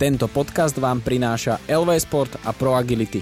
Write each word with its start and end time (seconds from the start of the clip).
Tento 0.00 0.32
podcast 0.32 0.80
vám 0.80 1.04
prináša 1.04 1.60
LV 1.68 1.92
Sport 2.00 2.32
a 2.48 2.56
Pro 2.56 2.72
Agility. 2.72 3.20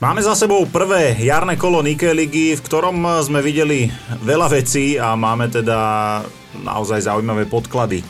Máme 0.00 0.24
za 0.24 0.32
sebou 0.32 0.64
prvé 0.64 1.12
jarné 1.20 1.60
kolo 1.60 1.84
Nike 1.84 2.08
ligy, 2.08 2.56
v 2.56 2.64
ktorom 2.64 3.04
sme 3.20 3.44
videli 3.44 3.92
veľa 4.24 4.48
vecí 4.48 4.96
a 4.96 5.12
máme 5.12 5.52
teda 5.52 5.76
naozaj 6.56 7.04
zaujímavé 7.04 7.44
podklady 7.52 8.00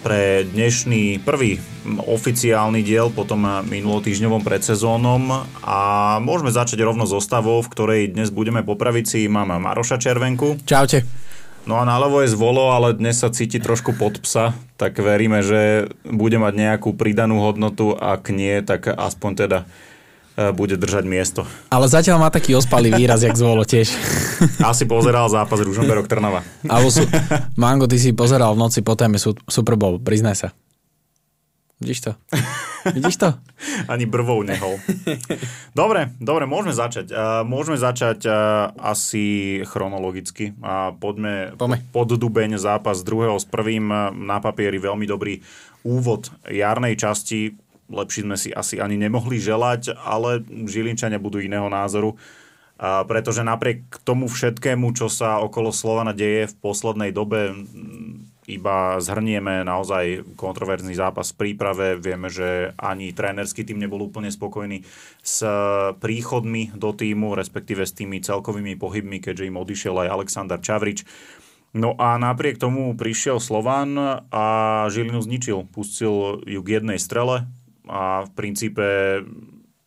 pre 0.00 0.48
dnešný 0.56 1.20
prvý 1.20 1.60
oficiálny 2.08 2.80
diel 2.80 3.12
po 3.12 3.28
tom 3.28 3.44
minulotýždňovom 3.44 4.40
predsezónom 4.40 5.52
a 5.68 5.80
môžeme 6.24 6.48
začať 6.48 6.80
rovno 6.80 7.04
zostavou, 7.04 7.60
v 7.60 7.72
ktorej 7.76 8.02
dnes 8.16 8.32
budeme 8.32 8.64
po 8.64 8.72
pravici. 8.72 9.28
Mám 9.28 9.52
Maroša 9.52 10.00
Červenku. 10.00 10.64
Čaute. 10.64 11.27
No 11.66 11.80
a 11.80 11.84
náľavo 11.84 12.22
je 12.22 12.32
zvolo, 12.32 12.70
ale 12.70 12.94
dnes 12.94 13.18
sa 13.18 13.32
cíti 13.32 13.58
trošku 13.58 13.96
pod 13.96 14.20
psa, 14.22 14.54
tak 14.78 15.00
veríme, 15.00 15.42
že 15.42 15.90
bude 16.06 16.38
mať 16.38 16.54
nejakú 16.54 16.94
pridanú 16.94 17.42
hodnotu, 17.42 17.96
ak 17.96 18.30
nie, 18.30 18.60
tak 18.62 18.88
aspoň 18.88 19.32
teda 19.34 19.58
e, 20.38 20.54
bude 20.54 20.78
držať 20.78 21.04
miesto. 21.08 21.42
Ale 21.74 21.90
zatiaľ 21.90 22.22
má 22.22 22.28
taký 22.30 22.54
ospalý 22.54 22.94
výraz, 22.94 23.26
jak 23.26 23.34
zvolo 23.36 23.66
tiež. 23.66 23.90
Asi 24.62 24.86
pozeral 24.86 25.26
zápas 25.32 25.58
Ružomberok 25.58 26.06
Trnava. 26.06 26.46
Alebo 26.68 26.92
sú, 26.92 27.02
Mango, 27.58 27.90
ty 27.90 27.98
si 27.98 28.14
pozeral 28.14 28.54
v 28.54 28.62
noci 28.62 28.80
po 28.84 28.94
téme 28.94 29.18
Super 29.48 29.74
Bowl, 29.74 29.98
priznaj 29.98 30.36
sa. 30.46 30.48
Vidíš 31.78 32.00
to? 32.00 32.12
Vidíš 32.90 33.16
to? 33.22 33.38
Ani 33.92 34.02
brvou 34.02 34.42
nehol. 34.42 34.82
Dobre, 35.78 36.10
dobre, 36.18 36.42
môžeme 36.50 36.74
začať. 36.74 37.14
Uh, 37.14 37.46
môžeme 37.46 37.78
začať 37.78 38.26
uh, 38.26 38.34
asi 38.82 39.58
chronologicky. 39.62 40.58
Uh, 40.58 40.90
poďme, 40.98 41.54
poďme 41.54 41.78
pod 41.94 42.10
dubeň 42.10 42.58
zápas 42.58 43.06
druhého 43.06 43.38
s 43.38 43.46
prvým. 43.46 43.94
Uh, 43.94 44.10
na 44.10 44.42
papieri 44.42 44.82
veľmi 44.82 45.06
dobrý 45.06 45.38
úvod 45.86 46.34
jarnej 46.50 46.98
časti. 46.98 47.54
Lepší 47.86 48.26
sme 48.26 48.34
si 48.34 48.50
asi 48.50 48.82
ani 48.82 48.98
nemohli 48.98 49.38
želať, 49.38 49.94
ale 50.02 50.42
Žilinčania 50.44 51.22
budú 51.22 51.38
iného 51.38 51.70
názoru. 51.70 52.18
Uh, 52.74 53.06
pretože 53.06 53.46
napriek 53.46 54.02
tomu 54.02 54.26
všetkému, 54.26 54.98
čo 54.98 55.06
sa 55.06 55.38
okolo 55.38 55.70
Slovana 55.70 56.10
deje 56.10 56.50
v 56.50 56.54
poslednej 56.58 57.14
dobe, 57.14 57.54
iba 58.48 58.96
zhrnieme 58.96 59.60
naozaj 59.60 60.24
kontroverzný 60.40 60.96
zápas 60.96 61.36
v 61.36 61.38
príprave. 61.44 62.00
Vieme, 62.00 62.32
že 62.32 62.72
ani 62.80 63.12
trénerský 63.12 63.68
tým 63.68 63.76
nebol 63.76 64.00
úplne 64.00 64.32
spokojný 64.32 64.88
s 65.20 65.44
príchodmi 66.00 66.72
do 66.72 66.96
týmu, 66.96 67.36
respektíve 67.36 67.84
s 67.84 67.92
tými 67.92 68.24
celkovými 68.24 68.80
pohybmi, 68.80 69.20
keďže 69.20 69.48
im 69.52 69.60
odišiel 69.60 70.08
aj 70.08 70.08
Aleksandar 70.08 70.64
Čavrič. 70.64 71.04
No 71.76 71.92
a 72.00 72.16
napriek 72.16 72.56
tomu 72.56 72.96
prišiel 72.96 73.36
Slovan 73.44 74.24
a 74.32 74.44
Žilinu 74.88 75.20
zničil. 75.20 75.68
Pustil 75.68 76.40
ju 76.48 76.60
k 76.64 76.80
jednej 76.80 76.96
strele 76.96 77.44
a 77.84 78.24
v 78.24 78.30
princípe 78.32 78.86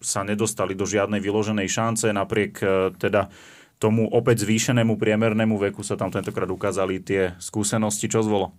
sa 0.02 0.22
nedostali 0.26 0.74
do 0.74 0.86
žiadnej 0.86 1.22
vyloženej 1.22 1.70
šance, 1.70 2.10
napriek 2.10 2.54
e, 2.62 2.66
teda 2.98 3.30
tomu 3.82 4.06
opäť 4.14 4.46
zvýšenému 4.46 4.94
priemernému 5.02 5.58
veku 5.58 5.82
sa 5.82 5.98
tam 5.98 6.14
tentokrát 6.14 6.46
ukázali 6.54 7.02
tie 7.02 7.34
skúsenosti. 7.42 8.06
Čo 8.06 8.22
zvolo? 8.22 8.54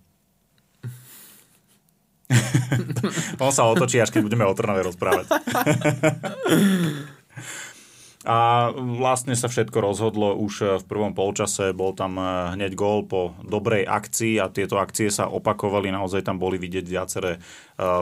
On 3.43 3.55
sa 3.55 3.63
otočí, 3.71 4.03
až 4.03 4.11
keď 4.11 4.21
budeme 4.27 4.43
o 4.43 4.51
Trnave 4.51 4.83
rozprávať. 4.83 5.31
A 8.23 8.71
vlastne 8.71 9.35
sa 9.35 9.51
všetko 9.51 9.83
rozhodlo 9.83 10.31
už 10.39 10.79
v 10.79 10.85
prvom 10.87 11.11
polčase, 11.11 11.75
bol 11.75 11.91
tam 11.91 12.15
eh, 12.15 12.55
hneď 12.55 12.71
gól 12.71 13.03
po 13.03 13.35
dobrej 13.43 13.83
akcii 13.83 14.39
a 14.39 14.47
tieto 14.47 14.79
akcie 14.79 15.11
sa 15.11 15.27
opakovali, 15.27 15.91
naozaj 15.91 16.23
tam 16.23 16.39
boli 16.39 16.55
vidieť 16.55 16.87
viaceré 16.87 17.35
eh, 17.35 17.43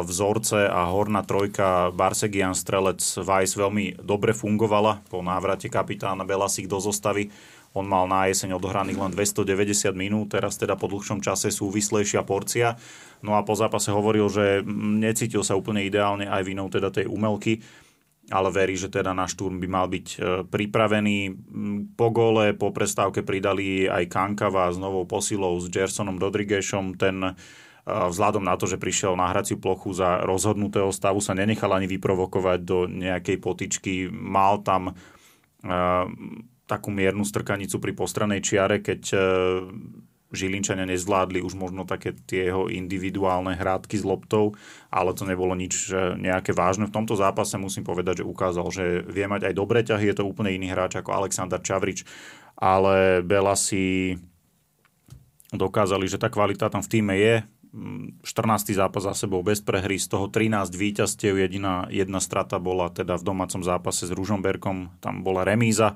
vzorce 0.05 0.69
a 0.69 0.93
horná 0.93 1.25
trojka 1.25 1.89
Barsegian 1.89 2.53
Strelec 2.53 3.01
Weiss 3.25 3.57
veľmi 3.57 3.97
dobre 4.05 4.37
fungovala. 4.37 5.01
Po 5.09 5.25
návrate 5.25 5.73
kapitána 5.73 6.21
Belasik 6.21 6.69
do 6.69 6.77
zostavy. 6.77 7.33
On 7.71 7.87
mal 7.87 8.03
na 8.03 8.27
jeseň 8.27 8.59
odohraných 8.59 8.99
len 8.99 9.11
290 9.15 9.95
minút, 9.95 10.35
teraz 10.35 10.59
teda 10.59 10.75
po 10.75 10.91
dlhšom 10.91 11.23
čase 11.23 11.49
súvislejšia 11.49 12.21
porcia. 12.27 12.75
No 13.23 13.39
a 13.39 13.47
po 13.47 13.55
zápase 13.55 13.95
hovoril, 13.95 14.27
že 14.27 14.59
mm, 14.59 14.99
necítil 14.99 15.41
sa 15.41 15.55
úplne 15.55 15.81
ideálne 15.81 16.27
aj 16.27 16.43
vinou 16.43 16.67
teda 16.67 16.91
tej 16.91 17.07
umelky 17.07 17.63
ale 18.31 18.49
verí, 18.49 18.79
že 18.79 18.87
teda 18.87 19.11
na 19.11 19.27
štúrm 19.27 19.59
by 19.59 19.67
mal 19.67 19.85
byť 19.91 20.07
e, 20.15 20.17
pripravený. 20.47 21.17
Po 21.99 22.07
gole, 22.09 22.55
po 22.55 22.71
prestávke 22.71 23.21
pridali 23.21 23.85
aj 23.85 24.07
Kankava 24.07 24.71
s 24.71 24.79
novou 24.79 25.03
posilou 25.03 25.59
s 25.59 25.67
Gersonom 25.67 26.15
Rodriguešom. 26.15 26.95
Ten 26.95 27.21
e, 27.21 27.31
vzhľadom 27.85 28.47
na 28.47 28.55
to, 28.55 28.71
že 28.71 28.79
prišiel 28.79 29.19
na 29.19 29.29
hraciu 29.29 29.59
plochu 29.59 29.91
za 29.91 30.23
rozhodnutého 30.23 30.89
stavu, 30.95 31.19
sa 31.19 31.35
nenechal 31.35 31.75
ani 31.75 31.91
vyprovokovať 31.91 32.59
do 32.63 32.87
nejakej 32.87 33.37
potičky. 33.43 33.93
Mal 34.09 34.63
tam 34.63 34.93
uh, 34.93 36.05
takú 36.69 36.87
miernu 36.87 37.27
strkanicu 37.27 37.83
pri 37.83 37.91
postranej 37.91 38.39
čiare, 38.39 38.79
keď 38.79 39.01
Žilinčania 40.31 40.87
nezvládli 40.87 41.43
už 41.43 41.59
možno 41.59 41.83
také 41.83 42.15
tie 42.15 42.47
jeho 42.49 42.71
individuálne 42.71 43.53
hrádky 43.55 43.99
s 43.99 44.07
loptou, 44.07 44.55
ale 44.87 45.11
to 45.11 45.27
nebolo 45.27 45.51
nič 45.53 45.91
nejaké 46.17 46.55
vážne. 46.55 46.87
V 46.87 46.95
tomto 46.95 47.19
zápase 47.19 47.59
musím 47.59 47.83
povedať, 47.83 48.23
že 48.23 48.29
ukázal, 48.31 48.67
že 48.71 49.03
vie 49.05 49.27
mať 49.27 49.51
aj 49.51 49.53
dobré 49.53 49.83
ťahy, 49.83 50.07
je 50.07 50.17
to 50.17 50.27
úplne 50.27 50.55
iný 50.55 50.71
hráč 50.71 50.97
ako 50.97 51.11
Aleksandar 51.11 51.59
Čavrič, 51.59 52.07
ale 52.55 53.19
Bela 53.21 53.59
si 53.59 54.15
dokázali, 55.51 56.07
že 56.07 56.15
tá 56.15 56.31
kvalita 56.31 56.71
tam 56.71 56.79
v 56.79 56.91
týme 56.91 57.15
je. 57.19 57.43
14. 57.71 58.27
zápas 58.75 58.99
za 58.99 59.15
sebou 59.15 59.39
bez 59.47 59.63
prehry, 59.63 59.95
z 59.95 60.11
toho 60.11 60.27
13 60.27 60.75
víťazstiev, 60.75 61.39
jediná 61.39 61.87
jedna 61.87 62.19
strata 62.19 62.59
bola 62.59 62.91
teda 62.91 63.15
v 63.15 63.23
domácom 63.23 63.63
zápase 63.63 64.07
s 64.07 64.11
Ružomberkom, 64.11 64.99
tam 64.99 65.23
bola 65.23 65.47
remíza. 65.47 65.95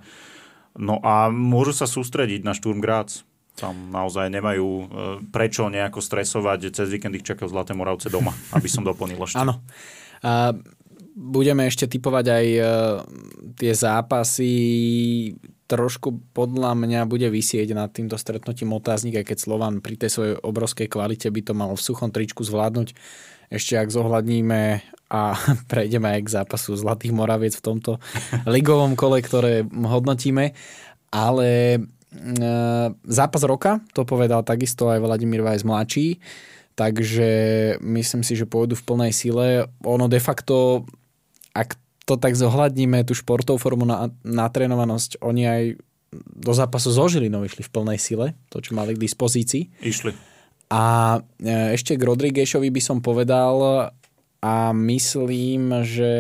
No 0.80 1.04
a 1.04 1.28
môžu 1.28 1.76
sa 1.76 1.84
sústrediť 1.84 2.48
na 2.48 2.56
Sturm 2.56 2.80
Graz 2.80 3.28
tam 3.56 3.90
naozaj 3.90 4.28
nemajú 4.28 4.68
e, 4.68 4.86
prečo 5.32 5.72
nejako 5.72 6.04
stresovať. 6.04 6.76
Cez 6.76 6.92
víkend 6.92 7.16
ich 7.16 7.24
čakajú 7.24 7.48
Zlaté 7.48 7.72
Moravce 7.72 8.12
doma, 8.12 8.36
aby 8.52 8.68
som 8.68 8.84
doplnil 8.84 9.18
ešte. 9.24 9.40
Áno. 9.44 9.64
A 10.22 10.52
budeme 11.16 11.64
ešte 11.66 11.88
typovať 11.88 12.26
aj 12.28 12.46
e, 12.46 12.62
tie 13.56 13.72
zápasy. 13.72 14.54
Trošku 15.66 16.36
podľa 16.36 16.78
mňa 16.78 17.10
bude 17.10 17.26
vysieť 17.32 17.74
nad 17.74 17.90
týmto 17.90 18.20
stretnutím 18.20 18.76
otáznik, 18.76 19.24
aj 19.24 19.34
keď 19.34 19.38
Slovan 19.40 19.82
pri 19.82 19.98
tej 19.98 20.12
svojej 20.12 20.36
obrovskej 20.44 20.92
kvalite 20.92 21.32
by 21.32 21.42
to 21.42 21.54
mal 21.58 21.74
v 21.74 21.82
suchom 21.82 22.12
tričku 22.12 22.44
zvládnuť. 22.46 22.94
Ešte 23.50 23.80
ak 23.80 23.90
zohľadníme 23.90 24.62
a 25.10 25.22
prejdeme 25.72 26.20
aj 26.20 26.22
k 26.28 26.34
zápasu 26.44 26.76
Zlatých 26.76 27.16
Moraviec 27.16 27.56
v 27.56 27.66
tomto 27.66 28.04
ligovom 28.56 29.00
kole, 29.00 29.24
ktoré 29.24 29.64
hodnotíme. 29.66 30.52
Ale 31.16 31.80
zápas 33.06 33.42
roka, 33.44 33.84
to 33.92 34.08
povedal 34.08 34.42
takisto 34.42 34.88
aj 34.90 35.04
Vladimír 35.04 35.44
Vajs 35.44 35.64
mladší, 35.68 36.08
takže 36.76 37.30
myslím 37.80 38.22
si, 38.24 38.34
že 38.36 38.50
pôjdu 38.50 38.76
v 38.76 38.86
plnej 38.88 39.12
sile. 39.12 39.48
Ono 39.84 40.08
de 40.08 40.20
facto, 40.20 40.88
ak 41.56 41.76
to 42.06 42.16
tak 42.16 42.38
zohľadníme, 42.38 43.02
tú 43.04 43.18
športovú 43.18 43.58
formu 43.58 43.84
na, 43.84 44.14
natrénovanosť, 44.22 45.20
oni 45.26 45.44
aj 45.44 45.64
do 46.16 46.54
zápasu 46.56 46.94
so 46.94 47.06
Žilinou 47.12 47.44
išli 47.44 47.66
v 47.66 47.74
plnej 47.74 48.00
sile, 48.00 48.28
to, 48.48 48.64
čo 48.64 48.78
mali 48.78 48.96
k 48.96 49.04
dispozícii. 49.04 49.84
Išli. 49.84 50.16
A 50.72 51.18
e, 51.42 51.76
ešte 51.76 51.98
k 51.98 52.06
Rodriguešovi 52.08 52.72
by 52.72 52.82
som 52.82 52.98
povedal, 53.04 53.90
a 54.46 54.78
myslím, 54.78 55.82
že 55.82 56.14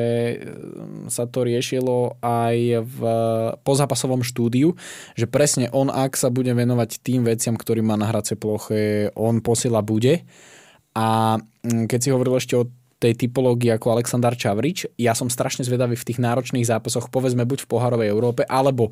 sa 1.13 1.29
to 1.29 1.45
riešilo 1.45 2.17
aj 2.25 2.57
v 2.81 2.99
pozápasovom 3.61 4.25
štúdiu, 4.25 4.73
že 5.13 5.29
presne 5.29 5.69
on, 5.69 5.93
ak 5.93 6.17
sa 6.17 6.33
bude 6.33 6.49
venovať 6.49 7.05
tým 7.05 7.21
veciam, 7.21 7.53
ktorý 7.53 7.85
má 7.85 7.93
na 7.93 8.09
hracej 8.09 8.41
ploche, 8.41 9.13
on 9.13 9.45
posiela 9.45 9.85
bude. 9.85 10.25
A 10.97 11.37
mm, 11.37 11.85
keď 11.85 11.99
si 12.01 12.09
hovoril 12.09 12.41
ešte 12.41 12.57
o 12.57 12.65
tej 12.97 13.13
typológii 13.13 13.69
ako 13.77 13.93
Aleksandar 13.93 14.33
Čavrič, 14.33 14.89
ja 14.97 15.13
som 15.13 15.29
strašne 15.29 15.61
zvedavý 15.61 15.93
v 15.93 16.07
tých 16.09 16.17
náročných 16.17 16.65
zápasoch, 16.65 17.13
povedzme 17.13 17.45
buď 17.45 17.69
v 17.69 17.69
poharovej 17.69 18.09
Európe, 18.09 18.41
alebo 18.49 18.89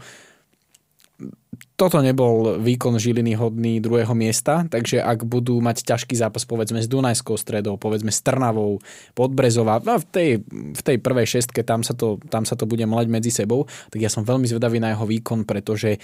toto 1.73 1.99
nebol 2.05 2.61
výkon 2.61 3.01
Žiliny 3.01 3.33
hodný 3.33 3.81
druhého 3.81 4.13
miesta, 4.13 4.63
takže 4.69 5.01
ak 5.01 5.25
budú 5.25 5.57
mať 5.57 5.83
ťažký 5.83 6.13
zápas 6.13 6.45
povedzme 6.45 6.79
s 6.79 6.87
Dunajskou 6.87 7.33
stredou, 7.35 7.81
povedzme 7.81 8.13
s 8.13 8.21
Trnavou, 8.21 8.77
Podbrezová, 9.17 9.81
no 9.81 9.97
v 9.97 10.05
tej, 10.05 10.29
v 10.49 10.81
tej 10.81 10.97
prvej 11.01 11.27
šestke 11.39 11.65
tam 11.65 11.81
sa, 11.81 11.97
to, 11.97 12.21
tam 12.29 12.45
sa 12.45 12.53
to 12.53 12.69
bude 12.69 12.85
mlať 12.85 13.07
medzi 13.09 13.31
sebou, 13.33 13.65
tak 13.89 13.99
ja 13.99 14.09
som 14.09 14.21
veľmi 14.21 14.45
zvedavý 14.45 14.77
na 14.77 14.93
jeho 14.93 15.05
výkon, 15.09 15.49
pretože 15.49 15.97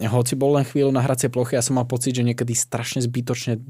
hoci 0.00 0.38
bol 0.38 0.56
len 0.56 0.64
chvíľu 0.64 0.94
na 0.94 1.04
hracie 1.04 1.28
plochy, 1.28 1.58
ja 1.58 1.64
som 1.64 1.76
mal 1.76 1.84
pocit, 1.84 2.16
že 2.16 2.24
niekedy 2.24 2.56
strašne 2.56 3.04
zbytočne 3.04 3.60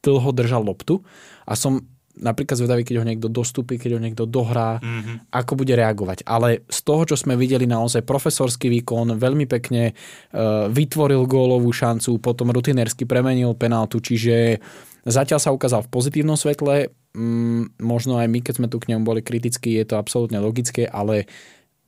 dlho 0.00 0.30
držal 0.32 0.64
loptu 0.64 1.04
a 1.44 1.54
som 1.54 1.84
napríklad 2.18 2.58
zvedavý, 2.58 2.82
keď 2.82 3.02
ho 3.02 3.06
niekto 3.06 3.28
dostupí, 3.30 3.78
keď 3.78 3.96
ho 3.96 4.00
niekto 4.02 4.24
dohrá, 4.26 4.82
mm-hmm. 4.82 5.30
ako 5.30 5.52
bude 5.54 5.74
reagovať. 5.78 6.26
Ale 6.26 6.66
z 6.66 6.80
toho, 6.82 7.06
čo 7.06 7.14
sme 7.14 7.38
videli 7.38 7.70
naozaj 7.70 8.02
profesorský 8.02 8.66
výkon, 8.80 9.14
veľmi 9.14 9.46
pekne 9.46 9.94
uh, 9.94 10.66
vytvoril 10.66 11.22
gólovú 11.30 11.70
šancu, 11.70 12.18
potom 12.18 12.50
rutinersky 12.50 13.06
premenil 13.06 13.54
penáltu, 13.54 14.02
čiže 14.02 14.58
zatiaľ 15.06 15.38
sa 15.38 15.54
ukázal 15.54 15.86
v 15.86 15.92
pozitívnom 15.92 16.34
svetle. 16.34 16.90
Mm, 17.14 17.78
možno 17.82 18.18
aj 18.18 18.26
my, 18.26 18.38
keď 18.42 18.54
sme 18.58 18.70
tu 18.70 18.82
k 18.82 18.94
nemu 18.94 19.02
boli 19.02 19.22
kritickí, 19.22 19.78
je 19.78 19.86
to 19.86 19.98
absolútne 19.98 20.38
logické, 20.42 20.86
ale 20.86 21.30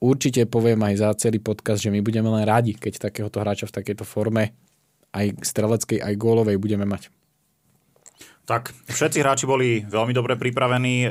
určite 0.02 0.46
poviem 0.50 0.82
aj 0.82 0.94
za 0.98 1.08
celý 1.28 1.38
podcast, 1.38 1.82
že 1.82 1.94
my 1.94 2.02
budeme 2.02 2.26
len 2.30 2.42
radi, 2.42 2.74
keď 2.74 3.10
takéhoto 3.10 3.38
hráča 3.38 3.70
v 3.70 3.76
takejto 3.78 4.02
forme 4.02 4.54
aj 5.12 5.44
streleckej, 5.44 6.00
aj 6.02 6.14
gólovej 6.18 6.56
budeme 6.58 6.88
mať. 6.88 7.12
Tak, 8.42 8.74
všetci 8.90 9.22
hráči 9.22 9.44
boli 9.46 9.86
veľmi 9.86 10.10
dobre 10.10 10.34
pripravení. 10.34 11.06
E, 11.06 11.10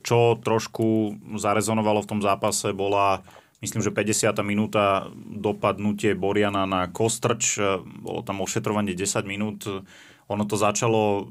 čo 0.00 0.40
trošku 0.40 1.18
zarezonovalo 1.36 2.00
v 2.00 2.10
tom 2.10 2.20
zápase 2.24 2.72
bola, 2.72 3.20
myslím, 3.60 3.84
že 3.84 3.92
50. 3.92 4.32
minúta 4.40 5.12
dopadnutie 5.14 6.16
Boriana 6.16 6.64
na 6.64 6.88
Kostrč. 6.88 7.60
E, 7.60 7.84
bolo 7.84 8.24
tam 8.24 8.40
ošetrovanie 8.40 8.96
10 8.96 9.28
minút. 9.28 9.68
Ono 10.32 10.44
to 10.48 10.56
začalo 10.56 11.28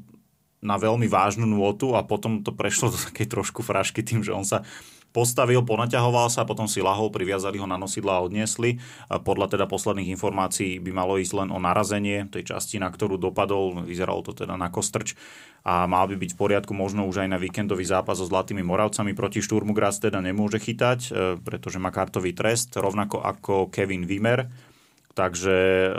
na 0.60 0.76
veľmi 0.76 1.08
vážnu 1.10 1.48
nôtu 1.48 1.98
a 1.98 2.06
potom 2.06 2.44
to 2.46 2.52
prešlo 2.54 2.92
do 2.94 2.98
takej 3.10 3.32
trošku 3.32 3.66
frašky 3.66 4.06
tým, 4.06 4.22
že 4.22 4.30
on 4.30 4.46
sa 4.46 4.62
postavil, 5.10 5.62
ponaťahoval 5.66 6.30
sa, 6.30 6.46
potom 6.46 6.70
si 6.70 6.78
lahol, 6.82 7.10
priviazali 7.10 7.58
ho 7.58 7.66
na 7.66 7.74
nosidla 7.74 8.18
a 8.18 8.24
odniesli. 8.24 8.78
Podľa 9.10 9.58
teda 9.58 9.66
posledných 9.66 10.14
informácií 10.14 10.78
by 10.78 10.90
malo 10.94 11.18
ísť 11.18 11.34
len 11.44 11.48
o 11.50 11.58
narazenie 11.58 12.30
tej 12.30 12.54
časti, 12.54 12.78
na 12.78 12.90
ktorú 12.90 13.18
dopadol, 13.18 13.82
vyzeralo 13.82 14.22
to 14.22 14.32
teda 14.32 14.54
na 14.54 14.70
kostrč. 14.70 15.18
A 15.60 15.84
mal 15.84 16.08
by 16.08 16.16
byť 16.16 16.30
v 16.32 16.40
poriadku 16.40 16.72
možno 16.72 17.04
už 17.04 17.26
aj 17.26 17.28
na 17.28 17.36
víkendový 17.36 17.84
zápas 17.84 18.16
so 18.16 18.24
Zlatými 18.24 18.64
Moravcami 18.64 19.12
proti 19.12 19.44
Šturmu 19.44 19.76
Graz 19.76 20.00
teda 20.00 20.24
nemôže 20.24 20.56
chytať, 20.56 21.00
e, 21.04 21.10
pretože 21.36 21.76
má 21.76 21.92
kartový 21.92 22.32
trest, 22.32 22.72
rovnako 22.80 23.20
ako 23.20 23.68
Kevin 23.68 24.08
Wimmer, 24.08 24.48
Takže 25.10 25.56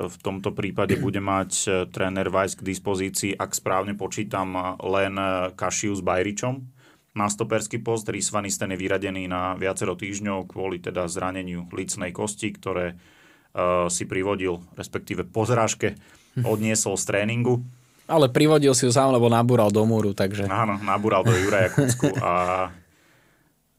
v 0.08 0.18
tomto 0.24 0.56
prípade 0.56 0.96
bude 0.96 1.19
mať 1.19 1.52
e, 1.68 1.69
tréner 1.92 2.31
Weiss 2.31 2.56
k 2.56 2.63
dispozícii, 2.63 3.36
ak 3.36 3.52
správne 3.52 3.94
počítam, 3.94 4.56
len 4.80 5.13
Kašiu 5.54 5.94
s 5.94 6.02
Bajričom, 6.02 6.63
na 7.12 7.28
stoperský 7.28 7.84
post. 7.84 8.08
Rhys 8.08 8.31
Van 8.31 8.48
je 8.48 8.78
vyradený 8.80 9.28
na 9.28 9.56
viacero 9.60 10.00
týždňov 10.00 10.48
kvôli 10.48 10.80
teda 10.80 11.08
zraneniu 11.12 11.68
licnej 11.75 12.16
kosti, 12.16 12.56
ktoré 12.56 12.96
uh, 12.96 13.92
si 13.92 14.08
privodil, 14.08 14.63
respektíve 14.80 15.28
po 15.28 15.44
zrážke 15.44 16.00
odniesol 16.40 16.96
z 16.96 17.04
tréningu. 17.04 17.60
Ale 18.08 18.28
privodil 18.28 18.75
si 18.75 18.88
ho 18.88 18.92
sám, 18.92 19.16
lebo 19.16 19.31
nabúral 19.31 19.72
do 19.72 19.84
múru, 19.88 20.12
takže... 20.12 20.48
Áno, 20.48 20.75
nabúral 20.84 21.24
do 21.24 21.31
Juraja 21.31 21.72
Kucku 21.72 22.12
a 22.19 22.31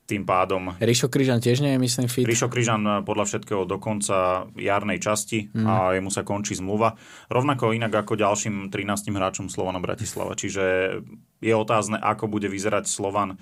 tým 0.09 0.25
pádom... 0.25 0.73
Ríšo 0.77 1.09
Kryžan 1.09 1.41
tiež 1.41 1.61
nie 1.65 1.77
je, 1.77 1.81
myslím, 1.81 2.07
fit. 2.09 2.25
Ríšo 2.25 2.53
Kryžan 2.53 2.85
eh, 2.85 2.95
podľa 3.05 3.25
všetkého 3.29 3.65
do 3.65 3.77
konca 3.81 4.49
jarnej 4.57 5.01
časti 5.01 5.53
mm. 5.53 5.65
a 5.65 5.75
jemu 5.97 6.11
sa 6.13 6.25
končí 6.25 6.57
zmluva. 6.57 6.97
Rovnako 7.33 7.73
inak 7.73 7.93
ako 7.93 8.17
ďalším 8.17 8.69
13 8.69 9.13
hráčom 9.13 9.47
Slovana 9.53 9.81
Bratislava. 9.81 10.37
Čiže 10.37 10.97
je 11.43 11.53
otázne, 11.53 11.99
ako 11.99 12.31
bude 12.31 12.47
vyzerať 12.47 12.87
Slovan 12.87 13.37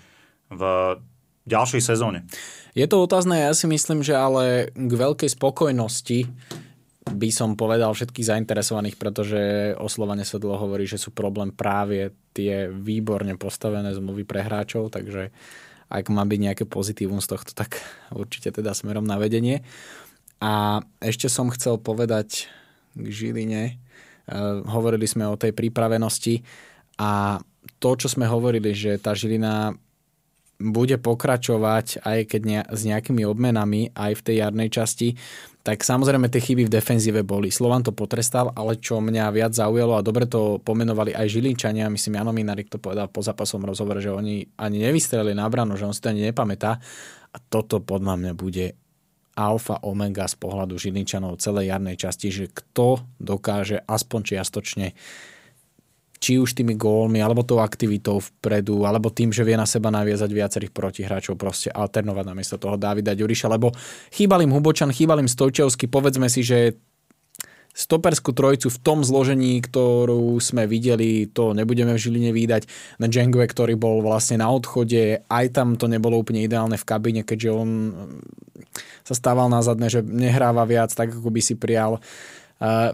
v 0.49 0.97
ďalšej 1.45 1.83
sezóne. 1.85 2.25
Je 2.73 2.87
to 2.89 3.05
otázne, 3.05 3.37
ja 3.37 3.53
si 3.53 3.69
myslím, 3.69 4.01
že 4.01 4.17
ale 4.17 4.73
k 4.73 4.93
veľkej 4.93 5.31
spokojnosti 5.37 6.27
by 7.11 7.31
som 7.33 7.59
povedal 7.59 7.91
všetkých 7.91 8.29
zainteresovaných, 8.29 8.97
pretože 9.01 9.73
o 9.81 9.89
Slovane 9.91 10.23
sa 10.23 10.39
dlho 10.39 10.57
hovorí, 10.69 10.87
že 10.87 11.01
sú 11.01 11.11
problém 11.11 11.51
práve 11.51 12.15
tie 12.37 12.71
výborne 12.71 13.35
postavené 13.35 13.91
zmluvy 13.97 14.23
pre 14.23 14.47
hráčov, 14.47 14.95
takže 14.95 15.35
ak 15.91 16.07
má 16.15 16.23
byť 16.23 16.39
nejaké 16.39 16.65
pozitívum 16.71 17.19
z 17.19 17.35
tohto, 17.35 17.51
tak 17.51 17.83
určite 18.15 18.55
teda 18.55 18.71
smerom 18.71 19.03
na 19.03 19.19
vedenie. 19.19 19.67
A 20.39 20.87
ešte 21.03 21.27
som 21.27 21.51
chcel 21.51 21.83
povedať 21.83 22.47
k 22.95 23.07
Žiline, 23.11 23.75
uh, 23.75 24.63
hovorili 24.71 25.11
sme 25.11 25.27
o 25.27 25.35
tej 25.35 25.51
pripravenosti 25.51 26.47
a 27.03 27.43
to, 27.81 27.91
čo 27.97 28.07
sme 28.13 28.29
hovorili, 28.29 28.77
že 28.77 29.01
tá 29.01 29.17
Žilina 29.17 29.75
bude 30.61 31.01
pokračovať 31.01 32.05
aj 32.05 32.19
keď 32.29 32.43
ne, 32.45 32.61
s 32.69 32.85
nejakými 32.85 33.25
obmenami 33.25 33.97
aj 33.97 34.21
v 34.21 34.25
tej 34.29 34.37
jarnej 34.45 34.69
časti, 34.69 35.17
tak 35.65 35.81
samozrejme 35.85 36.29
tie 36.29 36.41
chyby 36.41 36.69
v 36.69 36.73
defenzíve 36.73 37.21
boli. 37.25 37.49
Slovan 37.49 37.81
to 37.81 37.97
potrestal, 37.97 38.53
ale 38.53 38.77
čo 38.77 39.01
mňa 39.01 39.33
viac 39.33 39.53
zaujalo 39.57 39.97
a 39.97 40.05
dobre 40.05 40.29
to 40.29 40.61
pomenovali 40.61 41.17
aj 41.17 41.33
Žilinčania, 41.33 41.93
myslím 41.93 42.21
Jano 42.21 42.33
Minarik 42.33 42.69
to 42.69 42.77
povedal 42.77 43.09
po 43.09 43.25
zápasom 43.25 43.65
rozhovore, 43.65 44.05
že 44.05 44.13
oni 44.13 44.45
ani 44.61 44.85
nevystrelili 44.85 45.33
na 45.33 45.49
branu, 45.49 45.77
že 45.81 45.89
on 45.89 45.97
si 45.97 46.05
to 46.05 46.13
ani 46.13 46.29
nepamätá. 46.29 46.81
A 47.31 47.37
toto 47.41 47.81
podľa 47.81 48.21
mňa 48.21 48.33
bude 48.37 48.77
alfa 49.37 49.81
omega 49.85 50.29
z 50.29 50.37
pohľadu 50.37 50.77
Žilinčanov 50.77 51.41
celej 51.41 51.73
jarnej 51.73 51.97
časti, 51.97 52.29
že 52.29 52.53
kto 52.53 53.01
dokáže 53.17 53.81
aspoň 53.89 54.21
čiastočne 54.37 54.93
či 56.21 56.37
už 56.37 56.53
tými 56.53 56.77
gólmi, 56.77 57.25
alebo 57.25 57.41
tou 57.41 57.65
aktivitou 57.65 58.21
vpredu, 58.21 58.85
alebo 58.85 59.09
tým, 59.09 59.33
že 59.33 59.41
vie 59.41 59.57
na 59.57 59.65
seba 59.65 59.89
naviazať 59.89 60.29
viacerých 60.29 60.73
protihráčov, 60.77 61.41
proste 61.41 61.73
alternovať 61.73 62.25
namiesto 62.29 62.61
toho 62.61 62.77
Davida 62.77 63.17
Ďuriša, 63.17 63.49
lebo 63.49 63.73
chýbal 64.13 64.45
im 64.45 64.53
Hubočan, 64.53 64.93
chýbal 64.93 65.25
im 65.25 65.33
Stojčevský, 65.33 65.89
povedzme 65.89 66.29
si, 66.29 66.45
že 66.45 66.77
stoperskú 67.71 68.35
trojicu 68.35 68.69
v 68.69 68.83
tom 68.83 69.01
zložení, 69.07 69.63
ktorú 69.63 70.37
sme 70.43 70.67
videli, 70.67 71.31
to 71.31 71.57
nebudeme 71.57 71.95
v 71.95 72.03
Žiline 72.03 72.31
výdať. 72.35 72.69
Na 72.99 73.07
Džengove, 73.07 73.47
ktorý 73.47 73.79
bol 73.79 74.03
vlastne 74.03 74.43
na 74.43 74.51
odchode, 74.51 75.25
aj 75.25 75.47
tam 75.55 75.79
to 75.79 75.87
nebolo 75.87 76.19
úplne 76.19 76.45
ideálne 76.45 76.77
v 76.77 76.85
kabine, 76.85 77.23
keďže 77.23 77.51
on 77.55 77.69
sa 79.07 79.15
stával 79.15 79.49
na 79.49 79.63
zadne, 79.63 79.89
že 79.89 80.03
nehráva 80.05 80.67
viac 80.67 80.93
tak, 80.93 81.15
ako 81.15 81.31
by 81.31 81.41
si 81.41 81.55
prijal. 81.57 81.99
Eh, 81.99 82.40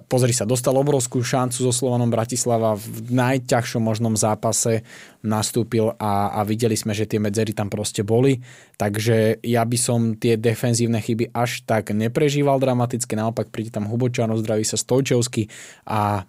pozri 0.06 0.30
sa, 0.30 0.46
dostal 0.46 0.78
obrovskú 0.78 1.26
šancu 1.26 1.58
so 1.66 1.72
Slovanom 1.74 2.06
Bratislava 2.06 2.78
v 2.78 3.10
najťažšom 3.10 3.82
možnom 3.82 4.14
zápase 4.14 4.86
nastúpil 5.26 5.90
a, 5.98 6.38
a 6.38 6.46
videli 6.46 6.78
sme, 6.78 6.94
že 6.94 7.10
tie 7.10 7.18
medzery 7.18 7.50
tam 7.50 7.66
proste 7.66 8.06
boli. 8.06 8.38
Takže 8.78 9.42
ja 9.42 9.66
by 9.66 9.78
som 9.80 10.14
tie 10.14 10.38
defenzívne 10.38 11.02
chyby 11.02 11.34
až 11.34 11.66
tak 11.66 11.90
neprežíval 11.90 12.62
dramaticky, 12.62 13.18
naopak 13.18 13.50
príde 13.50 13.74
tam 13.74 13.90
Hubočanov, 13.90 14.38
zdraví 14.38 14.62
sa 14.62 14.78
Stojčovský 14.78 15.50
a, 15.90 16.22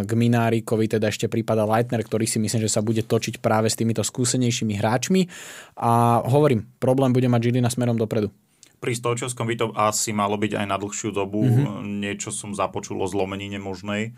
k 0.00 0.10
Minárikovi 0.16 0.88
teda 0.88 1.12
ešte 1.12 1.28
prípada 1.28 1.68
Leitner, 1.68 2.00
ktorý 2.00 2.24
si 2.24 2.40
myslím, 2.40 2.64
že 2.64 2.72
sa 2.72 2.80
bude 2.80 3.04
točiť 3.04 3.44
práve 3.44 3.68
s 3.68 3.76
týmito 3.76 4.00
skúsenejšími 4.00 4.80
hráčmi. 4.80 5.28
A 5.76 6.24
hovorím, 6.24 6.64
problém 6.80 7.12
bude 7.12 7.28
mať 7.28 7.52
Žilina 7.52 7.68
smerom 7.68 8.00
dopredu. 8.00 8.32
Pri 8.80 8.96
Stojčovskom 8.96 9.44
by 9.44 9.56
to 9.60 9.66
asi 9.76 10.16
malo 10.16 10.40
byť 10.40 10.56
aj 10.56 10.66
na 10.66 10.80
dlhšiu 10.80 11.12
dobu. 11.12 11.44
Mm-hmm. 11.44 12.00
Niečo 12.00 12.32
som 12.32 12.56
započul 12.56 12.96
o 13.00 13.06
zlomenine 13.06 13.60
možnej. 13.60 14.16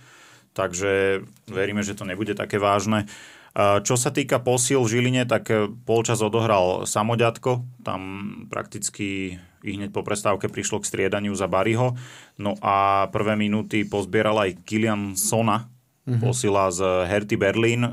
Takže 0.54 1.25
veríme, 1.50 1.82
že 1.82 1.98
to 1.98 2.06
nebude 2.06 2.38
také 2.38 2.62
vážne. 2.62 3.10
Čo 3.58 4.00
sa 4.00 4.08
týka 4.08 4.40
posil 4.40 4.80
v 4.80 4.96
Žiline, 4.96 5.28
tak 5.28 5.52
e, 5.52 5.68
polčas 5.84 6.25
odohral 6.25 6.88
Samoďatko. 6.88 7.84
Tam 7.84 8.00
prakticky 8.48 9.37
i 9.60 9.70
hneď 9.76 9.92
po 9.92 10.00
prestávke 10.00 10.48
prišlo 10.48 10.80
k 10.80 10.88
striedaniu 10.88 11.37
za 11.37 11.52
Bariho. 11.52 11.92
No 12.40 12.56
a 12.64 13.06
prvé 13.12 13.37
minúty 13.37 13.84
pozbieral 13.84 14.40
aj 14.40 14.56
Kilian 14.64 15.20
Sona, 15.20 15.68
mm-hmm. 16.08 16.20
posila 16.25 16.72
z 16.72 17.04
Herty 17.04 17.37
Berlin. 17.37 17.84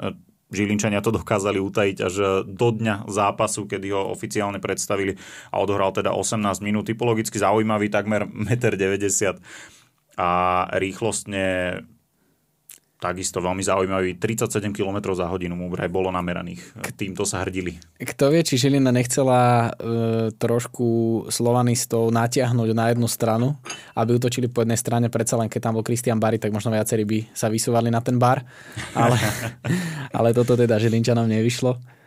Žilinčania 0.50 1.06
to 1.06 1.14
dokázali 1.14 1.62
utajiť 1.62 1.98
až 2.02 2.16
do 2.50 2.68
dňa 2.74 3.06
zápasu, 3.06 3.70
kedy 3.70 3.94
ho 3.94 4.10
oficiálne 4.10 4.58
predstavili 4.58 5.14
a 5.54 5.62
odohral 5.62 5.94
teda 5.94 6.10
18 6.18 6.42
minút. 6.66 6.90
Typologicky 6.90 7.38
zaujímavý, 7.38 7.94
takmer 7.94 8.26
1,90 8.26 9.38
m 9.38 9.38
a 10.20 10.68
rýchlostne 10.76 11.80
takisto 13.00 13.40
veľmi 13.40 13.64
zaujímavý. 13.64 14.20
37 14.20 14.76
km 14.76 15.16
za 15.16 15.32
hodinu 15.32 15.56
mu 15.56 15.72
vraj 15.72 15.88
bolo 15.88 16.12
nameraných. 16.12 16.76
Týmto 17.00 17.24
sa 17.24 17.42
hrdili. 17.48 17.80
Kto 17.96 18.28
vie, 18.28 18.44
či 18.44 18.60
Žilina 18.60 18.92
nechcela 18.92 19.72
e, 19.72 20.36
trošku 20.36 20.88
slovanistov 21.32 22.12
natiahnuť 22.12 22.70
na 22.76 22.92
jednu 22.92 23.08
stranu, 23.08 23.56
aby 23.96 24.20
utočili 24.20 24.52
po 24.52 24.68
jednej 24.68 24.76
strane, 24.76 25.08
predsa 25.08 25.40
len 25.40 25.48
keď 25.48 25.72
tam 25.72 25.80
bol 25.80 25.88
Kristian 25.88 26.20
Bari, 26.20 26.44
tak 26.44 26.52
možno 26.52 26.76
viacerí 26.76 27.08
by 27.08 27.32
sa 27.32 27.48
vysúvali 27.48 27.88
na 27.88 28.04
ten 28.04 28.20
bar. 28.20 28.44
Ale, 28.92 29.16
ale 30.20 30.36
toto 30.36 30.60
teda 30.60 30.76
Žilinčanom 30.76 31.26
nevyšlo 31.26 32.00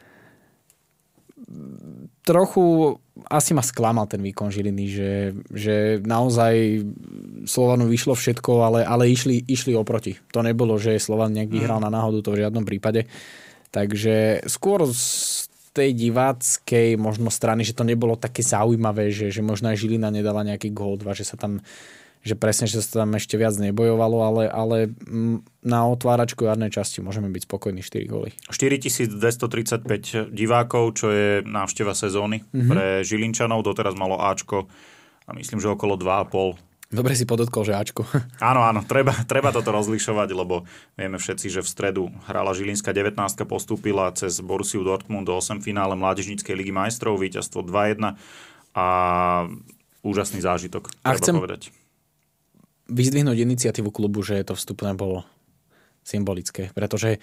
trochu 2.22 2.96
asi 3.28 3.52
ma 3.52 3.60
sklamal 3.60 4.08
ten 4.08 4.24
výkon 4.24 4.48
Žiliny, 4.48 4.86
že, 4.88 5.12
že 5.52 5.74
naozaj 6.00 6.80
Slovanu 7.44 7.84
vyšlo 7.84 8.16
všetko, 8.16 8.52
ale, 8.64 8.80
ale 8.88 9.12
išli, 9.12 9.44
išli 9.44 9.76
oproti. 9.76 10.16
To 10.32 10.40
nebolo, 10.40 10.80
že 10.80 10.96
Slovan 10.96 11.36
nejak 11.36 11.52
vyhral 11.52 11.76
mm. 11.76 11.84
na 11.84 11.90
náhodu, 11.92 12.24
to 12.24 12.32
v 12.32 12.40
žiadnom 12.40 12.64
prípade. 12.64 13.04
Takže 13.68 14.48
skôr 14.48 14.84
z 14.88 15.48
tej 15.72 15.96
diváckej 15.96 17.00
možno 17.00 17.32
strany, 17.32 17.64
že 17.64 17.76
to 17.76 17.84
nebolo 17.84 18.16
také 18.16 18.44
zaujímavé, 18.44 19.08
že, 19.08 19.32
že 19.32 19.40
možno 19.40 19.72
aj 19.72 19.80
Žilina 19.80 20.12
nedala 20.12 20.44
nejaký 20.44 20.72
gól, 20.72 21.00
dva, 21.00 21.16
že 21.16 21.24
sa 21.24 21.40
tam 21.40 21.64
že 22.22 22.38
presne, 22.38 22.70
že 22.70 22.78
sa 22.78 23.02
tam 23.02 23.18
ešte 23.18 23.34
viac 23.34 23.58
nebojovalo, 23.58 24.22
ale, 24.22 24.42
ale 24.46 24.76
na 25.66 25.80
otváračku 25.90 26.46
jarnej 26.46 26.70
časti 26.70 27.02
môžeme 27.02 27.26
byť 27.34 27.42
spokojní 27.50 27.82
4 27.82 28.06
góly. 28.06 28.30
4235 28.46 30.30
divákov, 30.30 30.84
čo 31.02 31.10
je 31.10 31.42
návšteva 31.42 31.98
sezóny 31.98 32.46
mm-hmm. 32.46 32.70
pre 32.70 32.84
Žilinčanov, 33.02 33.66
doteraz 33.66 33.98
malo 33.98 34.22
Ačko 34.22 34.70
a 35.26 35.30
myslím, 35.34 35.58
že 35.58 35.74
okolo 35.74 35.98
2,5 35.98 36.72
Dobre 36.92 37.16
si 37.16 37.24
podotkol, 37.24 37.64
že 37.64 37.72
Ačko. 37.72 38.04
Áno, 38.52 38.60
áno, 38.60 38.84
treba, 38.84 39.16
treba 39.24 39.48
toto 39.48 39.72
rozlišovať, 39.72 40.28
lebo 40.36 40.68
vieme 40.92 41.16
všetci, 41.16 41.48
že 41.48 41.64
v 41.64 41.68
stredu 41.72 42.02
hrala 42.28 42.52
Žilinská 42.52 42.92
19 42.92 43.16
postúpila 43.48 44.12
cez 44.12 44.36
Borussiu 44.44 44.84
Dortmund 44.84 45.24
do 45.24 45.32
8 45.32 45.64
finále 45.64 45.96
Mládežníckej 45.96 46.52
ligy 46.52 46.68
majstrov, 46.68 47.16
víťazstvo 47.16 47.64
2-1 47.64 48.12
a 48.76 48.86
úžasný 50.04 50.44
zážitok, 50.44 50.92
a 51.00 51.16
chcem 51.16 51.32
povedať. 51.32 51.72
Vyzdvihnúť 52.90 53.38
iniciatívu 53.38 53.90
klubu, 53.94 54.24
že 54.24 54.42
to 54.46 54.58
vstupné 54.58 54.94
bolo 54.96 55.26
symbolické, 56.02 56.74
pretože 56.74 57.22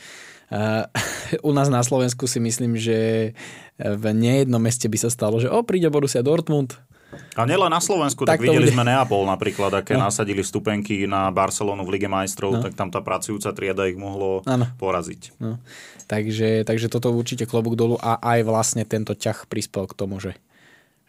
uh, 0.51 0.87
u 1.49 1.51
nás 1.51 1.67
na 1.67 1.83
Slovensku 1.83 2.27
si 2.27 2.39
myslím, 2.39 2.79
že 2.79 3.31
v 3.75 4.03
nejednom 4.15 4.59
meste 4.59 4.87
by 4.87 4.97
sa 4.99 5.11
stalo, 5.11 5.39
že 5.39 5.51
o, 5.51 5.59
príde 5.63 5.91
Borussia 5.91 6.23
Dortmund, 6.23 6.79
a 7.09 7.41
nielen 7.45 7.73
na 7.73 7.81
Slovensku, 7.81 8.21
tak, 8.21 8.37
tak 8.37 8.45
videli 8.45 8.69
bude. 8.69 8.75
sme 8.75 8.85
Neapol 8.85 9.25
napríklad, 9.25 9.81
aké 9.81 9.97
no. 9.97 10.05
nasadili 10.05 10.45
stupenky 10.45 11.09
na 11.09 11.33
Barcelonu 11.33 11.81
v 11.81 11.97
Lige 11.97 12.05
majstrov, 12.05 12.59
no. 12.59 12.61
tak 12.61 12.77
tam 12.77 12.93
tá 12.93 13.01
pracujúca 13.01 13.49
trieda 13.49 13.89
ich 13.89 13.97
mohlo 13.97 14.45
ano. 14.45 14.69
poraziť. 14.77 15.41
No. 15.41 15.57
Takže, 16.05 16.65
takže 16.69 16.85
toto 16.85 17.09
určite 17.09 17.49
klobúk 17.49 17.73
dolu 17.73 17.97
a 17.97 18.21
aj 18.21 18.45
vlastne 18.45 18.83
tento 18.85 19.17
ťah 19.17 19.49
prispel 19.49 19.89
k 19.89 19.97
tomu, 19.97 20.21
že 20.21 20.37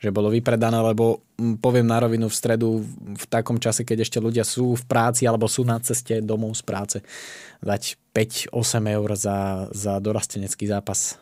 že 0.01 0.09
bolo 0.09 0.33
vypredané, 0.33 0.81
lebo 0.81 1.21
poviem 1.61 1.85
na 1.85 2.01
rovinu 2.01 2.33
v 2.33 2.35
stredu, 2.35 2.81
v 3.21 3.25
takom 3.29 3.61
čase, 3.61 3.85
keď 3.85 4.09
ešte 4.09 4.19
ľudia 4.19 4.49
sú 4.49 4.73
v 4.73 4.85
práci 4.89 5.29
alebo 5.29 5.45
sú 5.45 5.69
na 5.69 5.77
ceste 5.77 6.25
domov 6.25 6.57
z 6.57 6.63
práce, 6.65 6.99
dať 7.61 8.01
5-8 8.17 8.97
eur 8.97 9.09
za, 9.13 9.69
za 9.69 10.01
dorastenecký 10.01 10.65
zápas. 10.65 11.21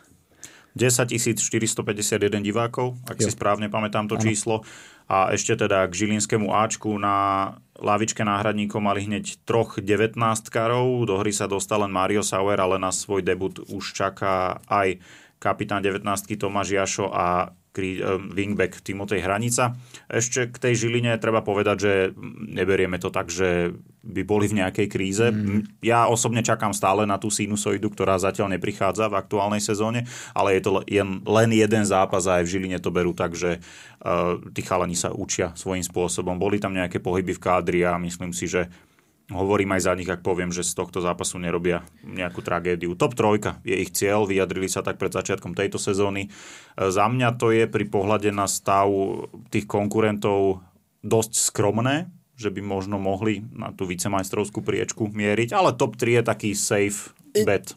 10 0.79 1.11
451 1.11 2.39
divákov, 2.39 2.95
ak 3.11 3.19
jo. 3.19 3.27
si 3.27 3.31
správne 3.35 3.67
pamätám 3.67 4.07
to 4.07 4.15
ano. 4.15 4.23
číslo. 4.23 4.57
A 5.11 5.35
ešte 5.35 5.59
teda 5.59 5.89
k 5.91 6.07
Žilinskému 6.07 6.53
Ačku 6.55 6.95
na 7.01 7.59
lavičke 7.81 8.23
náhradníkov 8.23 8.79
mali 8.79 9.09
hneď 9.11 9.43
troch 9.43 9.83
19 9.83 10.15
karov. 10.53 11.09
Do 11.09 11.19
hry 11.19 11.35
sa 11.35 11.51
dostal 11.51 11.83
len 11.83 11.91
Mario 11.91 12.23
Sauer, 12.23 12.61
ale 12.63 12.79
na 12.79 12.95
svoj 12.95 13.27
debut 13.27 13.59
už 13.59 13.97
čaká 13.97 14.63
aj 14.71 15.03
kapitán 15.43 15.83
19 15.83 16.05
Tomáš 16.39 16.77
Jašo 16.77 17.11
a 17.11 17.57
Eh, 17.79 18.19
wingback 18.35 18.83
Timotej 18.83 19.23
Hranica. 19.23 19.79
Ešte 20.11 20.51
k 20.51 20.57
tej 20.59 20.75
Žiline 20.87 21.15
treba 21.23 21.47
povedať, 21.47 21.77
že 21.79 21.93
neberieme 22.51 22.99
to 22.99 23.09
tak, 23.15 23.31
že 23.31 23.71
by 24.03 24.23
boli 24.25 24.49
v 24.49 24.65
nejakej 24.65 24.87
kríze. 24.89 25.27
Mm. 25.29 25.69
Ja 25.85 26.09
osobne 26.09 26.41
čakám 26.41 26.73
stále 26.73 27.05
na 27.05 27.21
tú 27.21 27.29
sinusoidu, 27.29 27.93
ktorá 27.93 28.17
zatiaľ 28.17 28.57
neprichádza 28.57 29.07
v 29.07 29.19
aktuálnej 29.21 29.63
sezóne, 29.63 30.09
ale 30.33 30.57
je 30.59 30.63
to 30.65 30.71
len 31.29 31.51
jeden 31.53 31.85
zápas 31.85 32.25
a 32.25 32.41
aj 32.41 32.49
v 32.49 32.53
Žiline 32.57 32.79
to 32.81 32.89
berú 32.89 33.13
tak, 33.13 33.37
že 33.37 33.61
uh, 33.61 34.41
tí 34.55 34.65
chalani 34.65 34.97
sa 34.97 35.13
učia 35.13 35.53
svojím 35.53 35.85
spôsobom. 35.85 36.41
Boli 36.41 36.57
tam 36.57 36.73
nejaké 36.73 37.05
pohyby 37.05 37.37
v 37.37 37.43
kádri 37.43 37.81
a 37.85 38.01
myslím 38.01 38.33
si, 38.33 38.49
že 38.49 38.73
hovorím 39.29 39.77
aj 39.77 39.83
za 39.85 39.93
nich, 39.93 40.09
ak 40.09 40.25
poviem, 40.25 40.49
že 40.49 40.65
z 40.65 40.73
tohto 40.73 41.05
zápasu 41.05 41.37
nerobia 41.37 41.85
nejakú 42.05 42.41
tragédiu. 42.41 42.97
Top 42.97 43.13
trojka 43.13 43.61
je 43.61 43.77
ich 43.77 43.93
cieľ, 43.93 44.25
vyjadrili 44.25 44.69
sa 44.69 44.81
tak 44.81 44.97
pred 44.97 45.13
začiatkom 45.13 45.53
tejto 45.53 45.77
sezóny. 45.77 46.29
E, 46.29 46.89
za 46.89 47.05
mňa 47.07 47.37
to 47.37 47.53
je 47.53 47.69
pri 47.69 47.85
pohľade 47.89 48.33
na 48.33 48.49
stav 48.49 48.89
tých 49.53 49.69
konkurentov 49.69 50.65
dosť 51.05 51.33
skromné, 51.53 52.09
že 52.39 52.49
by 52.49 52.61
možno 52.65 52.97
mohli 52.97 53.45
na 53.53 53.75
tú 53.75 53.85
vicemajstrovskú 53.85 54.65
priečku 54.65 55.13
mieriť, 55.13 55.53
ale 55.53 55.77
top 55.77 55.99
3 56.01 56.19
je 56.19 56.23
taký 56.25 56.51
safe 56.57 57.13
bet. 57.35 57.77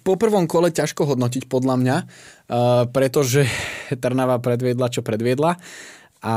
Po 0.00 0.16
prvom 0.16 0.48
kole 0.48 0.72
ťažko 0.72 1.12
hodnotiť 1.12 1.44
podľa 1.44 1.76
mňa, 1.76 1.96
uh, 2.00 2.88
pretože 2.88 3.44
Trnava 4.00 4.40
predviedla, 4.40 4.88
čo 4.88 5.04
predviedla 5.04 5.60
a 6.24 6.36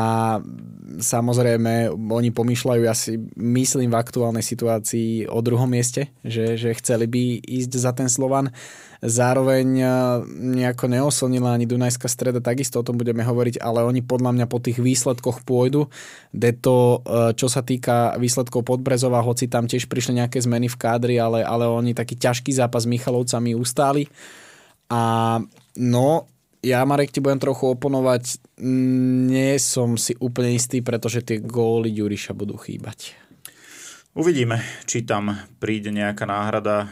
samozrejme 1.00 1.96
oni 1.96 2.36
pomýšľajú, 2.36 2.82
ja 2.84 2.92
si 2.92 3.16
myslím 3.40 3.88
v 3.88 4.00
aktuálnej 4.04 4.44
situácii 4.44 5.32
o 5.32 5.40
druhom 5.40 5.72
mieste, 5.72 6.12
že, 6.28 6.60
že 6.60 6.76
chceli 6.76 7.08
by 7.08 7.40
ísť 7.40 7.72
za 7.72 7.96
ten 7.96 8.12
Slovan. 8.12 8.52
Zároveň 9.00 9.68
e, 9.80 9.88
nejako 10.60 10.92
neoslnila 10.92 11.56
ani 11.56 11.64
Dunajská 11.64 12.12
streda, 12.12 12.44
takisto 12.44 12.84
o 12.84 12.88
tom 12.88 13.00
budeme 13.00 13.24
hovoriť, 13.24 13.64
ale 13.64 13.88
oni 13.88 14.04
podľa 14.04 14.36
mňa 14.36 14.46
po 14.52 14.60
tých 14.60 14.84
výsledkoch 14.84 15.48
pôjdu. 15.48 15.88
to, 16.60 16.76
e, 17.08 17.32
čo 17.40 17.48
sa 17.48 17.64
týka 17.64 18.20
výsledkov 18.20 18.68
Podbrezova, 18.68 19.24
hoci 19.24 19.48
tam 19.48 19.72
tiež 19.72 19.88
prišli 19.88 20.20
nejaké 20.20 20.44
zmeny 20.44 20.68
v 20.68 20.76
kádri, 20.76 21.16
ale, 21.16 21.48
ale 21.48 21.64
oni 21.64 21.96
taký 21.96 22.20
ťažký 22.20 22.52
zápas 22.52 22.84
s 22.84 22.92
Michalovcami 22.92 23.56
ustáli. 23.56 24.04
A 24.92 25.40
no, 25.80 26.28
ja, 26.66 26.82
Marek, 26.86 27.14
ti 27.14 27.22
budem 27.22 27.38
trochu 27.38 27.74
oponovať. 27.74 28.42
Nie 29.30 29.62
som 29.62 29.96
si 29.96 30.18
úplne 30.18 30.58
istý, 30.58 30.82
pretože 30.82 31.22
tie 31.22 31.38
góly 31.38 31.94
Ďuriša 31.94 32.34
budú 32.34 32.58
chýbať. 32.58 33.14
Uvidíme, 34.18 34.66
či 34.90 35.06
tam 35.06 35.30
príde 35.62 35.94
nejaká 35.94 36.26
náhrada. 36.26 36.90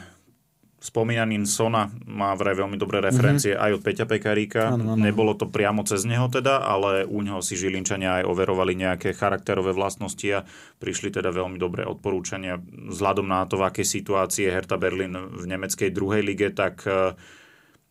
Spomínaný 0.78 1.50
Sona 1.50 1.90
má 2.06 2.38
vraj 2.38 2.54
veľmi 2.54 2.78
dobré 2.78 3.02
referencie 3.02 3.58
mm-hmm. 3.58 3.66
aj 3.66 3.72
od 3.74 3.82
Peťa 3.82 4.06
Pekaríka. 4.06 4.70
Ano, 4.70 4.94
ano. 4.94 5.02
Nebolo 5.02 5.34
to 5.34 5.50
priamo 5.50 5.82
cez 5.82 6.06
neho 6.06 6.30
teda, 6.30 6.62
ale 6.62 7.02
u 7.10 7.26
neho 7.26 7.42
si 7.42 7.58
Žilinčania 7.58 8.22
aj 8.22 8.30
overovali 8.30 8.78
nejaké 8.78 9.18
charakterové 9.18 9.74
vlastnosti 9.74 10.30
a 10.30 10.46
prišli 10.78 11.10
teda 11.10 11.34
veľmi 11.34 11.58
dobré 11.58 11.90
odporúčania. 11.90 12.62
Vzhľadom 12.62 13.26
na 13.26 13.50
to, 13.50 13.58
v 13.58 13.66
akej 13.66 13.88
situácii 13.98 14.46
je 14.46 14.54
Hertha 14.54 14.78
Berlin 14.78 15.18
v 15.18 15.50
nemeckej 15.50 15.90
druhej 15.90 16.22
lige, 16.22 16.54
tak 16.54 16.86
uh, 16.86 17.18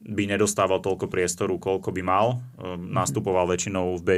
by 0.04 0.28
nedostával 0.28 0.84
toľko 0.84 1.08
priestoru, 1.08 1.56
koľko 1.56 1.88
by 1.90 2.02
mal. 2.04 2.26
Ehm, 2.60 2.92
nastupoval 2.92 3.48
väčšinou 3.48 3.96
v 3.96 4.02
B 4.04 4.10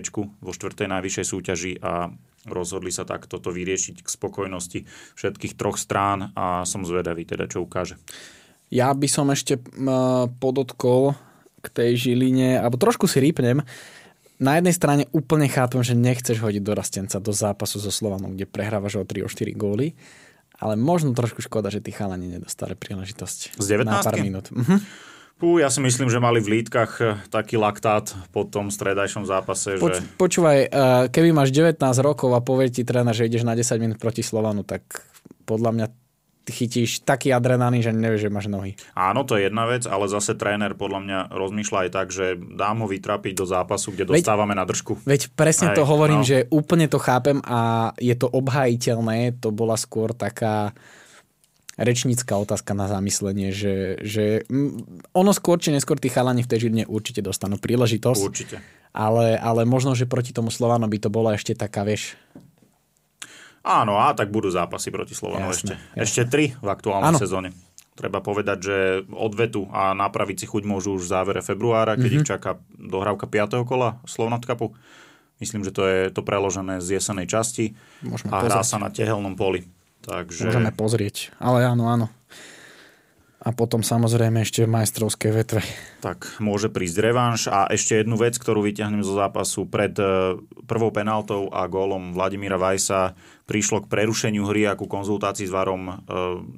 vo 0.43 0.51
štvrtej 0.51 0.91
najvyššej 0.91 1.27
súťaži 1.27 1.73
a 1.79 2.11
rozhodli 2.47 2.95
sa 2.95 3.03
tak 3.03 3.27
toto 3.27 3.51
vyriešiť 3.51 4.03
k 4.03 4.09
spokojnosti 4.09 4.87
všetkých 5.19 5.55
troch 5.59 5.79
strán 5.79 6.31
a 6.39 6.63
som 6.63 6.87
zvedavý 6.87 7.27
teda, 7.27 7.51
čo 7.51 7.63
ukáže. 7.63 7.99
Ja 8.71 8.91
by 8.95 9.07
som 9.07 9.31
ešte 9.31 9.63
podotkol 10.43 11.15
k 11.63 11.67
tej 11.71 11.91
Žiline, 12.11 12.59
alebo 12.59 12.79
trošku 12.79 13.11
si 13.11 13.19
rýpnem, 13.23 13.63
na 14.37 14.61
jednej 14.61 14.75
strane 14.77 15.03
úplne 15.17 15.49
chápem, 15.49 15.81
že 15.81 15.97
nechceš 15.97 16.45
hodiť 16.45 16.63
do 16.63 16.73
rastenca 16.77 17.17
do 17.19 17.33
zápasu 17.33 17.81
so 17.81 17.89
Slovanom, 17.89 18.37
kde 18.37 18.45
prehrávaš 18.45 19.01
o 19.01 19.05
3 19.07 19.25
o 19.25 19.29
4 19.33 19.57
góly, 19.57 19.97
ale 20.61 20.77
možno 20.77 21.17
trošku 21.17 21.41
škoda, 21.41 21.73
že 21.73 21.81
tí 21.81 21.89
chalani 21.89 22.29
nedostali 22.29 22.77
príležitosť. 22.77 23.57
Z 23.57 23.67
19 23.67 23.89
Na 23.89 24.05
pár 24.05 24.17
minút. 24.21 24.53
Mhm. 24.53 24.77
Pú, 25.37 25.61
ja 25.61 25.69
si 25.69 25.85
myslím, 25.85 26.09
že 26.09 26.17
mali 26.17 26.41
v 26.41 26.61
lítkach 26.61 26.93
eh, 27.05 27.21
taký 27.29 27.61
laktát 27.61 28.09
po 28.33 28.49
tom 28.49 28.73
stredajšom 28.73 29.29
zápase. 29.29 29.77
Poč- 29.77 30.01
že... 30.01 30.17
Počúvaj, 30.17 30.59
eh, 30.65 30.69
keby 31.13 31.37
máš 31.37 31.53
19 31.53 31.77
rokov 32.01 32.33
a 32.33 32.41
povie 32.41 32.73
ti 32.73 32.89
tréner, 32.89 33.13
že 33.13 33.29
ideš 33.29 33.45
na 33.45 33.53
10 33.53 33.77
minút 33.77 33.99
proti 34.01 34.25
Slovanu, 34.25 34.65
tak 34.65 35.05
podľa 35.45 35.71
mňa 35.77 35.87
chytíš 36.47 37.03
taký 37.03 37.35
adrenalín, 37.35 37.83
že 37.83 37.91
nevieš, 37.91 38.31
že 38.31 38.31
máš 38.31 38.47
nohy. 38.47 38.79
Áno, 38.95 39.27
to 39.27 39.35
je 39.35 39.51
jedna 39.51 39.67
vec, 39.67 39.83
ale 39.85 40.07
zase 40.07 40.39
tréner 40.39 40.79
podľa 40.79 41.01
mňa 41.03 41.19
rozmýšľa 41.35 41.79
aj 41.87 41.91
tak, 41.91 42.09
že 42.15 42.39
dám 42.39 42.87
ho 42.87 42.89
vytrapiť 42.89 43.35
do 43.35 43.45
zápasu, 43.45 43.91
kde 43.91 44.07
veď, 44.07 44.23
dostávame 44.23 44.55
na 44.55 44.63
držku. 44.63 45.03
Veď 45.03 45.35
presne 45.35 45.75
aj, 45.75 45.77
to 45.77 45.83
hovorím, 45.83 46.23
no. 46.23 46.29
že 46.29 46.47
úplne 46.55 46.87
to 46.87 47.03
chápem 47.03 47.43
a 47.43 47.91
je 47.99 48.15
to 48.15 48.31
obhajiteľné, 48.31 49.43
to 49.43 49.51
bola 49.51 49.75
skôr 49.75 50.15
taká 50.15 50.71
rečnícka 51.77 52.41
otázka 52.41 52.73
na 52.73 52.89
zamyslenie, 52.89 53.53
že, 53.53 54.01
že 54.01 54.49
ono 55.13 55.31
skôr 55.37 55.61
či 55.61 55.73
neskôr 55.73 56.01
tí 56.01 56.09
chalani 56.09 56.41
v 56.41 56.49
tej 56.49 56.69
Žiline 56.69 56.85
určite 56.89 57.21
dostanú 57.21 57.61
príležitosť. 57.61 58.23
Určite. 58.25 58.57
Ale, 58.97 59.37
ale 59.37 59.69
možno, 59.69 59.93
že 59.93 60.09
proti 60.09 60.33
tomu 60.33 60.49
Slovanu 60.49 60.89
by 60.89 60.99
to 60.99 61.13
bola 61.13 61.37
ešte 61.37 61.53
taká, 61.53 61.85
vieš... 61.85 62.17
Áno, 63.61 64.01
a 64.01 64.15
tak 64.17 64.33
budú 64.33 64.49
zápasy 64.49 64.89
proti 64.89 65.13
Slovanu 65.13 65.53
jasne, 65.53 65.53
ešte. 65.53 65.75
Jasne. 65.77 66.01
Ešte 66.01 66.23
tri 66.33 66.45
v 66.57 66.69
aktuálnej 66.71 67.13
ano. 67.13 67.21
sezóne. 67.21 67.53
Treba 67.97 68.21
povedať, 68.21 68.59
že 68.61 68.77
odvetu 69.09 69.69
a 69.73 69.97
napraviť 69.97 70.45
si 70.45 70.47
chuť 70.49 70.63
môžu 70.69 70.97
už 70.97 71.09
v 71.09 71.13
závere 71.13 71.41
februára, 71.41 71.97
keď 71.97 72.05
mm-hmm. 72.05 72.25
ich 72.25 72.29
čaká 72.29 72.51
dohrávka 72.77 73.25
5. 73.25 73.65
kola 73.69 74.01
Slovnat 74.05 74.45
Cupu. 74.45 74.77
Myslím, 75.41 75.65
že 75.65 75.73
to 75.73 75.85
je 75.85 76.01
to 76.13 76.25
preložené 76.25 76.81
z 76.81 76.97
jesenej 76.97 77.29
časti 77.29 77.77
Môžeme 78.01 78.33
a 78.33 78.41
hrá 78.41 78.65
sa 78.65 78.81
na 78.81 78.89
tehelnom 78.89 79.37
poli. 79.37 79.69
Takže... 80.07 80.47
Môžeme 80.47 80.71
pozrieť. 80.71 81.35
Ale 81.43 81.67
áno, 81.67 81.91
áno. 81.91 82.07
A 83.47 83.55
potom 83.55 83.79
samozrejme 83.79 84.43
ešte 84.43 84.67
v 84.67 84.75
majstrovskej 84.75 85.31
vetve. 85.31 85.63
Tak 86.03 86.43
môže 86.43 86.67
prísť 86.67 86.99
revanš. 86.99 87.47
A 87.47 87.71
ešte 87.71 88.03
jednu 88.03 88.19
vec, 88.19 88.35
ktorú 88.35 88.59
vyťahnem 88.59 89.07
zo 89.07 89.15
zápasu. 89.15 89.71
Pred 89.71 89.95
e, 90.03 90.05
prvou 90.67 90.91
penaltou 90.91 91.47
a 91.55 91.63
gólom 91.71 92.11
Vladimíra 92.11 92.59
Vajsa 92.59 93.15
prišlo 93.47 93.87
k 93.87 93.91
prerušeniu 93.93 94.51
hry 94.51 94.67
a 94.67 94.75
ku 94.75 94.91
konzultácii 94.91 95.47
s 95.47 95.55
Varom 95.55 95.83
e, 95.87 95.95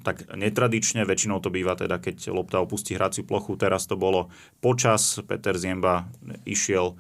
tak 0.00 0.33
netradične. 0.33 1.05
Väčšinou 1.05 1.45
to 1.45 1.52
býva 1.52 1.76
teda, 1.76 2.00
keď 2.00 2.33
lopta 2.33 2.64
opustí 2.64 2.97
hraciu 2.97 3.28
plochu. 3.28 3.61
Teraz 3.61 3.85
to 3.85 4.00
bolo 4.00 4.33
počas. 4.64 5.21
Peter 5.28 5.61
Ziemba 5.61 6.09
išiel 6.49 6.97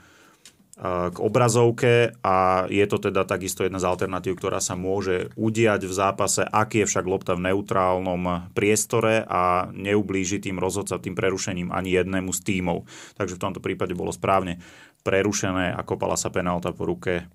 k 0.78 1.16
obrazovke 1.18 2.14
a 2.22 2.70
je 2.70 2.86
to 2.86 3.02
teda 3.02 3.26
takisto 3.26 3.66
jedna 3.66 3.82
z 3.82 3.90
alternatív, 3.90 4.38
ktorá 4.38 4.62
sa 4.62 4.78
môže 4.78 5.26
udiať 5.34 5.90
v 5.90 5.90
zápase, 5.90 6.46
ak 6.46 6.78
je 6.78 6.86
však 6.86 7.02
lopta 7.02 7.34
v 7.34 7.50
neutrálnom 7.50 8.54
priestore 8.54 9.26
a 9.26 9.66
neublíži 9.74 10.38
tým 10.38 10.62
rozhodca 10.62 11.02
tým 11.02 11.18
prerušením 11.18 11.74
ani 11.74 11.98
jednému 11.98 12.30
z 12.30 12.40
tímov. 12.46 12.86
Takže 13.18 13.34
v 13.34 13.42
tomto 13.42 13.58
prípade 13.58 13.98
bolo 13.98 14.14
správne 14.14 14.62
prerušené 15.02 15.74
a 15.74 15.82
kopala 15.82 16.14
sa 16.14 16.30
penálta 16.30 16.70
po 16.70 16.86
ruke 16.86 17.26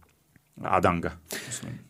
Adanga. 0.63 1.19
Myslím. 1.27 1.83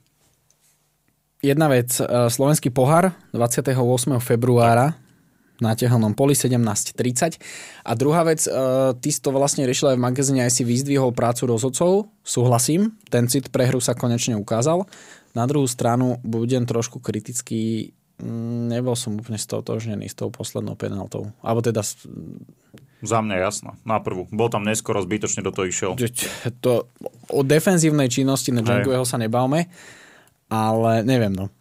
Jedna 1.44 1.68
vec, 1.70 1.94
slovenský 2.34 2.74
pohár 2.74 3.14
28. 3.36 3.78
februára 4.24 4.96
na 5.64 5.72
tehelnom 5.80 6.12
poli 6.12 6.36
17.30. 6.36 7.40
A 7.88 7.92
druhá 7.96 8.28
vec, 8.28 8.44
uh, 8.52 8.92
ty 9.00 9.10
si 9.16 9.24
to 9.24 9.32
vlastne 9.32 9.64
riešil 9.64 9.96
aj 9.96 9.98
v 9.98 10.06
magazíne, 10.06 10.44
aj 10.44 10.52
si 10.52 10.68
vyzdvihol 10.68 11.16
prácu 11.16 11.48
rozhodcov, 11.48 12.12
súhlasím, 12.28 13.00
ten 13.08 13.32
cit 13.32 13.48
pre 13.48 13.72
hru 13.72 13.80
sa 13.80 13.96
konečne 13.96 14.36
ukázal. 14.36 14.84
Na 15.32 15.48
druhú 15.48 15.66
stranu 15.66 16.20
budem 16.22 16.68
trošku 16.68 17.00
kritický, 17.00 17.96
mm, 18.20 18.76
nebol 18.76 19.00
som 19.00 19.16
úplne 19.16 19.40
stotožnený 19.40 20.12
s 20.12 20.20
tou 20.20 20.28
poslednou 20.28 20.76
penaltou. 20.76 21.32
Alebo 21.40 21.64
teda... 21.64 21.82
Za 23.04 23.20
mňa 23.20 23.36
jasno, 23.36 23.76
na 23.84 24.00
prvú. 24.00 24.32
Bol 24.32 24.48
tam 24.48 24.64
neskoro, 24.64 25.04
zbytočne 25.04 25.44
do 25.44 25.52
toho 25.52 25.68
išiel. 25.68 25.92
To, 26.64 26.88
o 27.28 27.42
defenzívnej 27.44 28.08
činnosti 28.08 28.56
na 28.56 28.64
Djangoho 28.64 29.04
sa 29.04 29.20
nebavme, 29.20 29.68
ale 30.48 30.92
neviem, 31.04 31.36
no 31.36 31.52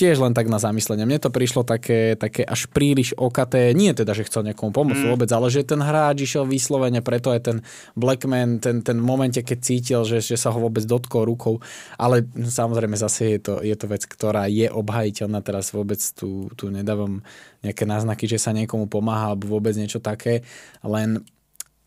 tiež 0.00 0.16
len 0.16 0.32
tak 0.32 0.48
na 0.48 0.56
zamyslenie. 0.56 1.04
Mne 1.04 1.20
to 1.20 1.28
prišlo 1.28 1.60
také, 1.60 2.16
také 2.16 2.40
až 2.40 2.72
príliš 2.72 3.12
okaté. 3.20 3.76
Nie 3.76 3.92
teda, 3.92 4.16
že 4.16 4.24
chcel 4.24 4.48
niekomu 4.48 4.72
pomôcť 4.72 5.04
mm. 5.04 5.10
vôbec, 5.12 5.28
ale 5.28 5.52
že 5.52 5.60
ten 5.60 5.76
hráč 5.76 6.24
išiel 6.24 6.48
vyslovene, 6.48 7.04
preto 7.04 7.28
aj 7.28 7.40
ten 7.44 7.56
Blackman, 7.92 8.64
ten, 8.64 8.80
ten 8.80 8.96
momente, 8.96 9.44
keď 9.44 9.58
cítil, 9.60 10.00
že, 10.08 10.24
že 10.24 10.40
sa 10.40 10.48
ho 10.48 10.56
vôbec 10.56 10.88
dotkol 10.88 11.28
rukou. 11.28 11.60
Ale 12.00 12.24
samozrejme 12.32 12.96
zase 12.96 13.36
je 13.36 13.40
to, 13.44 13.54
je 13.60 13.76
to 13.76 13.84
vec, 13.84 14.08
ktorá 14.08 14.48
je 14.48 14.72
obhajiteľná. 14.72 15.44
Teraz 15.44 15.76
vôbec 15.76 16.00
tu, 16.16 16.48
tu 16.56 16.72
nedávam 16.72 17.20
nejaké 17.60 17.84
náznaky, 17.84 18.24
že 18.24 18.40
sa 18.40 18.56
niekomu 18.56 18.88
pomáha 18.88 19.36
alebo 19.36 19.60
vôbec 19.60 19.76
niečo 19.76 20.00
také. 20.00 20.40
Len 20.80 21.20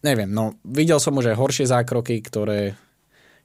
neviem, 0.05 0.29
no 0.29 0.53
videl 0.61 1.01
som 1.01 1.17
už 1.17 1.33
aj 1.33 1.39
horšie 1.41 1.65
zákroky, 1.65 2.21
ktoré, 2.21 2.77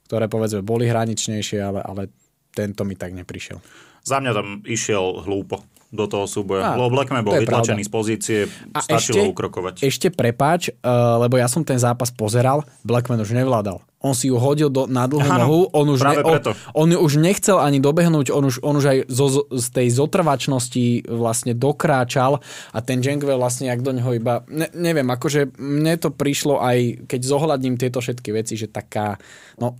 ktoré 0.05 0.29
povedzme 0.29 0.61
boli 0.61 0.85
hraničnejšie, 0.85 1.57
ale, 1.57 1.81
ale 1.81 2.13
tento 2.53 2.85
mi 2.85 2.93
tak 2.93 3.17
neprišiel. 3.17 3.88
Za 4.03 4.21
mňa 4.23 4.31
tam 4.31 4.47
išiel 4.65 5.23
hlúpo 5.23 5.63
do 5.89 6.05
toho 6.05 6.29
súboja. 6.29 6.77
Lebo 6.77 6.93
Blackman 6.93 7.25
bol 7.25 7.33
vytlačený 7.41 7.81
z 7.81 7.91
pozície, 7.91 8.39
a 8.77 8.79
stačilo 8.81 9.25
ešte, 9.25 9.31
ukrokovať. 9.33 9.73
Ešte 9.81 10.07
prepáč, 10.13 10.69
uh, 10.69 11.17
lebo 11.17 11.41
ja 11.41 11.49
som 11.49 11.65
ten 11.65 11.81
zápas 11.81 12.13
pozeral, 12.13 12.61
Blackman 12.85 13.17
už 13.17 13.33
nevládal. 13.33 13.81
On 13.99 14.13
si 14.15 14.31
ju 14.31 14.37
hodil 14.39 14.69
do, 14.71 14.85
na 14.85 15.09
dlhú 15.09 15.27
ano, 15.27 15.43
nohu, 15.43 15.59
on 15.75 15.87
už, 15.91 15.99
ne, 16.07 16.23
on, 16.23 16.39
on 16.71 16.87
už 16.93 17.19
nechcel 17.19 17.59
ani 17.59 17.83
dobehnúť, 17.83 18.31
on 18.31 18.47
už, 18.47 18.61
on 18.63 18.79
už 18.79 18.85
aj 18.85 18.97
zo, 19.11 19.43
z 19.49 19.67
tej 19.75 19.87
zotrvačnosti 19.91 21.09
vlastne 21.09 21.51
dokráčal 21.57 22.39
a 22.71 22.79
ten 22.79 23.03
Jengve 23.03 23.35
vlastne, 23.35 23.67
jak 23.67 23.83
do 23.83 23.91
neho 23.91 24.13
iba, 24.15 24.45
ne, 24.47 24.71
neviem, 24.71 25.03
akože 25.03 25.57
mne 25.57 25.99
to 25.99 26.15
prišlo 26.15 26.63
aj, 26.63 27.09
keď 27.11 27.19
zohľadním 27.27 27.75
tieto 27.75 27.99
všetky 27.99 28.29
veci, 28.31 28.55
že 28.55 28.71
taká, 28.71 29.19
no 29.59 29.75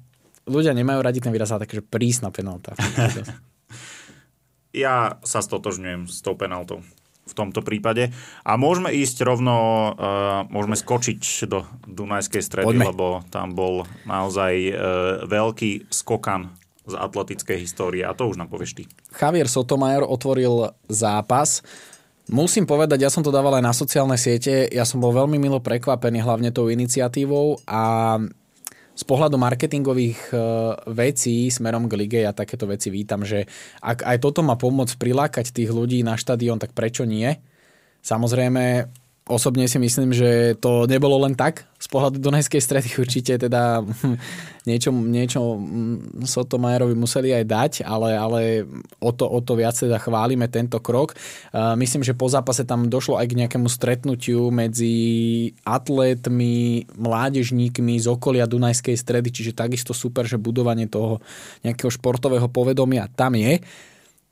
ľudia 0.50 0.74
nemajú 0.74 1.00
radi 1.00 1.22
ten 1.22 1.32
výraz, 1.32 1.54
ale 1.54 1.64
takže 1.70 1.86
prísna 1.86 2.34
penálta. 2.34 2.74
Ja 4.76 5.18
sa 5.26 5.42
stotožňujem 5.42 6.06
s 6.06 6.22
tou 6.22 6.38
penaltou 6.38 6.86
v 7.30 7.34
tomto 7.38 7.62
prípade. 7.62 8.10
A 8.42 8.58
môžeme 8.58 8.90
ísť 8.90 9.22
rovno, 9.22 9.56
uh, 9.94 10.50
môžeme 10.50 10.74
skočiť 10.74 11.22
do 11.46 11.62
Dunajskej 11.86 12.42
stredy, 12.42 12.74
Poďme. 12.74 12.90
lebo 12.90 13.06
tam 13.30 13.54
bol 13.54 13.86
naozaj 14.10 14.54
uh, 14.74 14.76
veľký 15.30 15.94
skokan 15.94 16.58
z 16.90 16.98
atletickej 16.98 17.58
histórie 17.62 18.02
a 18.02 18.18
to 18.18 18.26
už 18.26 18.42
nám 18.42 18.50
povieš 18.50 18.82
ty. 18.82 18.84
Javier 19.14 19.46
Sotomayor 19.46 20.10
otvoril 20.10 20.74
zápas. 20.90 21.62
Musím 22.30 22.70
povedať, 22.70 23.06
ja 23.06 23.14
som 23.14 23.26
to 23.26 23.34
dával 23.34 23.58
aj 23.58 23.66
na 23.66 23.74
sociálne 23.74 24.14
siete, 24.14 24.70
ja 24.70 24.86
som 24.86 25.02
bol 25.02 25.10
veľmi 25.14 25.42
milo 25.42 25.62
prekvapený 25.62 26.22
hlavne 26.22 26.54
tou 26.54 26.70
iniciatívou 26.70 27.58
a 27.66 28.18
z 29.00 29.04
pohľadu 29.08 29.40
marketingových 29.40 30.20
e, 30.28 30.36
vecí 30.92 31.48
smerom 31.48 31.88
k 31.88 31.96
lige 31.96 32.20
ja 32.28 32.36
takéto 32.36 32.68
veci 32.68 32.92
vítam, 32.92 33.24
že 33.24 33.48
ak 33.80 34.04
aj 34.04 34.18
toto 34.20 34.44
má 34.44 34.60
pomôcť 34.60 35.00
prilákať 35.00 35.56
tých 35.56 35.72
ľudí 35.72 36.04
na 36.04 36.20
štadión, 36.20 36.60
tak 36.60 36.76
prečo 36.76 37.08
nie? 37.08 37.32
Samozrejme, 38.04 38.92
osobne 39.30 39.70
si 39.70 39.78
myslím, 39.78 40.10
že 40.10 40.58
to 40.58 40.90
nebolo 40.90 41.22
len 41.22 41.38
tak 41.38 41.70
z 41.80 41.88
pohľadu 41.88 42.20
Dunajskej 42.20 42.60
stredy 42.60 42.90
určite 42.98 43.40
teda 43.40 43.86
niečo, 44.70 44.92
niečo 44.92 45.56
mm, 45.56 46.26
Sotomajerovi 46.26 46.98
museli 46.98 47.32
aj 47.32 47.46
dať, 47.46 47.72
ale, 47.86 48.18
ale 48.18 48.42
o, 49.00 49.14
to, 49.14 49.30
o 49.30 49.40
to 49.40 49.56
viac 49.56 49.78
teda 49.78 50.02
chválime 50.02 50.50
tento 50.52 50.82
krok. 50.84 51.16
Myslím, 51.54 52.04
že 52.04 52.18
po 52.18 52.28
zápase 52.28 52.68
tam 52.68 52.90
došlo 52.92 53.16
aj 53.16 53.30
k 53.32 53.38
nejakému 53.46 53.70
stretnutiu 53.72 54.50
medzi 54.50 54.98
atlétmi, 55.64 56.90
mládežníkmi 56.98 58.02
z 58.02 58.08
okolia 58.10 58.50
Dunajskej 58.50 58.98
stredy, 58.98 59.32
čiže 59.32 59.56
takisto 59.56 59.96
super, 59.96 60.28
že 60.28 60.42
budovanie 60.42 60.90
toho 60.90 61.24
nejakého 61.64 61.94
športového 61.94 62.50
povedomia 62.52 63.08
tam 63.14 63.38
je 63.38 63.62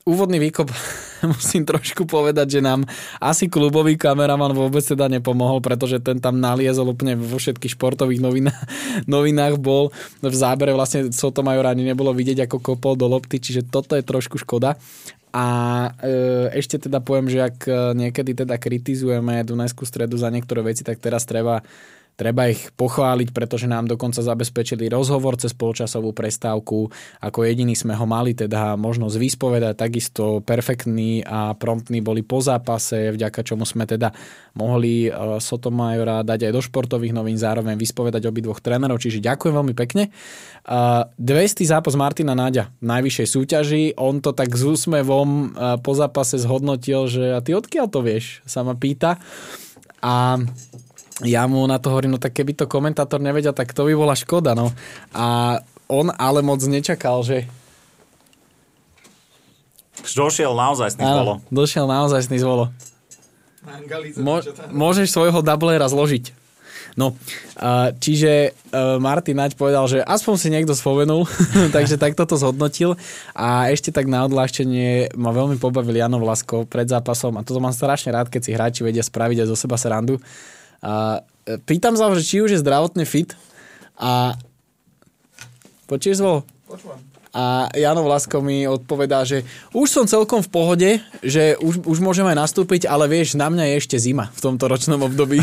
úvodný 0.08 0.40
výkop 0.40 0.72
musím 1.36 1.68
trošku 1.68 2.08
povedať, 2.08 2.58
že 2.58 2.60
nám 2.64 2.88
asi 3.20 3.52
klubový 3.52 4.00
kameraman 4.00 4.56
vôbec 4.56 4.80
teda 4.80 5.12
nepomohol, 5.12 5.60
pretože 5.60 6.00
ten 6.00 6.16
tam 6.16 6.40
naliezol 6.40 6.96
úplne 6.96 7.20
vo 7.20 7.36
všetkých 7.36 7.76
športových 7.76 8.24
novinách, 8.24 8.62
novinách 9.14 9.60
bol. 9.60 9.92
V 10.24 10.34
zábere 10.34 10.72
vlastne 10.72 11.12
Sotomayor 11.12 11.68
ani 11.68 11.84
nebolo 11.84 12.16
vidieť, 12.16 12.48
ako 12.48 12.64
kopol 12.64 12.96
do 12.96 13.04
lopty, 13.04 13.36
čiže 13.36 13.68
toto 13.68 13.92
je 13.92 14.02
trošku 14.02 14.40
škoda. 14.40 14.80
A 15.28 15.46
e, 16.00 16.56
ešte 16.56 16.88
teda 16.88 17.04
poviem, 17.04 17.28
že 17.28 17.44
ak 17.44 17.68
niekedy 17.92 18.32
teda 18.32 18.56
kritizujeme 18.56 19.44
Dunajskú 19.44 19.84
stredu 19.84 20.16
za 20.16 20.32
niektoré 20.32 20.64
veci, 20.64 20.80
tak 20.80 21.04
teraz 21.04 21.28
treba 21.28 21.60
Treba 22.18 22.50
ich 22.50 22.74
pochváliť, 22.74 23.30
pretože 23.30 23.70
nám 23.70 23.86
dokonca 23.86 24.18
zabezpečili 24.18 24.90
rozhovor 24.90 25.38
cez 25.38 25.54
polčasovú 25.54 26.10
prestávku. 26.10 26.90
Ako 27.22 27.46
jediný 27.46 27.78
sme 27.78 27.94
ho 27.94 28.10
mali 28.10 28.34
teda 28.34 28.74
možnosť 28.74 29.14
vyspovedať. 29.14 29.78
Takisto 29.78 30.42
perfektní 30.42 31.22
a 31.22 31.54
promptní 31.54 32.02
boli 32.02 32.26
po 32.26 32.42
zápase, 32.42 33.14
vďaka 33.14 33.46
čomu 33.46 33.62
sme 33.62 33.86
teda 33.86 34.10
mohli 34.58 35.06
e, 35.06 35.10
Sotomajora 35.38 36.26
dať 36.26 36.50
aj 36.50 36.52
do 36.58 36.58
športových 36.58 37.14
novín, 37.14 37.38
zároveň 37.38 37.78
vyspovedať 37.78 38.26
obidvoch 38.26 38.58
trénerov. 38.58 38.98
Čiže 38.98 39.22
ďakujem 39.22 39.54
veľmi 39.54 39.74
pekne. 39.78 40.10
200. 40.66 41.22
zápas 41.62 41.94
Martina 41.94 42.34
Náďa 42.34 42.74
v 42.82 42.98
najvyššej 42.98 43.28
súťaži. 43.30 43.82
On 43.94 44.18
to 44.18 44.34
tak 44.34 44.50
s 44.58 44.66
úsmevom 44.66 45.30
e, 45.30 45.78
po 45.86 45.94
zápase 45.94 46.34
zhodnotil, 46.42 47.06
že 47.06 47.30
a 47.30 47.38
ty 47.38 47.54
odkiaľ 47.54 47.86
to 47.86 48.02
vieš, 48.02 48.42
sa 48.42 48.66
ma 48.66 48.74
pýta. 48.74 49.22
A 50.02 50.42
ja 51.26 51.42
mu 51.50 51.66
na 51.66 51.82
to 51.82 51.90
hovorím, 51.90 52.14
no 52.14 52.20
tak 52.22 52.34
keby 52.34 52.54
to 52.54 52.70
komentátor 52.70 53.18
nevedel, 53.18 53.50
tak 53.50 53.74
to 53.74 53.86
by 53.86 53.94
bola 53.94 54.14
škoda, 54.14 54.54
no. 54.54 54.70
A 55.10 55.58
on 55.90 56.14
ale 56.14 56.44
moc 56.44 56.62
nečakal, 56.62 57.24
že... 57.26 57.48
Došiel 59.98 60.54
naozaj 60.54 60.94
s 60.94 60.96
zvolo. 60.96 61.42
Došiel 61.50 61.86
naozaj 61.90 62.22
s 62.22 62.28
zvolo. 62.30 62.70
Mo- 64.22 64.44
môžeš 64.70 65.10
svojho 65.10 65.42
doublera 65.42 65.90
zložiť. 65.90 66.38
No, 66.98 67.14
čiže 68.02 68.50
e, 68.50 68.78
Martin 68.98 69.38
Naď 69.38 69.54
povedal, 69.54 69.86
že 69.86 70.02
aspoň 70.02 70.34
si 70.34 70.48
niekto 70.50 70.74
spomenul, 70.74 71.30
takže 71.76 71.94
takto 72.02 72.26
to 72.26 72.34
zhodnotil. 72.34 72.98
A 73.38 73.70
ešte 73.70 73.94
tak 73.94 74.10
na 74.10 74.26
odláštenie 74.26 75.14
ma 75.14 75.30
veľmi 75.30 75.62
pobavil 75.62 75.94
Jano 75.94 76.18
Vlasko 76.18 76.66
pred 76.66 76.90
zápasom 76.90 77.38
a 77.38 77.46
toto 77.46 77.62
mám 77.62 77.70
strašne 77.70 78.10
rád, 78.10 78.26
keď 78.26 78.40
si 78.42 78.50
hráči 78.50 78.80
vedia 78.82 79.06
spraviť 79.06 79.46
aj 79.46 79.48
zo 79.50 79.54
seba 79.54 79.78
srandu. 79.78 80.18
A 80.82 81.24
e, 81.46 81.58
pýtam 81.62 81.98
sa 81.98 82.10
že 82.14 82.24
či 82.26 82.42
už 82.42 82.54
je 82.54 82.62
zdravotne 82.62 83.02
fit 83.08 83.34
a 83.98 84.38
počuješ 85.90 86.22
zvol? 86.22 86.46
Počúvam. 86.68 87.08
A 87.38 87.68
Jano 87.76 88.08
Vlasko 88.08 88.40
mi 88.40 88.64
odpovedá, 88.64 89.22
že 89.22 89.44
už 89.76 89.86
som 89.86 90.04
celkom 90.08 90.40
v 90.40 90.50
pohode, 90.50 90.90
že 91.20 91.60
už, 91.60 91.84
už 91.84 91.98
môžeme 92.00 92.32
nastúpiť, 92.32 92.88
ale 92.88 93.04
vieš, 93.04 93.36
na 93.36 93.52
mňa 93.52 93.68
je 93.68 93.74
ešte 93.84 93.96
zima 94.00 94.32
v 94.32 94.40
tomto 94.40 94.64
ročnom 94.64 94.96
období. 95.04 95.36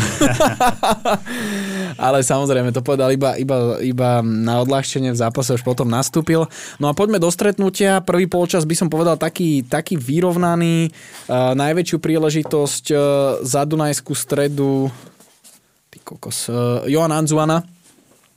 ale 2.06 2.26
samozrejme, 2.26 2.74
to 2.74 2.82
povedal 2.82 3.14
iba, 3.14 3.38
iba, 3.38 3.78
iba 3.80 4.20
na 4.20 4.60
odľahčenie 4.66 5.14
v 5.14 5.20
zápase, 5.24 5.54
už 5.54 5.62
potom 5.62 5.86
nastúpil. 5.86 6.50
No 6.82 6.90
a 6.90 6.96
poďme 6.96 7.22
do 7.22 7.30
stretnutia. 7.30 8.02
Prvý 8.02 8.26
polčas 8.26 8.66
by 8.66 8.74
som 8.74 8.88
povedal 8.90 9.14
taký, 9.14 9.62
taký 9.62 9.94
vyrovnaný. 9.94 10.90
Uh, 11.30 11.54
najväčšiu 11.54 12.02
príležitosť 12.02 12.84
uh, 12.92 13.00
za 13.46 13.62
Dunajskú 13.62 14.12
stredu 14.12 14.90
kokos. 16.06 16.46
Uh, 16.46 16.86
Johan 16.86 17.10
Anzuana, 17.10 17.66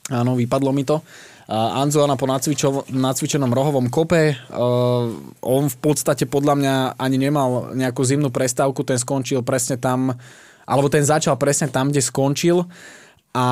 áno, 0.09 0.33
vypadlo 0.33 0.73
mi 0.73 0.81
to. 0.81 1.05
Uh, 1.49 1.81
Anzuana 1.81 2.17
po 2.17 2.25
nacvičo, 2.25 2.89
nacvičenom 2.89 3.53
rohovom 3.53 3.93
kope. 3.93 4.33
Uh, 4.49 5.13
on 5.45 5.69
v 5.69 5.77
podstate 5.77 6.25
podľa 6.25 6.53
mňa 6.57 6.75
ani 6.97 7.17
nemal 7.21 7.77
nejakú 7.77 8.01
zimnú 8.01 8.33
prestávku, 8.33 8.81
ten 8.81 8.97
skončil 8.97 9.45
presne 9.45 9.77
tam, 9.77 10.17
alebo 10.65 10.89
ten 10.89 11.05
začal 11.05 11.37
presne 11.37 11.69
tam, 11.69 11.93
kde 11.93 12.01
skončil. 12.01 12.65
A 13.29 13.45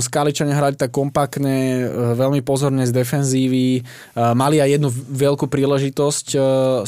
Skaličania 0.00 0.56
hrali 0.56 0.72
tak 0.72 0.88
kompaktne, 0.88 1.84
veľmi 2.16 2.40
pozorne 2.40 2.88
z 2.88 2.96
defenzívy. 2.96 3.84
Mali 4.16 4.56
aj 4.56 4.80
jednu 4.80 4.88
veľkú 4.90 5.52
príležitosť. 5.52 6.26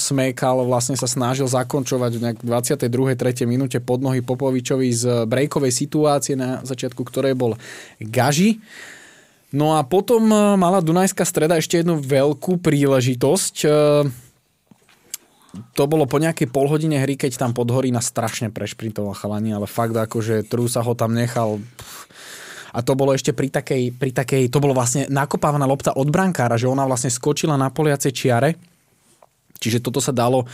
Smekal 0.01 0.65
vlastne 0.65 0.97
sa 0.97 1.05
snažil 1.05 1.45
zakončovať 1.45 2.17
v 2.17 2.49
22. 2.49 2.89
3. 2.89 3.45
minúte 3.45 3.77
pod 3.77 4.01
nohy 4.01 4.25
Popovičovi 4.25 4.89
z 4.89 5.29
brejkovej 5.29 5.69
situácie, 5.69 6.33
na 6.33 6.65
začiatku 6.65 7.05
ktorej 7.05 7.37
bol 7.37 7.61
Gaži. 8.01 8.57
No 9.53 9.77
a 9.77 9.85
potom 9.85 10.33
mala 10.33 10.81
Dunajská 10.81 11.29
streda 11.29 11.61
ešte 11.61 11.85
jednu 11.85 12.01
veľkú 12.01 12.57
príležitosť 12.65 13.69
to 15.77 15.85
bolo 15.85 16.09
po 16.09 16.17
nejakej 16.17 16.49
polhodine 16.49 16.97
hry, 16.97 17.21
keď 17.21 17.37
tam 17.37 17.53
podhorí 17.53 17.93
na 17.93 18.01
strašne 18.01 18.49
prešprintoval 18.49 19.13
chalani, 19.13 19.53
ale 19.53 19.69
fakt 19.69 19.93
akože 19.93 20.49
Trúsa 20.49 20.81
ho 20.81 20.97
tam 20.97 21.13
nechal 21.13 21.61
a 22.73 22.81
to 22.81 22.97
bolo 22.97 23.13
ešte 23.13 23.37
pri 23.37 23.53
takej, 23.53 23.93
pri 23.93 24.17
takej, 24.17 24.49
to 24.49 24.57
bolo 24.57 24.73
vlastne 24.73 25.05
nakopávaná 25.13 25.69
lopta 25.69 25.93
od 25.93 26.09
brankára, 26.09 26.57
že 26.57 26.65
ona 26.65 26.89
vlastne 26.89 27.13
skočila 27.13 27.61
na 27.61 27.69
poliacej 27.69 28.13
čiare, 28.17 28.57
čiže 29.61 29.85
toto 29.85 30.01
sa 30.01 30.11
dalo 30.17 30.49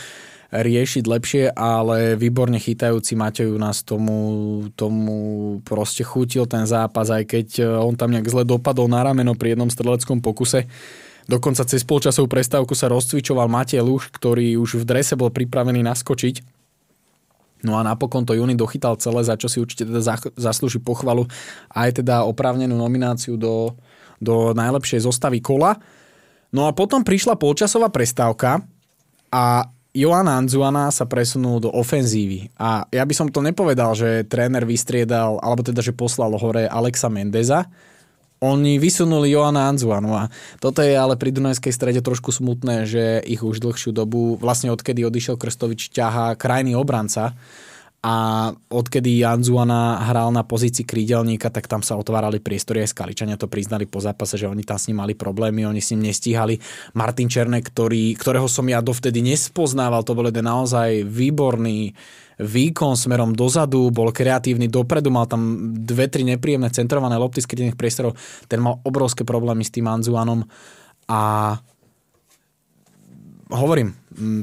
riešiť 0.48 1.04
lepšie, 1.04 1.42
ale 1.52 2.16
výborne 2.16 2.56
chytajúci 2.56 3.14
Mateju 3.14 3.54
nás 3.60 3.84
tomu, 3.84 4.64
tomu 4.74 5.16
proste 5.60 6.00
chutil 6.02 6.48
ten 6.48 6.64
zápas, 6.64 7.12
aj 7.12 7.22
keď 7.28 7.46
on 7.84 7.94
tam 7.94 8.10
nejak 8.16 8.32
zle 8.32 8.48
dopadol 8.48 8.88
na 8.88 9.04
rameno 9.04 9.36
pri 9.36 9.54
jednom 9.54 9.68
streleckom 9.68 10.24
pokuse. 10.24 10.64
Dokonca 11.28 11.68
cez 11.68 11.84
polčasovú 11.84 12.24
prestávku 12.24 12.72
sa 12.72 12.88
rozcvičoval 12.88 13.52
Matej 13.52 13.84
Luš, 13.84 14.08
ktorý 14.08 14.56
už 14.56 14.80
v 14.80 14.84
drese 14.88 15.12
bol 15.12 15.28
pripravený 15.28 15.84
naskočiť. 15.84 16.40
No 17.68 17.76
a 17.76 17.84
napokon 17.84 18.24
to 18.24 18.32
Juni 18.32 18.56
dochytal 18.56 18.96
celé, 18.96 19.20
za 19.26 19.36
čo 19.36 19.50
si 19.50 19.60
určite 19.60 19.84
teda 19.84 20.00
zaslúži 20.38 20.80
pochvalu 20.80 21.28
aj 21.74 22.00
teda 22.00 22.24
oprávnenú 22.24 22.72
nomináciu 22.78 23.36
do, 23.36 23.76
do 24.22 24.56
najlepšej 24.56 25.04
zostavy 25.04 25.44
kola. 25.44 25.76
No 26.48 26.64
a 26.64 26.72
potom 26.72 27.04
prišla 27.04 27.36
polčasová 27.36 27.92
prestávka 27.92 28.64
a 29.28 29.68
Johan 29.92 30.30
Anzuana 30.30 30.88
sa 30.94 31.04
presunul 31.10 31.58
do 31.58 31.68
ofenzívy. 31.74 32.54
A 32.56 32.86
ja 32.88 33.02
by 33.02 33.14
som 33.16 33.28
to 33.28 33.42
nepovedal, 33.42 33.98
že 33.98 34.24
tréner 34.30 34.62
vystriedal, 34.62 35.42
alebo 35.42 35.66
teda, 35.66 35.82
že 35.82 35.96
poslal 35.96 36.32
hore 36.38 36.70
Alexa 36.70 37.10
Mendeza, 37.10 37.66
oni 38.38 38.78
vysunuli 38.78 39.34
Joana 39.34 39.66
Anzuanu 39.66 40.14
a 40.14 40.30
toto 40.62 40.82
je 40.82 40.94
ale 40.94 41.18
pri 41.18 41.34
Dunajskej 41.34 41.74
strede 41.74 42.00
trošku 42.02 42.30
smutné, 42.30 42.86
že 42.86 43.18
ich 43.26 43.42
už 43.42 43.58
dlhšiu 43.58 43.90
dobu, 43.90 44.38
vlastne 44.38 44.70
odkedy 44.70 45.02
odišiel 45.02 45.34
Krstovič, 45.34 45.90
ťahá 45.90 46.38
krajný 46.38 46.78
obranca 46.78 47.34
a 47.98 48.14
odkedy 48.70 49.26
Anzuana 49.26 49.98
hral 50.06 50.30
na 50.30 50.46
pozícii 50.46 50.86
krídelníka, 50.86 51.50
tak 51.50 51.66
tam 51.66 51.82
sa 51.82 51.98
otvárali 51.98 52.38
priestory 52.38 52.86
aj 52.86 52.94
Skaličania 52.94 53.34
to 53.34 53.50
priznali 53.50 53.90
po 53.90 53.98
zápase, 53.98 54.38
že 54.38 54.46
oni 54.46 54.62
tam 54.62 54.78
s 54.78 54.86
ním 54.86 55.02
mali 55.02 55.18
problémy, 55.18 55.66
oni 55.66 55.82
s 55.82 55.90
ním 55.90 56.06
nestíhali. 56.06 56.62
Martin 56.94 57.26
Černek, 57.26 57.66
ktorý, 57.66 58.14
ktorého 58.14 58.46
som 58.46 58.70
ja 58.70 58.78
dovtedy 58.78 59.18
nespoznával, 59.18 60.06
to 60.06 60.14
bol 60.14 60.30
jeden 60.30 60.46
naozaj 60.46 61.02
výborný 61.10 61.98
výkon 62.38 62.94
smerom 62.94 63.34
dozadu, 63.34 63.90
bol 63.90 64.14
kreatívny 64.14 64.70
dopredu, 64.70 65.10
mal 65.10 65.26
tam 65.26 65.74
dve, 65.74 66.06
tri 66.06 66.22
nepríjemné 66.22 66.70
centrované 66.70 67.18
lopty 67.18 67.42
z 67.42 67.50
krytených 67.50 67.78
priestorov. 67.78 68.14
Ten 68.46 68.62
mal 68.62 68.78
obrovské 68.86 69.26
problémy 69.26 69.66
s 69.66 69.74
tým 69.74 69.90
Anzuanom 69.90 70.46
a 71.10 71.20
hovorím, 73.48 73.96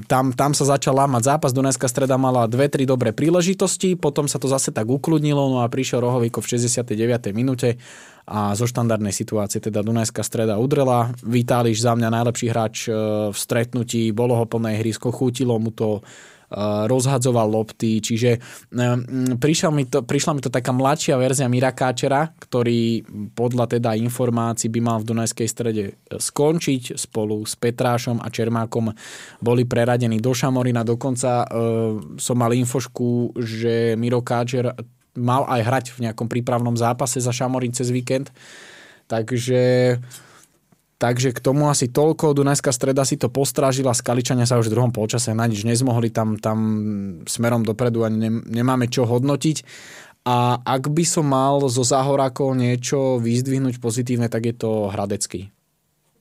tam, 0.07 0.33
tam 0.33 0.51
sa 0.55 0.65
začal 0.65 0.95
lámať 0.97 1.35
zápas, 1.35 1.51
Dunajská 1.53 1.85
streda 1.85 2.15
mala 2.17 2.49
dve, 2.49 2.71
tri 2.71 2.87
dobré 2.87 3.11
príležitosti, 3.11 3.93
potom 3.93 4.25
sa 4.25 4.41
to 4.41 4.47
zase 4.49 4.71
tak 4.73 4.87
ukludnilo, 4.87 5.51
no 5.51 5.57
a 5.61 5.69
prišiel 5.69 6.01
Rohovíko 6.01 6.41
v 6.41 6.57
69. 6.57 7.35
minúte 7.35 7.77
a 8.25 8.57
zo 8.57 8.65
štandardnej 8.65 9.13
situácie 9.13 9.61
teda 9.61 9.85
Dunajská 9.85 10.25
streda 10.25 10.57
udrela. 10.57 11.13
Vitáliš 11.21 11.85
za 11.85 11.93
mňa 11.93 12.09
najlepší 12.09 12.47
hráč 12.49 12.75
e, 12.87 12.91
v 13.29 13.37
stretnutí, 13.37 14.09
bolo 14.09 14.33
ho 14.41 14.49
plnej 14.49 14.81
hry, 14.81 14.89
skochútilo 14.89 15.61
mu 15.61 15.69
to 15.69 16.01
rozhadzoval 16.89 17.47
lopty, 17.49 17.97
čiže 17.99 18.37
prišla 19.41 19.69
mi, 19.73 19.89
to, 19.89 20.05
prišla 20.05 20.31
mi 20.37 20.41
to 20.45 20.53
taká 20.53 20.69
mladšia 20.69 21.17
verzia 21.17 21.49
Mira 21.49 21.73
Káčera, 21.73 22.29
ktorý 22.37 23.01
podľa 23.33 23.77
teda 23.77 23.97
informácií 23.97 24.69
by 24.69 24.79
mal 24.81 24.97
v 25.01 25.07
Dunajskej 25.09 25.47
strede 25.49 25.83
e, 25.89 25.93
skončiť 26.21 26.95
spolu 26.95 27.41
s 27.43 27.57
Petrášom 27.57 28.21
a 28.21 28.29
Čermákom 28.29 28.93
boli 29.41 29.65
preradení 29.65 30.21
do 30.21 30.31
Šamorina. 30.31 30.85
Dokonca 30.85 31.43
e, 31.43 31.47
som 32.21 32.37
mal 32.37 32.53
infošku, 32.53 33.41
že 33.41 33.97
Miro 33.97 34.21
Káčer 34.21 34.69
mal 35.15 35.47
aj 35.47 35.61
hrať 35.63 35.85
v 35.95 36.09
nejakom 36.09 36.27
prípravnom 36.27 36.75
zápase 36.75 37.17
za 37.23 37.31
Šamorín 37.33 37.73
cez 37.73 37.89
víkend. 37.89 38.29
Takže 39.05 39.95
Takže 40.95 41.35
k 41.35 41.43
tomu 41.43 41.67
asi 41.67 41.91
toľko. 41.91 42.35
Dunajská 42.35 42.71
streda 42.71 43.03
si 43.03 43.19
to 43.19 43.27
postrážila, 43.27 43.91
Skaličania 43.91 44.47
sa 44.47 44.59
už 44.59 44.71
v 44.71 44.79
druhom 44.79 44.91
polčase 44.95 45.35
na 45.35 45.43
nič 45.43 45.67
nezmohli, 45.67 46.07
tam, 46.11 46.39
tam 46.39 46.57
smerom 47.27 47.67
dopredu 47.67 48.07
ani 48.07 48.31
nemáme 48.47 48.87
čo 48.87 49.03
hodnotiť. 49.03 49.57
A 50.25 50.57
ak 50.57 50.89
by 50.89 51.05
som 51.05 51.29
mal 51.29 51.61
zo 51.69 51.85
Záhorákov 51.85 52.57
niečo 52.57 53.21
vyzdvihnúť 53.21 53.77
pozitívne, 53.77 54.25
tak 54.31 54.49
je 54.49 54.55
to 54.55 54.89
Hradecký 54.89 55.54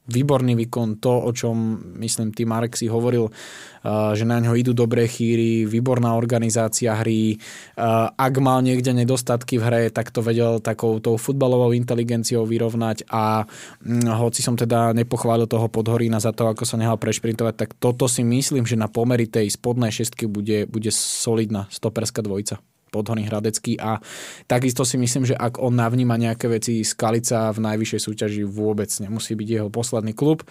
výborný 0.05 0.53
výkon, 0.53 1.01
to, 1.01 1.13
o 1.25 1.31
čom 1.33 1.81
myslím, 1.97 2.37
ty 2.37 2.45
Marek 2.45 2.77
si 2.77 2.93
hovoril, 2.93 3.33
uh, 3.33 4.13
že 4.13 4.29
na 4.29 4.37
ňo 4.37 4.53
idú 4.53 4.77
dobré 4.77 5.09
chýry, 5.09 5.65
výborná 5.65 6.13
organizácia 6.13 6.93
hry. 6.93 7.41
Uh, 7.77 8.13
ak 8.13 8.35
mal 8.41 8.61
niekde 8.61 8.93
nedostatky 8.93 9.57
v 9.57 9.65
hre, 9.65 9.83
tak 9.89 10.13
to 10.13 10.21
vedel 10.21 10.61
takou 10.61 11.01
tou 11.01 11.17
futbalovou 11.17 11.73
inteligenciou 11.73 12.45
vyrovnať 12.45 13.09
a 13.09 13.49
hm, 13.81 14.13
hoci 14.13 14.45
som 14.45 14.61
teda 14.61 14.93
nepochválil 14.93 15.49
toho 15.49 15.73
Podhorína 15.73 16.21
za 16.21 16.37
to, 16.37 16.53
ako 16.53 16.69
sa 16.69 16.77
nehal 16.77 17.01
prešprintovať, 17.01 17.55
tak 17.57 17.71
toto 17.81 18.05
si 18.05 18.21
myslím, 18.21 18.69
že 18.69 18.77
na 18.77 18.93
pomery 18.93 19.25
tej 19.25 19.49
spodnej 19.49 19.91
šestky 19.91 20.29
bude, 20.29 20.69
bude 20.69 20.93
solidná 20.93 21.65
stoperská 21.73 22.21
dvojica. 22.21 22.61
Podhorný 22.95 23.27
Hradecký 23.27 23.75
a 23.83 23.99
takisto 24.47 24.87
si 24.87 24.95
myslím, 24.95 25.27
že 25.27 25.35
ak 25.35 25.59
on 25.59 25.75
navníma 25.75 26.15
nejaké 26.15 26.47
veci, 26.47 26.87
Skalica 26.87 27.51
v 27.51 27.59
najvyššej 27.67 28.01
súťaži 28.07 28.43
vôbec 28.47 28.87
nemusí 29.03 29.35
byť 29.35 29.49
jeho 29.51 29.69
posledný 29.75 30.15
klub. 30.15 30.47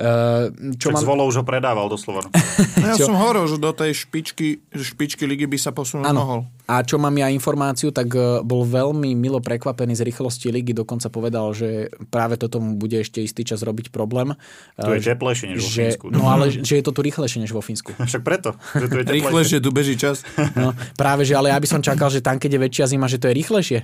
Uh, 0.00 0.48
čo 0.80 0.96
mám... 0.96 1.04
Zvolo 1.04 1.28
už 1.28 1.40
ho 1.40 1.44
predával 1.44 1.92
doslova. 1.92 2.24
No 2.80 2.86
ja 2.88 2.96
čo... 2.96 3.12
som 3.12 3.16
hovoril, 3.20 3.44
že 3.44 3.60
do 3.60 3.76
tej 3.76 3.92
špičky, 3.92 4.64
špičky 4.72 5.28
ligy 5.28 5.44
by 5.44 5.58
sa 5.60 5.68
posunúť 5.76 6.08
ano. 6.08 6.20
mohol. 6.24 6.40
A 6.64 6.80
čo 6.80 6.96
mám 6.96 7.12
ja 7.12 7.28
informáciu, 7.28 7.92
tak 7.92 8.08
e, 8.16 8.40
bol 8.40 8.64
veľmi 8.64 9.12
milo 9.12 9.42
prekvapený 9.44 10.00
z 10.00 10.08
rýchlosti 10.08 10.48
ligy, 10.48 10.72
dokonca 10.72 11.12
povedal, 11.12 11.52
že 11.52 11.92
práve 12.08 12.40
toto 12.40 12.56
mu 12.56 12.80
bude 12.80 13.04
ešte 13.04 13.20
istý 13.20 13.44
čas 13.44 13.60
robiť 13.60 13.92
problém. 13.92 14.32
To 14.80 14.96
je 14.96 15.02
e, 15.02 15.08
teplejšie 15.12 15.46
než 15.52 15.60
že, 15.60 15.66
vo 15.66 15.72
Fínsku. 15.76 16.06
No 16.08 16.32
ale 16.32 16.48
že 16.68 16.74
je 16.80 16.84
to 16.84 16.92
tu 16.96 17.00
rýchlejšie 17.04 17.44
než 17.44 17.52
vo 17.52 17.60
Fínsku. 17.60 17.92
Však 18.10 18.24
preto. 18.24 18.56
Že 18.72 18.86
tu 18.88 18.96
je 18.96 19.04
rýchlejšie, 19.20 19.58
tu 19.60 19.70
beží 19.74 20.00
čas. 20.00 20.24
No, 20.56 20.72
práve, 20.96 21.28
že 21.28 21.36
ale 21.36 21.52
ja 21.52 21.58
by 21.60 21.68
som 21.68 21.84
čakal, 21.84 22.08
že 22.08 22.24
tam, 22.24 22.40
keď 22.40 22.56
je 22.56 22.60
väčšia 22.64 22.84
zima, 22.96 23.12
že 23.12 23.20
to 23.20 23.28
je 23.28 23.34
rýchlejšie. 23.36 23.78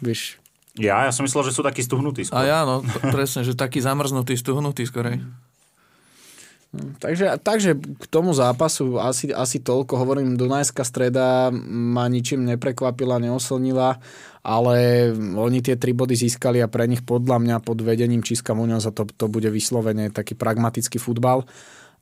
Vieš, 0.00 0.40
ja, 0.78 1.08
ja 1.08 1.10
som 1.10 1.26
myslel, 1.26 1.50
že 1.50 1.56
sú 1.56 1.66
takí 1.66 1.82
stuhnutí 1.82 2.30
skôr. 2.30 2.42
A 2.42 2.46
ja, 2.46 2.58
no, 2.62 2.86
presne, 3.10 3.42
že 3.42 3.58
taký 3.58 3.82
zamrznutý, 3.82 4.38
stuhnutý 4.38 4.86
skorej. 4.86 5.18
Takže, 6.70 7.42
takže 7.42 7.74
k 7.74 8.04
tomu 8.06 8.30
zápasu 8.30 9.02
asi, 9.02 9.34
asi 9.34 9.58
toľko. 9.58 9.98
Hovorím, 9.98 10.38
Dunajská 10.38 10.86
streda 10.86 11.50
ma 11.66 12.06
ničím 12.06 12.46
neprekvapila, 12.46 13.18
neoslnila, 13.18 13.98
ale 14.46 15.10
oni 15.34 15.66
tie 15.66 15.74
tri 15.74 15.90
body 15.90 16.14
získali 16.14 16.62
a 16.62 16.70
pre 16.70 16.86
nich 16.86 17.02
podľa 17.02 17.42
mňa 17.42 17.56
pod 17.66 17.82
vedením 17.82 18.22
Čiska 18.22 18.54
Muňoza 18.54 18.94
to, 18.94 19.02
to 19.10 19.26
bude 19.26 19.50
vyslovene 19.50 20.14
taký 20.14 20.38
pragmatický 20.38 21.02
futbal. 21.02 21.42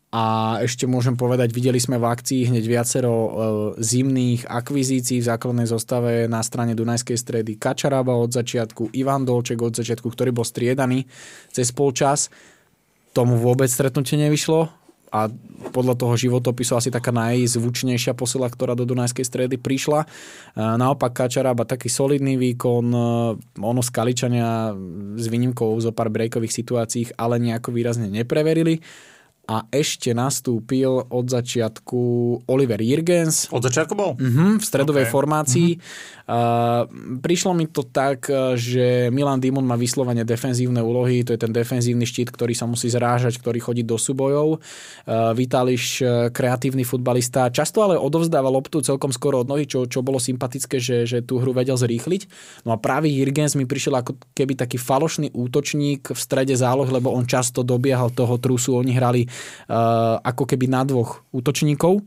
A 0.08 0.56
ešte 0.64 0.88
môžem 0.88 1.20
povedať, 1.20 1.52
videli 1.52 1.76
sme 1.76 2.00
v 2.00 2.08
akcii 2.08 2.48
hneď 2.48 2.64
viacero 2.64 3.12
e, 3.12 3.30
zimných 3.76 4.48
akvizícií 4.48 5.20
v 5.20 5.28
základnej 5.28 5.68
zostave 5.68 6.24
na 6.32 6.40
strane 6.40 6.72
Dunajskej 6.72 7.18
stredy. 7.20 7.60
Kačarába 7.60 8.16
od 8.16 8.32
začiatku, 8.32 8.96
Ivan 8.96 9.28
Dolček 9.28 9.60
od 9.60 9.76
začiatku, 9.76 10.08
ktorý 10.08 10.32
bol 10.32 10.48
striedaný 10.48 11.04
cez 11.52 11.68
polčas 11.76 12.32
tomu 13.12 13.36
vôbec 13.36 13.68
stretnutie 13.68 14.16
nevyšlo 14.16 14.72
a 15.08 15.32
podľa 15.72 15.96
toho 15.96 16.14
životopisu 16.20 16.76
asi 16.76 16.92
taká 16.92 17.08
najzvučnejšia 17.12 18.12
posila, 18.12 18.48
ktorá 18.48 18.76
do 18.76 18.84
Dunajskej 18.84 19.24
stredy 19.24 19.56
prišla. 19.56 20.04
Naopak 20.56 21.16
Kačarába 21.16 21.64
taký 21.64 21.88
solidný 21.88 22.36
výkon, 22.36 22.86
ono 23.56 23.80
Skaličania 23.80 24.76
s 25.16 25.26
výnimkou 25.26 25.72
zo 25.80 25.96
pár 25.96 26.12
breakových 26.12 26.52
situácií, 26.52 27.16
ale 27.16 27.40
nejako 27.40 27.72
výrazne 27.72 28.12
nepreverili. 28.12 28.84
A 29.48 29.64
ešte 29.72 30.12
nastúpil 30.12 31.08
od 31.08 31.24
začiatku 31.24 32.00
Oliver 32.52 32.84
Jirgens. 32.84 33.48
Od 33.48 33.64
začiatku 33.64 33.96
bol? 33.96 34.12
Uh-huh, 34.20 34.61
v 34.61 34.64
stredovej 34.64 35.08
okay. 35.08 35.14
formácii. 35.16 35.70
Uh-huh. 35.80 36.16
Uh, 36.28 36.84
prišlo 37.24 37.56
mi 37.56 37.64
to 37.64 37.80
tak, 37.88 38.28
že 38.61 39.08
Milan 39.08 39.40
Dimon 39.40 39.64
má 39.64 39.80
vyslovene 39.80 40.28
defenzívne 40.28 40.84
úlohy, 40.84 41.24
to 41.24 41.32
je 41.32 41.40
ten 41.40 41.48
defenzívny 41.48 42.04
štít, 42.04 42.28
ktorý 42.28 42.52
sa 42.52 42.68
musí 42.68 42.92
zrážať, 42.92 43.40
ktorý 43.40 43.56
chodí 43.64 43.80
do 43.88 43.96
súbojov. 43.96 44.61
Uh, 45.08 45.32
Vitališ, 45.32 46.04
kreatívny 46.28 46.84
futbalista, 46.84 47.48
často 47.48 47.80
ale 47.80 47.96
odovzdával 47.96 48.52
loptu 48.52 48.84
celkom 48.84 49.16
skoro 49.16 49.40
od 49.40 49.48
nohy, 49.48 49.64
čo, 49.64 49.88
čo 49.88 50.04
bolo 50.04 50.20
sympatické, 50.20 50.76
že, 50.76 51.08
že 51.08 51.24
tú 51.24 51.40
hru 51.40 51.56
vedel 51.56 51.80
zrýchliť. 51.80 52.28
No 52.68 52.76
a 52.76 52.76
práve 52.76 53.08
Jirgens 53.08 53.56
mi 53.56 53.64
prišiel 53.64 53.96
ako 53.96 54.20
keby 54.37 54.61
taký 54.61 54.76
falošný 54.76 55.32
útočník 55.32 56.12
v 56.12 56.20
strede 56.20 56.52
záloh, 56.52 56.92
lebo 56.92 57.16
on 57.16 57.24
často 57.24 57.64
dobiehal 57.64 58.12
toho 58.12 58.37
trusu, 58.37 58.76
oni 58.76 58.92
hrali 58.92 59.24
ako 60.22 60.44
keby 60.48 60.66
na 60.70 60.83
dvoch 60.85 61.22
útočníkov, 61.33 62.03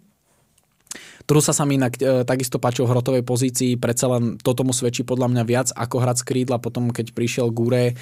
Trusa 1.25 1.53
sa 1.55 1.63
mi 1.63 1.79
inak 1.79 1.95
e, 1.95 2.27
takisto 2.27 2.57
páčil 2.59 2.83
v 2.83 2.91
hrotovej 2.91 3.23
pozícii, 3.23 3.79
predsa 3.79 4.11
len 4.11 4.35
toto 4.41 4.65
mu 4.65 4.73
svedčí 4.75 5.05
podľa 5.05 5.31
mňa 5.31 5.43
viac 5.47 5.67
ako 5.71 6.03
hrať 6.03 6.17
z 6.19 6.27
krídla, 6.27 6.57
potom 6.59 6.91
keď 6.91 7.15
prišiel 7.15 7.53
Gure, 7.53 7.85
e, 7.87 7.95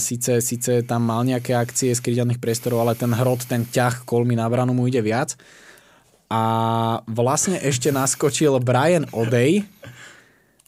síce, 0.00 0.40
síce 0.40 0.80
tam 0.86 1.04
mal 1.04 1.26
nejaké 1.26 1.52
akcie 1.52 1.92
z 1.92 2.00
krídelných 2.00 2.40
priestorov, 2.40 2.86
ale 2.86 2.96
ten 2.96 3.12
hrot, 3.12 3.44
ten 3.44 3.66
ťah 3.68 4.06
kolmy 4.08 4.38
na 4.38 4.48
branu 4.48 4.72
mu 4.72 4.88
ide 4.88 5.02
viac. 5.04 5.36
A 6.32 6.42
vlastne 7.04 7.60
ešte 7.60 7.92
naskočil 7.92 8.56
Brian 8.64 9.06
Odej 9.12 9.68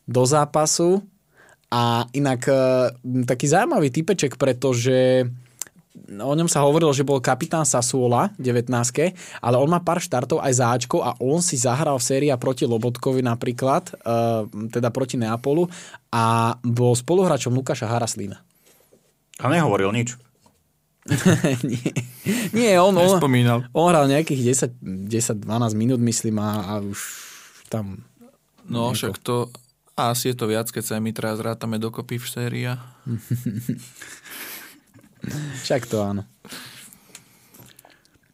do 0.05 0.23
zápasu 0.29 1.01
a 1.73 2.07
inak 2.13 2.45
e, 2.45 2.55
taký 3.25 3.47
zaujímavý 3.49 3.89
typeček, 3.89 4.37
pretože 4.37 5.27
o 6.07 6.35
ňom 6.37 6.47
sa 6.47 6.63
hovorilo, 6.63 6.93
že 6.95 7.03
bol 7.03 7.19
kapitán 7.19 7.67
Sasuola 7.67 8.31
19 8.39 8.69
ale 9.43 9.57
on 9.59 9.69
má 9.71 9.83
pár 9.83 9.99
štartov 9.99 10.39
aj 10.39 10.53
záčkov 10.63 11.01
a 11.03 11.17
on 11.19 11.43
si 11.43 11.59
zahral 11.59 11.99
séria 11.99 12.39
proti 12.39 12.69
Lobotkovi 12.69 13.25
napríklad, 13.25 13.91
uh, 14.05 14.47
teda 14.71 14.93
proti 14.95 15.19
Neapolu 15.19 15.67
a 16.13 16.55
bol 16.63 16.95
spoluhráčom 16.95 17.53
Lukáša 17.57 17.91
Haraslína. 17.91 18.39
A 19.43 19.47
nehovoril 19.53 19.93
nič. 19.93 20.17
nie, 21.71 21.91
nie 22.51 22.73
on, 22.83 22.91
on, 22.99 23.23
on 23.71 23.87
hral 23.87 24.11
nejakých 24.11 24.59
10-12 24.83 25.47
minút, 25.79 26.01
myslím, 26.03 26.43
a, 26.43 26.51
a 26.67 26.73
už 26.83 26.99
tam... 27.71 28.03
No, 28.67 28.91
nieko. 28.91 28.95
však 28.99 29.15
to... 29.23 29.47
asi 29.95 30.35
je 30.35 30.37
to 30.37 30.51
viac, 30.51 30.67
keď 30.67 30.83
sa 30.83 30.99
my 30.99 31.15
teraz 31.15 31.39
rátame 31.39 31.79
dokopy 31.79 32.19
v 32.19 32.27
séria. 32.27 32.73
Však 35.65 35.89
to 35.91 36.03
áno. 36.03 36.23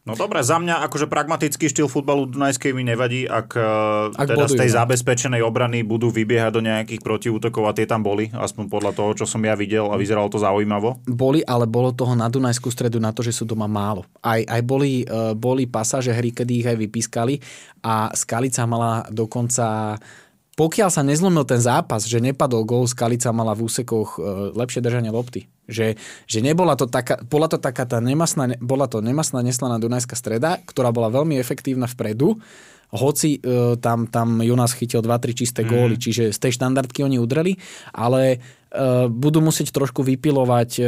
No 0.02 0.18
dobre, 0.18 0.42
za 0.42 0.58
mňa 0.58 0.82
akože 0.90 1.06
pragmatický 1.06 1.70
štýl 1.70 1.86
futbalu 1.86 2.26
Dunajskej 2.26 2.74
mi 2.74 2.82
nevadí, 2.82 3.22
ak, 3.22 3.54
e, 3.54 3.70
ak 4.18 4.34
teda 4.34 4.34
bodujú, 4.34 4.58
z 4.58 4.60
tej 4.66 4.70
no. 4.74 4.76
zabezpečenej 4.82 5.42
obrany 5.46 5.86
budú 5.86 6.10
vybiehať 6.10 6.50
do 6.50 6.58
nejakých 6.58 7.06
protiútokov 7.06 7.70
a 7.70 7.70
tie 7.70 7.86
tam 7.86 8.02
boli, 8.02 8.26
aspoň 8.34 8.66
podľa 8.66 8.98
toho, 8.98 9.14
čo 9.14 9.30
som 9.30 9.38
ja 9.46 9.54
videl 9.54 9.86
a 9.86 9.94
vyzeralo 9.94 10.26
to 10.26 10.42
zaujímavo. 10.42 11.06
Boli, 11.06 11.46
ale 11.46 11.70
bolo 11.70 11.94
toho 11.94 12.18
na 12.18 12.26
Dunajskú 12.26 12.66
stredu 12.74 12.98
na 12.98 13.14
to, 13.14 13.22
že 13.22 13.30
sú 13.30 13.46
doma 13.46 13.70
málo. 13.70 14.02
Aj, 14.18 14.42
aj 14.42 14.60
boli, 14.66 15.06
e, 15.06 15.38
boli 15.38 15.70
pasáže 15.70 16.10
hry, 16.10 16.34
kedy 16.34 16.52
ich 16.58 16.66
aj 16.66 16.82
vypískali 16.82 17.38
a 17.86 18.10
Skalica 18.10 18.66
mala 18.66 19.06
dokonca 19.06 19.94
pokiaľ 20.52 20.92
sa 20.92 21.00
nezlomil 21.00 21.48
ten 21.48 21.60
zápas, 21.64 22.04
že 22.04 22.20
nepadol 22.20 22.68
gól, 22.68 22.84
Skalica 22.84 23.32
mala 23.32 23.56
v 23.56 23.64
úsekoch 23.64 24.20
e, 24.20 24.52
lepšie 24.52 24.84
držanie 24.84 25.08
lopty. 25.08 25.48
Že, 25.64 25.96
že 26.28 26.38
nebola 26.44 26.76
to 26.76 26.84
taká, 26.84 27.24
bola 27.24 27.48
to 27.48 27.56
taká 27.56 27.88
tá 27.88 28.04
nemasná, 28.04 28.60
bola 28.60 28.84
to 28.84 29.00
nemasná 29.00 29.40
neslaná 29.40 29.80
Dunajská 29.80 30.12
streda, 30.12 30.60
ktorá 30.68 30.92
bola 30.92 31.08
veľmi 31.08 31.40
efektívna 31.40 31.88
vpredu, 31.88 32.36
hoci 32.92 33.40
e, 33.40 33.80
tam, 33.80 34.04
tam 34.12 34.44
Jonas 34.44 34.76
chytil 34.76 35.00
2-3 35.00 35.32
čisté 35.32 35.60
góly, 35.64 35.96
mm. 35.96 36.02
čiže 36.04 36.24
z 36.36 36.38
tej 36.38 36.52
štandardky 36.60 37.00
oni 37.00 37.16
udreli, 37.16 37.56
ale 37.96 38.36
budú 39.12 39.44
musieť 39.44 39.68
trošku 39.68 40.00
vypilovať. 40.00 40.70
E, 40.80 40.82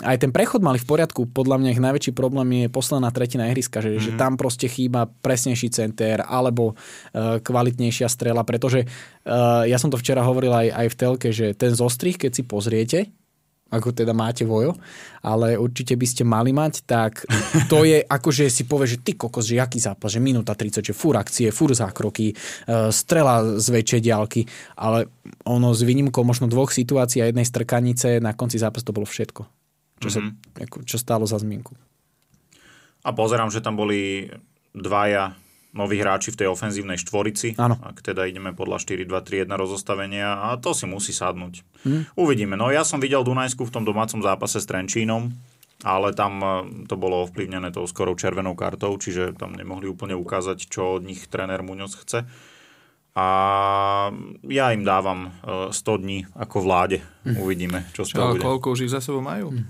aj 0.00 0.16
ten 0.16 0.32
prechod 0.32 0.64
mali 0.64 0.80
v 0.80 0.88
poriadku, 0.88 1.28
podľa 1.28 1.60
mňa 1.60 1.72
ich 1.76 1.84
najväčší 1.84 2.12
problém 2.16 2.64
je 2.64 2.68
posledná 2.72 3.12
tretina 3.12 3.52
ihriska, 3.52 3.84
že, 3.84 3.96
mm. 3.96 4.00
že 4.00 4.10
tam 4.16 4.40
proste 4.40 4.72
chýba 4.72 5.04
presnejší 5.20 5.68
center 5.68 6.24
alebo 6.24 6.72
e, 7.12 7.44
kvalitnejšia 7.44 8.08
strela, 8.08 8.42
pretože 8.42 8.88
ja 9.62 9.78
som 9.78 9.86
to 9.86 10.02
včera 10.02 10.26
hovoril 10.26 10.50
aj, 10.50 10.68
aj 10.74 10.86
v 10.90 10.98
telke, 10.98 11.28
že 11.30 11.54
ten 11.54 11.70
zostrih, 11.70 12.18
keď 12.18 12.30
si 12.34 12.42
pozriete, 12.42 12.98
ako 13.72 13.96
teda 13.96 14.12
máte 14.12 14.44
vojo, 14.44 14.76
ale 15.24 15.56
určite 15.56 15.96
by 15.96 16.06
ste 16.06 16.22
mali 16.28 16.52
mať, 16.52 16.84
tak 16.84 17.24
to 17.72 17.88
je 17.88 18.04
ako, 18.16 18.28
že 18.28 18.52
si 18.52 18.68
povie, 18.68 18.84
že 18.84 19.00
ty 19.00 19.16
kokos, 19.16 19.48
že 19.48 19.56
aký 19.56 19.80
zápas, 19.80 20.12
že 20.12 20.20
minúta 20.20 20.52
30, 20.52 20.84
že 20.84 20.92
fur 20.92 21.16
akcie, 21.16 21.48
fur 21.48 21.72
zákroky, 21.72 22.32
e, 22.32 22.34
strela 22.92 23.56
z 23.56 23.66
väčšej 23.72 24.00
diálky, 24.04 24.44
ale 24.76 25.08
ono 25.48 25.72
s 25.72 25.80
výnimkou 25.80 26.20
možno 26.20 26.46
dvoch 26.52 26.68
situácií 26.68 27.24
a 27.24 27.32
jednej 27.32 27.48
strkanice 27.48 28.20
na 28.20 28.36
konci 28.36 28.60
zápasu 28.60 28.84
to 28.84 28.96
bolo 28.96 29.08
všetko, 29.08 29.42
čo, 30.04 30.08
mm-hmm. 30.12 30.12
sa, 30.12 30.20
mhm. 30.20 30.62
ako, 30.68 30.76
čo 30.84 30.96
stálo 31.00 31.24
za 31.24 31.40
zmienku. 31.40 31.72
A 33.02 33.10
pozerám, 33.10 33.50
že 33.50 33.58
tam 33.58 33.74
boli 33.74 34.30
dvaja 34.76 35.34
noví 35.72 35.96
hráči 35.98 36.30
v 36.32 36.44
tej 36.44 36.48
ofenzívnej 36.52 37.00
štvorici, 37.00 37.56
ano. 37.56 37.80
ak 37.80 38.04
teda 38.04 38.28
ideme 38.28 38.52
podľa 38.52 38.84
4-2-3-1 38.84 39.48
rozostavenia 39.56 40.52
a 40.52 40.60
to 40.60 40.76
si 40.76 40.84
musí 40.84 41.16
sadnúť. 41.16 41.64
Hmm. 41.88 42.04
Uvidíme. 42.12 42.60
No 42.60 42.68
ja 42.68 42.84
som 42.84 43.00
videl 43.00 43.24
Dunajsku 43.24 43.64
v 43.64 43.72
tom 43.72 43.84
domácom 43.88 44.20
zápase 44.20 44.60
s 44.60 44.68
Trenčínom, 44.68 45.32
ale 45.82 46.12
tam 46.12 46.32
e, 46.38 46.48
to 46.86 46.94
bolo 47.00 47.24
ovplyvnené 47.24 47.72
tou 47.72 47.88
skorou 47.88 48.14
červenou 48.14 48.52
kartou, 48.52 48.92
čiže 49.00 49.32
tam 49.34 49.56
nemohli 49.56 49.88
úplne 49.88 50.12
ukázať, 50.12 50.68
čo 50.68 51.00
od 51.00 51.02
nich 51.08 51.24
tréner 51.26 51.64
Muñoz 51.64 51.96
chce. 51.96 52.28
A 53.12 53.26
ja 54.48 54.72
im 54.72 54.88
dávam 54.88 55.36
100 55.68 55.72
e, 55.72 55.96
dní 56.00 56.18
ako 56.36 56.56
vláde. 56.64 57.00
Hmm. 57.24 57.40
Uvidíme, 57.40 57.88
čo 57.96 58.04
z 58.04 58.16
toho 58.16 58.36
bude. 58.36 58.44
koľko 58.44 58.76
už 58.76 58.88
ich 58.88 58.92
za 58.92 59.00
sebou 59.00 59.24
majú? 59.24 59.56
Hmm. 59.56 59.64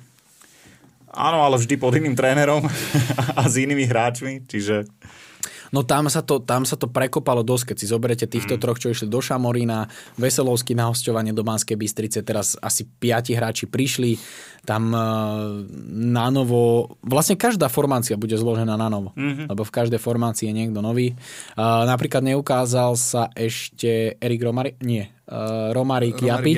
Áno, 1.13 1.45
ale 1.45 1.61
vždy 1.61 1.77
pod 1.77 1.93
iným 1.95 2.17
trénerom 2.17 2.65
a 3.39 3.43
s 3.47 3.55
inými 3.61 3.85
hráčmi, 3.85 4.49
čiže 4.51 4.89
No 5.73 5.89
tam 5.89 6.13
sa 6.13 6.21
to, 6.21 6.45
tam 6.45 6.69
sa 6.69 6.77
to 6.77 6.85
prekopalo 6.85 7.41
dosť, 7.41 7.73
keď 7.73 7.77
si 7.81 7.87
zoberete 7.89 8.27
týchto 8.29 8.55
mm. 8.57 8.61
troch, 8.61 8.77
čo 8.77 8.93
išli 8.93 9.09
do 9.09 9.25
Šamorína, 9.25 9.89
Veselovský 10.21 10.77
na 10.77 10.93
hostovanie 10.93 11.33
do 11.33 11.41
Banskej 11.41 11.81
Bystrice, 11.81 12.21
teraz 12.21 12.61
asi 12.61 12.85
piati 12.85 13.33
hráči 13.33 13.65
prišli, 13.65 14.21
tam 14.69 14.93
uh, 14.93 15.65
na 15.89 16.29
novo, 16.29 16.93
vlastne 17.01 17.41
každá 17.41 17.73
formácia 17.73 18.21
bude 18.21 18.37
zložená 18.37 18.77
na 18.77 18.93
novo, 18.93 19.17
mm-hmm. 19.17 19.49
lebo 19.49 19.65
v 19.65 19.73
každej 19.73 19.97
formácii 19.97 20.53
je 20.53 20.55
niekto 20.55 20.85
nový. 20.85 21.17
Uh, 21.57 21.89
napríklad 21.89 22.21
neukázal 22.21 22.93
sa 23.01 23.33
ešte 23.33 24.21
Erik 24.21 24.45
Romari, 24.45 24.77
nie, 24.85 25.09
uh, 25.09 25.73
Romarik 25.73 26.21
Japi, 26.21 26.53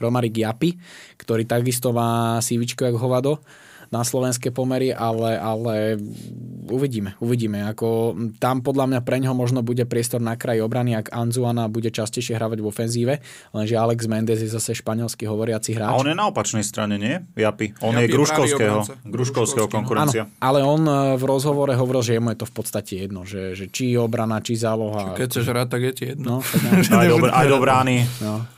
Romarik 0.00 0.34
Japi, 0.40 0.72
ktorý 1.20 1.44
takisto 1.44 1.92
má 1.92 2.40
sívičko 2.40 2.88
jak 2.88 2.96
hovado 2.96 3.44
na 3.88 4.04
slovenské 4.04 4.54
pomery, 4.54 4.92
ale, 4.92 5.36
ale 5.36 5.98
uvidíme, 6.68 7.16
uvidíme. 7.20 7.64
Ako, 7.72 8.16
tam 8.40 8.64
podľa 8.64 8.88
mňa 8.94 9.00
pre 9.04 9.20
ňoho 9.20 9.36
možno 9.36 9.60
bude 9.60 9.84
priestor 9.84 10.20
na 10.20 10.36
kraji 10.38 10.64
obrany, 10.64 10.96
ak 10.96 11.12
Anzuana 11.12 11.68
bude 11.68 11.92
častejšie 11.92 12.36
hravať 12.36 12.58
v 12.60 12.66
ofenzíve, 12.66 13.14
lenže 13.52 13.74
Alex 13.76 14.06
Mendes 14.08 14.40
je 14.40 14.48
zase 14.48 14.76
španielský 14.76 15.28
hovoriaci 15.28 15.76
hráč. 15.76 15.92
A 15.92 16.00
on 16.00 16.08
je 16.08 16.16
na 16.16 16.28
opačnej 16.28 16.64
strane, 16.64 16.96
nie? 16.96 17.20
Japi. 17.36 17.76
On 17.84 17.92
Japi 17.92 18.04
je 18.04 18.14
Gruškovského, 18.14 18.78
Gruškovského 19.04 19.68
konkurencia. 19.68 20.28
Ano, 20.28 20.40
ale 20.40 20.58
on 20.64 20.82
e, 20.84 20.92
v 21.20 21.24
rozhovore 21.24 21.72
hovoril, 21.74 22.02
že 22.04 22.16
jemu 22.16 22.32
je 22.32 22.38
to 22.40 22.46
v 22.48 22.54
podstate 22.54 22.92
jedno, 23.04 23.26
že, 23.28 23.56
že 23.56 23.68
či 23.68 23.96
obrana, 23.96 24.40
či 24.40 24.56
záloha. 24.56 25.16
Keď 25.16 25.26
chceš 25.28 25.44
hrať, 25.50 25.68
tak 25.68 25.80
je 25.82 25.92
ti 25.92 26.04
jedno. 26.14 26.40
No, 26.40 26.70
aj, 27.00 27.08
do, 27.08 27.16
aj 27.28 27.46
do 27.48 27.58
brány. 27.60 27.96
No. 28.20 28.53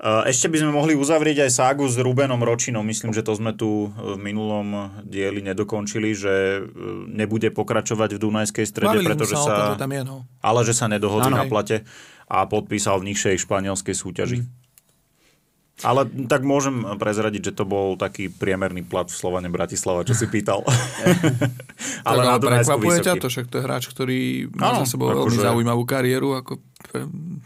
Eh, 0.00 0.32
ešte 0.32 0.48
by 0.48 0.64
sme 0.64 0.72
mohli 0.72 0.96
uzavrieť 0.96 1.44
aj 1.44 1.50
ságu 1.52 1.84
s 1.84 2.00
Rubenom 2.00 2.40
Ročinom. 2.40 2.80
Myslím, 2.80 3.12
že 3.12 3.20
to 3.20 3.36
sme 3.36 3.52
tu 3.52 3.92
v 3.92 4.16
minulom 4.16 4.96
dieli 5.04 5.44
nedokončili, 5.44 6.16
že 6.16 6.34
eh, 6.56 6.60
nebude 7.04 7.52
pokračovať 7.52 8.16
v 8.16 8.18
Dunajskej 8.24 8.64
strede, 8.64 8.96
Bavili 8.96 9.12
pretože 9.12 9.36
sa... 9.36 9.76
tam 9.76 9.92
je, 9.92 10.00
no. 10.00 10.24
Ale 10.40 10.64
že 10.64 10.72
sa 10.72 10.88
nedohodli 10.88 11.36
na 11.36 11.44
plate 11.44 11.84
a 12.32 12.48
podpísal 12.48 13.04
v 13.04 13.12
nižšej 13.12 13.44
španielskej 13.44 13.92
súťaži. 13.92 14.38
Mm. 14.40 14.48
Ale 15.80 16.08
tak 16.28 16.44
môžem 16.44 16.84
prezradiť, 16.96 17.52
že 17.52 17.56
to 17.60 17.64
bol 17.68 17.96
taký 17.96 18.28
priemerný 18.28 18.84
plat 18.84 19.08
v 19.08 19.16
Slovane 19.16 19.52
Bratislava, 19.52 20.04
čo 20.08 20.16
si 20.16 20.28
pýtal. 20.32 20.64
ale 22.08 22.20
tak, 22.24 22.40
ale 22.40 22.40
prekvapuje 22.40 22.98
ťa 23.04 23.14
to, 23.20 23.28
však 23.28 23.52
to 23.52 23.60
je 23.60 23.64
hráč, 23.68 23.84
ktorý 23.92 24.48
má 24.56 24.80
za 24.80 24.96
sebou 24.96 25.12
veľmi 25.12 25.36
že... 25.36 25.44
zaujímavú 25.44 25.84
kariéru, 25.84 26.40
ako 26.40 26.69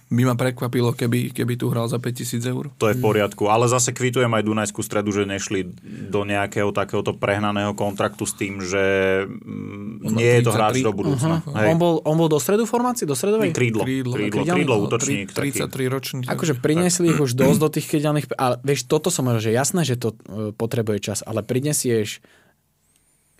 by 0.08 0.22
ma 0.24 0.34
prekvapilo, 0.38 0.96
keby, 0.96 1.34
keby 1.34 1.58
tu 1.58 1.68
hral 1.68 1.90
za 1.90 2.00
5000 2.00 2.40
eur. 2.48 2.70
To 2.80 2.88
je 2.88 2.96
v 2.96 3.02
poriadku, 3.02 3.50
ale 3.50 3.68
zase 3.68 3.92
kvitujem 3.92 4.30
aj 4.30 4.42
Dunajskú 4.46 4.80
stredu, 4.80 5.12
že 5.12 5.28
nešli 5.28 5.68
do 6.08 6.24
nejakého 6.24 6.72
takéhoto 6.72 7.12
prehnaného 7.12 7.76
kontraktu 7.76 8.24
s 8.24 8.32
tým, 8.32 8.62
že 8.62 8.82
mm, 9.26 10.14
nie 10.16 10.40
je 10.40 10.42
to 10.46 10.52
hráč 10.54 10.80
do 10.80 10.94
budúcna. 10.94 11.44
Uh-huh. 11.44 11.68
On, 11.68 11.76
bol, 11.76 11.94
on 12.06 12.16
bol 12.16 12.30
do 12.30 12.40
stredu 12.40 12.64
formácie, 12.64 13.04
do 13.04 13.12
stredovej? 13.12 13.52
Krídlo, 13.52 13.84
krídlo, 13.84 14.14
krídlo, 14.16 14.42
krídlo, 14.42 14.54
krídlo 14.54 14.74
útočník. 14.88 15.28
33 15.34 15.92
ročný. 15.92 16.22
Akože 16.30 16.56
priniesli 16.56 17.12
ich 17.12 17.20
už 17.20 17.36
dosť 17.36 17.58
do 17.60 17.68
tých 17.68 17.86
krídelných, 17.90 18.26
ale 18.40 18.62
vieš, 18.64 18.88
toto 18.88 19.12
som 19.12 19.28
hovoril, 19.28 19.44
že 19.44 19.52
jasné, 19.52 19.84
že 19.84 20.00
to 20.00 20.14
e, 20.14 20.54
potrebuje 20.56 21.04
čas, 21.04 21.18
ale 21.26 21.44
prinesieš 21.44 22.24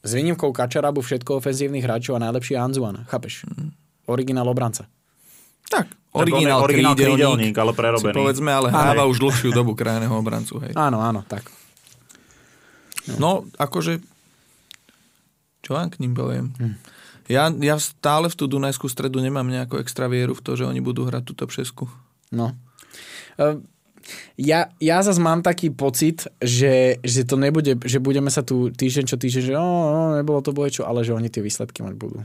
s 0.05 0.11
výnimkou 0.13 0.53
Kačarabu 0.53 1.01
všetko 1.01 1.41
ofenzívnych 1.41 1.81
hráčov 1.81 2.21
a 2.21 2.25
najlepší 2.29 2.61
Anzuan. 2.61 3.09
Chápeš? 3.09 3.49
Mm. 3.49 3.73
Originál 4.05 4.53
obranca. 4.53 4.85
Tak, 5.71 5.87
originál, 6.13 6.63
originál 6.63 6.95
krídelník, 6.95 7.55
krídelník, 7.55 7.57
ale 7.57 7.73
prerobený. 7.73 8.15
Povedzme, 8.15 8.51
ale 8.53 8.69
hráva 8.71 9.05
už 9.09 9.19
dlhšiu 9.19 9.51
dobu 9.51 9.73
krajného 9.75 10.13
obrancu. 10.15 10.61
Hej. 10.63 10.77
Áno, 10.77 11.01
áno, 11.01 11.25
tak. 11.25 11.49
No, 13.05 13.17
no 13.21 13.31
akože, 13.61 14.01
čo 15.61 15.71
vám 15.77 15.93
k 15.93 16.01
ním 16.01 16.13
poviem? 16.17 16.53
Hm. 16.57 16.75
Ja, 17.25 17.49
ja 17.49 17.81
stále 17.81 18.29
v 18.29 18.37
tú 18.37 18.45
Dunajskú 18.45 18.85
stredu 18.85 19.17
nemám 19.25 19.49
nejakú 19.49 19.81
extra 19.81 20.13
vieru 20.13 20.37
v 20.37 20.45
to, 20.45 20.61
že 20.61 20.69
oni 20.69 20.85
budú 20.85 21.09
hrať 21.09 21.25
túto 21.25 21.49
přesku. 21.49 21.89
No. 22.29 22.53
Uh, 23.41 23.65
ja, 24.37 24.69
ja 24.77 25.01
zase 25.01 25.17
mám 25.25 25.41
taký 25.41 25.73
pocit, 25.73 26.29
že, 26.37 27.01
že 27.01 27.25
to 27.25 27.41
nebude, 27.41 27.81
že 27.81 27.99
budeme 28.05 28.29
sa 28.29 28.45
tu 28.45 28.69
týždeň 28.69 29.05
čo 29.09 29.17
týždeň, 29.17 29.43
že 29.43 29.55
oh, 29.57 30.21
nebolo 30.21 30.45
to 30.45 30.53
boje 30.53 30.81
čo, 30.81 30.83
ale 30.85 31.01
že 31.01 31.17
oni 31.17 31.33
tie 31.33 31.41
výsledky 31.41 31.81
mať 31.81 31.95
budú. 31.97 32.21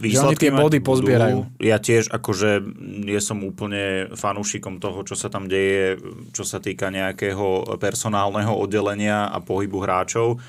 Výsledky 0.00 0.48
tie 0.48 0.52
body 0.56 0.80
budú. 0.80 0.88
pozbierajú. 0.96 1.38
Ja 1.60 1.76
tiež 1.76 2.08
akože 2.08 2.64
nie 2.80 3.20
som 3.20 3.44
úplne 3.44 4.08
fanúšikom 4.16 4.80
toho, 4.80 5.04
čo 5.04 5.12
sa 5.12 5.28
tam 5.28 5.46
deje, 5.46 6.00
čo 6.32 6.48
sa 6.48 6.58
týka 6.58 6.88
nejakého 6.88 7.76
personálneho 7.76 8.56
oddelenia 8.56 9.28
a 9.28 9.38
pohybu 9.44 9.84
hráčov 9.84 10.40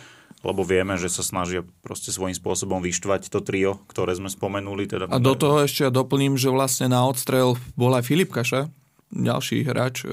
lebo 0.42 0.66
vieme, 0.66 0.98
že 0.98 1.06
sa 1.06 1.22
snažia 1.22 1.62
proste 1.86 2.10
svojím 2.10 2.34
spôsobom 2.34 2.82
vyštvať 2.82 3.30
to 3.30 3.46
trio, 3.46 3.78
ktoré 3.86 4.18
sme 4.18 4.26
spomenuli. 4.26 4.90
Teda 4.90 5.06
a 5.06 5.22
do 5.22 5.38
toho 5.38 5.62
ešte 5.62 5.86
ja 5.86 5.94
doplním, 5.94 6.34
že 6.34 6.50
vlastne 6.50 6.90
na 6.90 7.06
odstrel 7.06 7.62
bol 7.78 7.94
aj 7.94 8.10
Filip 8.10 8.34
Kaša, 8.34 8.74
ďalší 9.14 9.62
hráč 9.70 10.02
e, 10.02 10.10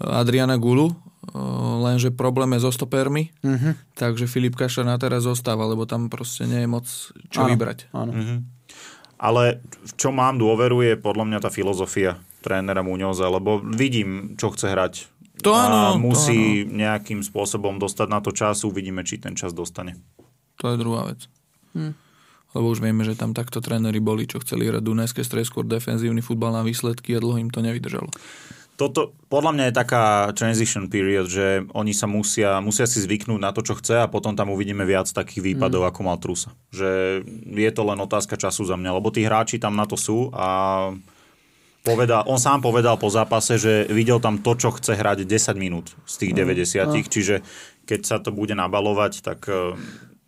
Adriana 0.00 0.56
Gulu, 0.56 0.88
e, 0.88 0.94
lenže 1.84 2.08
problém 2.10 2.56
je 2.56 2.64
so 2.64 2.72
stopermi, 2.72 3.28
uh-huh. 3.44 3.76
takže 3.94 4.24
Filip 4.24 4.56
Kaša 4.56 4.82
na 4.82 4.96
teraz 4.96 5.28
zostáva, 5.28 5.68
lebo 5.68 5.84
tam 5.84 6.08
proste 6.08 6.48
nie 6.48 6.64
je 6.64 6.68
moc 6.68 6.86
čo 7.28 7.40
áno, 7.44 7.48
vybrať. 7.52 7.78
Áno. 7.92 8.12
Uh-huh. 8.16 8.38
Ale 9.20 9.60
v 9.84 9.92
čo 10.00 10.08
mám 10.10 10.40
dôveru 10.40 10.80
je 10.80 10.94
podľa 10.96 11.24
mňa 11.28 11.38
tá 11.44 11.52
filozofia 11.52 12.16
trénera 12.40 12.80
Muňoza, 12.80 13.28
lebo 13.28 13.60
vidím, 13.60 14.32
čo 14.40 14.48
chce 14.48 14.72
hrať 14.72 14.94
to 15.40 15.52
áno, 15.56 15.76
a 15.76 15.84
musí 15.96 16.64
to 16.64 16.72
áno. 16.72 16.76
nejakým 16.76 17.20
spôsobom 17.24 17.76
dostať 17.80 18.08
na 18.08 18.20
to 18.20 18.32
čas, 18.32 18.64
uvidíme, 18.64 19.04
či 19.04 19.20
ten 19.20 19.36
čas 19.36 19.52
dostane. 19.52 19.96
To 20.60 20.72
je 20.72 20.76
druhá 20.76 21.08
vec. 21.08 21.28
Hm. 21.76 21.96
Lebo 22.50 22.66
už 22.74 22.82
vieme, 22.82 23.06
že 23.06 23.14
tam 23.14 23.30
takto 23.30 23.62
tréneri 23.62 24.02
boli, 24.02 24.26
čo 24.26 24.42
chceli 24.42 24.66
hrať 24.66 24.82
Dunajské 24.82 25.22
skôr 25.22 25.62
defenzívny 25.64 26.18
futbal 26.18 26.50
na 26.50 26.66
výsledky 26.66 27.14
a 27.14 27.22
dlho 27.22 27.38
im 27.38 27.48
to 27.48 27.62
nevydržalo. 27.62 28.10
Toto 28.80 29.12
podľa 29.28 29.52
mňa 29.52 29.64
je 29.68 29.74
taká 29.76 30.04
transition 30.32 30.88
period, 30.88 31.28
že 31.28 31.68
oni 31.76 31.92
sa 31.92 32.08
musia, 32.08 32.64
musia 32.64 32.88
si 32.88 33.04
zvyknúť 33.04 33.36
na 33.36 33.52
to, 33.52 33.60
čo 33.60 33.76
chce 33.76 34.00
a 34.00 34.08
potom 34.08 34.32
tam 34.32 34.48
uvidíme 34.48 34.88
viac 34.88 35.04
takých 35.12 35.52
výpadov, 35.52 35.84
mm. 35.84 35.88
ako 35.92 36.00
mal 36.00 36.16
Trusa. 36.16 36.56
Že 36.72 37.20
je 37.60 37.70
to 37.76 37.82
len 37.84 38.00
otázka 38.00 38.40
času 38.40 38.64
za 38.64 38.80
mňa, 38.80 38.96
lebo 38.96 39.12
tí 39.12 39.20
hráči 39.20 39.60
tam 39.60 39.76
na 39.76 39.84
to 39.84 40.00
sú 40.00 40.32
a 40.32 40.48
povedal, 41.84 42.24
on 42.24 42.40
sám 42.40 42.64
povedal 42.64 42.96
po 42.96 43.12
zápase, 43.12 43.60
že 43.60 43.84
videl 43.92 44.16
tam 44.16 44.40
to, 44.40 44.56
čo 44.56 44.72
chce 44.72 44.96
hrať 44.96 45.28
10 45.28 45.60
minút 45.60 45.92
z 46.08 46.14
tých 46.24 46.32
90 46.32 46.80
mm. 46.80 47.04
čiže 47.12 47.44
keď 47.84 48.00
sa 48.00 48.16
to 48.16 48.32
bude 48.32 48.56
nabalovať, 48.56 49.20
tak 49.20 49.44
eh, 49.52 49.76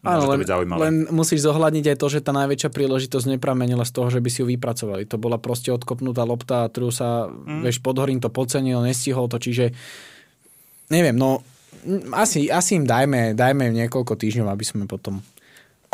Áno, 0.03 0.27
len, 0.27 0.43
len 0.67 0.95
musíš 1.15 1.47
zohľadniť 1.47 1.95
aj 1.95 1.97
to, 2.03 2.07
že 2.11 2.27
tá 2.27 2.35
najväčšia 2.35 2.75
príležitosť 2.75 3.39
nepramenila 3.39 3.87
z 3.87 3.95
toho, 3.95 4.11
že 4.11 4.19
by 4.19 4.29
si 4.35 4.43
ju 4.43 4.51
vypracovali. 4.51 5.07
To 5.07 5.15
bola 5.15 5.39
proste 5.39 5.71
odkopnutá 5.71 6.27
lopta, 6.27 6.67
ktorú 6.67 6.91
sa, 6.91 7.31
mm. 7.31 7.63
vieš, 7.63 7.79
Podhorín 7.79 8.19
to 8.19 8.27
podcenil, 8.27 8.83
nestihol 8.83 9.31
to, 9.31 9.39
čiže 9.39 9.71
neviem, 10.91 11.15
no 11.15 11.47
asi, 12.19 12.51
asi 12.51 12.83
im 12.83 12.87
dajme, 12.87 13.39
dajme 13.39 13.71
niekoľko 13.71 14.19
týždňov, 14.19 14.51
aby 14.51 14.65
sme 14.67 14.85
potom 14.91 15.23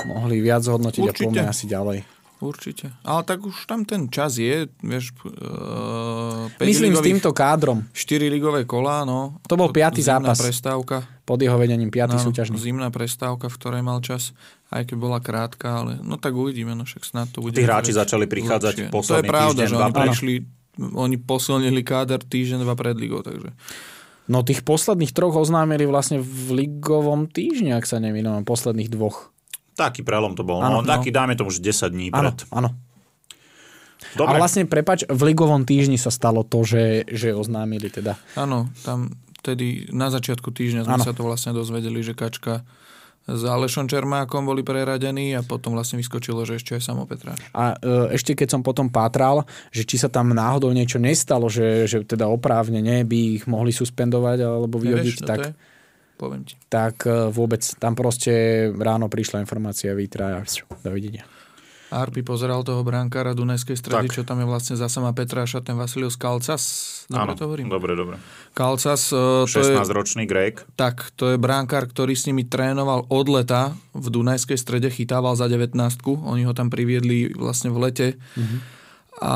mohli 0.08 0.40
viac 0.40 0.64
zhodnotiť 0.64 1.04
Určite. 1.04 1.12
a 1.12 1.26
poďme 1.28 1.44
asi 1.52 1.64
ďalej. 1.68 1.98
Určite. 2.38 2.94
Ale 3.02 3.26
tak 3.26 3.42
už 3.42 3.66
tam 3.66 3.82
ten 3.82 4.06
čas 4.06 4.38
je, 4.38 4.70
vieš... 4.78 5.10
Uh, 5.26 6.46
Myslím 6.62 6.94
ligových, 6.94 7.02
s 7.02 7.06
týmto 7.10 7.30
kádrom. 7.34 7.82
4 7.90 8.30
ligové 8.30 8.62
kolá, 8.62 9.02
no. 9.02 9.42
To 9.50 9.58
bol 9.58 9.74
piatý 9.74 10.06
zápas. 10.06 10.38
prestávka. 10.38 11.02
Pod 11.26 11.42
jeho 11.42 11.58
vedením 11.58 11.90
piatý 11.90 12.14
no, 12.14 12.22
súťažný. 12.22 12.54
Zimná 12.54 12.94
prestávka, 12.94 13.50
v 13.50 13.56
ktorej 13.58 13.82
mal 13.82 13.98
čas, 14.06 14.38
aj 14.70 14.86
keď 14.86 14.96
bola 14.96 15.18
krátka, 15.18 15.82
ale 15.82 15.98
no 15.98 16.14
tak 16.14 16.38
uvidíme, 16.38 16.78
no 16.78 16.86
však 16.86 17.02
snad 17.02 17.26
to 17.34 17.42
bude... 17.42 17.58
Tí 17.58 17.66
hráči 17.66 17.90
začali 17.90 18.30
prichádzať 18.30 18.74
lepšie. 18.86 18.94
posledný 18.94 19.18
To 19.18 19.26
je 19.26 19.34
pravda, 19.34 19.62
týždeň, 19.66 19.66
že 19.66 19.76
oni 19.76 19.92
prišli, 19.92 20.34
oni 20.94 21.16
posilnili 21.18 21.82
káder 21.82 22.22
týždeň, 22.22 22.62
dva 22.62 22.78
pred 22.78 22.94
ligou, 22.94 23.26
takže... 23.26 23.50
No 24.28 24.44
tých 24.44 24.62
posledných 24.62 25.10
troch 25.16 25.34
oznámili 25.34 25.88
vlastne 25.88 26.20
v 26.20 26.64
ligovom 26.64 27.26
týždni, 27.26 27.74
ak 27.74 27.88
sa 27.88 27.98
nemýlim, 27.98 28.44
posledných 28.44 28.92
dvoch. 28.92 29.32
Taký 29.78 30.02
prelom 30.02 30.34
to 30.34 30.42
bol. 30.42 30.58
Ano, 30.58 30.82
no, 30.82 30.86
no. 30.86 30.90
Taký, 30.90 31.14
dáme 31.14 31.38
tomu, 31.38 31.54
že 31.54 31.62
10 31.62 31.94
dní 31.94 32.10
pred. 32.10 32.34
Áno, 32.50 32.74
Dobre. 34.14 34.38
A 34.38 34.40
vlastne, 34.40 34.64
prepač, 34.64 35.04
v 35.06 35.20
ligovom 35.34 35.66
týždni 35.66 35.98
sa 35.98 36.08
stalo 36.08 36.46
to, 36.46 36.62
že, 36.62 37.06
že 37.10 37.34
oznámili 37.34 37.90
teda. 37.90 38.14
Áno, 38.38 38.70
tam 38.86 39.10
tedy 39.42 39.90
na 39.90 40.08
začiatku 40.10 40.50
týždňa 40.54 40.86
sme 40.86 40.96
ano. 40.98 41.04
sa 41.04 41.14
to 41.14 41.22
vlastne 41.26 41.52
dozvedeli, 41.54 42.02
že 42.02 42.14
Kačka 42.14 42.62
s 43.28 43.42
Alešom 43.44 43.84
Čermákom 43.84 44.48
boli 44.48 44.64
preradení 44.64 45.36
a 45.36 45.44
potom 45.44 45.76
vlastne 45.76 46.00
vyskočilo, 46.00 46.48
že 46.48 46.56
ešte 46.56 46.80
aj 46.80 46.82
Samo 46.82 47.04
Petra. 47.04 47.36
A 47.52 47.76
e, 47.76 48.16
ešte 48.16 48.32
keď 48.32 48.56
som 48.56 48.62
potom 48.64 48.88
pátral, 48.88 49.44
že 49.68 49.84
či 49.84 50.00
sa 50.00 50.08
tam 50.08 50.32
náhodou 50.32 50.72
niečo 50.72 50.96
nestalo, 50.96 51.52
že, 51.52 51.84
že 51.84 52.08
teda 52.08 52.24
oprávne 52.24 52.80
nie 52.80 53.04
by 53.04 53.18
ich 53.36 53.44
mohli 53.44 53.68
suspendovať 53.68 54.48
alebo 54.48 54.80
vyhodiť, 54.80 55.16
Nevieš, 55.20 55.24
no 55.24 55.28
tak... 55.28 55.40
To 55.44 55.48
je? 55.52 55.67
Poviem 56.18 56.42
ti. 56.42 56.58
Tak 56.66 57.06
e, 57.06 57.30
vôbec, 57.30 57.62
tam 57.78 57.94
proste 57.94 58.66
ráno 58.74 59.06
prišla 59.06 59.38
informácia 59.38 59.94
Vitra 59.94 60.42
a 60.42 60.46
dovidenia. 60.82 61.22
Arpi 61.88 62.20
pozeral 62.20 62.60
toho 62.68 62.84
brankára 62.84 63.32
Dunajskej 63.32 63.80
stredy, 63.80 64.12
tak. 64.12 64.16
čo 64.20 64.22
tam 64.28 64.44
je 64.44 64.46
vlastne 64.50 64.76
za 64.76 64.92
sama 64.92 65.16
Petráša, 65.16 65.64
ten 65.64 65.72
Vasilius 65.72 66.20
Kalcas. 66.20 66.60
Dobre 67.08 67.24
Áno, 67.24 67.32
to 67.32 67.42
hovorím? 67.48 67.72
Dobre, 67.72 67.96
dobre. 67.96 68.20
Kalcas, 68.52 69.08
uh, 69.08 69.48
to 69.48 69.56
16-ročný 69.56 70.28
Grek. 70.28 70.68
Tak, 70.76 71.16
to 71.16 71.32
je 71.32 71.36
brankár, 71.40 71.88
ktorý 71.88 72.12
s 72.12 72.28
nimi 72.28 72.44
trénoval 72.44 73.08
od 73.08 73.26
leta. 73.32 73.72
V 73.96 74.12
Dunajskej 74.12 74.60
strede 74.60 74.92
chytával 74.92 75.32
za 75.32 75.48
19 75.48 75.72
Oni 76.04 76.44
ho 76.44 76.52
tam 76.52 76.68
priviedli 76.68 77.32
vlastne 77.32 77.72
v 77.72 77.88
lete. 77.88 78.08
Mm-hmm. 78.36 78.58
A 79.24 79.34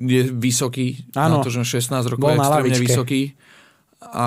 je 0.00 0.22
vysoký. 0.32 1.04
Áno. 1.12 1.40
Na 1.40 1.44
to, 1.44 1.52
že 1.52 1.68
16 1.68 1.92
rokov 2.08 2.32
je 2.32 2.40
extrémne 2.40 2.80
vysoký 2.80 3.22
a 4.12 4.26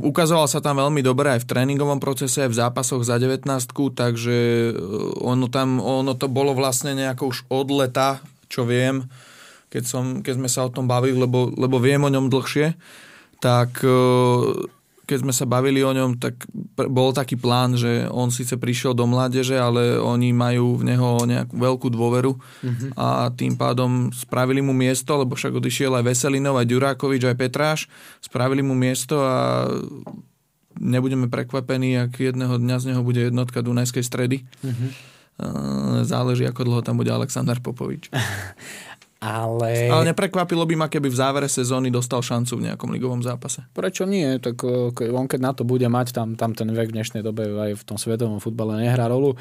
ukazoval 0.00 0.48
sa 0.48 0.64
tam 0.64 0.80
veľmi 0.80 1.04
dobre 1.04 1.34
aj 1.36 1.44
v 1.44 1.48
tréningovom 1.50 2.00
procese, 2.00 2.44
aj 2.44 2.50
v 2.52 2.58
zápasoch 2.60 3.02
za 3.04 3.20
19 3.20 3.44
takže 3.92 4.38
e, 4.70 4.72
ono 5.20 5.46
tam, 5.52 5.80
ono 5.80 6.16
to 6.16 6.28
bolo 6.28 6.56
vlastne 6.56 6.96
nejako 6.96 7.32
už 7.32 7.38
od 7.52 7.68
leta, 7.74 8.24
čo 8.48 8.64
viem, 8.64 9.08
keď, 9.68 9.84
som, 9.84 10.04
keď 10.22 10.34
sme 10.38 10.48
sa 10.48 10.66
o 10.66 10.72
tom 10.72 10.86
bavili, 10.86 11.18
lebo, 11.18 11.50
lebo 11.52 11.82
viem 11.82 12.00
o 12.00 12.12
ňom 12.12 12.30
dlhšie, 12.30 12.76
tak 13.42 13.82
e, 13.82 13.96
keď 15.04 15.18
sme 15.20 15.32
sa 15.36 15.44
bavili 15.44 15.84
o 15.84 15.92
ňom, 15.92 16.16
tak 16.16 16.48
bol 16.76 17.12
taký 17.12 17.36
plán, 17.36 17.76
že 17.76 18.08
on 18.08 18.32
síce 18.32 18.56
prišiel 18.56 18.96
do 18.96 19.04
mládeže, 19.04 19.56
ale 19.56 20.00
oni 20.00 20.32
majú 20.32 20.80
v 20.80 20.96
neho 20.96 21.20
nejakú 21.28 21.54
veľkú 21.54 21.88
dôveru 21.92 22.32
mm-hmm. 22.34 22.90
a 22.96 23.28
tým 23.36 23.54
pádom 23.54 24.08
spravili 24.10 24.64
mu 24.64 24.72
miesto, 24.72 25.14
lebo 25.20 25.36
však 25.36 25.60
odišiel 25.60 26.00
aj 26.00 26.04
Veselinov, 26.08 26.56
aj 26.56 26.72
Ďurákovič, 26.72 27.22
aj 27.28 27.36
Petráš, 27.36 27.80
spravili 28.24 28.64
mu 28.64 28.72
miesto 28.72 29.20
a 29.20 29.68
nebudeme 30.80 31.28
prekvapení, 31.28 32.00
ak 32.08 32.18
jedného 32.18 32.56
dňa 32.58 32.76
z 32.80 32.84
neho 32.92 33.02
bude 33.04 33.28
jednotka 33.28 33.62
Dunajskej 33.62 34.04
stredy. 34.04 34.48
Mm-hmm. 34.64 34.90
Záleží, 36.06 36.46
ako 36.46 36.62
dlho 36.62 36.82
tam 36.86 36.94
bude 36.94 37.10
Aleksandar 37.10 37.58
Popovič. 37.58 38.06
Ale... 39.24 39.88
Ale 39.88 40.12
neprekvapilo 40.12 40.68
by 40.68 40.74
ma, 40.76 40.86
keby 40.92 41.08
v 41.08 41.16
závere 41.16 41.48
sezóny 41.48 41.88
dostal 41.88 42.20
šancu 42.20 42.60
v 42.60 42.68
nejakom 42.68 42.92
ligovom 42.92 43.24
zápase. 43.24 43.64
Prečo 43.72 44.04
nie? 44.04 44.36
Tak 44.36 44.60
on 45.00 45.24
keď 45.24 45.40
na 45.40 45.56
to 45.56 45.64
bude 45.64 45.88
mať, 45.88 46.12
tam, 46.12 46.36
tam 46.36 46.52
ten 46.52 46.68
vek 46.68 46.92
v 46.92 46.96
dnešnej 47.00 47.24
dobe 47.24 47.48
aj 47.48 47.80
v 47.80 47.82
tom 47.88 47.96
svetovom 47.96 48.36
futbale 48.36 48.84
nehrá 48.84 49.08
rolu. 49.08 49.40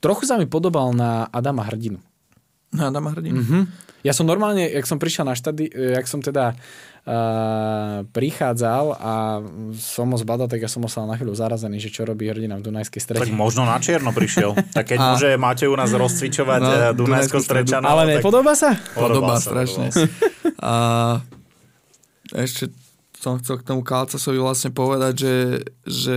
Trochu 0.00 0.24
sa 0.24 0.40
mi 0.40 0.48
podobal 0.48 0.96
na 0.96 1.28
Adama 1.28 1.60
Hrdinu. 1.68 2.00
Na 2.72 2.92
Adama 2.92 3.16
Hrdinu? 3.16 3.40
Mm-hmm. 3.40 3.62
Ja 4.06 4.12
som 4.14 4.28
normálne, 4.28 4.68
jak 4.68 4.86
som 4.86 5.00
prišiel 5.00 5.26
na 5.26 5.34
štady, 5.34 5.72
jak 5.72 6.06
som 6.06 6.22
teda 6.22 6.54
prichádzal 8.12 8.84
a 9.00 9.40
som 9.80 10.12
ho 10.12 10.18
zbadal, 10.20 10.44
tak 10.44 10.60
ja 10.60 10.68
som 10.68 10.84
ostal 10.84 11.08
na 11.08 11.16
chvíľu 11.16 11.32
zarazený, 11.32 11.80
že 11.80 11.88
čo 11.88 12.04
robí 12.04 12.28
hrdina 12.28 12.60
v 12.60 12.68
Dunajskej 12.68 13.00
strede. 13.00 13.24
Tak 13.24 13.32
možno 13.32 13.64
na 13.64 13.80
čierno 13.80 14.12
prišiel. 14.12 14.52
Tak 14.76 14.94
keď 14.94 14.98
a... 15.00 15.04
môže 15.14 15.28
máte 15.40 15.64
u 15.64 15.74
nás 15.74 15.88
rozcvičovať 15.90 16.60
no, 16.60 16.68
eh, 16.68 16.92
Dunajsko 16.92 17.40
strečanov. 17.40 17.88
Ale 17.88 18.20
nepodobá 18.20 18.52
sa? 18.52 18.76
Podobá, 18.92 19.32
podobá 19.32 19.34
strašne. 19.40 19.88
A 20.60 20.74
ešte 22.36 22.68
som 23.16 23.40
chcel 23.40 23.64
k 23.64 23.66
tomu 23.66 23.80
Kalcasovi 23.80 24.36
vlastne 24.36 24.70
povedať, 24.70 25.14
že, 25.16 25.36
že 25.88 26.16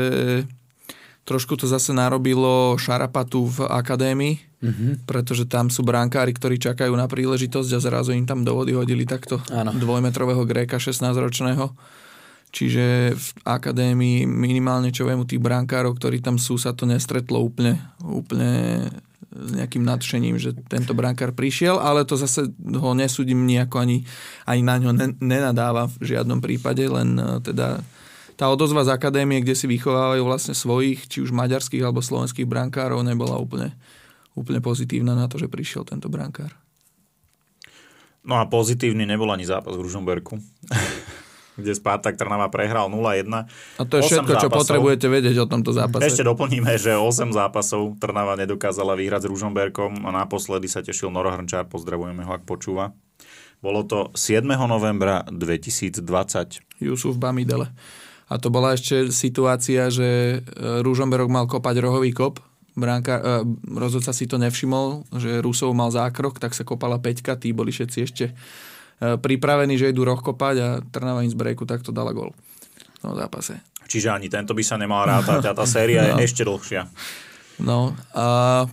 trošku 1.23 1.55
to 1.55 1.65
zase 1.65 1.95
narobilo 1.95 2.75
šarapatu 2.75 3.47
v 3.47 3.57
akadémii, 3.71 4.50
mm-hmm. 4.61 5.09
pretože 5.09 5.49
tam 5.49 5.67
sú 5.73 5.81
brankári, 5.83 6.31
ktorí 6.31 6.61
čakajú 6.61 6.93
na 6.93 7.09
príležitosť 7.09 7.69
a 7.75 7.79
zrazu 7.83 8.13
im 8.13 8.29
tam 8.29 8.45
do 8.45 8.53
vody 8.53 8.77
hodili 8.77 9.03
takto 9.03 9.41
ano. 9.49 9.73
dvojmetrového 9.73 10.45
Gréka 10.45 10.77
16-ročného, 10.77 11.73
Čiže 12.51 13.15
v 13.15 13.27
akadémii 13.47 14.27
minimálne 14.27 14.91
čo 14.91 15.07
viem 15.07 15.23
u 15.23 15.27
tých 15.27 15.39
brankárov, 15.39 15.95
ktorí 15.95 16.19
tam 16.19 16.35
sú, 16.35 16.59
sa 16.59 16.75
to 16.75 16.83
nestretlo 16.83 17.39
úplne, 17.39 17.79
úplne 18.03 18.91
s 19.31 19.49
nejakým 19.55 19.87
nadšením, 19.87 20.35
že 20.35 20.51
tento 20.67 20.91
brankár 20.91 21.31
prišiel, 21.31 21.79
ale 21.79 22.03
to 22.03 22.19
zase 22.19 22.51
ho 22.51 22.91
nesúdim 22.91 23.47
nejako 23.47 23.79
ani, 23.79 24.03
ani 24.43 24.61
na 24.67 24.75
ňo 24.75 24.91
nenadáva 25.23 25.87
v 25.87 26.11
žiadnom 26.11 26.43
prípade, 26.43 26.83
len 26.83 27.15
e, 27.15 27.39
teda 27.39 27.79
tá 28.35 28.45
odozva 28.51 28.83
z 28.83 28.91
akadémie, 28.91 29.39
kde 29.39 29.55
si 29.55 29.71
vychovávajú 29.71 30.27
vlastne 30.27 30.51
svojich, 30.51 31.07
či 31.07 31.23
už 31.23 31.31
maďarských 31.31 31.79
alebo 31.79 32.03
slovenských 32.03 32.43
brankárov, 32.43 32.99
nebola 33.07 33.39
úplne, 33.39 33.71
úplne 34.37 34.63
pozitívna 34.63 35.17
na 35.17 35.27
to, 35.27 35.39
že 35.39 35.51
prišiel 35.51 35.83
tento 35.83 36.07
brankár. 36.07 36.55
No 38.21 38.37
a 38.37 38.45
pozitívny 38.45 39.03
nebol 39.09 39.29
ani 39.33 39.43
zápas 39.43 39.73
v 39.73 39.81
Ružomberku. 39.81 40.37
kde 41.59 41.75
Spartak 41.75 42.15
Trnava 42.15 42.47
prehral 42.47 42.87
0-1. 42.87 43.27
A 43.27 43.83
to 43.83 43.99
je 43.99 44.07
všetko, 44.07 44.33
zápasov. 44.33 44.43
čo 44.43 44.49
potrebujete 44.49 45.07
vedieť 45.11 45.35
o 45.43 45.47
tomto 45.47 45.75
zápase. 45.75 46.07
Ešte 46.07 46.23
doplníme, 46.23 46.73
že 46.79 46.95
8 46.95 47.35
zápasov 47.35 47.99
Trnava 47.99 48.39
nedokázala 48.39 48.95
vyhrať 48.95 49.27
s 49.27 49.29
Ružomberkom 49.29 50.07
a 50.07 50.09
naposledy 50.15 50.71
sa 50.71 50.79
tešil 50.79 51.11
Noro 51.11 51.29
Hrnčár, 51.29 51.67
pozdravujeme 51.67 52.23
ho, 52.23 52.31
ak 52.31 52.47
počúva. 52.47 52.95
Bolo 53.61 53.85
to 53.85 54.09
7. 54.17 54.41
novembra 54.47 55.21
2020. 55.29 56.01
Jusuf 56.81 57.19
Bamidele. 57.21 57.69
A 58.31 58.39
to 58.39 58.47
bola 58.47 58.73
ešte 58.73 59.11
situácia, 59.11 59.91
že 59.91 60.39
e, 60.39 60.79
Ružomberok 60.81 61.27
mal 61.27 61.45
kopať 61.51 61.83
rohový 61.83 62.15
kop, 62.15 62.39
bránka, 62.81 63.21
uh, 63.21 63.45
rozhodca 63.77 64.09
si 64.11 64.25
to 64.25 64.41
nevšimol, 64.41 65.05
že 65.21 65.45
Rusov 65.45 65.77
mal 65.77 65.93
zákrok, 65.93 66.41
tak 66.41 66.57
sa 66.57 66.65
kopala 66.65 66.97
peťka, 66.97 67.37
tí 67.37 67.53
boli 67.53 67.69
všetci 67.69 67.97
ešte 68.01 68.25
E, 69.01 69.17
pripravení, 69.17 69.81
že 69.81 69.89
idú 69.89 70.05
roh 70.05 70.21
kopať 70.21 70.55
a 70.61 70.67
Trnava 70.85 71.25
z 71.25 71.33
breaku 71.33 71.65
takto 71.65 71.89
dala 71.89 72.13
gol 72.13 72.29
v 72.77 72.97
tom 73.01 73.17
zápase. 73.17 73.57
Čiže 73.89 74.13
ani 74.13 74.29
tento 74.29 74.53
by 74.53 74.61
sa 74.61 74.77
nemal 74.77 75.09
rátať 75.09 75.49
a 75.49 75.57
tá 75.57 75.65
séria 75.65 76.13
no. 76.13 76.21
je 76.21 76.29
ešte 76.29 76.45
dlhšia. 76.45 76.85
No 77.65 77.97
a 78.13 78.69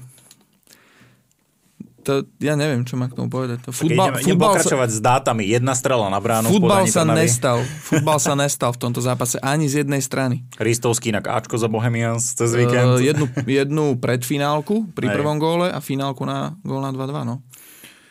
to, 2.09 2.25
ja 2.41 2.57
neviem, 2.57 2.89
čo 2.89 2.97
má 2.97 3.13
k 3.13 3.21
tomu 3.21 3.29
povedať. 3.29 3.69
To 3.69 3.71
futbal, 3.77 4.17
ideme, 4.17 4.25
futbal 4.25 4.57
pokračovať 4.57 4.89
sa, 4.89 4.97
s 4.97 5.01
dátami. 5.05 5.45
Jedna 5.45 5.77
strela 5.77 6.09
na 6.09 6.17
bránu. 6.17 6.49
Futbal 6.49 6.89
sa 6.89 7.05
Trnavy. 7.05 7.29
nestal. 7.29 7.61
Futbal 7.93 8.17
sa 8.17 8.33
nestal 8.33 8.73
v 8.73 8.81
tomto 8.81 9.05
zápase 9.05 9.37
ani 9.45 9.69
z 9.69 9.85
jednej 9.85 10.01
strany. 10.01 10.49
Ristovský 10.57 11.13
na 11.13 11.21
Ačko 11.21 11.61
za 11.61 11.69
Bohemians 11.69 12.33
cez 12.33 12.57
víkend. 12.57 12.97
Uh, 12.97 13.05
jednu, 13.05 13.29
jednu 13.45 14.01
predfinálku 14.01 14.89
pri 14.97 15.13
prvom 15.13 15.37
góle 15.37 15.69
a 15.69 15.85
finálku 15.85 16.25
na 16.25 16.57
gól 16.65 16.81
na 16.81 16.97
2-2. 16.97 17.29
No. 17.29 17.45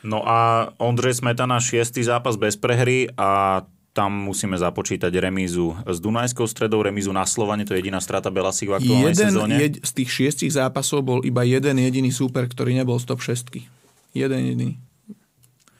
No 0.05 0.21
a 0.21 0.69
Ondřej 0.77 1.25
Smetana 1.25 1.57
šiestý 1.57 2.05
zápas 2.05 2.37
bez 2.37 2.53
prehry 2.53 3.09
a 3.17 3.65
tam 3.97 4.13
musíme 4.13 4.53
započítať 4.53 5.09
remízu 5.09 5.73
s 5.89 5.97
Dunajskou 5.97 6.45
stredou, 6.45 6.85
remízu 6.85 7.09
na 7.09 7.25
Slovane, 7.25 7.65
to 7.65 7.73
je 7.73 7.81
jediná 7.81 7.97
strata 7.97 8.29
Belasi 8.29 8.69
v 8.69 8.77
aktuálnej 8.77 9.09
jeden 9.09 9.29
sezóne. 9.33 9.53
Jed, 9.57 9.81
z 9.81 9.91
tých 9.97 10.09
šiestich 10.13 10.53
zápasov 10.53 11.01
bol 11.01 11.19
iba 11.25 11.41
jeden 11.41 11.81
jediný 11.81 12.13
súper, 12.13 12.45
ktorý 12.45 12.77
nebol 12.77 13.01
z 13.01 13.09
top 13.09 13.25
6. 13.25 13.57
Jeden 14.15 14.39
jediný. 14.43 14.69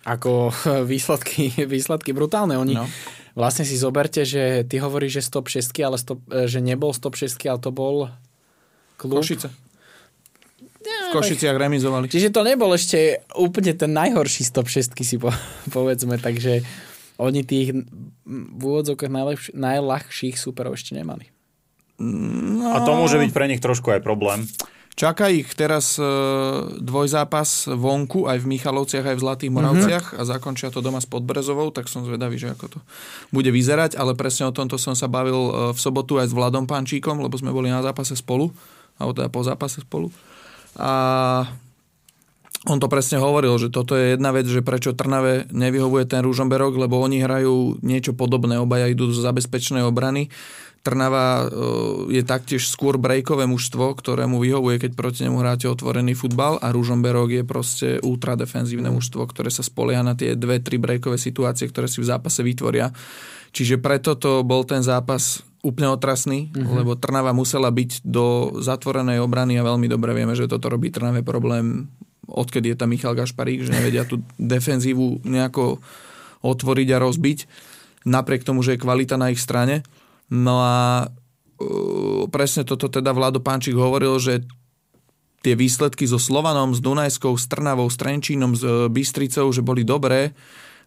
Ako 0.07 0.51
výsledky, 0.91 1.51
výsledky 1.67 2.15
brutálne. 2.15 2.55
Oni 2.55 2.80
no. 2.80 2.88
vlastne 3.36 3.67
si 3.67 3.75
zoberte, 3.75 4.23
že 4.23 4.63
ty 4.67 4.80
hovoríš, 4.80 5.21
že 5.21 5.28
stop 5.28 5.51
6, 5.51 5.67
ale 5.84 5.97
stop, 5.99 6.19
že 6.28 6.59
nebol 6.63 6.95
stop 6.95 7.19
6, 7.19 7.36
ale 7.47 7.59
to 7.59 7.71
bol 7.75 8.11
klub. 8.95 9.21
Košice. 9.21 9.51
V 10.88 11.09
Košiciach 11.11 11.59
remizovali. 11.59 12.07
Čiže 12.07 12.32
to 12.32 12.47
nebol 12.47 12.71
ešte 12.71 13.23
úplne 13.36 13.75
ten 13.75 13.91
najhorší 13.91 14.47
stop 14.47 14.71
6 14.71 14.95
si 15.03 15.15
po, 15.19 15.36
povedzme, 15.75 16.15
takže 16.15 16.63
oni 17.17 17.41
tých 17.43 17.73
v 18.28 18.61
úvodzovkách 18.61 19.11
najľahších 19.57 20.38
superov 20.38 20.78
ešte 20.78 20.93
nemali. 20.93 21.34
No. 21.97 22.78
A 22.78 22.86
to 22.86 22.93
môže 22.93 23.17
byť 23.17 23.32
pre 23.34 23.49
nich 23.49 23.57
trošku 23.57 23.89
aj 23.89 24.05
problém. 24.05 24.45
Čaká 24.98 25.30
ich 25.30 25.54
teraz 25.54 26.02
e, 26.02 26.04
dvojzápas 26.82 27.70
vonku, 27.70 28.26
aj 28.26 28.41
v 28.41 28.50
Michalovciach, 28.58 29.06
aj 29.06 29.18
v 29.22 29.24
Zlatých 29.30 29.52
Moravciach 29.54 30.06
mm-hmm. 30.10 30.22
a 30.26 30.26
zakončia 30.26 30.74
to 30.74 30.82
doma 30.82 30.98
s 30.98 31.06
Podbrezovou, 31.06 31.70
tak 31.70 31.86
som 31.86 32.02
zvedavý, 32.02 32.41
že 32.41 32.58
ako 32.58 32.66
to 32.66 32.80
bude 33.30 33.45
vyzerať, 33.45 33.93
ale 33.93 34.18
presne 34.18 34.50
o 34.50 34.56
tomto 34.58 34.82
som 34.82 34.98
sa 34.98 35.06
bavil 35.06 35.38
e, 35.38 35.52
v 35.70 35.78
sobotu 35.78 36.18
aj 36.18 36.34
s 36.34 36.34
Vladom 36.34 36.66
Pančíkom, 36.66 37.22
lebo 37.22 37.38
sme 37.38 37.54
boli 37.54 37.70
na 37.70 37.86
zápase 37.86 38.18
spolu, 38.18 38.50
alebo 38.98 39.14
teda 39.14 39.30
po 39.30 39.45
zápase 39.45 39.86
spolu. 39.86 40.10
A 40.82 40.89
on 42.66 42.82
to 42.82 42.89
presne 42.89 43.22
hovoril, 43.22 43.54
že 43.62 43.70
toto 43.70 43.93
je 43.93 44.18
jedna 44.18 44.34
vec, 44.34 44.50
že 44.50 44.66
prečo 44.66 44.98
Trnave 44.98 45.45
nevyhovuje 45.54 46.10
ten 46.10 46.26
Rúžomberok, 46.26 46.74
lebo 46.74 46.98
oni 46.98 47.22
hrajú 47.22 47.86
niečo 47.86 48.18
podobné, 48.18 48.58
obaja 48.58 48.89
idú 48.89 49.14
zo 49.14 49.22
zabezpečnej 49.22 49.86
obrany. 49.86 50.34
Trnava 50.88 51.44
e, 51.44 51.46
je 52.16 52.24
taktiež 52.24 52.72
skôr 52.72 52.96
brejkové 52.96 53.44
mužstvo, 53.44 53.92
ktorému 53.92 54.40
vyhovuje, 54.40 54.80
keď 54.80 54.92
proti 54.96 55.28
nemu 55.28 55.44
hráte 55.44 55.68
otvorený 55.68 56.16
futbal 56.16 56.56
a 56.64 56.72
Rúžomberok 56.72 57.36
je 57.36 57.44
proste 57.44 57.88
ultra 58.00 58.40
defenzívne 58.40 58.88
mužstvo, 58.88 59.28
ktoré 59.28 59.52
sa 59.52 59.68
spolieha 59.68 60.00
na 60.00 60.16
tie 60.16 60.40
dve, 60.40 60.64
tri 60.64 60.80
brejkové 60.80 61.20
situácie, 61.20 61.68
ktoré 61.68 61.92
si 61.92 62.00
v 62.00 62.08
zápase 62.08 62.40
vytvoria. 62.40 62.96
Čiže 63.52 63.84
preto 63.84 64.16
to 64.16 64.48
bol 64.48 64.64
ten 64.64 64.80
zápas 64.80 65.44
úplne 65.60 65.92
otrasný, 65.92 66.48
mm-hmm. 66.56 66.76
lebo 66.80 66.96
Trnava 66.96 67.36
musela 67.36 67.68
byť 67.68 68.08
do 68.08 68.56
zatvorenej 68.64 69.20
obrany 69.20 69.60
a 69.60 69.68
veľmi 69.68 69.92
dobre 69.92 70.16
vieme, 70.16 70.40
že 70.40 70.48
toto 70.48 70.72
robí 70.72 70.88
Trnave 70.88 71.20
problém, 71.20 71.92
odkedy 72.32 72.72
je 72.72 72.78
tam 72.80 72.96
Michal 72.96 73.12
Gašparík, 73.12 73.68
že 73.68 73.76
nevedia 73.76 74.08
tú 74.08 74.24
defenzívu 74.40 75.28
nejako 75.28 75.84
otvoriť 76.48 76.88
a 76.96 77.02
rozbiť, 77.04 77.40
napriek 78.08 78.48
tomu, 78.48 78.64
že 78.64 78.80
je 78.80 78.84
kvalita 78.88 79.20
na 79.20 79.36
ich 79.36 79.42
strane. 79.44 79.84
No 80.28 80.55
a 80.59 81.07
uh, 81.07 82.23
presne 82.28 82.67
toto 82.67 82.91
teda 82.91 83.15
Vlado 83.15 83.39
Pánčik 83.39 83.75
hovoril, 83.75 84.19
že 84.19 84.43
tie 85.45 85.55
výsledky 85.55 86.03
so 86.03 86.19
Slovanom, 86.19 86.75
s 86.75 86.84
Dunajskou, 86.84 87.38
s 87.39 87.47
Trnavou, 87.47 87.88
s 87.88 87.95
Trenčínom, 87.95 88.57
s 88.57 88.63
Bystricou, 88.91 89.47
že 89.55 89.63
boli 89.63 89.88
dobré, 89.88 90.36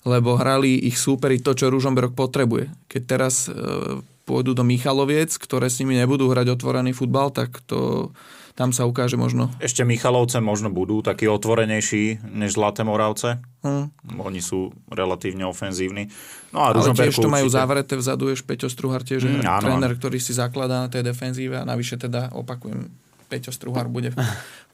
lebo 0.05 0.37
hrali 0.37 0.77
ich 0.77 1.01
súperi 1.01 1.41
to, 1.41 1.57
čo 1.57 1.73
Ružomberok 1.73 2.13
potrebuje. 2.13 2.69
Keď 2.89 3.03
teraz 3.09 3.49
uh, 3.49 4.05
pôjdu 4.29 4.53
do 4.53 4.63
Michaloviec, 4.63 5.33
ktoré 5.41 5.73
s 5.73 5.81
nimi 5.81 5.97
nebudú 5.97 6.29
hrať 6.29 6.55
otvorený 6.55 6.93
futbal, 6.93 7.33
tak 7.33 7.59
to 7.65 8.13
tam 8.61 8.77
sa 8.77 8.85
ukáže 8.85 9.17
možno. 9.17 9.49
Ešte 9.57 9.89
Michalovce 9.89 10.37
možno 10.45 10.69
budú 10.69 11.01
takí 11.01 11.25
otvorenejší 11.25 12.21
než 12.29 12.61
Zlaté 12.61 12.85
Moravce. 12.85 13.41
Hmm. 13.65 13.89
Oni 14.21 14.45
sú 14.45 14.77
relatívne 14.93 15.49
ofenzívni. 15.49 16.13
No 16.53 16.69
a 16.69 16.77
Ale 16.77 16.93
tiež 16.93 17.17
to 17.17 17.33
majú 17.33 17.49
určite... 17.49 17.57
zavreté 17.57 17.95
vzadu, 17.97 18.29
je 18.29 18.45
Peťo 18.45 18.69
Struhar 18.69 19.01
tiež 19.01 19.25
mm, 19.25 19.49
áno, 19.49 19.65
tréner, 19.65 19.97
ktorý 19.97 20.21
si 20.21 20.37
zakladá 20.37 20.85
na 20.85 20.93
tej 20.93 21.09
defenzíve 21.09 21.57
a 21.57 21.65
navyše 21.65 21.97
teda 21.97 22.37
opakujem, 22.37 22.93
Peťo 23.31 23.55
Struhar 23.55 23.87
bude 23.87 24.11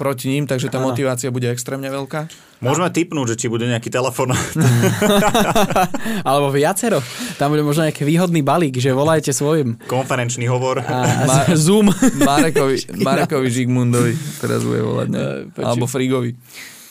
proti 0.00 0.32
ním, 0.32 0.48
takže 0.48 0.72
tá 0.72 0.80
motivácia 0.80 1.28
bude 1.28 1.44
extrémne 1.52 1.92
veľká. 1.92 2.24
Môžeme 2.64 2.88
typnúť, 2.88 3.36
že 3.36 3.44
či 3.44 3.46
bude 3.52 3.68
nejaký 3.68 3.92
telefon. 3.92 4.32
Alebo 6.28 6.48
viacero. 6.48 7.04
Tam 7.36 7.52
bude 7.52 7.60
možno 7.60 7.84
nejaký 7.84 8.08
výhodný 8.08 8.40
balík, 8.40 8.80
že 8.80 8.96
volajte 8.96 9.36
svojim. 9.36 9.76
Konferenčný 9.84 10.48
hovor. 10.48 10.80
A, 10.80 11.04
Ma- 11.28 11.52
Zoom. 11.52 11.92
Marekovi, 12.16 12.96
Marekovi 12.96 13.48
Žigmundovi 13.60 14.40
teraz 14.40 14.64
bude 14.64 14.80
volať. 14.80 15.06
Ne? 15.12 15.20
Alebo 15.60 15.84
Frigovi. 15.84 16.32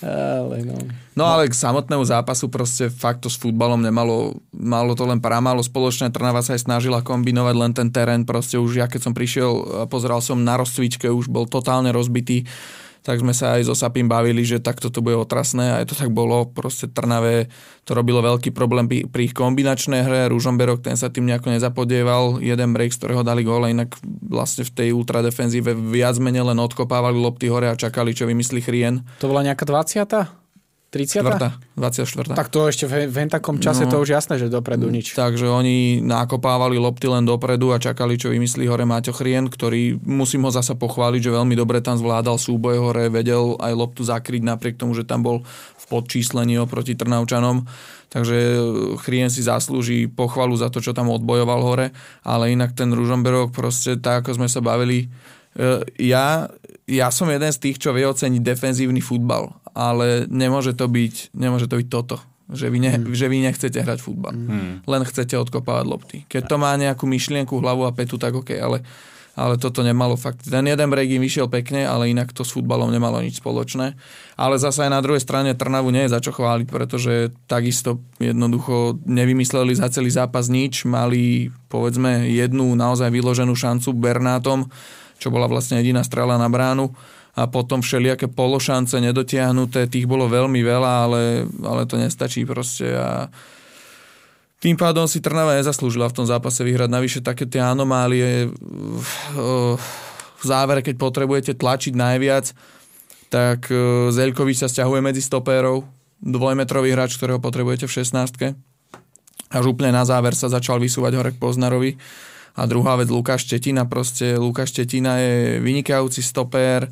Ale 0.03 0.67
no. 0.67 0.75
No 1.15 1.23
ale 1.23 1.47
k 1.47 1.55
samotnému 1.55 2.03
zápasu 2.03 2.51
proste 2.51 2.91
fakt 2.91 3.23
to 3.23 3.31
s 3.31 3.39
futbalom 3.39 3.79
nemalo, 3.79 4.35
malo 4.51 4.91
to 4.97 5.07
len 5.07 5.23
pramálo 5.23 5.63
spoločné. 5.63 6.11
Trnava 6.11 6.43
sa 6.43 6.59
aj 6.59 6.67
snažila 6.67 6.99
kombinovať 6.99 7.55
len 7.55 7.71
ten 7.71 7.87
terén. 7.87 8.27
Proste 8.27 8.59
už 8.59 8.83
ja 8.83 8.91
keď 8.91 9.01
som 9.07 9.13
prišiel 9.15 9.87
pozeral 9.87 10.19
som 10.19 10.43
na 10.43 10.59
rozcvičke, 10.59 11.07
už 11.07 11.31
bol 11.31 11.47
totálne 11.47 11.95
rozbitý 11.95 12.43
tak 13.05 13.21
sme 13.21 13.37
sa 13.37 13.53
aj 13.53 13.69
so 13.69 13.77
Sapím 13.77 14.09
bavili, 14.09 14.41
že 14.41 14.57
takto 14.57 14.89
to 14.89 15.05
bude 15.05 15.13
otrasné 15.13 15.69
a 15.69 15.75
aj 15.85 15.93
to 15.93 15.95
tak 15.95 16.09
bolo. 16.09 16.49
Proste 16.49 16.89
Trnave 16.89 17.53
to 17.85 17.93
robilo 17.93 18.17
veľký 18.25 18.49
problém 18.49 18.89
pri 18.89 19.29
ich 19.29 19.37
kombinačnej 19.37 20.01
hre. 20.01 20.25
Rúžomberok 20.33 20.81
ten 20.81 20.97
sa 20.97 21.13
tým 21.13 21.29
nejako 21.29 21.53
nezapodieval. 21.53 22.41
Jeden 22.41 22.73
break, 22.73 22.97
z 22.97 23.05
ktorého 23.05 23.21
dali 23.21 23.45
gól, 23.45 23.69
inak 23.69 23.93
vlastne 24.25 24.65
v 24.65 24.73
tej 24.73 24.89
ultradefenzíve 24.97 25.77
viac 25.77 26.17
menej 26.17 26.49
len 26.49 26.57
odkopávali 26.57 27.21
lopty 27.21 27.45
hore 27.45 27.69
a 27.69 27.77
čakali, 27.77 28.17
čo 28.17 28.25
vymyslí 28.25 28.65
Chrien. 28.65 29.05
To 29.21 29.29
bola 29.29 29.45
nejaká 29.45 29.69
20 29.69 30.44
30. 30.95 31.75
24. 31.75 32.31
Tak 32.31 32.47
to 32.47 32.71
ešte 32.71 32.87
v, 32.87 33.11
v 33.11 33.17
takom 33.27 33.59
čase 33.59 33.83
no, 33.83 33.91
to 33.91 33.99
už 33.99 34.15
jasné, 34.15 34.39
že 34.39 34.47
dopredu 34.47 34.87
nič. 34.87 35.11
Takže 35.11 35.43
oni 35.43 35.99
nakopávali 35.99 36.79
lopty 36.79 37.11
len 37.11 37.27
dopredu 37.27 37.75
a 37.75 37.83
čakali, 37.83 38.15
čo 38.15 38.31
vymyslí 38.31 38.63
hore 38.71 38.87
Máťo 38.87 39.11
Chrien, 39.11 39.51
ktorý 39.51 39.99
musím 40.07 40.47
ho 40.47 40.51
zasa 40.55 40.71
pochváliť, 40.79 41.27
že 41.27 41.35
veľmi 41.35 41.51
dobre 41.59 41.83
tam 41.83 41.99
zvládal 41.99 42.39
súboj 42.39 42.79
hore, 42.79 43.11
vedel 43.11 43.59
aj 43.59 43.75
loptu 43.75 44.07
zakryť 44.07 44.39
napriek 44.47 44.79
tomu, 44.79 44.95
že 44.95 45.03
tam 45.03 45.19
bol 45.19 45.43
v 45.75 45.85
podčíslení 45.91 46.55
oproti 46.63 46.95
Trnavčanom. 46.95 47.67
Takže 48.07 48.37
Chrien 49.03 49.27
si 49.27 49.43
zaslúži 49.43 50.07
pochvalu 50.07 50.55
za 50.55 50.71
to, 50.71 50.79
čo 50.79 50.95
tam 50.95 51.11
odbojoval 51.11 51.59
hore, 51.59 51.91
ale 52.23 52.55
inak 52.55 52.71
ten 52.71 52.87
Ružomberok 52.95 53.51
proste 53.51 53.99
tak, 53.99 54.23
ako 54.23 54.39
sme 54.39 54.47
sa 54.47 54.63
bavili, 54.63 55.11
e, 55.59 55.83
ja, 55.99 56.47
ja 56.87 57.11
som 57.11 57.27
jeden 57.27 57.51
z 57.51 57.59
tých, 57.59 57.83
čo 57.83 57.91
vie 57.91 58.07
oceniť 58.07 58.39
defenzívny 58.39 59.03
futbal 59.03 59.64
ale 59.75 60.25
nemôže 60.31 60.71
to 60.71 60.87
byť, 60.87 61.35
nemôže 61.35 61.67
to 61.67 61.75
byť 61.77 61.87
toto. 61.91 62.17
že 62.49 62.71
vy, 62.71 62.79
ne, 62.79 62.95
hmm. 62.95 63.11
že 63.11 63.27
vy 63.27 63.43
nechcete 63.43 63.75
hrať 63.75 63.99
futbal. 63.99 64.33
Hmm. 64.33 64.79
Len 64.87 65.01
chcete 65.03 65.35
odkopávať 65.35 65.85
lopty. 65.85 66.17
Keď 66.31 66.47
to 66.47 66.55
má 66.55 66.71
nejakú 66.79 67.03
myšlienku, 67.03 67.59
hlavu 67.59 67.83
a 67.83 67.91
petu, 67.91 68.15
tak 68.15 68.33
OK, 68.33 68.55
ale 68.55 68.81
ale 69.35 69.59
toto 69.59 69.83
nemalo 69.83 70.15
fakt. 70.15 70.47
Ten 70.47 70.63
jeden 70.63 70.87
break 70.87 71.11
im 71.11 71.19
vyšiel 71.19 71.51
pekne, 71.51 71.83
ale 71.83 72.07
inak 72.07 72.31
to 72.31 72.47
s 72.47 72.55
futbalom 72.55 72.87
nemalo 72.87 73.19
nič 73.19 73.43
spoločné. 73.43 73.99
Ale 74.39 74.55
zase 74.55 74.87
aj 74.87 74.95
na 74.95 75.03
druhej 75.03 75.19
strane 75.19 75.51
Trnavu 75.51 75.91
nie 75.91 76.07
je 76.07 76.15
za 76.15 76.23
čo 76.23 76.31
chváliť, 76.31 76.67
pretože 76.71 77.35
takisto 77.43 77.99
jednoducho 78.15 78.95
nevymysleli 79.03 79.75
za 79.75 79.91
celý 79.91 80.07
zápas 80.07 80.47
nič. 80.47 80.87
Mali 80.87 81.51
povedzme 81.67 82.31
jednu 82.31 82.79
naozaj 82.79 83.11
vyloženú 83.11 83.51
šancu 83.51 83.91
Bernátom, 83.91 84.71
čo 85.19 85.27
bola 85.27 85.51
vlastne 85.51 85.83
jediná 85.83 85.99
strela 86.07 86.39
na 86.39 86.47
bránu 86.47 86.95
a 87.35 87.51
potom 87.51 87.83
všelijaké 87.83 88.31
pološance 88.31 88.95
nedotiahnuté, 88.95 89.91
tých 89.91 90.07
bolo 90.07 90.31
veľmi 90.31 90.63
veľa, 90.63 90.91
ale, 91.03 91.23
ale 91.67 91.83
to 91.83 91.99
nestačí 91.99 92.47
proste 92.47 92.95
a 92.95 93.27
tým 94.63 94.79
pádom 94.79 95.05
si 95.05 95.21
Trnava 95.21 95.59
nezaslúžila 95.59 96.09
v 96.09 96.17
tom 96.17 96.25
zápase 96.25 96.63
vyhrať. 96.65 96.89
Navyše 96.89 97.19
také 97.21 97.45
tie 97.45 97.61
anomálie 97.61 98.49
v 99.35 100.43
závere, 100.43 100.81
keď 100.81 100.95
potrebujete 100.97 101.53
tlačiť 101.53 101.93
najviac, 101.93 102.49
tak 103.29 103.69
e, 103.69 104.09
Zeľkovič 104.09 104.63
sa 104.63 104.71
stiahuje 104.71 105.05
medzi 105.05 105.21
stopérov, 105.21 105.85
dvojmetrový 106.23 106.97
hráč, 106.97 107.19
ktorého 107.19 107.37
potrebujete 107.37 107.85
v 107.85 107.93
16 107.93 108.57
Až 109.53 109.63
úplne 109.69 109.93
na 109.93 110.01
záver 110.01 110.33
sa 110.33 110.49
začal 110.49 110.81
vysúvať 110.81 111.13
hore 111.13 111.31
k 111.35 111.41
Poznarovi. 111.41 112.01
A 112.55 112.65
druhá 112.65 112.95
vec, 112.95 113.11
Lukáš 113.11 113.45
Štetina. 113.45 113.83
Proste 113.85 114.39
Lukáš 114.39 114.71
Štetina 114.71 115.19
je 115.19 115.59
vynikajúci 115.59 116.23
stopér, 116.23 116.87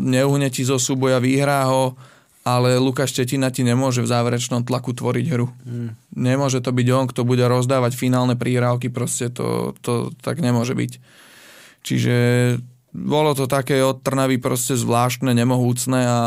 neuhne 0.00 0.48
ti 0.50 0.66
zo 0.66 0.80
súboja, 0.80 1.22
vyhrá 1.22 1.70
ho 1.70 1.94
ale 2.40 2.80
Lukáš 2.80 3.12
Štetina 3.12 3.52
ti 3.52 3.60
nemôže 3.60 4.00
v 4.00 4.08
záverečnom 4.08 4.64
tlaku 4.64 4.96
tvoriť 4.96 5.26
hru. 5.28 5.52
Mm. 5.60 5.92
Nemôže 6.16 6.64
to 6.64 6.72
byť 6.72 6.88
on, 6.88 7.04
kto 7.04 7.28
bude 7.28 7.44
rozdávať 7.44 7.92
finálne 7.92 8.32
príhrávky, 8.32 8.88
proste 8.88 9.28
to, 9.28 9.76
to 9.84 10.08
tak 10.24 10.40
nemôže 10.40 10.72
byť. 10.72 10.92
Čiže 11.84 12.16
bolo 12.90 13.38
to 13.38 13.46
také 13.46 13.78
od 13.86 14.02
Trnavy 14.02 14.42
proste 14.42 14.74
zvláštne, 14.74 15.30
nemohúcne 15.30 16.00
a 16.02 16.18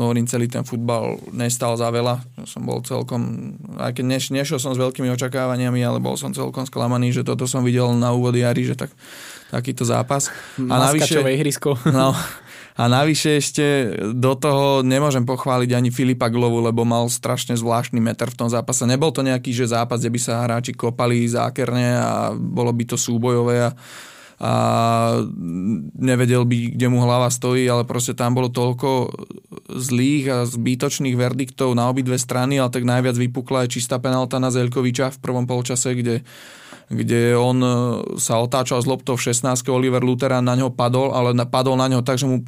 hovorím, 0.00 0.26
celý 0.26 0.50
ten 0.50 0.66
futbal 0.66 1.20
nestal 1.30 1.78
za 1.78 1.94
veľa. 1.94 2.18
Som 2.42 2.66
bol 2.66 2.82
celkom, 2.82 3.54
aj 3.78 3.94
keď 3.94 4.04
neš, 4.08 4.24
nešiel 4.34 4.58
som 4.58 4.74
s 4.74 4.82
veľkými 4.82 5.06
očakávaniami, 5.14 5.78
ale 5.78 6.02
bol 6.02 6.18
som 6.18 6.34
celkom 6.34 6.66
sklamaný, 6.66 7.14
že 7.14 7.22
toto 7.22 7.46
som 7.46 7.62
videl 7.62 7.94
na 7.94 8.10
úvod 8.10 8.34
jary, 8.34 8.66
že 8.66 8.74
tak, 8.74 8.90
takýto 9.54 9.86
zápas. 9.86 10.32
A 10.58 10.90
navyše, 10.90 11.22
ihrisko. 11.22 11.78
No, 11.86 12.10
A 12.78 12.86
navyše 12.86 13.42
ešte 13.42 13.90
do 14.14 14.38
toho 14.38 14.86
nemôžem 14.86 15.26
pochváliť 15.26 15.74
ani 15.74 15.90
Filipa 15.90 16.30
Glovu, 16.30 16.62
lebo 16.62 16.86
mal 16.86 17.10
strašne 17.10 17.58
zvláštny 17.58 17.98
meter 17.98 18.30
v 18.30 18.38
tom 18.38 18.46
zápase. 18.46 18.86
Nebol 18.86 19.10
to 19.10 19.26
nejaký 19.26 19.50
že 19.50 19.74
zápas, 19.74 19.98
kde 19.98 20.14
by 20.14 20.20
sa 20.22 20.46
hráči 20.46 20.78
kopali 20.78 21.26
zákerne 21.26 21.98
a 21.98 22.12
bolo 22.38 22.70
by 22.70 22.86
to 22.86 22.94
súbojové 22.94 23.66
a, 23.66 23.70
a 24.38 24.52
nevedel 25.98 26.46
by, 26.46 26.78
kde 26.78 26.86
mu 26.86 27.02
hlava 27.02 27.26
stojí, 27.34 27.66
ale 27.66 27.82
proste 27.82 28.14
tam 28.14 28.38
bolo 28.38 28.46
toľko 28.46 29.10
zlých 29.74 30.24
a 30.30 30.38
zbytočných 30.46 31.18
verdiktov 31.18 31.74
na 31.74 31.90
obidve 31.90 32.14
strany, 32.14 32.62
ale 32.62 32.70
tak 32.70 32.86
najviac 32.86 33.18
vypukla 33.18 33.66
aj 33.66 33.74
čistá 33.74 33.98
penálta 33.98 34.38
na 34.38 34.54
Zelkoviča 34.54 35.18
v 35.18 35.18
prvom 35.18 35.50
polčase, 35.50 35.98
kde 35.98 36.22
kde 36.88 37.36
on 37.36 37.60
sa 38.16 38.40
otáčal 38.40 38.80
z 38.80 38.88
loptou 38.88 39.20
v 39.20 39.28
16. 39.28 39.44
Oliver 39.68 40.00
Lutheran 40.00 40.40
na 40.40 40.56
ňo 40.56 40.72
padol, 40.72 41.12
ale 41.12 41.36
padol 41.44 41.76
na 41.76 41.84
ňo 41.84 42.00
tak, 42.00 42.16
že 42.16 42.24
mu 42.24 42.40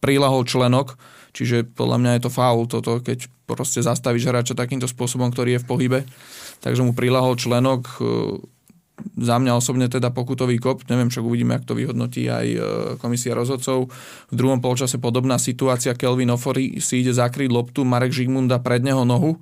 prilahol 0.00 0.48
členok, 0.48 0.96
čiže 1.36 1.68
podľa 1.76 1.96
mňa 2.00 2.10
je 2.16 2.22
to 2.26 2.30
faul 2.32 2.64
toto, 2.66 2.98
keď 3.04 3.28
proste 3.44 3.84
zastavíš 3.84 4.26
hráča 4.26 4.54
takýmto 4.56 4.88
spôsobom, 4.88 5.28
ktorý 5.30 5.56
je 5.56 5.62
v 5.62 5.68
pohybe. 5.68 6.00
Takže 6.64 6.82
mu 6.82 6.96
prilahol 6.96 7.36
členok, 7.36 7.86
e, 8.00 8.04
za 9.16 9.40
mňa 9.40 9.56
osobne 9.56 9.88
teda 9.88 10.12
pokutový 10.12 10.60
kop, 10.60 10.84
neviem, 10.92 11.08
čo 11.08 11.24
uvidíme, 11.24 11.56
ak 11.56 11.64
to 11.64 11.76
vyhodnotí 11.76 12.28
aj 12.28 12.46
e, 12.46 12.58
komisia 13.00 13.32
rozhodcov. 13.32 13.88
V 14.28 14.34
druhom 14.34 14.60
polčase 14.60 15.00
podobná 15.00 15.40
situácia, 15.40 15.96
Kelvin 15.96 16.32
Ofori 16.32 16.80
si 16.80 17.04
ide 17.04 17.12
zakryť 17.16 17.48
loptu, 17.48 17.84
Marek 17.84 18.12
Žigmunda 18.12 18.60
pred 18.60 18.84
neho 18.84 19.04
nohu, 19.04 19.40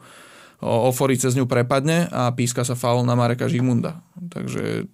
Ofori 0.58 1.14
cez 1.14 1.38
ňu 1.38 1.46
prepadne 1.46 2.10
a 2.10 2.34
píska 2.34 2.66
sa 2.66 2.74
faul 2.74 3.06
na 3.06 3.14
Mareka 3.14 3.46
Žigmunda. 3.46 4.02
Takže 4.18 4.90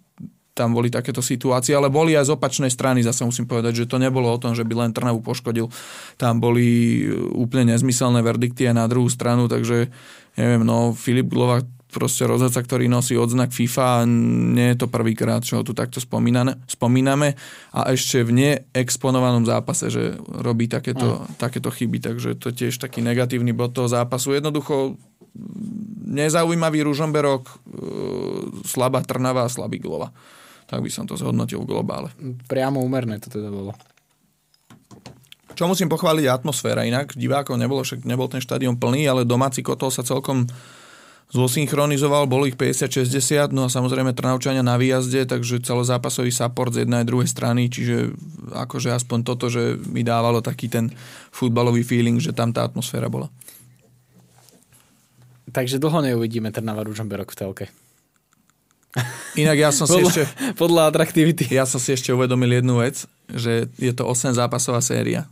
tam 0.55 0.71
boli 0.71 0.87
takéto 0.87 1.19
situácie, 1.19 1.75
ale 1.75 1.91
boli 1.91 2.15
aj 2.15 2.31
z 2.31 2.35
opačnej 2.39 2.71
strany, 2.71 3.03
zase 3.03 3.27
musím 3.27 3.51
povedať, 3.51 3.85
že 3.85 3.91
to 3.91 3.99
nebolo 3.99 4.31
o 4.31 4.39
tom, 4.39 4.55
že 4.55 4.63
by 4.63 4.87
len 4.87 4.95
Trnavu 4.95 5.19
poškodil. 5.19 5.67
Tam 6.15 6.39
boli 6.39 7.03
úplne 7.35 7.75
nezmyselné 7.75 8.23
verdikty 8.23 8.71
aj 8.71 8.75
na 8.79 8.87
druhú 8.87 9.11
stranu, 9.11 9.51
takže 9.51 9.91
neviem, 10.39 10.63
no 10.63 10.95
Filip 10.95 11.27
Glova 11.27 11.67
proste 11.91 12.27
rozhodca, 12.27 12.59
ktorý 12.59 12.91
nosí 12.91 13.15
odznak 13.15 13.55
FIFA 13.55 13.85
a 13.87 13.99
nie 14.55 14.75
je 14.75 14.83
to 14.83 14.91
prvýkrát, 14.91 15.47
čo 15.47 15.63
ho 15.63 15.67
tu 15.67 15.79
takto 15.79 16.03
spomíname 16.03 17.27
a 17.71 17.81
ešte 17.95 18.27
v 18.27 18.35
neexponovanom 18.35 19.47
zápase, 19.47 19.95
že 19.95 20.19
robí 20.27 20.67
takéto, 20.67 21.23
mm. 21.23 21.39
takéto 21.39 21.71
chyby, 21.71 22.03
takže 22.03 22.35
to 22.35 22.51
je 22.51 22.67
tiež 22.67 22.83
taký 22.83 22.99
negatívny 22.99 23.55
bod 23.55 23.79
toho 23.79 23.87
zápasu. 23.87 24.35
Jednoducho 24.35 24.99
nezaujímavý 26.11 26.83
Ružomberok, 26.83 27.43
e, 27.47 27.55
slabá 28.67 29.07
Trnava 29.07 29.47
a 29.47 29.53
slabý 29.53 29.79
Glova 29.79 30.11
tak 30.67 30.81
by 30.81 30.91
som 30.91 31.05
to 31.05 31.15
zhodnotil 31.17 31.63
v 31.63 31.71
globále. 31.71 32.09
Priamo 32.49 32.81
úmerné 32.81 33.21
to 33.21 33.29
teda 33.29 33.49
bolo. 33.53 33.73
Čo 35.55 35.71
musím 35.71 35.87
pochváliť 35.87 36.27
atmosféra, 36.27 36.83
inak 36.83 37.15
divákov 37.15 37.55
nebolo, 37.55 37.87
však 37.87 38.03
nebol 38.03 38.27
ten 38.27 38.43
štadión 38.43 38.75
plný, 38.75 39.07
ale 39.07 39.23
domáci 39.23 39.63
kotol 39.63 39.95
sa 39.95 40.03
celkom 40.03 40.51
zosynchronizoval, 41.31 42.27
bolo 42.27 42.47
ich 42.47 42.59
50-60, 42.59 43.55
no 43.55 43.67
a 43.67 43.73
samozrejme 43.73 44.15
Trnavčania 44.15 44.67
na 44.67 44.79
výjazde, 44.79 45.27
takže 45.27 45.63
celozápasový 45.63 46.31
support 46.35 46.75
z 46.75 46.87
jednej 46.87 47.03
a 47.03 47.09
druhej 47.09 47.31
strany, 47.31 47.71
čiže 47.71 48.15
akože 48.55 48.95
aspoň 48.95 49.19
toto, 49.23 49.47
že 49.51 49.79
mi 49.91 50.07
dávalo 50.07 50.43
taký 50.43 50.71
ten 50.71 50.91
futbalový 51.35 51.83
feeling, 51.87 52.19
že 52.19 52.35
tam 52.35 52.55
tá 52.55 52.67
atmosféra 52.67 53.07
bola. 53.11 53.31
Takže 55.55 55.79
dlho 55.79 56.03
neuvidíme 56.03 56.51
Trnava 56.51 56.83
Ružomberok 56.83 57.31
v 57.31 57.39
telke. 57.39 57.65
Inak 59.43 59.57
ja 59.59 59.71
som 59.75 59.91
si 59.91 59.99
podľa, 59.99 60.11
ešte... 60.11 60.23
Podľa 60.55 60.83
atraktivity. 60.91 61.45
Ja 61.51 61.67
som 61.67 61.83
si 61.83 61.91
ešte 61.95 62.15
uvedomil 62.15 62.63
jednu 62.63 62.79
vec, 62.79 63.03
že 63.27 63.67
je 63.75 63.93
to 63.93 64.07
8 64.07 64.39
zápasová 64.39 64.79
séria. 64.79 65.27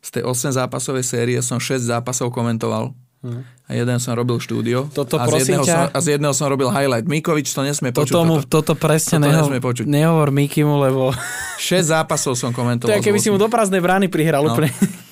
Z 0.00 0.20
tej 0.20 0.22
8 0.24 0.56
zápasovej 0.56 1.04
série 1.04 1.38
som 1.44 1.60
6 1.60 1.84
zápasov 1.84 2.32
komentoval. 2.32 2.96
Hmm. 3.20 3.44
A 3.68 3.76
jeden 3.76 4.00
som 4.00 4.16
robil 4.16 4.40
štúdio. 4.40 4.88
Toto 4.96 5.20
a, 5.20 5.28
z 5.28 5.44
jedného 5.44 5.60
ťa... 5.60 5.74
som, 5.76 5.80
a 5.92 5.98
z 6.00 6.06
jedného 6.16 6.32
som 6.32 6.48
robil 6.48 6.72
highlight. 6.72 7.04
Mikovič 7.04 7.52
to 7.52 7.60
nesmie 7.60 7.92
počuť. 7.92 8.16
Toto, 8.16 8.24
mu, 8.24 8.40
toto, 8.40 8.72
toto 8.72 8.72
presne 8.80 9.20
toto 9.20 9.28
neho, 9.28 9.44
nesmie 9.44 9.60
počuť. 9.60 9.84
nehovor 9.84 10.32
Mikimu, 10.32 10.80
lebo... 10.80 11.12
6 11.60 11.92
zápasov 11.92 12.32
som 12.32 12.56
komentoval. 12.56 12.88
To 12.88 12.96
je, 12.96 13.04
keby 13.04 13.20
si 13.20 13.28
mu 13.28 13.36
do 13.36 13.52
prázdnej 13.52 13.84
brány 13.84 14.08
prihral 14.08 14.48
no. 14.48 14.56
úplne. 14.56 14.72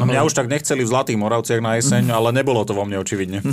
No, 0.00 0.08
mňa 0.08 0.24
už 0.24 0.32
tak 0.32 0.48
nechceli 0.48 0.80
v 0.80 0.88
Zlatých 0.88 1.20
Moravciach 1.20 1.60
na 1.60 1.76
jeseň, 1.76 2.08
ale 2.16 2.32
nebolo 2.32 2.64
to 2.64 2.72
vo 2.72 2.88
mne 2.88 3.04
očividne. 3.04 3.44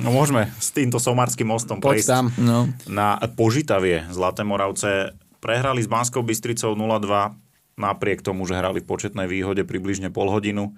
No 0.00 0.08
môžeme 0.16 0.48
s 0.56 0.72
týmto 0.72 0.96
somárským 0.96 1.44
mostom 1.44 1.76
Poď 1.76 2.00
prejsť 2.00 2.08
tam. 2.08 2.24
No. 2.40 2.58
na 2.88 3.20
Požitavie. 3.36 4.08
Zlaté 4.08 4.40
Moravce 4.48 5.12
prehrali 5.44 5.84
s 5.84 5.88
Banskou 5.92 6.24
Bystricou 6.24 6.72
0-2 6.72 7.36
napriek 7.80 8.20
tomu, 8.20 8.44
že 8.44 8.56
hrali 8.56 8.84
v 8.84 8.88
početnej 8.88 9.28
výhode 9.28 9.64
približne 9.64 10.12
pol 10.12 10.28
hodinu. 10.28 10.76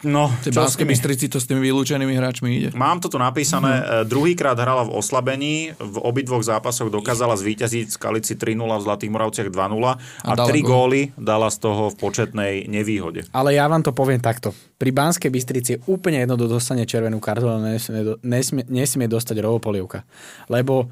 No, 0.00 0.32
Tej 0.40 0.56
Banskej 0.56 0.88
Bystrici 0.88 1.28
to 1.28 1.36
s 1.36 1.44
tými 1.44 1.60
vylúčenými 1.60 2.16
hráčmi 2.16 2.48
ide. 2.56 2.68
Mám 2.72 3.04
to 3.04 3.12
tu 3.12 3.20
napísané. 3.20 3.84
Uh-huh. 3.84 4.08
Druhýkrát 4.08 4.56
hrala 4.56 4.88
v 4.88 4.96
oslabení. 4.96 5.76
V 5.76 5.96
obidvoch 6.00 6.40
zápasoch 6.40 6.88
dokázala 6.88 7.36
zvíťaziť 7.36 7.86
z 7.92 7.96
Kalici 8.00 8.32
3-0, 8.32 8.64
v 8.64 8.82
Zlatých 8.88 9.10
Moravciach 9.12 9.48
2-0 9.52 9.60
a, 9.84 9.92
a 10.24 10.32
3 10.32 10.64
góly 10.64 11.12
dala 11.20 11.52
z 11.52 11.60
toho 11.60 11.92
v 11.92 11.96
početnej 12.00 12.54
nevýhode. 12.72 13.28
Ale 13.36 13.52
ja 13.52 13.68
vám 13.68 13.84
to 13.84 13.92
poviem 13.92 14.24
takto. 14.24 14.56
Pri 14.80 14.88
Banskej 14.88 15.28
Bystrici 15.28 15.70
je 15.76 15.82
úplne 15.84 16.24
jedno, 16.24 16.40
kto 16.40 16.48
dostane 16.48 16.88
červenú 16.88 17.20
kartu, 17.20 17.52
ale 17.52 17.76
nesmie, 17.76 18.16
nesmie, 18.24 18.64
nesmie 18.72 19.04
dostať 19.04 19.36
rovopolievka. 19.44 20.08
Lebo 20.48 20.88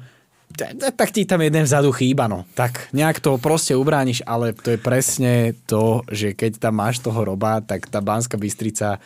tak 0.97 1.09
ti 1.13 1.23
tam 1.23 1.39
jeden 1.45 1.63
vzadu 1.63 1.93
chýba, 1.93 2.27
no. 2.27 2.43
Tak 2.57 2.91
nejak 2.91 3.21
to 3.21 3.37
proste 3.37 3.77
ubrániš, 3.77 4.25
ale 4.25 4.51
to 4.51 4.75
je 4.75 4.79
presne 4.81 5.53
to, 5.69 6.03
že 6.09 6.33
keď 6.33 6.57
tam 6.57 6.81
máš 6.81 6.99
toho 6.99 7.21
roba, 7.21 7.61
tak 7.61 7.87
tá 7.87 8.01
Banská 8.01 8.35
Bystrica, 8.35 8.97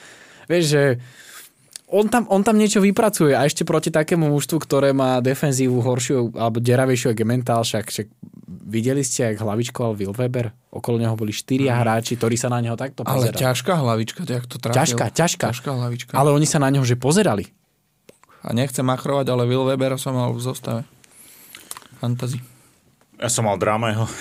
vieš, 0.48 0.66
že 0.74 0.84
on 1.94 2.10
tam, 2.10 2.26
on 2.34 2.42
tam 2.42 2.58
niečo 2.58 2.82
vypracuje 2.82 3.38
a 3.38 3.46
ešte 3.46 3.62
proti 3.62 3.94
takému 3.94 4.26
mužstvu, 4.34 4.58
ktoré 4.66 4.90
má 4.98 5.22
defenzívu 5.22 5.78
horšiu 5.78 6.34
alebo 6.34 6.58
deravejšiu 6.58 7.14
ako 7.14 7.24
mentál, 7.28 7.62
však, 7.62 7.86
však 7.86 8.08
videli 8.66 9.06
ste, 9.06 9.30
jak 9.30 9.38
hlavičkoval 9.46 9.94
Will 9.94 10.16
Weber? 10.16 10.50
Okolo 10.74 10.98
neho 10.98 11.14
boli 11.14 11.30
štyria 11.30 11.78
mm. 11.78 11.80
hráči, 11.86 12.18
ktorí 12.18 12.34
sa 12.34 12.50
na 12.50 12.66
neho 12.66 12.74
takto 12.74 13.06
pozerali. 13.06 13.30
Ale 13.30 13.38
ťažká 13.38 13.74
hlavička, 13.78 14.26
jak 14.26 14.50
to 14.50 14.58
trafil. 14.58 14.80
Ťažká, 14.82 15.06
ťažká. 15.14 15.46
ťažká 15.54 15.70
hlavička. 15.70 16.12
Ale 16.18 16.34
oni 16.34 16.50
sa 16.50 16.58
na 16.58 16.74
neho 16.74 16.82
že 16.82 16.98
pozerali. 16.98 17.54
A 18.42 18.58
nechcem 18.58 18.84
machrovať, 18.84 19.30
ale 19.30 19.46
Will 19.46 19.64
Weber 19.70 19.94
som 20.02 20.18
mal 20.18 20.34
v 20.34 20.42
zostave 20.42 20.82
fantasy. 22.04 22.44
Ja 23.16 23.32
som 23.32 23.48
mal 23.48 23.56
drámeho. 23.56 24.04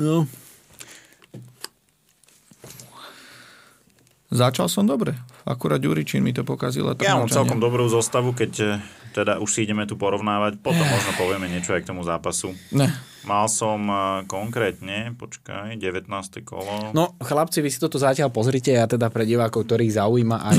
no. 0.00 0.24
Začal 4.32 4.72
som 4.72 4.88
dobre. 4.88 5.12
Akurát 5.46 5.78
Ďuričín 5.78 6.26
mi 6.26 6.34
to 6.34 6.42
pokazil. 6.42 6.90
Ja 6.98 7.14
mám 7.14 7.30
celkom 7.30 7.62
dobrú 7.62 7.86
zostavu, 7.86 8.34
keď 8.34 8.52
eh, 8.58 8.82
teda 9.14 9.38
už 9.38 9.46
si 9.46 9.62
ideme 9.62 9.86
tu 9.86 9.94
porovnávať. 9.94 10.58
Potom 10.58 10.82
možno 10.82 11.14
povieme 11.14 11.46
niečo 11.46 11.70
aj 11.70 11.86
k 11.86 11.90
tomu 11.94 12.02
zápasu. 12.02 12.50
Ne. 12.74 12.90
Mal 13.22 13.46
som 13.46 13.78
eh, 13.86 14.26
konkrétne, 14.26 15.14
počkaj, 15.14 15.78
19. 15.78 16.10
kolo. 16.42 16.90
No, 16.90 17.14
chlapci, 17.22 17.62
vy 17.62 17.70
si 17.70 17.78
toto 17.78 17.94
zatiaľ 18.02 18.34
pozrite, 18.34 18.74
ja 18.74 18.90
teda 18.90 19.06
pre 19.06 19.22
divákov, 19.22 19.70
ktorých 19.70 20.02
zaujíma 20.02 20.50
aj, 20.50 20.56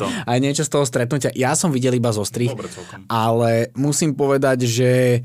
to. 0.00 0.08
aj 0.32 0.38
niečo 0.40 0.64
z 0.64 0.72
toho 0.72 0.88
stretnutia. 0.88 1.36
Ja 1.36 1.52
som 1.52 1.68
videl 1.68 2.00
iba 2.00 2.08
zo 2.08 2.24
strich, 2.24 2.56
Dobre, 2.56 2.72
ale 3.12 3.68
musím 3.76 4.16
povedať, 4.16 4.64
že 4.64 5.20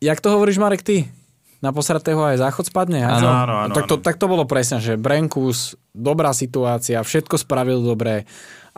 jak 0.00 0.18
to 0.24 0.32
hovoríš, 0.32 0.56
Marek, 0.56 0.80
ty? 0.80 1.12
Na 1.58 1.74
posratého 1.74 2.22
aj 2.22 2.38
záchod 2.38 2.70
spadne? 2.70 3.02
Áno, 3.02 3.26
áno, 3.26 3.54
áno, 3.66 3.74
tak, 3.74 3.84
to, 3.90 3.98
tak 3.98 4.16
to 4.16 4.30
bolo 4.30 4.46
presne, 4.46 4.78
že 4.78 4.94
Brenkus, 4.94 5.74
dobrá 5.90 6.30
situácia, 6.30 7.02
všetko 7.02 7.34
spravil 7.34 7.82
dobre, 7.82 8.24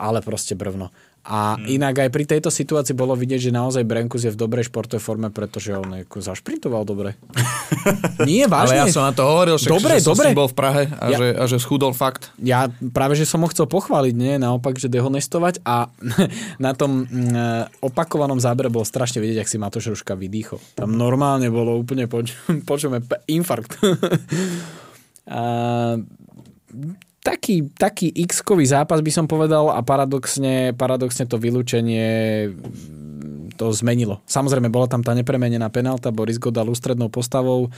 ale 0.00 0.24
proste 0.24 0.56
brvno. 0.56 0.88
A 1.20 1.60
hmm. 1.60 1.68
inak 1.68 1.94
aj 2.00 2.08
pri 2.08 2.24
tejto 2.24 2.48
situácii 2.48 2.96
bolo 2.96 3.12
vidieť, 3.12 3.52
že 3.52 3.52
naozaj 3.52 3.84
Brenkus 3.84 4.24
je 4.24 4.32
v 4.32 4.40
dobrej 4.40 4.72
športovej 4.72 5.04
forme, 5.04 5.28
pretože 5.28 5.76
on 5.76 6.00
zašprintoval 6.08 6.88
dobre. 6.88 7.20
Nie, 8.28 8.48
vážne. 8.48 8.80
Ale 8.80 8.88
ja 8.88 8.92
som 8.92 9.04
na 9.04 9.12
to 9.12 9.28
hovoril, 9.28 9.60
však, 9.60 9.68
dobre, 9.68 10.00
že 10.00 10.08
dobre. 10.08 10.26
som 10.32 10.38
bol 10.40 10.48
v 10.48 10.56
Prahe 10.56 10.82
a, 10.88 11.04
ja, 11.12 11.18
že, 11.20 11.28
a 11.36 11.44
že 11.44 11.56
schudol 11.60 11.92
fakt. 11.92 12.32
Ja 12.40 12.72
práve, 12.96 13.20
že 13.20 13.28
som 13.28 13.44
ho 13.44 13.48
chcel 13.52 13.68
pochváliť, 13.68 14.14
nie 14.16 14.40
naopak, 14.40 14.80
že 14.80 14.88
dehonestovať 14.88 15.60
a 15.60 15.92
na 16.64 16.72
tom 16.72 17.04
mm, 17.04 17.84
opakovanom 17.84 18.40
zábere 18.40 18.72
bolo 18.72 18.88
strašne 18.88 19.20
vidieť, 19.20 19.44
ak 19.44 19.50
si 19.52 19.60
Matoš 19.60 19.92
Ruška 19.92 20.16
vydýchol. 20.16 20.56
Tam 20.72 20.96
normálne 20.96 21.52
bolo 21.52 21.76
úplne, 21.76 22.08
poč- 22.08 22.32
počujeme, 22.64 23.04
infarkt. 23.28 23.76
a, 25.28 26.00
taký, 27.20 27.68
taký 27.76 28.08
x-kový 28.28 28.64
zápas 28.64 29.04
by 29.04 29.12
som 29.12 29.28
povedal 29.28 29.72
a 29.72 29.80
paradoxne, 29.84 30.72
paradoxne 30.72 31.28
to 31.28 31.36
vylúčenie 31.36 32.48
to 33.60 33.76
zmenilo. 33.76 34.24
Samozrejme, 34.24 34.72
bola 34.72 34.88
tam 34.88 35.04
tá 35.04 35.12
nepremenená 35.12 35.68
penálta, 35.68 36.08
Boris 36.08 36.40
Godal 36.40 36.72
ústrednou 36.72 37.12
postavou. 37.12 37.68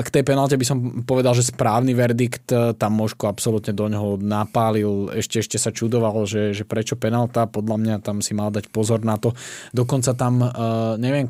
K 0.00 0.08
tej 0.08 0.24
penalte 0.24 0.56
by 0.56 0.66
som 0.68 0.78
povedal, 1.04 1.32
že 1.32 1.48
správny 1.48 1.96
verdikt 1.96 2.52
tam 2.76 2.92
Moško 3.00 3.24
absolútne 3.24 3.72
do 3.72 3.88
ňoho 3.88 4.20
napálil. 4.20 5.12
Ešte, 5.16 5.40
ešte 5.40 5.56
sa 5.56 5.72
čudoval, 5.72 6.28
že, 6.28 6.52
že 6.52 6.68
prečo 6.68 6.96
penálta. 6.96 7.48
Podľa 7.48 7.76
mňa 7.80 7.94
tam 8.04 8.20
si 8.20 8.36
mal 8.36 8.52
dať 8.52 8.68
pozor 8.68 9.00
na 9.00 9.16
to. 9.16 9.32
Dokonca 9.72 10.12
tam, 10.12 10.44
uh, 10.44 10.96
neviem, 11.00 11.28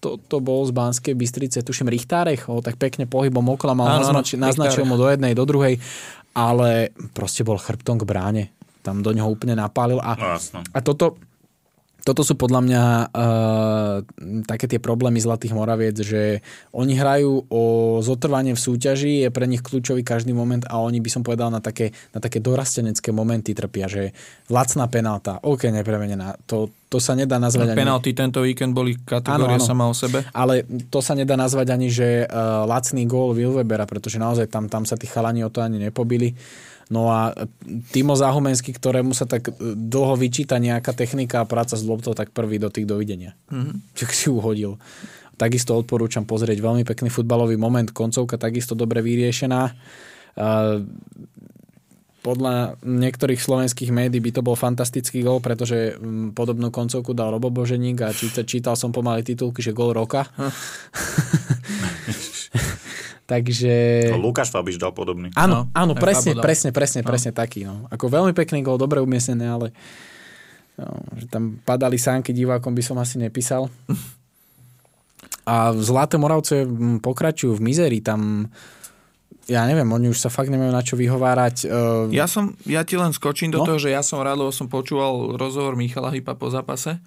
to, 0.00 0.16
to 0.16 0.40
bol 0.40 0.64
z 0.64 0.72
Banskej 0.72 1.12
Bystrice, 1.12 1.60
tuším 1.60 1.92
Richtárech, 1.92 2.48
ho 2.48 2.64
tak 2.64 2.80
pekne 2.80 3.04
pohybom 3.04 3.44
okolo 3.52 3.76
mal, 3.76 4.00
naznačil, 4.00 4.40
naznačil 4.40 4.88
mu 4.88 4.96
do 4.96 5.04
jednej, 5.04 5.36
do 5.36 5.44
druhej 5.44 5.76
ale 6.34 6.94
proste 7.14 7.42
bol 7.42 7.58
chrbtom 7.58 8.00
k 8.00 8.08
bráne. 8.08 8.44
Tam 8.80 9.04
do 9.04 9.12
neho 9.12 9.28
úplne 9.28 9.52
napálil. 9.58 10.00
A, 10.00 10.16
no, 10.16 10.60
a 10.64 10.78
toto, 10.80 11.20
toto 12.04 12.24
sú 12.24 12.34
podľa 12.36 12.60
mňa 12.64 12.82
uh, 13.12 13.96
také 14.48 14.66
tie 14.66 14.80
problémy 14.80 15.20
Zlatých 15.20 15.52
Moraviec, 15.54 15.96
že 16.00 16.40
oni 16.72 16.96
hrajú 16.96 17.46
o 17.52 17.62
zotrvanie 18.00 18.56
v 18.56 18.60
súťaži, 18.60 19.26
je 19.26 19.28
pre 19.28 19.44
nich 19.44 19.60
kľúčový 19.60 20.04
každý 20.04 20.32
moment 20.32 20.64
a 20.68 20.80
oni 20.80 20.98
by 20.98 21.10
som 21.12 21.22
povedal 21.22 21.52
na 21.52 21.60
také, 21.60 21.92
na 22.12 22.18
také 22.18 22.40
dorastenecké 22.40 23.12
momenty 23.12 23.52
trpia, 23.52 23.86
že 23.86 24.16
lacná 24.48 24.88
penálta, 24.88 25.38
OK, 25.44 25.68
nepremenená, 25.68 26.36
to, 26.48 26.72
to 26.90 26.98
sa 26.98 27.14
nedá 27.14 27.38
nazvať 27.38 27.70
no, 27.70 27.72
ani... 27.72 27.80
Penalty 27.86 28.10
tento 28.16 28.42
víkend 28.42 28.74
boli 28.74 28.98
kategória 28.98 29.56
áno, 29.56 29.62
áno. 29.62 29.70
sama 29.70 29.84
o 29.86 29.94
sebe. 29.94 30.26
Ale 30.34 30.66
to 30.90 30.98
sa 30.98 31.14
nedá 31.14 31.38
nazvať 31.38 31.70
ani, 31.70 31.86
že 31.86 32.26
uh, 32.26 32.66
lacný 32.66 33.06
gól 33.06 33.36
Wilwebera, 33.36 33.86
pretože 33.86 34.18
naozaj 34.18 34.50
tam, 34.50 34.66
tam 34.66 34.82
sa 34.82 34.98
tí 34.98 35.06
chalani 35.06 35.46
o 35.46 35.50
to 35.52 35.62
ani 35.62 35.78
nepobili. 35.78 36.34
No 36.90 37.06
a 37.06 37.30
Timo 37.94 38.18
Zahumenský, 38.18 38.74
ktorému 38.74 39.14
sa 39.14 39.22
tak 39.22 39.54
dlho 39.62 40.18
vyčíta 40.18 40.58
nejaká 40.58 40.90
technika 40.90 41.38
a 41.38 41.46
práca 41.46 41.78
s 41.78 41.86
loptou, 41.86 42.18
tak 42.18 42.34
prvý 42.34 42.58
do 42.58 42.66
tých 42.66 42.84
dovidenia. 42.84 43.38
Mm-hmm. 43.46 43.94
Čak 43.94 44.10
si 44.10 44.26
uhodil. 44.26 44.74
Takisto 45.38 45.78
odporúčam 45.78 46.26
pozrieť 46.26 46.58
veľmi 46.58 46.82
pekný 46.82 47.08
futbalový 47.08 47.54
moment, 47.54 47.86
koncovka 47.94 48.36
takisto 48.36 48.74
dobre 48.74 49.00
vyriešená. 49.06 49.72
Podľa 52.20 52.76
niektorých 52.84 53.40
slovenských 53.40 53.88
médií 53.88 54.20
by 54.20 54.30
to 54.36 54.42
bol 54.44 54.52
fantastický 54.52 55.24
gol, 55.24 55.40
pretože 55.40 55.96
podobnú 56.36 56.68
koncovku 56.68 57.16
dal 57.16 57.32
Robo 57.32 57.48
Boženík 57.48 58.04
a 58.04 58.12
čítal, 58.12 58.44
čítal 58.44 58.74
som 58.76 58.92
pomaly 58.92 59.24
titulky, 59.24 59.64
že 59.64 59.72
gol 59.72 59.96
roka. 59.96 60.28
Takže... 63.30 64.10
No, 64.10 64.18
Lukáš 64.18 64.50
Fabiš 64.50 64.74
dal 64.74 64.90
podobný. 64.90 65.30
Áno, 65.38 65.70
no, 65.70 65.70
áno 65.70 65.94
presne, 65.94 66.34
presne, 66.34 66.74
presne, 66.74 67.06
no. 67.06 67.06
presne 67.06 67.30
taký. 67.30 67.62
No. 67.62 67.86
Ako 67.86 68.10
veľmi 68.10 68.34
pekný 68.34 68.66
gol, 68.66 68.74
dobre 68.74 68.98
umiestnené, 68.98 69.46
ale 69.46 69.70
no, 70.74 70.98
že 71.14 71.30
tam 71.30 71.62
padali 71.62 71.94
sánky 71.94 72.34
divákom, 72.34 72.74
by 72.74 72.82
som 72.82 72.98
asi 72.98 73.22
nepísal. 73.22 73.70
A 75.46 75.70
Zlaté 75.78 76.18
Moravce 76.18 76.66
pokračujú 76.98 77.54
v 77.54 77.70
mizerii, 77.70 78.02
tam 78.02 78.50
ja 79.50 79.66
neviem, 79.66 79.86
oni 79.86 80.10
už 80.10 80.18
sa 80.18 80.30
fakt 80.30 80.46
nemajú 80.46 80.70
na 80.70 80.82
čo 80.82 80.94
vyhovárať. 80.94 81.66
Uh... 81.66 82.06
Ja, 82.14 82.30
som, 82.30 82.54
ja 82.66 82.86
ti 82.86 82.94
len 82.94 83.10
skočím 83.10 83.50
do 83.50 83.62
no? 83.62 83.66
toho, 83.66 83.82
že 83.82 83.90
ja 83.90 84.02
som 84.02 84.22
rád, 84.22 84.38
lebo 84.38 84.54
som 84.54 84.70
počúval 84.70 85.34
rozhovor 85.38 85.74
Michala 85.74 86.14
Hypa 86.14 86.38
po 86.38 86.50
zápase 86.50 86.98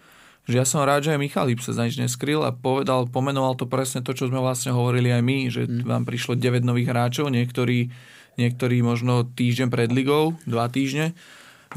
že 0.43 0.59
ja 0.59 0.65
som 0.67 0.83
rád, 0.83 1.07
že 1.07 1.15
aj 1.15 1.21
Michal 1.23 1.47
Hip 1.47 1.63
sa 1.63 1.71
za 1.71 1.87
nič 1.87 1.95
neskryl 1.95 2.43
a 2.43 2.51
povedal, 2.51 3.07
pomenoval 3.07 3.55
to 3.55 3.63
presne 3.63 4.03
to, 4.03 4.11
čo 4.11 4.27
sme 4.27 4.43
vlastne 4.43 4.75
hovorili 4.75 5.07
aj 5.07 5.23
my, 5.23 5.37
že 5.47 5.61
mm. 5.63 5.87
vám 5.87 6.03
prišlo 6.03 6.35
9 6.35 6.67
nových 6.67 6.91
hráčov, 6.91 7.31
niektorí, 7.31 7.87
niektorí 8.35 8.83
možno 8.83 9.23
týždeň 9.23 9.67
pred 9.71 9.89
ligou, 9.95 10.35
dva 10.43 10.67
týždne, 10.67 11.15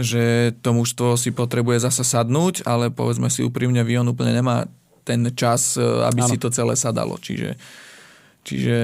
že 0.02 0.50
to 0.66 0.74
mužstvo 0.74 1.14
si 1.14 1.30
potrebuje 1.30 1.86
zasa 1.86 2.02
sadnúť, 2.02 2.66
ale 2.66 2.90
povedzme 2.90 3.30
si 3.30 3.46
úprimne, 3.46 3.86
Vion 3.86 4.10
úplne 4.10 4.34
nemá 4.34 4.66
ten 5.06 5.22
čas, 5.38 5.78
e, 5.78 5.86
aby 5.86 6.26
ano. 6.26 6.30
si 6.34 6.36
to 6.36 6.50
celé 6.50 6.74
sadalo. 6.74 7.14
Čiže, 7.22 7.54
čiže 8.42 8.78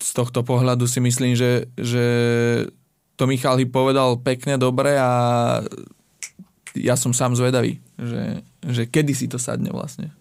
z 0.00 0.10
tohto 0.16 0.40
pohľadu 0.42 0.88
si 0.88 1.04
myslím, 1.04 1.36
že, 1.36 1.68
že 1.76 2.04
to 3.20 3.28
Michal 3.28 3.60
povedal 3.68 4.16
pekne, 4.16 4.56
dobre 4.56 4.96
a 4.96 5.12
ja 6.72 6.96
som 6.96 7.12
sám 7.12 7.36
zvedavý, 7.36 7.78
že, 8.00 8.40
že 8.62 8.86
kedy 8.86 9.12
si 9.12 9.26
to 9.26 9.36
sadne 9.36 9.74
vlastne. 9.74 10.14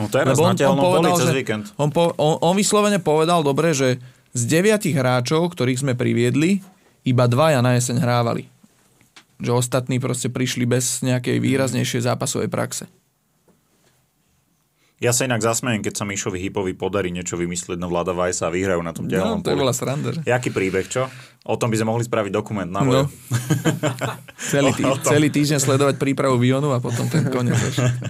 No 0.00 0.08
teraz 0.08 0.38
Lebo 0.38 0.48
on, 0.48 0.56
on 0.56 0.78
povedal, 0.78 1.14
cez 1.20 1.34
víkend. 1.36 1.68
On, 1.76 1.92
po, 1.92 2.16
on, 2.16 2.40
on 2.40 2.54
vyslovene 2.56 2.96
povedal 3.02 3.44
dobre, 3.44 3.76
že 3.76 4.00
z 4.32 4.42
deviatich 4.48 4.96
hráčov, 4.96 5.52
ktorých 5.52 5.84
sme 5.84 5.92
priviedli, 5.92 6.64
iba 7.04 7.28
dvaja 7.28 7.60
na 7.60 7.76
jeseň 7.76 8.00
hrávali. 8.00 8.48
Že 9.42 9.58
ostatní 9.58 10.00
proste 10.00 10.32
prišli 10.32 10.64
bez 10.64 11.04
nejakej 11.04 11.42
výraznejšej 11.42 12.08
zápasovej 12.08 12.48
praxe. 12.48 12.88
Ja 15.02 15.10
sa 15.10 15.26
inak 15.26 15.42
zasmejem, 15.42 15.82
keď 15.82 15.98
sa 15.98 16.06
Mišovi 16.06 16.38
Hypovi 16.38 16.78
podarí 16.78 17.10
niečo 17.10 17.34
vymyslieť 17.34 17.74
na 17.74 17.90
Vlada 17.90 18.14
Vajsa 18.14 18.46
a 18.46 18.54
vyhrajú 18.54 18.86
na 18.86 18.94
tom 18.94 19.10
ďalom. 19.10 19.42
No, 19.42 19.42
to 19.42 19.50
je 19.50 19.58
bola 19.58 19.74
sranda. 19.74 20.14
Jaký 20.22 20.54
príbeh, 20.54 20.86
čo? 20.86 21.10
O 21.42 21.58
tom 21.58 21.74
by 21.74 21.82
sme 21.82 21.90
mohli 21.90 22.06
spraviť 22.06 22.30
dokument 22.30 22.70
na 22.70 22.86
no. 22.86 23.10
celý, 24.54 24.70
tý, 24.78 24.86
celý 25.02 25.26
týždeň 25.34 25.58
sledovať 25.58 25.98
prípravu 25.98 26.38
Vionu 26.38 26.70
a 26.70 26.78
potom 26.78 27.10
ten 27.10 27.26
koniec. 27.26 27.58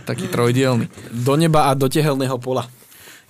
taký 0.05 0.29
trojdielny. 0.29 0.93
Do 1.17 1.41
neba 1.41 1.73
a 1.73 1.73
do 1.73 1.89
tehelného 1.89 2.37
pola. 2.37 2.69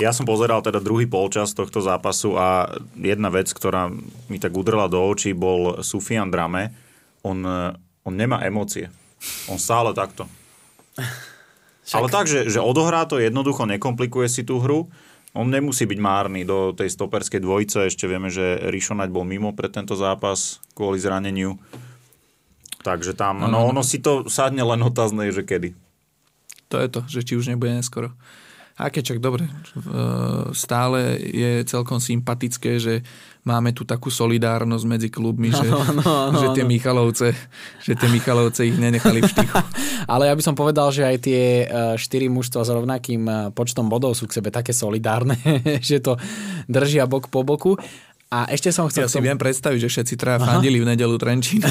Ja 0.03 0.11
som 0.11 0.27
pozeral 0.27 0.59
teda 0.67 0.83
druhý 0.83 1.07
polčas 1.07 1.55
tohto 1.55 1.79
zápasu 1.79 2.35
a 2.35 2.67
jedna 2.99 3.31
vec, 3.31 3.47
ktorá 3.55 3.95
mi 4.27 4.43
tak 4.43 4.59
udrela 4.59 4.91
do 4.91 4.99
očí, 4.99 5.39
bol 5.39 5.87
Sufian 5.87 6.35
Drame. 6.35 6.75
On, 7.23 7.39
on 7.79 8.15
nemá 8.19 8.43
emócie. 8.43 8.91
On 9.47 9.55
stále 9.55 9.95
takto. 9.95 10.27
Však... 11.83 11.99
Ale 11.99 12.09
tak, 12.09 12.27
že, 12.31 12.47
že 12.47 12.63
odohrá 12.63 13.07
to 13.11 13.19
jednoducho, 13.19 13.67
nekomplikuje 13.67 14.31
si 14.31 14.47
tú 14.47 14.63
hru. 14.63 14.87
On 15.33 15.49
nemusí 15.49 15.89
byť 15.89 15.99
márny 15.99 16.45
do 16.45 16.77
tej 16.77 16.93
stoperskej 16.93 17.41
dvojice. 17.41 17.89
Ešte 17.89 18.05
vieme, 18.05 18.29
že 18.29 18.61
Rišonať 18.69 19.09
bol 19.09 19.25
mimo 19.25 19.57
pre 19.57 19.73
tento 19.73 19.97
zápas 19.97 20.61
kvôli 20.77 21.01
zraneniu. 21.01 21.57
Takže 22.83 23.15
tam, 23.15 23.41
no, 23.41 23.49
no 23.49 23.71
ono 23.71 23.87
si 23.87 24.03
to 24.03 24.27
sadne 24.27 24.61
len 24.61 24.83
otázne, 24.83 25.31
že 25.31 25.47
kedy. 25.47 25.73
To 26.69 26.77
je 26.83 26.89
to, 26.91 27.01
že 27.07 27.21
či 27.23 27.39
už 27.39 27.49
nebude 27.49 27.73
neskoro. 27.73 28.11
A 28.75 28.89
keď 28.89 29.15
čak 29.15 29.19
dobre, 29.21 29.47
stále 30.57 31.21
je 31.21 31.63
celkom 31.69 32.01
sympatické, 32.01 32.81
že 32.81 33.05
máme 33.43 33.75
tu 33.75 33.83
takú 33.83 34.07
solidárnosť 34.07 34.85
medzi 34.87 35.09
klubmi, 35.11 35.51
že, 35.51 35.67
no, 35.67 35.83
no, 35.83 36.03
no, 36.31 36.39
že 36.39 36.47
tie 36.55 36.63
Michalovce, 36.63 37.35
že 37.83 37.99
tie 37.99 38.07
Michalovce 38.07 38.63
ich 38.71 38.79
nenechali 38.79 39.19
v 39.19 39.31
štychu. 39.31 39.59
Ale 40.13 40.31
ja 40.31 40.35
by 40.39 40.43
som 40.43 40.55
povedal, 40.55 40.95
že 40.95 41.03
aj 41.03 41.17
tie 41.19 41.43
e, 41.67 41.99
štyri 41.99 42.31
mužstva 42.31 42.63
s 42.63 42.71
rovnakým 42.71 43.23
e, 43.27 43.33
počtom 43.51 43.91
bodov 43.91 44.15
sú 44.15 44.31
k 44.31 44.39
sebe 44.39 44.55
také 44.55 44.71
solidárne, 44.71 45.35
že 45.83 45.99
to 45.99 46.15
držia 46.71 47.11
bok 47.11 47.27
po 47.27 47.43
boku. 47.43 47.75
A 48.33 48.49
ešte 48.49 48.73
som 48.73 48.89
chcel... 48.89 49.05
Ja 49.05 49.13
si 49.13 49.19
tom... 49.21 49.27
viem 49.27 49.37
predstaviť, 49.37 49.79
že 49.83 49.89
všetci 49.91 50.15
traja 50.17 50.41
fandili 50.41 50.81
v 50.81 50.89
nedelu 50.89 51.19
Trenčín. 51.21 51.61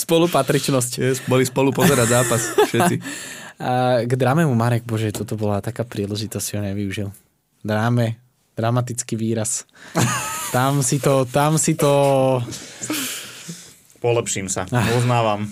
Spolupatričnosť. 0.00 0.92
Yes, 0.96 1.20
boli 1.28 1.44
spolu 1.44 1.76
pozerať 1.76 2.08
zápas 2.08 2.40
všetci. 2.72 2.96
A 3.60 4.00
k 4.08 4.12
dramemu 4.16 4.48
Marek, 4.56 4.88
bože, 4.88 5.12
toto 5.12 5.36
bola 5.36 5.60
taká 5.60 5.84
príležitosť, 5.84 6.56
ho 6.56 6.60
nevyužil. 6.72 7.08
Dráme, 7.60 8.16
dramatický 8.56 9.14
výraz. 9.14 9.68
Tam 10.50 10.80
si 10.80 10.96
to, 10.96 11.28
tam 11.28 11.60
si 11.60 11.76
to... 11.76 12.40
Polepším 14.00 14.48
sa, 14.48 14.64
uznávam. 14.96 15.44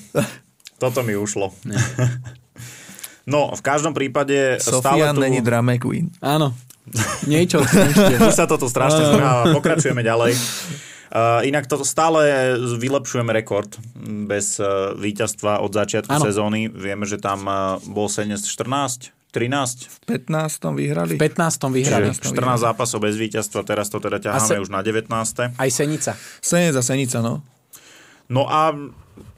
Toto 0.81 1.05
mi 1.05 1.13
ušlo. 1.15 1.53
No, 3.25 3.57
v 3.57 3.63
každom 3.65 3.97
prípade... 3.97 4.61
Sofia 4.61 5.17
tu... 5.17 5.21
není 5.21 5.41
drama 5.41 5.81
queen. 5.81 6.13
Áno. 6.21 6.53
Niečo. 7.25 7.65
Už 8.29 8.37
sa 8.37 8.45
toto 8.45 8.69
strašne 8.69 9.01
zhrháva. 9.01 9.49
Pokračujeme 9.57 10.05
ďalej. 10.05 10.37
Uh, 11.15 11.41
inak 11.47 11.65
to 11.65 11.81
stále 11.87 12.21
vylepšujeme 12.59 13.33
rekord 13.33 13.81
bez 14.29 14.59
uh, 14.61 14.93
víťazstva 14.99 15.65
od 15.65 15.73
začiatku 15.73 16.11
ano. 16.11 16.25
sezóny. 16.27 16.69
Vieme, 16.69 17.09
že 17.09 17.17
tam 17.17 17.49
uh, 17.49 17.81
bol 17.89 18.13
14, 18.13 19.15
13? 19.35 19.91
V 19.91 19.99
15. 20.31 20.79
vyhrali. 20.79 21.15
V 21.15 21.19
15. 21.19 21.75
vyhrali. 21.75 22.15
Čiže 22.15 22.31
14 22.39 22.71
zápasov 22.71 23.03
bez 23.03 23.19
víťazstva, 23.19 23.67
teraz 23.67 23.91
to 23.91 23.99
teda 23.99 24.23
ťaháme 24.23 24.47
se... 24.47 24.63
už 24.63 24.71
na 24.71 24.79
19. 24.87 25.11
Aj 25.59 25.71
Senica. 25.75 26.15
Senica, 26.39 26.79
Senica, 26.79 27.19
no. 27.19 27.43
No 28.31 28.47
a 28.47 28.71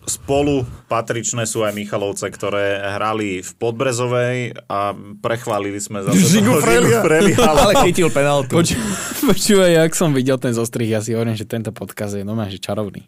spolu 0.07 0.63
patričné 0.87 1.43
sú 1.51 1.67
aj 1.67 1.75
Michalovce, 1.75 2.31
ktoré 2.31 2.79
hrali 2.79 3.43
v 3.43 3.51
Podbrezovej 3.59 4.55
a 4.71 4.95
prechválili 5.19 5.83
sme 5.83 6.07
za 6.07 6.15
to 6.15 6.21
Žigu 6.21 6.63
Frelia. 6.63 7.03
Ale 7.43 7.73
chytil 7.91 8.13
penaltu. 8.15 8.55
Poč- 8.55 8.79
počúvaj, 9.27 9.83
jak 9.83 9.93
som 9.99 10.15
videl 10.15 10.39
ten 10.39 10.55
zostrih, 10.55 10.87
ja 10.87 11.03
si 11.03 11.17
hovorím, 11.17 11.35
že 11.35 11.43
tento 11.49 11.75
podkaz 11.75 12.15
je 12.15 12.23
normálne, 12.23 12.55
že 12.55 12.63
čarovný. 12.63 13.03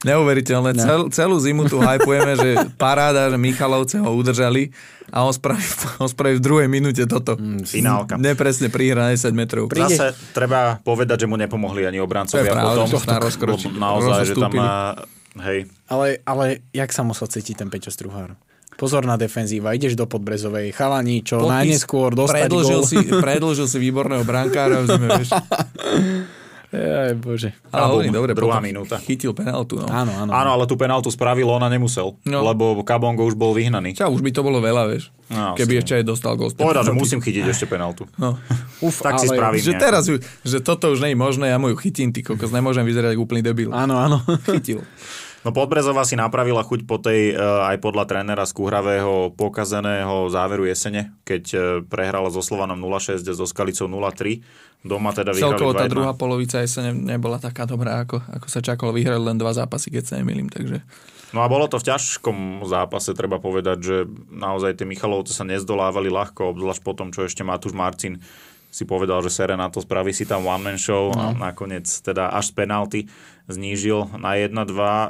Neuveriteľné. 0.00 0.70
No. 0.72 0.80
Cel, 0.80 1.00
celú 1.12 1.36
zimu 1.36 1.68
tu 1.68 1.76
hypujeme, 1.76 2.32
že 2.32 2.50
paráda, 2.80 3.28
že 3.28 3.36
Michalovce 3.36 4.00
ho 4.00 4.10
udržali 4.16 4.72
a 5.12 5.28
on 5.28 5.34
spraví, 5.34 5.60
on 6.00 6.08
spraví 6.08 6.40
v 6.40 6.42
druhej 6.42 6.68
minúte 6.72 7.04
toto. 7.04 7.36
Mm, 7.36 7.68
finálka. 7.68 8.14
Nepresne 8.16 8.72
prihra 8.72 9.12
10 9.12 9.28
metrov. 9.36 9.68
Príde. 9.68 9.92
Zase 9.92 10.16
treba 10.32 10.80
povedať, 10.80 11.24
že 11.24 11.26
mu 11.28 11.36
nepomohli 11.36 11.84
ani 11.84 12.00
obrancovia 12.00 12.48
potom. 12.48 12.88
To 12.88 12.96
je 12.96 13.76
naozaj, 13.76 14.32
že 14.32 14.34
tam 14.40 14.52
Hej. 15.38 15.70
Ale, 15.86 16.18
ale 16.26 16.66
jak 16.74 16.90
sa 16.90 17.06
musel 17.06 17.30
cítiť 17.30 17.62
ten 17.62 17.70
Peťo 17.70 17.94
Struhár? 17.94 18.34
Pozor 18.74 19.04
na 19.04 19.20
defenzíva, 19.20 19.76
ideš 19.76 19.92
do 19.94 20.08
Podbrezovej, 20.08 20.72
chalani, 20.72 21.20
čo 21.20 21.44
Podpis, 21.44 21.52
najneskôr 21.52 22.16
dostať 22.16 22.48
predlžil 22.48 22.80
gol. 22.80 22.88
Si, 22.88 22.96
predlžil 22.98 23.66
si 23.68 23.76
výborného 23.78 24.24
brankára, 24.24 24.82
zime, 24.88 25.06
vieš. 25.20 25.30
Aj 26.70 27.14
bože. 27.18 27.50
Ale 27.74 27.90
on 27.90 28.14
dobre, 28.14 28.30
druhá 28.30 28.62
minúta. 28.62 28.94
Chytil 29.02 29.34
penaltu. 29.34 29.82
No. 29.82 29.90
Áno, 29.90 30.14
áno. 30.14 30.30
Áno, 30.30 30.50
ale 30.54 30.70
tú 30.70 30.78
penaltu 30.78 31.10
spravil, 31.10 31.50
ona 31.50 31.66
nemusel, 31.66 32.14
no. 32.22 32.46
lebo 32.46 32.78
Kabongo 32.86 33.26
už 33.26 33.34
bol 33.34 33.50
vyhnaný. 33.50 33.98
Čau, 33.98 34.14
už 34.14 34.22
by 34.22 34.30
to 34.30 34.46
bolo 34.46 34.62
veľa, 34.62 34.86
vieš. 34.86 35.10
No, 35.30 35.58
keby 35.58 35.82
ešte 35.82 35.98
aj 35.98 36.04
dostal 36.06 36.38
gol. 36.38 36.54
Povedal, 36.54 36.86
že 36.86 36.94
musím 36.94 37.18
chytiť 37.18 37.42
ešte 37.50 37.66
penaltu. 37.66 38.06
No. 38.18 38.38
Uf, 38.86 39.02
tak 39.02 39.18
ale, 39.18 39.22
si 39.22 39.26
spravím 39.26 39.62
že 39.62 39.74
teraz, 39.78 40.06
že 40.46 40.58
toto 40.62 40.94
už 40.94 41.02
nie 41.02 41.14
je 41.14 41.18
možné, 41.18 41.50
ja 41.50 41.58
mu 41.58 41.74
ju 41.74 41.76
chytím, 41.78 42.14
ty 42.14 42.22
kokos, 42.22 42.54
nemôžem 42.54 42.86
vyzerať 42.86 43.18
ako 43.18 43.22
úplný 43.26 43.42
debil. 43.42 43.70
Áno, 43.74 43.98
áno. 43.98 44.22
Chytil. 44.50 44.82
No 45.40 45.56
Podbrezová 45.56 46.04
si 46.04 46.20
napravila 46.20 46.60
chuť 46.60 46.84
po 46.84 47.00
tej, 47.00 47.32
e, 47.32 47.34
aj 47.40 47.80
podľa 47.80 48.04
trénera 48.04 48.44
Skúhravého, 48.44 49.32
pokazeného 49.32 50.28
záveru 50.28 50.68
jesene, 50.68 51.16
keď 51.24 51.44
e, 51.52 51.58
prehrala 51.80 52.28
so 52.28 52.44
Slovanom 52.44 52.76
0-6 52.76 53.24
a 53.24 53.32
so 53.32 53.48
Skalicou 53.48 53.88
0-3. 53.88 54.44
Doma 54.84 55.16
teda 55.16 55.32
vyhrali 55.32 55.56
Celkovo 55.56 55.72
tá 55.72 55.88
druhá 55.88 56.12
polovica 56.12 56.60
jesene 56.60 56.92
nebola 56.92 57.40
taká 57.40 57.64
dobrá, 57.64 58.04
ako, 58.04 58.20
ako 58.20 58.46
sa 58.52 58.60
čakalo. 58.60 58.92
Vyhrali 58.92 59.20
len 59.20 59.40
dva 59.40 59.56
zápasy, 59.56 59.88
keď 59.88 60.04
sa 60.04 60.14
nemýlim, 60.20 60.52
takže... 60.52 60.84
No 61.32 61.40
a 61.40 61.48
bolo 61.48 61.70
to 61.70 61.78
v 61.78 61.88
ťažkom 61.88 62.66
zápase, 62.66 63.14
treba 63.16 63.38
povedať, 63.38 63.78
že 63.80 63.96
naozaj 64.34 64.76
tie 64.76 64.88
Michalovce 64.88 65.32
sa 65.32 65.46
nezdolávali 65.46 66.10
ľahko, 66.10 66.52
obzvlášť 66.52 66.82
po 66.84 66.92
tom, 66.92 67.14
čo 67.14 67.24
ešte 67.24 67.46
Matúš 67.46 67.72
Marcin 67.72 68.20
si 68.70 68.86
povedal, 68.86 69.18
že 69.26 69.34
sere 69.34 69.58
na 69.58 69.66
to 69.66 69.82
spraví 69.82 70.14
si 70.14 70.22
tam 70.22 70.46
one 70.46 70.62
man 70.62 70.78
show 70.78 71.10
no. 71.10 71.18
a 71.18 71.24
nakoniec 71.34 71.90
teda 71.90 72.30
až 72.30 72.50
z 72.50 72.52
penalty 72.54 73.00
znížil 73.50 74.06
na 74.16 74.38
1-2. 74.38 74.54
Uh, 74.54 74.56
e, 74.56 75.04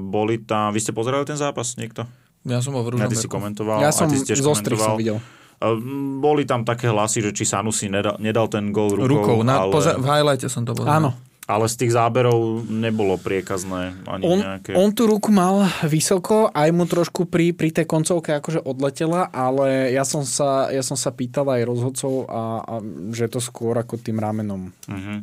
boli 0.00 0.40
tam, 0.40 0.72
vy 0.72 0.80
ste 0.80 0.96
pozerali 0.96 1.28
ten 1.28 1.36
zápas 1.36 1.76
niekto? 1.76 2.08
Ja 2.42 2.58
som 2.58 2.74
ho 2.74 2.82
v 2.82 2.98
Ja 2.98 3.06
ty 3.06 3.14
si 3.14 3.30
komentoval. 3.30 3.78
Ja 3.78 3.94
som 3.94 4.10
ty 4.10 4.18
si 4.18 4.26
tiež 4.26 4.42
komentoval. 4.42 4.96
som 4.96 4.98
videl. 4.98 5.22
Uh, 5.62 5.78
boli 6.18 6.42
tam 6.42 6.66
také 6.66 6.90
hlasy, 6.90 7.22
že 7.22 7.30
či 7.30 7.46
Sanusi 7.46 7.86
nedal, 7.86 8.18
nedal 8.18 8.50
ten 8.50 8.74
gol 8.74 8.90
rukou. 8.90 9.06
Rukou, 9.06 9.38
na, 9.46 9.62
ale... 9.62 9.70
poza- 9.70 9.94
v 9.94 10.06
highlighte 10.08 10.50
som 10.50 10.66
to 10.66 10.74
povedal. 10.74 10.98
Áno, 10.98 11.10
ale 11.52 11.66
z 11.66 11.74
tých 11.74 11.92
záberov 11.92 12.64
nebolo 12.70 13.18
priekazné 13.18 13.98
ani 14.06 14.24
on, 14.24 14.38
nejaké... 14.38 14.70
On 14.78 14.94
tú 14.94 15.10
ruku 15.10 15.34
mal 15.34 15.66
vysoko, 15.82 16.48
aj 16.54 16.68
mu 16.70 16.86
trošku 16.86 17.26
pri, 17.26 17.50
pri 17.50 17.74
tej 17.74 17.86
koncovke 17.90 18.30
akože 18.38 18.62
odletela, 18.62 19.26
ale 19.34 19.90
ja 19.90 20.06
som 20.06 20.22
sa, 20.22 20.70
ja 20.70 20.86
som 20.86 20.94
sa 20.94 21.10
pýtal 21.10 21.50
aj 21.50 21.66
rozhodcov, 21.66 22.30
a, 22.30 22.42
a 22.62 22.74
že 23.10 23.26
to 23.26 23.42
skôr 23.42 23.74
ako 23.74 23.98
tým 23.98 24.22
ramenom. 24.22 24.70
Uh-huh. 24.86 25.18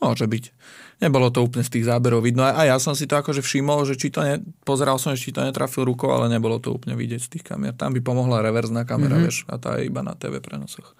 Môže 0.00 0.24
byť. 0.24 0.44
Nebolo 1.00 1.32
to 1.32 1.40
úplne 1.40 1.64
z 1.64 1.80
tých 1.80 1.88
záberov 1.88 2.20
vidno. 2.20 2.44
A 2.44 2.68
ja 2.68 2.76
som 2.76 2.92
si 2.92 3.08
to 3.08 3.16
akože 3.16 3.40
všimol, 3.40 3.88
že 3.88 3.96
či 3.96 4.12
to 4.12 4.20
ne, 4.20 4.44
pozeral 4.68 5.00
som, 5.00 5.16
či 5.16 5.32
to 5.32 5.40
netrafil 5.40 5.88
rukou, 5.88 6.12
ale 6.12 6.28
nebolo 6.28 6.60
to 6.60 6.76
úplne 6.76 6.92
vidieť 6.92 7.20
z 7.24 7.28
tých 7.36 7.44
kamier. 7.48 7.72
Tam 7.72 7.96
by 7.96 8.04
pomohla 8.04 8.44
reverzná 8.44 8.84
kamera, 8.84 9.16
mm-hmm. 9.16 9.24
vieš, 9.24 9.48
a 9.48 9.56
tá 9.56 9.80
je 9.80 9.88
iba 9.88 10.04
na 10.04 10.12
TV 10.12 10.44
prenosoch. 10.44 10.92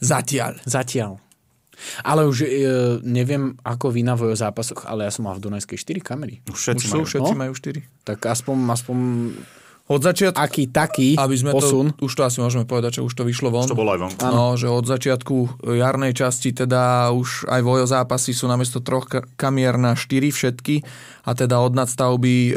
Zatiaľ. 0.00 0.56
Zatiaľ. 0.64 1.20
Ale 2.00 2.24
už 2.24 2.48
e, 2.48 2.48
neviem, 3.04 3.52
ako 3.60 3.92
vy 3.92 4.00
na 4.00 4.16
zápasoch, 4.16 4.88
ale 4.88 5.04
ja 5.04 5.12
som 5.12 5.28
mal 5.28 5.36
v 5.36 5.44
Dunajskej 5.44 6.00
4 6.00 6.00
kamery. 6.00 6.40
Už 6.48 6.56
všetci, 6.56 6.84
už 6.84 6.88
sú, 6.88 6.96
majú. 6.96 7.06
všetci 7.06 7.32
no? 7.36 7.40
majú 7.44 7.52
4. 7.52 8.08
Tak 8.08 8.18
aspoň, 8.24 8.56
aspoň 8.72 8.98
od 9.86 10.00
začiatku, 10.02 10.34
aký 10.34 10.64
taký 10.74 11.14
aby 11.14 11.36
sme 11.38 11.54
posun. 11.54 11.94
To, 11.94 12.10
už 12.10 12.12
to 12.18 12.22
asi 12.26 12.38
môžeme 12.42 12.66
povedať, 12.66 12.98
že 12.98 13.06
už 13.06 13.14
to 13.14 13.22
vyšlo 13.22 13.54
von. 13.54 13.70
Už 13.70 13.72
to 13.72 13.78
bolo 13.78 13.94
aj 13.94 14.00
von. 14.02 14.12
No, 14.18 14.58
že 14.58 14.66
od 14.66 14.82
začiatku 14.82 15.62
jarnej 15.62 16.10
časti 16.10 16.50
teda 16.50 17.14
už 17.14 17.46
aj 17.46 17.60
vojo 17.62 17.86
zápasy 17.86 18.34
sú 18.34 18.50
namiesto 18.50 18.82
troch 18.82 19.06
kamier 19.38 19.78
na 19.78 19.94
4 19.94 20.34
všetky 20.34 20.82
a 21.22 21.30
teda 21.38 21.62
od 21.62 21.78
nadstavby 21.78 22.34
e, 22.50 22.52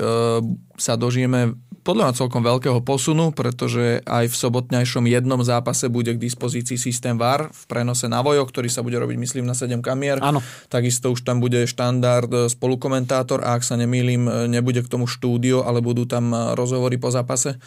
sa 0.81 0.97
dožijeme 0.97 1.53
podľa 1.89 2.13
mňa 2.13 2.19
celkom 2.21 2.43
veľkého 2.45 2.79
posunu, 2.85 3.33
pretože 3.33 4.05
aj 4.05 4.29
v 4.29 4.35
sobotňajšom 4.37 5.09
jednom 5.09 5.41
zápase 5.41 5.89
bude 5.89 6.13
k 6.13 6.21
dispozícii 6.21 6.77
systém 6.77 7.17
VAR 7.17 7.49
v 7.49 7.63
prenose 7.65 8.05
na 8.05 8.21
vojo, 8.21 8.45
ktorý 8.45 8.69
sa 8.69 8.85
bude 8.85 9.01
robiť, 9.01 9.17
myslím, 9.17 9.49
na 9.49 9.57
7 9.57 9.81
kamier. 9.81 10.21
Áno. 10.21 10.37
Takisto 10.69 11.09
už 11.09 11.25
tam 11.25 11.41
bude 11.41 11.65
štandard 11.65 12.29
e, 12.29 12.45
spolukomentátor 12.45 13.41
a 13.41 13.57
ak 13.57 13.65
sa 13.65 13.73
nemýlim, 13.73 14.29
e, 14.29 14.45
nebude 14.45 14.85
k 14.85 14.91
tomu 14.91 15.09
štúdio, 15.09 15.65
ale 15.65 15.81
budú 15.81 16.05
tam 16.05 16.29
e, 16.29 16.53
rozhovory 16.53 17.01
po 17.01 17.09
zápase. 17.09 17.57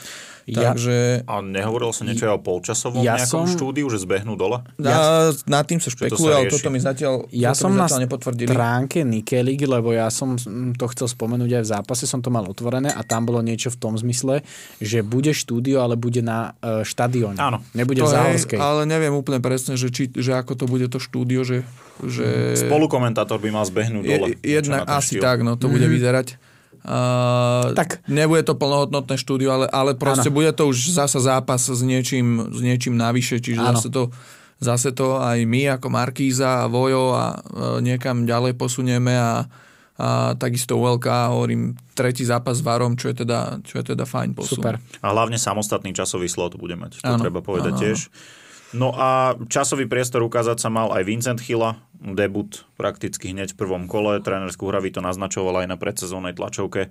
Ja, 0.51 0.75
Takže... 0.75 1.23
A 1.23 1.39
nehovoril 1.39 1.95
sa 1.95 2.03
niečo 2.03 2.27
aj 2.27 2.35
o 2.35 2.41
polčasovom 2.43 3.03
ja 3.07 3.15
nejakom 3.15 3.47
som... 3.47 3.55
štúdiu, 3.55 3.87
že 3.87 4.03
zbehnú 4.03 4.35
dole? 4.35 4.67
Ja, 4.83 5.31
nad 5.47 5.65
tým 5.71 5.79
sa 5.79 5.95
špekuluje, 5.95 6.35
ale 6.35 6.47
toto 6.51 6.67
mi 6.75 6.83
zatiaľ, 6.83 7.31
ja 7.31 7.55
som 7.55 7.71
mi 7.71 7.79
zatiaľ 7.79 8.11
nepotvrdili. 8.11 8.51
na 8.51 8.57
stránke 8.59 9.07
Nikelik, 9.07 9.63
lebo 9.71 9.95
ja 9.95 10.11
som 10.11 10.35
to 10.75 10.85
chcel 10.91 11.07
spomenúť 11.07 11.63
aj 11.63 11.63
v 11.63 11.69
zápase, 11.79 12.05
som 12.11 12.19
to 12.19 12.35
mal 12.35 12.43
otvorené 12.51 12.91
a 12.91 13.07
tam 13.07 13.23
bolo 13.23 13.39
niečo 13.39 13.71
v 13.71 13.79
tom 13.79 13.95
zmysle, 13.95 14.43
že 14.83 15.07
bude 15.07 15.31
štúdio, 15.31 15.79
ale 15.79 15.95
bude 15.95 16.27
na 16.27 16.59
uh, 16.59 16.83
štadióne. 16.83 17.39
Áno. 17.39 17.63
Nebude 17.79 18.03
to 18.03 18.11
v 18.11 18.15
Záhorskej. 18.19 18.59
Je, 18.59 18.63
ale 18.63 18.83
neviem 18.91 19.15
úplne 19.15 19.39
presne, 19.39 19.79
že, 19.79 19.95
či, 19.95 20.11
že 20.11 20.35
ako 20.35 20.59
to 20.59 20.65
bude 20.67 20.91
to 20.91 20.99
štúdio, 20.99 21.47
že... 21.47 21.63
že... 22.03 22.59
Spolukomentátor 22.67 23.39
by 23.39 23.49
mal 23.55 23.63
zbehnúť 23.63 24.03
dole. 24.03 24.27
Je, 24.35 24.59
jednak 24.59 24.91
asi 24.91 25.23
tak, 25.23 25.47
no 25.47 25.55
to 25.55 25.71
mm. 25.71 25.73
bude 25.79 25.87
vyzerať. 25.87 26.42
Uh, 26.83 27.71
tak. 27.79 28.03
Nebude 28.11 28.43
to 28.43 28.59
plnohodnotné 28.59 29.15
štúdio, 29.15 29.55
ale, 29.55 29.67
ale 29.71 29.95
proste 29.95 30.35
ano. 30.35 30.37
bude 30.43 30.51
to 30.51 30.67
už 30.67 30.99
zasa 30.99 31.23
zápas 31.23 31.71
s 31.71 31.79
niečím, 31.79 32.51
s 32.51 32.59
niečím 32.59 32.99
navyše, 32.99 33.39
čiže 33.39 33.63
zase 33.63 33.87
to, 33.87 34.11
zase 34.59 34.91
to 34.91 35.23
aj 35.23 35.47
my 35.47 35.79
ako 35.79 35.87
Markíza 35.95 36.67
a 36.67 36.71
Vojo 36.71 37.15
a 37.15 37.39
uh, 37.39 37.79
niekam 37.79 38.27
ďalej 38.27 38.59
posunieme 38.59 39.15
a, 39.15 39.47
a 39.95 40.35
takisto 40.35 40.75
ULK, 40.75 41.07
hovorím, 41.31 41.79
tretí 41.95 42.27
zápas 42.27 42.59
s 42.59 42.67
Varom, 42.67 42.99
čo 42.99 43.15
je 43.15 43.23
teda, 43.23 43.63
čo 43.63 43.79
je 43.79 43.95
teda 43.95 44.03
fajn 44.03 44.35
posun. 44.35 44.59
Super. 44.59 44.83
A 45.07 45.07
hlavne 45.15 45.39
samostatný 45.39 45.95
časový 45.95 46.27
slot 46.27 46.59
bude 46.59 46.75
mať, 46.75 46.99
to 46.99 47.15
ano. 47.15 47.23
treba 47.23 47.47
povedať 47.47 47.79
ano, 47.79 47.81
tiež. 47.81 47.99
Ano. 48.11 48.42
No 48.73 48.97
a 48.97 49.37
časový 49.53 49.85
priestor 49.85 50.25
ukázať 50.25 50.57
sa 50.57 50.73
mal 50.73 50.89
aj 50.97 51.05
Vincent 51.05 51.41
Chila, 51.45 51.77
debut 52.01 52.65
prakticky 52.81 53.31
hneď 53.31 53.53
v 53.53 53.61
prvom 53.61 53.85
kole. 53.85 54.17
Tréner 54.25 54.49
Skúhravý 54.49 54.89
to 54.89 55.05
naznačoval 55.05 55.63
aj 55.63 55.67
na 55.69 55.77
predsezónnej 55.77 56.33
tlačovke. 56.33 56.89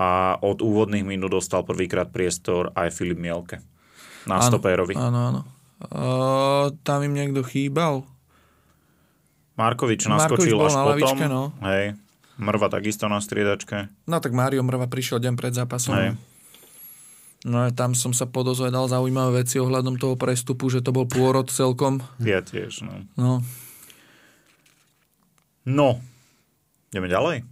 A 0.00 0.40
od 0.40 0.64
úvodných 0.64 1.04
minút 1.04 1.36
dostal 1.36 1.66
prvýkrát 1.66 2.08
priestor 2.08 2.72
aj 2.72 2.94
Filip 2.96 3.20
Mielke 3.20 3.60
na 4.24 4.40
áno, 4.40 4.46
stopérovi. 4.48 4.94
Áno, 4.96 5.18
áno. 5.28 5.40
Uh, 5.82 6.70
tam 6.86 7.02
im 7.02 7.12
niekto 7.12 7.42
chýbal? 7.42 8.06
Markovič 9.58 10.08
naskočil 10.08 10.56
Markovič 10.56 10.64
až 10.64 10.72
na 10.72 10.82
potom. 10.86 10.96
Lavičke, 10.96 11.24
no. 11.28 11.42
Hej. 11.60 11.84
Mrva 12.40 12.66
takisto 12.72 13.04
na 13.10 13.20
striedačke. 13.20 13.92
No 14.08 14.16
tak 14.22 14.32
Mário 14.32 14.64
Mrva 14.64 14.88
prišiel 14.88 15.20
deň 15.20 15.34
pred 15.36 15.52
zápasom. 15.52 15.92
Hej. 15.92 16.16
No 17.42 17.66
tam 17.74 17.98
som 17.98 18.14
sa 18.14 18.30
podozvedal 18.30 18.86
zaujímavé 18.86 19.42
veci 19.42 19.58
ohľadom 19.58 19.98
toho 19.98 20.14
prestupu, 20.14 20.70
že 20.70 20.78
to 20.78 20.94
bol 20.94 21.10
pôrod 21.10 21.50
celkom. 21.50 21.98
Ja 22.22 22.38
tiež, 22.38 22.86
no. 22.86 23.02
No. 23.18 23.32
No. 25.66 25.88
Ideme 26.94 27.10
ďalej? 27.10 27.42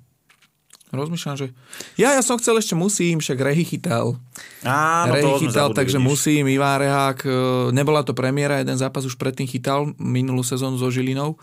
Rozmýšľam, 0.90 1.38
že... 1.38 1.46
Ja, 1.94 2.18
ja 2.18 2.22
som 2.22 2.34
chcel 2.42 2.58
ešte 2.58 2.74
musím, 2.74 3.22
však 3.22 3.38
Rehy 3.38 3.62
chytal. 3.62 4.18
Áno, 4.66 5.14
Rehy 5.14 5.46
chytal, 5.46 5.70
zabudli, 5.70 5.78
takže 5.78 5.98
vidíš. 6.02 6.10
musím. 6.10 6.42
Iván 6.50 6.82
Rehák, 6.82 7.18
e, 7.22 7.30
nebola 7.70 8.02
to 8.02 8.10
premiéra, 8.10 8.58
jeden 8.58 8.74
zápas 8.74 9.06
už 9.06 9.14
predtým 9.14 9.46
chytal, 9.46 9.94
minulú 10.02 10.42
sezónu 10.42 10.78
so 10.82 10.90
Žilinou. 10.90 11.38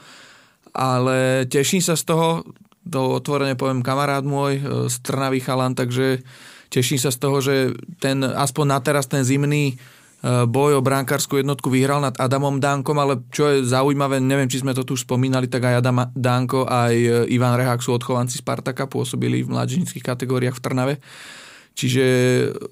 ale 0.75 1.47
teším 1.47 1.79
sa 1.79 1.95
z 1.95 2.11
toho, 2.11 2.43
to 2.83 2.99
otvorene 3.17 3.55
poviem 3.55 3.81
kamarát 3.81 4.21
môj, 4.21 4.59
z 4.91 4.95
Trnavy 5.01 5.39
chalan, 5.39 5.73
takže 5.73 6.21
teším 6.69 6.99
sa 6.99 7.13
z 7.13 7.17
toho, 7.19 7.37
že 7.39 7.75
ten, 7.99 8.23
aspoň 8.23 8.65
na 8.67 8.79
teraz 8.83 9.05
ten 9.07 9.23
zimný 9.23 9.79
boj 10.25 10.81
o 10.81 10.81
brankárskú 10.81 11.37
jednotku 11.37 11.69
vyhral 11.69 12.01
nad 12.01 12.17
Adamom 12.17 12.57
Dánkom, 12.57 12.97
ale 12.97 13.21
čo 13.29 13.53
je 13.53 13.61
zaujímavé, 13.61 14.17
neviem, 14.17 14.49
či 14.49 14.65
sme 14.65 14.73
to 14.73 14.81
tu 14.81 14.97
už 14.97 15.05
spomínali, 15.05 15.45
tak 15.45 15.69
aj 15.69 15.77
Adam 15.77 16.09
Dánko, 16.09 16.65
aj 16.65 16.93
Ivan 17.29 17.53
Rehák 17.53 17.85
sú 17.85 17.93
odchovanci 17.93 18.41
Spartaka, 18.41 18.89
pôsobili 18.89 19.45
v 19.45 19.53
mladžinických 19.53 20.01
kategóriách 20.01 20.57
v 20.57 20.63
Trnave. 20.65 20.95
Čiže 21.77 22.05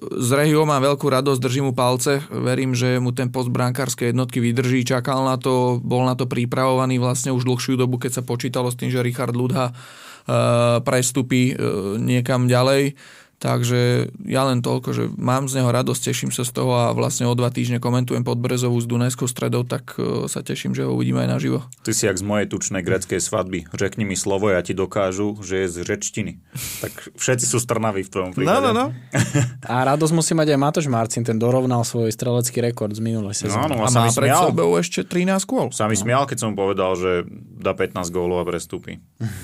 z 0.02 0.30
Rehio 0.34 0.66
mám 0.66 0.82
veľkú 0.82 1.06
radosť, 1.06 1.38
držím 1.38 1.70
mu 1.70 1.72
palce, 1.78 2.26
verím, 2.26 2.74
že 2.74 2.98
mu 2.98 3.14
ten 3.14 3.30
post 3.30 3.54
brankárskej 3.54 4.10
jednotky 4.10 4.42
vydrží, 4.42 4.82
čakal 4.82 5.22
na 5.22 5.38
to, 5.38 5.78
bol 5.78 6.02
na 6.02 6.18
to 6.18 6.26
pripravovaný 6.26 6.98
vlastne 6.98 7.30
už 7.30 7.46
dlhšiu 7.46 7.78
dobu, 7.78 8.02
keď 8.02 8.18
sa 8.18 8.26
počítalo 8.26 8.66
s 8.66 8.74
tým, 8.74 8.90
že 8.90 9.06
Richard 9.06 9.38
Ludha 9.38 9.70
uh, 9.70 10.82
prestupí 10.82 11.54
niekam 12.02 12.50
ďalej. 12.50 12.98
Takže 13.36 14.08
ja 14.24 14.48
len 14.48 14.64
toľko, 14.64 14.88
že 14.96 15.04
mám 15.20 15.44
z 15.44 15.60
neho 15.60 15.68
radosť, 15.68 16.08
teším 16.08 16.32
sa 16.32 16.40
z 16.40 16.56
toho 16.56 16.72
a 16.72 16.96
vlastne 16.96 17.28
o 17.28 17.36
dva 17.36 17.52
týždne 17.52 17.76
komentujem 17.76 18.24
pod 18.24 18.40
Brezovú 18.40 18.80
s 18.80 18.88
Dunajskou 18.88 19.28
stredou, 19.28 19.60
tak 19.60 19.92
e, 20.00 20.24
sa 20.24 20.40
teším, 20.40 20.72
že 20.72 20.88
ho 20.88 20.96
uvidíme 20.96 21.20
aj 21.20 21.28
naživo. 21.36 21.60
Ty 21.84 21.92
si 21.92 22.08
jak 22.08 22.16
z 22.16 22.24
mojej 22.24 22.48
tučnej 22.48 22.80
greckej 22.80 23.20
svadby. 23.20 23.68
Řekni 23.76 24.08
mi 24.08 24.16
slovo, 24.16 24.48
ja 24.48 24.64
ti 24.64 24.72
dokážu, 24.72 25.36
že 25.44 25.64
je 25.64 25.66
z 25.68 25.76
řečtiny. 25.84 26.40
Tak 26.80 26.92
všetci 27.20 27.44
sú 27.44 27.60
strnaví 27.60 28.08
v 28.08 28.10
tvojom 28.10 28.32
prípade. 28.32 28.72
No, 28.72 28.72
no, 28.72 28.72
no. 28.72 28.86
a 29.72 29.74
radosť 29.84 30.12
musí 30.16 30.32
mať 30.32 30.56
aj 30.56 30.58
Matoš 30.58 30.86
Marcin, 30.88 31.20
ten 31.20 31.36
dorovnal 31.36 31.84
svoj 31.84 32.08
strelecký 32.08 32.64
rekord 32.64 32.96
z 32.96 33.04
minulej 33.04 33.36
sezóny. 33.36 33.68
No, 33.68 33.84
no, 33.84 33.84
a, 33.84 33.92
a 33.92 33.92
má 33.92 34.08
pred 34.16 34.32
sebou 34.32 34.80
ešte 34.80 35.04
13 35.04 35.44
kôl. 35.44 35.68
Sa 35.76 35.84
mi 35.84 35.96
no. 35.96 36.00
smial, 36.00 36.24
keď 36.24 36.38
som 36.40 36.56
povedal, 36.56 36.96
že 36.96 37.28
dá 37.60 37.76
15 37.76 38.08
gólov 38.08 38.40
a 38.40 38.44
prestúpi. 38.48 38.96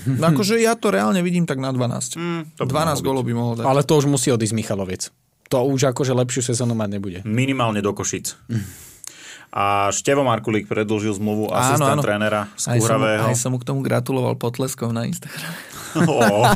No, 0.09 0.32
akože 0.32 0.57
ja 0.61 0.78
to 0.80 0.88
reálne 0.88 1.20
vidím 1.20 1.45
tak 1.45 1.61
na 1.61 1.74
12. 1.74 2.16
Mm, 2.16 2.43
12 2.57 3.05
gólov 3.05 3.28
by 3.28 3.32
mohol 3.36 3.55
dať. 3.61 3.64
Ale 3.66 3.82
to 3.83 3.99
už 3.99 4.07
musí 4.11 4.33
odísť 4.33 4.55
Michaloviec. 4.55 5.12
To 5.53 5.68
už 5.68 5.93
akože 5.93 6.16
lepšiu 6.16 6.41
sezónu 6.55 6.72
mať 6.72 6.89
nebude. 6.97 7.18
Minimálne 7.28 7.85
do 7.85 7.93
Košic. 7.93 8.35
A 9.53 9.93
Števo 9.93 10.24
Markulík 10.24 10.64
predlžil 10.64 11.12
zmluvu 11.12 11.53
asistent 11.53 12.01
áno, 12.01 12.01
áno. 12.01 12.05
trénera 12.09 12.49
z 12.57 12.72
Kuhravého. 12.80 13.28
Aj 13.28 13.37
som 13.37 13.53
mu 13.53 13.61
k 13.61 13.68
tomu 13.68 13.85
gratuloval 13.85 14.41
potleskom 14.41 14.97
na 14.97 15.05
Instagrame. 15.05 15.53
oh, 16.09 16.49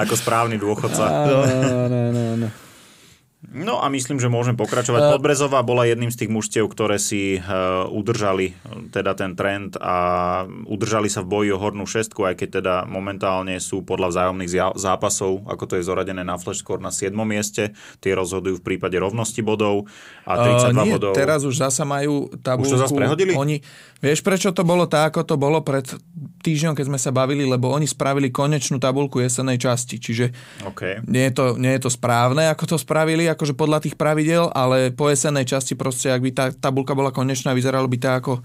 ako 0.00 0.14
správny 0.16 0.56
dôchodca. 0.56 1.04
no, 1.28 1.44
no, 1.92 2.00
no, 2.08 2.24
no. 2.40 2.48
No 3.40 3.80
a 3.80 3.88
myslím, 3.88 4.20
že 4.20 4.28
môžem 4.28 4.52
pokračovať. 4.52 5.00
Uh, 5.00 5.10
Podbrezová 5.16 5.64
bola 5.64 5.88
jedným 5.88 6.12
z 6.12 6.22
tých 6.22 6.30
mužstiev, 6.30 6.68
ktoré 6.68 7.00
si 7.00 7.40
uh, 7.40 7.88
udržali 7.88 8.52
teda 8.92 9.16
ten 9.16 9.32
trend 9.32 9.80
a 9.80 10.44
udržali 10.68 11.08
sa 11.08 11.24
v 11.24 11.32
boji 11.32 11.48
o 11.56 11.58
hornú 11.58 11.88
šestku, 11.88 12.28
aj 12.28 12.36
keď 12.36 12.48
teda 12.60 12.74
momentálne 12.84 13.56
sú 13.56 13.80
podľa 13.80 14.12
vzájomných 14.12 14.76
zápasov, 14.76 15.48
ako 15.48 15.64
to 15.64 15.74
je 15.80 15.88
zoradené 15.88 16.20
na 16.20 16.36
flash 16.36 16.60
score 16.60 16.84
na 16.84 16.92
7. 16.92 17.16
mieste. 17.24 17.72
Tie 18.04 18.12
rozhodujú 18.12 18.60
v 18.60 18.76
prípade 18.76 19.00
rovnosti 19.00 19.40
bodov 19.40 19.88
a 20.28 20.36
32 20.36 20.76
uh, 20.76 20.84
nie, 20.84 20.92
bodov. 21.00 21.12
teraz 21.16 21.40
už 21.40 21.64
zasa 21.64 21.88
majú 21.88 22.28
tabulku. 22.44 22.68
Už 22.68 22.76
to 22.76 22.82
zase 22.84 22.92
prehodili? 22.92 23.32
Oni, 23.32 23.64
vieš, 24.00 24.24
prečo 24.24 24.50
to 24.50 24.64
bolo 24.64 24.88
tak, 24.88 25.12
ako 25.14 25.22
to 25.24 25.36
bolo 25.36 25.60
pred 25.60 25.84
týždňom, 26.40 26.72
keď 26.72 26.84
sme 26.88 26.98
sa 26.98 27.12
bavili, 27.12 27.44
lebo 27.44 27.68
oni 27.68 27.84
spravili 27.84 28.32
konečnú 28.32 28.80
tabulku 28.80 29.20
jesenej 29.20 29.60
časti. 29.60 30.00
Čiže 30.00 30.32
okay. 30.64 31.04
nie, 31.04 31.28
je 31.28 31.32
to, 31.36 31.46
nie 31.60 31.76
je 31.76 31.84
to 31.84 31.90
správne, 31.92 32.48
ako 32.48 32.74
to 32.74 32.76
spravili 32.80 33.28
akože 33.28 33.52
podľa 33.52 33.84
tých 33.84 33.94
pravidel, 34.00 34.48
ale 34.56 34.88
po 34.90 35.12
jesenej 35.12 35.44
časti 35.44 35.76
proste, 35.76 36.08
ak 36.08 36.24
by 36.24 36.30
tá 36.32 36.44
tabulka 36.50 36.96
bola 36.96 37.12
konečná, 37.12 37.52
vyzeralo 37.52 37.86
by 37.86 37.98
tak, 38.00 38.24
ako 38.24 38.40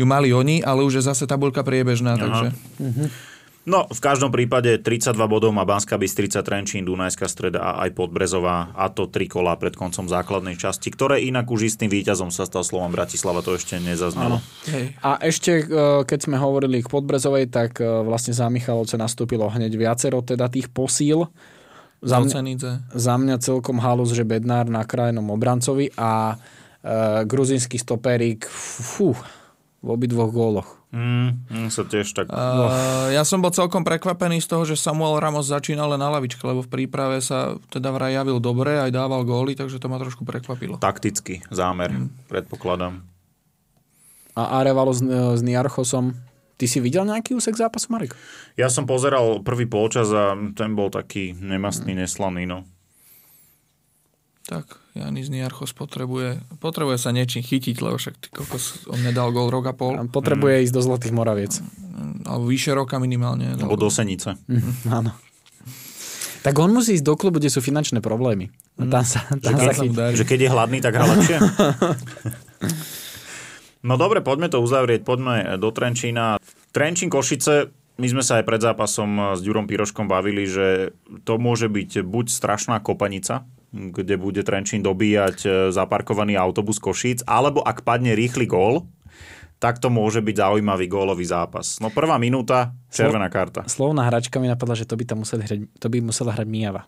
ju 0.00 0.04
mali 0.08 0.32
oni, 0.32 0.64
ale 0.64 0.82
už 0.82 0.98
je 0.98 1.06
zase 1.06 1.28
tabulka 1.28 1.60
priebežná, 1.60 2.16
Aha. 2.16 2.20
takže... 2.20 2.46
Uh-huh. 2.80 3.08
No, 3.64 3.88
v 3.88 3.96
každom 3.96 4.28
prípade 4.28 4.76
32 4.76 5.16
bodov 5.24 5.48
má 5.48 5.64
Banská 5.64 5.96
Bystrica, 5.96 6.44
Trenčín, 6.44 6.84
Dunajská 6.84 7.24
streda 7.24 7.64
a 7.64 7.88
aj 7.88 7.96
Podbrezová 7.96 8.76
a 8.76 8.92
to 8.92 9.08
tri 9.08 9.24
kola 9.24 9.56
pred 9.56 9.72
koncom 9.72 10.04
základnej 10.04 10.60
časti, 10.60 10.92
ktoré 10.92 11.24
inak 11.24 11.48
už 11.48 11.72
istým 11.72 11.88
víťazom 11.88 12.28
sa 12.28 12.44
stal 12.44 12.60
slovom 12.60 12.92
Bratislava, 12.92 13.40
to 13.40 13.56
ešte 13.56 13.80
nezaznelo. 13.80 14.44
A 15.00 15.16
ešte, 15.24 15.64
e, 15.64 16.04
keď 16.04 16.28
sme 16.28 16.36
hovorili 16.36 16.84
k 16.84 16.92
Podbrezovej, 16.92 17.48
tak 17.48 17.80
e, 17.80 17.88
vlastne 18.04 18.36
za 18.36 18.52
Michalovce 18.52 19.00
nastúpilo 19.00 19.48
hneď 19.48 19.72
viacero 19.80 20.20
teda 20.20 20.52
tých 20.52 20.68
posíl. 20.68 21.32
Za 22.04 22.20
mňa, 22.20 22.44
za 22.92 23.14
mňa 23.16 23.40
celkom 23.40 23.80
halus, 23.80 24.12
že 24.12 24.28
Bednár 24.28 24.68
na 24.68 24.84
krajnom 24.84 25.24
obrancovi 25.32 25.88
a 25.96 26.36
e, 26.84 27.24
gruzinský 27.24 27.80
stoperík 27.80 28.44
fú, 28.44 29.16
v 29.84 29.88
obidvoch 29.88 30.32
góloch. 30.32 30.83
Mm, 30.94 31.50
mm, 31.50 31.68
sa 31.74 31.82
tiež 31.82 32.06
tak... 32.14 32.30
Uh, 32.30 33.10
ja 33.10 33.26
som 33.26 33.42
bol 33.42 33.50
celkom 33.50 33.82
prekvapený 33.82 34.38
z 34.38 34.46
toho, 34.46 34.62
že 34.62 34.78
Samuel 34.78 35.18
Ramos 35.18 35.50
začínal 35.50 35.90
len 35.90 35.98
na 35.98 36.06
lavičke, 36.06 36.38
lebo 36.46 36.62
v 36.62 36.70
príprave 36.70 37.18
sa 37.18 37.58
teda 37.74 37.90
vraj 37.90 38.14
javil 38.14 38.38
dobre, 38.38 38.78
aj 38.78 38.94
dával 38.94 39.26
góly, 39.26 39.58
takže 39.58 39.82
to 39.82 39.90
ma 39.90 39.98
trošku 39.98 40.22
prekvapilo. 40.22 40.78
Taktický 40.78 41.42
zámer, 41.50 41.90
mm. 41.90 42.30
predpokladám. 42.30 43.02
A 44.38 44.62
Arevalo 44.62 44.94
s, 44.94 45.02
s 45.10 45.42
Niarchosom 45.42 46.14
Ty 46.54 46.70
si 46.70 46.78
videl 46.78 47.02
nejaký 47.02 47.34
úsek 47.34 47.58
zápasu, 47.58 47.90
Marek? 47.90 48.14
Ja 48.54 48.70
som 48.70 48.86
pozeral 48.86 49.42
prvý 49.42 49.66
polčas 49.66 50.14
a 50.14 50.38
ten 50.54 50.78
bol 50.78 50.86
taký 50.86 51.34
nemastný, 51.34 51.98
neslaný, 51.98 52.46
no. 52.46 52.62
Tak, 54.54 54.78
Janis 54.94 55.26
Niarchos 55.26 55.74
potrebuje, 55.74 56.38
potrebuje 56.62 57.02
sa 57.02 57.10
niečím 57.10 57.42
chytiť, 57.42 57.82
lebo 57.82 57.98
však 57.98 58.14
ty 58.22 58.30
kokos, 58.30 58.86
on 58.86 59.02
nedal 59.02 59.34
gol 59.34 59.50
rok 59.50 59.66
a 59.66 59.74
pol. 59.74 59.98
Potrebuje 60.06 60.54
mm. 60.54 60.64
ísť 60.70 60.74
do 60.78 60.82
Zlatých 60.86 61.10
Moraviec. 61.10 61.58
Alebo 62.22 62.46
vyše 62.46 62.70
roka 62.70 63.02
minimálne. 63.02 63.58
Alebo 63.58 63.74
do 63.74 63.90
Senice. 63.90 64.38
Mm, 64.46 64.94
áno. 64.94 65.10
Tak 66.46 66.54
on 66.62 66.70
musí 66.70 66.94
ísť 66.94 67.02
do 67.02 67.18
klubu, 67.18 67.42
kde 67.42 67.50
sú 67.50 67.58
finančné 67.58 67.98
problémy. 67.98 68.54
A 68.78 68.86
tam 68.86 69.02
sa, 69.02 69.26
tam 69.42 69.58
že, 69.58 69.64
sa 69.66 69.72
keď, 69.74 69.90
že 70.14 70.24
keď 70.28 70.38
je 70.46 70.48
hladný, 70.54 70.78
tak 70.78 70.94
hrá 70.94 71.06
lepšie? 71.10 71.38
No 73.84 74.00
dobre, 74.00 74.24
poďme 74.24 74.48
to 74.48 74.64
uzavrieť, 74.64 75.04
poďme 75.04 75.60
do 75.60 75.68
Trenčína. 75.68 76.40
Trenčín 76.72 77.12
Košice, 77.12 77.68
my 78.00 78.06
sme 78.08 78.24
sa 78.24 78.40
aj 78.40 78.48
pred 78.48 78.56
zápasom 78.56 79.36
s 79.36 79.44
Ďurom 79.44 79.68
Piroškom 79.68 80.08
bavili, 80.08 80.48
že 80.48 80.96
to 81.28 81.36
môže 81.36 81.68
byť 81.68 82.00
buď 82.00 82.26
strašná 82.32 82.80
kopanica, 82.80 83.44
kde 83.74 84.14
bude 84.14 84.46
Trenčín 84.46 84.86
dobíjať 84.86 85.38
e, 85.42 85.48
zaparkovaný 85.74 86.38
autobus 86.38 86.78
Košíc, 86.78 87.26
alebo 87.26 87.66
ak 87.66 87.82
padne 87.82 88.14
rýchly 88.14 88.46
gól, 88.46 88.86
tak 89.58 89.82
to 89.82 89.90
môže 89.90 90.22
byť 90.22 90.36
zaujímavý 90.38 90.86
gólový 90.86 91.26
zápas. 91.26 91.82
No 91.82 91.90
prvá 91.90 92.14
minúta, 92.22 92.76
červená 92.92 93.26
karta. 93.26 93.66
Slovná 93.66 94.06
hračka 94.06 94.38
mi 94.38 94.46
napadla, 94.46 94.78
že 94.78 94.86
to 94.86 94.94
by, 94.94 95.04
tam 95.08 95.26
museli 95.26 95.42
hrať, 95.42 95.58
to 95.80 95.86
by 95.90 95.98
musela 96.04 96.30
hrať 96.30 96.46
Mijava. 96.46 96.86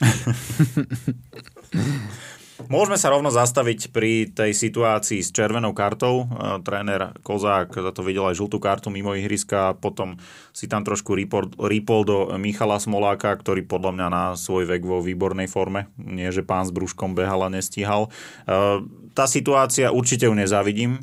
Môžeme 2.66 3.00
sa 3.00 3.08
rovno 3.08 3.32
zastaviť 3.32 3.94
pri 3.94 4.28
tej 4.28 4.52
situácii 4.52 5.24
s 5.24 5.32
červenou 5.32 5.72
kartou. 5.72 6.26
E, 6.26 6.60
tréner 6.60 7.16
Kozák 7.24 7.72
za 7.72 7.94
to 7.94 8.04
videl 8.04 8.28
aj 8.28 8.36
žltú 8.36 8.60
kartu 8.60 8.92
mimo 8.92 9.16
ihriska, 9.16 9.78
potom 9.78 10.20
si 10.50 10.68
tam 10.68 10.84
trošku 10.84 11.16
rýpol 11.56 12.00
do 12.04 12.34
Michala 12.36 12.76
Smoláka, 12.82 13.32
ktorý 13.38 13.64
podľa 13.64 13.92
mňa 13.96 14.06
na 14.10 14.24
svoj 14.34 14.68
vek 14.68 14.82
vo 14.84 15.00
výbornej 15.00 15.48
forme. 15.48 15.88
Nie, 15.96 16.34
že 16.34 16.44
pán 16.44 16.68
s 16.68 16.74
brúškom 16.74 17.16
behal 17.16 17.46
a 17.46 17.48
nestíhal. 17.48 18.12
E, 18.44 18.84
tá 19.14 19.24
situácia 19.30 19.94
určite 19.94 20.26
ju 20.26 20.34
nezávidím. 20.34 21.00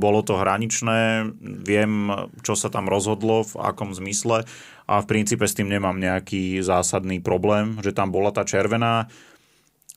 Bolo 0.00 0.20
to 0.20 0.36
hraničné, 0.38 1.32
viem, 1.42 2.12
čo 2.44 2.54
sa 2.54 2.68
tam 2.68 2.88
rozhodlo, 2.88 3.44
v 3.46 3.54
akom 3.60 3.96
zmysle 3.96 4.44
a 4.90 4.94
v 4.98 5.06
princípe 5.06 5.46
s 5.46 5.54
tým 5.54 5.70
nemám 5.70 5.94
nejaký 6.02 6.58
zásadný 6.66 7.22
problém, 7.22 7.78
že 7.78 7.94
tam 7.94 8.10
bola 8.10 8.34
tá 8.34 8.42
červená 8.42 9.06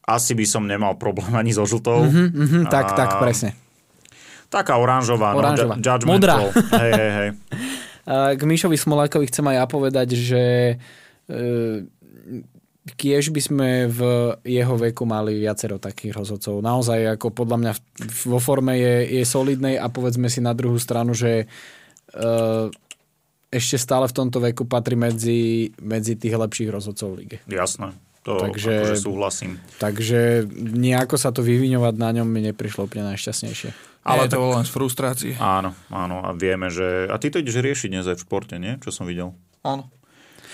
asi 0.04 0.36
by 0.36 0.46
som 0.46 0.68
nemal 0.68 1.00
problém 1.00 1.32
ani 1.32 1.56
so 1.56 1.64
žltou. 1.64 2.04
Mm-hmm, 2.04 2.28
mm-hmm, 2.36 2.64
tak, 2.68 2.92
a... 2.92 2.96
tak, 2.96 3.10
presne. 3.24 3.56
Taká 4.52 4.78
oranžová, 4.78 5.34
oranžová. 5.34 5.80
no, 5.80 5.82
ju- 5.82 6.08
Modrá. 6.08 6.36
hej, 6.84 6.92
hej, 6.94 7.12
hej. 7.12 7.30
K 8.38 8.42
Mišovi 8.44 8.76
Smolákovi 8.76 9.32
chcem 9.32 9.48
aj 9.48 9.56
ja 9.64 9.66
povedať, 9.66 10.08
že 10.20 10.44
e, 11.32 11.36
kiež 13.00 13.32
by 13.32 13.42
sme 13.42 13.70
v 13.88 14.00
jeho 14.44 14.76
veku 14.76 15.08
mali 15.08 15.40
viacero 15.40 15.80
takých 15.80 16.12
rozhodcov. 16.20 16.60
Naozaj, 16.60 17.16
ako 17.16 17.32
podľa 17.32 17.58
mňa 17.64 17.72
vo 18.28 18.40
forme 18.44 18.76
je, 18.76 19.24
je 19.24 19.24
solidnej 19.24 19.80
a 19.80 19.88
povedzme 19.88 20.28
si 20.28 20.44
na 20.44 20.52
druhú 20.52 20.76
stranu, 20.76 21.16
že 21.16 21.48
e, 22.12 22.26
ešte 23.56 23.80
stále 23.80 24.12
v 24.12 24.18
tomto 24.20 24.44
veku 24.44 24.68
patrí 24.68 25.00
medzi, 25.00 25.72
medzi 25.80 26.20
tých 26.20 26.36
lepších 26.36 26.70
rozhodcov 26.70 27.16
v 27.16 27.18
lige. 27.24 27.38
Jasné. 27.48 27.96
To 28.24 28.40
takže, 28.40 28.72
akože 28.80 28.96
súhlasím. 29.04 29.60
Takže 29.84 30.48
nejako 30.56 31.20
sa 31.20 31.36
to 31.36 31.44
vyviňovať 31.44 31.94
na 32.00 32.10
ňom 32.16 32.28
mi 32.28 32.40
neprišlo 32.40 32.88
úplne 32.88 33.12
najšťastnejšie. 33.12 33.76
Ale 34.04 34.28
to 34.28 34.40
bolo 34.40 34.60
len 34.60 34.68
z 34.68 34.72
frustrácie. 34.72 35.34
Áno, 35.40 35.76
áno. 35.88 36.24
A 36.24 36.36
vieme, 36.36 36.68
že... 36.68 37.08
A 37.08 37.16
ty 37.20 37.32
to 37.32 37.40
ideš 37.40 37.64
riešiť 37.64 37.88
dnes 37.92 38.08
aj 38.08 38.20
v 38.20 38.24
športe, 38.28 38.56
nie? 38.60 38.76
Čo 38.84 38.92
som 38.92 39.08
videl. 39.08 39.32
Áno. 39.64 39.88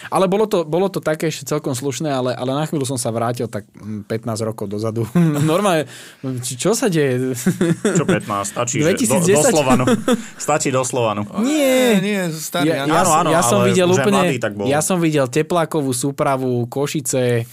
Ale 0.07 0.31
bolo 0.31 0.47
to, 0.47 0.63
bolo 0.63 0.87
to 0.87 1.03
také 1.03 1.27
ešte 1.27 1.51
celkom 1.51 1.75
slušné, 1.75 2.07
ale, 2.07 2.31
ale 2.31 2.55
na 2.55 2.63
chvíľu 2.63 2.87
som 2.87 2.95
sa 2.95 3.11
vrátil 3.11 3.51
tak 3.51 3.67
15 3.75 4.07
rokov 4.47 4.71
dozadu. 4.71 5.03
Normálne, 5.51 5.91
čo 6.39 6.71
sa 6.71 6.87
deje? 6.87 7.35
Čo 7.83 8.07
15? 8.07 8.55
Stačí, 8.55 8.79
2010? 8.79 9.19
Do, 9.19 9.35
do 9.35 9.43
Slovanu. 9.51 9.83
Stačí 10.47 10.69
do 10.71 10.83
Slovanu. 10.87 11.27
Nie, 11.43 11.99
nie, 11.99 12.21
starý. 12.31 12.71
Ja, 12.71 12.87
ja, 12.87 13.03
áno, 13.03 13.11
áno, 13.11 13.29
ja 13.35 13.43
som 13.43 13.59
videl 13.67 13.91
úplne, 13.91 14.39
ja 14.71 14.79
som 14.79 15.03
videl 15.03 15.27
teplákovú 15.27 15.91
súpravu, 15.91 16.63
Košice 16.71 17.43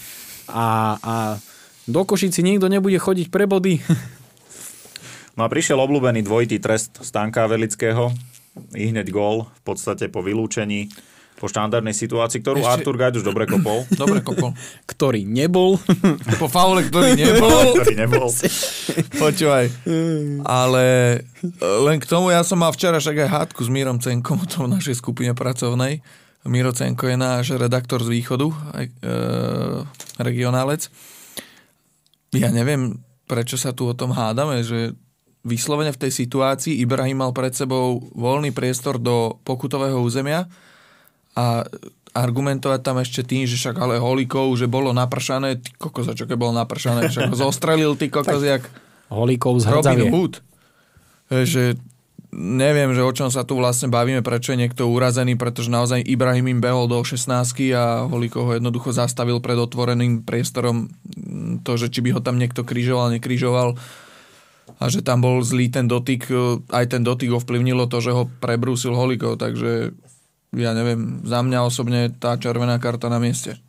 a, 0.47 0.95
a 1.03 1.13
do 1.87 2.01
Košici 2.03 2.43
nikto 2.43 2.71
nebude 2.71 2.95
chodiť 2.99 3.27
pre 3.27 3.43
body. 3.43 3.75
No 5.37 5.45
a 5.45 5.53
prišiel 5.53 5.77
obľúbený 5.77 6.25
dvojitý 6.25 6.57
trest 6.57 6.97
Stanka 7.05 7.45
Velického. 7.45 8.09
I 8.73 8.89
hneď 8.89 9.13
gól 9.13 9.45
v 9.45 9.61
podstate 9.61 10.09
po 10.09 10.25
vylúčení 10.25 10.89
po 11.37 11.45
štandardnej 11.45 11.93
situácii, 11.93 12.41
ktorú 12.41 12.65
Ešte... 12.65 12.73
Artur 12.81 12.97
Gajd 12.97 13.21
už 13.21 13.25
dobre 13.25 13.45
kopol. 13.45 13.85
Dobre 14.01 14.25
kopol. 14.25 14.57
ktorý 14.91 15.21
nebol. 15.21 15.77
po 16.41 16.49
faule, 16.49 16.89
ktorý 16.89 17.13
nebol. 17.21 17.77
ktorý 17.77 17.93
nebol. 17.93 18.29
Počúvaj. 19.21 19.65
Ale 20.41 20.85
e, 21.45 21.65
len 21.85 21.97
k 22.01 22.09
tomu, 22.09 22.33
ja 22.33 22.41
som 22.41 22.57
mal 22.57 22.73
včera 22.73 22.97
však 22.97 23.29
aj 23.29 23.29
hádku 23.29 23.61
s 23.61 23.69
Mírom 23.69 24.01
Cenkom, 24.01 24.41
to 24.49 24.65
v 24.65 24.73
našej 24.81 24.97
skupine 24.97 25.37
pracovnej. 25.37 26.01
Miro 26.47 26.71
Cenko 26.71 27.11
je 27.11 27.17
náš 27.19 27.53
redaktor 27.53 28.01
z 28.01 28.09
východu, 28.17 28.47
aj, 28.73 28.85
e, 28.87 29.11
regionálec. 30.17 30.89
Ja 32.33 32.49
neviem, 32.49 33.03
prečo 33.27 33.59
sa 33.59 33.75
tu 33.75 33.91
o 33.91 33.93
tom 33.93 34.15
hádame, 34.15 34.63
že 34.63 34.95
vyslovene 35.43 35.91
v 35.91 36.01
tej 36.07 36.11
situácii 36.11 36.79
Ibrahim 36.81 37.23
mal 37.23 37.31
pred 37.35 37.51
sebou 37.51 38.03
voľný 38.15 38.55
priestor 38.55 38.99
do 38.99 39.37
pokutového 39.43 39.99
územia 39.99 40.47
a 41.37 41.61
argumentovať 42.17 42.81
tam 42.81 42.97
ešte 42.97 43.21
tým, 43.21 43.45
že 43.45 43.61
však 43.61 43.77
ale 43.77 44.01
Holikov, 44.01 44.49
že 44.57 44.65
bolo 44.65 44.89
napršané, 44.89 45.61
ty 45.61 45.69
kokos, 45.77 46.09
čo 46.17 46.25
keď 46.25 46.37
bolo 46.37 46.53
napršané, 46.57 47.13
však 47.13 47.29
ho 47.29 47.37
zostrelil 47.37 47.93
ty 47.93 48.09
kokos, 48.09 48.41
jak 48.41 48.65
Holikov 49.13 49.61
z 49.61 49.69
Robin 49.69 50.09
Hood. 50.09 50.41
Že 51.29 51.77
neviem, 52.33 52.91
že 52.97 53.05
o 53.05 53.13
čom 53.13 53.29
sa 53.29 53.45
tu 53.45 53.53
vlastne 53.53 53.93
bavíme, 53.93 54.25
prečo 54.25 54.51
je 54.51 54.65
niekto 54.65 54.89
urazený, 54.89 55.37
pretože 55.37 55.69
naozaj 55.69 56.01
Ibrahim 56.09 56.57
im 56.57 56.59
behol 56.59 56.89
do 56.89 56.97
16 56.97 57.29
a 57.77 58.09
Holikov 58.09 58.49
ho 58.49 58.53
jednoducho 58.57 58.89
zastavil 58.97 59.37
pred 59.37 59.61
otvoreným 59.61 60.25
priestorom. 60.25 60.89
To, 61.61 61.71
že 61.77 61.93
či 61.93 62.01
by 62.01 62.17
ho 62.17 62.21
tam 62.25 62.41
niekto 62.41 62.65
križoval, 62.65 63.13
nekrižoval, 63.13 63.77
a 64.77 64.83
že 64.91 64.99
tam 64.99 65.23
bol 65.23 65.39
zlý 65.41 65.71
ten 65.71 65.87
dotyk, 65.87 66.27
e, 66.27 66.59
aj 66.69 66.85
ten 66.91 67.01
dotyk 67.01 67.31
ovplyvnilo 67.31 67.87
to, 67.87 68.03
že 68.03 68.11
ho 68.11 68.27
prebrúsil 68.43 68.93
Holikov, 68.93 69.39
takže 69.39 69.95
ja 70.55 70.71
neviem, 70.71 71.23
za 71.27 71.43
mňa 71.43 71.59
osobne 71.67 72.13
tá 72.15 72.39
červená 72.39 72.79
karta 72.79 73.11
na 73.11 73.19
mieste. 73.19 73.59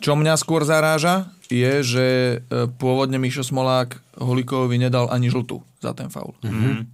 Čo 0.00 0.16
mňa 0.16 0.40
skôr 0.40 0.64
zaráža, 0.64 1.28
je, 1.52 1.72
že 1.84 2.06
e, 2.06 2.36
pôvodne 2.80 3.20
Mišo 3.20 3.44
Smolák 3.44 4.00
Holikovi 4.16 4.80
nedal 4.80 5.12
ani 5.12 5.28
žltú 5.28 5.60
za 5.84 5.92
ten 5.92 6.08
faul. 6.08 6.32
Mm-hmm. 6.40 6.88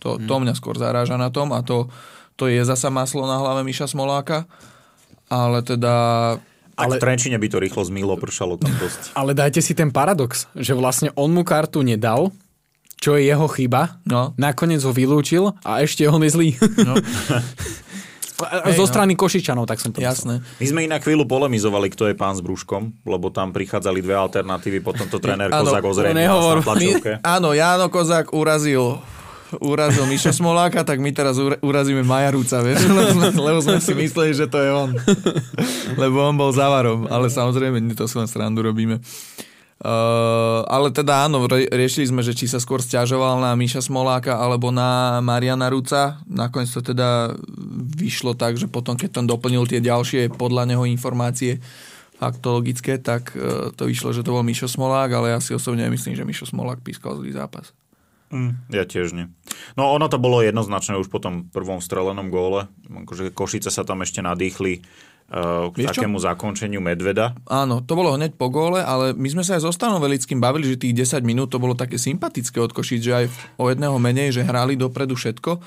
To, 0.00 0.16
to 0.22 0.34
mňa 0.40 0.54
skôr 0.56 0.80
zaráža 0.80 1.20
na 1.20 1.28
tom 1.28 1.52
a 1.52 1.60
to, 1.60 1.92
to 2.38 2.48
je 2.48 2.60
zasa 2.64 2.88
maslo 2.88 3.28
na 3.28 3.36
hlave 3.36 3.60
Miša 3.66 3.92
Smoláka, 3.92 4.48
ale 5.28 5.60
teda 5.60 5.94
tak 6.76 6.92
ale, 6.92 7.00
v 7.00 7.04
Trenčine 7.08 7.40
by 7.40 7.48
to 7.48 7.56
rýchlo 7.56 7.88
zmilo, 7.88 8.20
pršalo 8.20 8.60
tam 8.60 8.68
dosť. 8.76 9.08
Ale 9.20 9.32
dajte 9.32 9.64
si 9.64 9.72
ten 9.72 9.88
paradox, 9.88 10.44
že 10.52 10.76
vlastne 10.76 11.08
on 11.16 11.32
mu 11.32 11.40
kartu 11.40 11.80
nedal, 11.80 12.36
čo 13.00 13.16
je 13.16 13.24
jeho 13.24 13.48
chyba, 13.48 13.96
no. 14.04 14.36
nakoniec 14.36 14.84
ho 14.84 14.92
vylúčil 14.92 15.56
a 15.64 15.80
ešte 15.80 16.04
on 16.04 16.20
je 16.20 16.30
zlý. 16.36 16.50
No. 16.84 17.00
Zo 18.76 18.84
no. 18.84 18.88
strany 18.88 19.16
no. 19.16 19.20
Košičanov, 19.24 19.64
tak 19.64 19.80
som 19.80 19.90
to 19.96 20.04
Jasné. 20.04 20.44
Myslel. 20.44 20.60
My 20.60 20.66
sme 20.68 20.80
inak 20.92 21.00
chvíľu 21.02 21.24
polemizovali, 21.24 21.88
kto 21.88 22.12
je 22.12 22.14
pán 22.14 22.36
s 22.36 22.44
brúškom, 22.44 22.92
lebo 23.08 23.32
tam 23.32 23.50
prichádzali 23.56 24.04
dve 24.04 24.12
alternatívy, 24.12 24.84
potom 24.84 25.08
to 25.08 25.16
tréner 25.24 25.48
Kozák 25.48 25.84
ozrejme 25.84 26.20
na 26.20 27.20
Áno, 27.24 27.56
Jáno 27.56 27.88
Kozák 27.88 28.36
urazil 28.36 29.00
urazil 29.62 30.04
Mišo 30.10 30.34
Smoláka, 30.34 30.82
tak 30.82 30.98
my 30.98 31.14
teraz 31.14 31.38
urazíme 31.62 32.02
Maja 32.02 32.34
Rúca, 32.34 32.58
vieš? 32.66 32.82
Lebo 33.46 33.62
sme 33.62 33.78
si 33.78 33.94
mysleli, 33.94 34.34
že 34.34 34.50
to 34.50 34.58
je 34.58 34.70
on. 34.74 34.90
Lebo 36.02 36.26
on 36.26 36.34
bol 36.34 36.50
zavarom, 36.50 37.06
ale 37.06 37.30
samozrejme, 37.30 37.78
to 37.94 38.10
si 38.10 38.14
len 38.18 38.26
srandu 38.26 38.66
robíme. 38.66 38.98
Uh, 39.76 40.64
ale 40.72 40.88
teda 40.88 41.28
áno, 41.28 41.44
riešili 41.52 42.08
sme, 42.08 42.24
že 42.24 42.32
či 42.32 42.48
sa 42.48 42.56
skôr 42.56 42.80
stiažoval 42.80 43.44
na 43.44 43.52
Miša 43.52 43.84
Smoláka 43.84 44.40
alebo 44.40 44.72
na 44.72 45.20
Mariana 45.20 45.68
Ruca. 45.68 46.24
Nakoniec 46.24 46.72
to 46.72 46.80
teda 46.80 47.36
vyšlo 47.92 48.32
tak, 48.32 48.56
že 48.56 48.72
potom, 48.72 48.96
keď 48.96 49.20
tam 49.20 49.28
doplnil 49.28 49.68
tie 49.68 49.84
ďalšie 49.84 50.32
podľa 50.32 50.64
neho 50.64 50.88
informácie 50.88 51.60
faktologické, 52.16 52.96
tak 52.96 53.36
uh, 53.36 53.68
to 53.76 53.84
vyšlo, 53.84 54.16
že 54.16 54.24
to 54.24 54.32
bol 54.32 54.40
Mišo 54.40 54.64
Smolák, 54.64 55.12
ale 55.12 55.36
ja 55.36 55.44
si 55.44 55.52
osobne 55.52 55.84
myslím, 55.92 56.16
že 56.16 56.24
Mišo 56.24 56.48
Smolák 56.48 56.80
pískal 56.80 57.20
zlý 57.20 57.36
zápas. 57.36 57.76
Mm, 58.32 58.58
ja 58.74 58.82
tiež 58.82 59.14
nie. 59.14 59.30
No 59.78 59.94
ono 59.94 60.10
to 60.10 60.18
bolo 60.18 60.42
jednoznačné 60.42 60.98
už 60.98 61.06
po 61.12 61.22
tom 61.22 61.46
prvom 61.46 61.78
strelenom 61.78 62.26
góle. 62.26 62.66
Akože 62.90 63.30
Košice 63.30 63.70
sa 63.70 63.86
tam 63.86 64.02
ešte 64.02 64.18
nadýchli 64.18 64.82
k 65.26 65.74
Vieš 65.74 65.98
takému 65.98 66.22
čo? 66.22 66.30
zakončeniu 66.30 66.78
Medveda. 66.78 67.34
Áno, 67.50 67.82
to 67.82 67.98
bolo 67.98 68.14
hneď 68.14 68.38
po 68.38 68.46
góle, 68.46 68.78
ale 68.78 69.10
my 69.10 69.26
sme 69.26 69.42
sa 69.42 69.58
aj 69.58 69.66
so 69.66 69.74
Stanom 69.74 69.98
Velickým 69.98 70.38
bavili, 70.38 70.70
že 70.70 70.78
tých 70.78 70.94
10 70.94 71.26
minút 71.26 71.50
to 71.50 71.58
bolo 71.58 71.74
také 71.74 71.98
sympatické 71.98 72.62
od 72.62 72.70
Košic, 72.70 73.02
že 73.02 73.12
aj 73.12 73.26
o 73.58 73.66
jedného 73.66 73.98
menej, 73.98 74.30
že 74.30 74.46
hrali 74.46 74.78
dopredu 74.78 75.18
všetko 75.18 75.58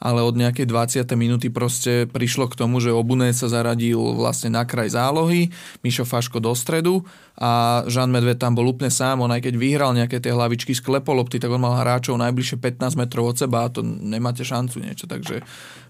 ale 0.00 0.20
od 0.22 0.34
nejakej 0.34 0.66
20. 0.66 1.04
minúty 1.14 1.48
proste 1.50 2.06
prišlo 2.10 2.50
k 2.50 2.58
tomu, 2.58 2.78
že 2.82 2.94
Obune 2.94 3.30
sa 3.34 3.46
zaradil 3.50 3.98
vlastne 4.14 4.52
na 4.52 4.66
kraj 4.66 4.94
zálohy, 4.94 5.50
Mišo 5.82 6.06
Faško 6.06 6.42
do 6.42 6.54
stredu 6.54 7.06
a 7.34 7.82
Žan 7.90 8.14
Medved 8.14 8.38
tam 8.38 8.54
bol 8.54 8.70
úplne 8.70 8.94
sám, 8.94 9.22
on 9.22 9.32
aj 9.34 9.50
keď 9.50 9.54
vyhral 9.58 9.90
nejaké 9.90 10.22
tie 10.22 10.30
hlavičky 10.30 10.70
z 10.70 10.82
klepolopty, 10.82 11.42
tak 11.42 11.50
on 11.50 11.62
mal 11.62 11.74
hráčov 11.78 12.14
najbližšie 12.18 12.62
15 12.62 13.00
metrov 13.00 13.34
od 13.34 13.36
seba 13.38 13.66
a 13.66 13.72
to 13.72 13.82
nemáte 13.82 14.46
šancu 14.46 14.78
niečo, 14.78 15.10
takže... 15.10 15.42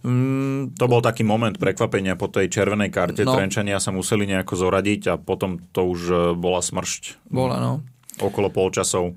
Mm, 0.05 0.77
to 0.77 0.85
bol 0.89 1.05
taký 1.05 1.25
moment 1.25 1.57
prekvapenia 1.57 2.17
po 2.17 2.29
tej 2.29 2.49
červenej 2.49 2.93
karte, 2.93 3.25
no, 3.25 3.37
Trenčania 3.37 3.81
sa 3.81 3.93
museli 3.93 4.25
nejako 4.29 4.57
zoradiť 4.57 5.03
a 5.13 5.15
potom 5.21 5.61
to 5.73 5.81
už 5.85 6.01
e, 6.09 6.15
bola 6.37 6.61
smršť. 6.61 7.29
Bola, 7.29 7.57
no. 7.61 7.85
Okolo 8.21 8.49
polčasov. 8.53 9.17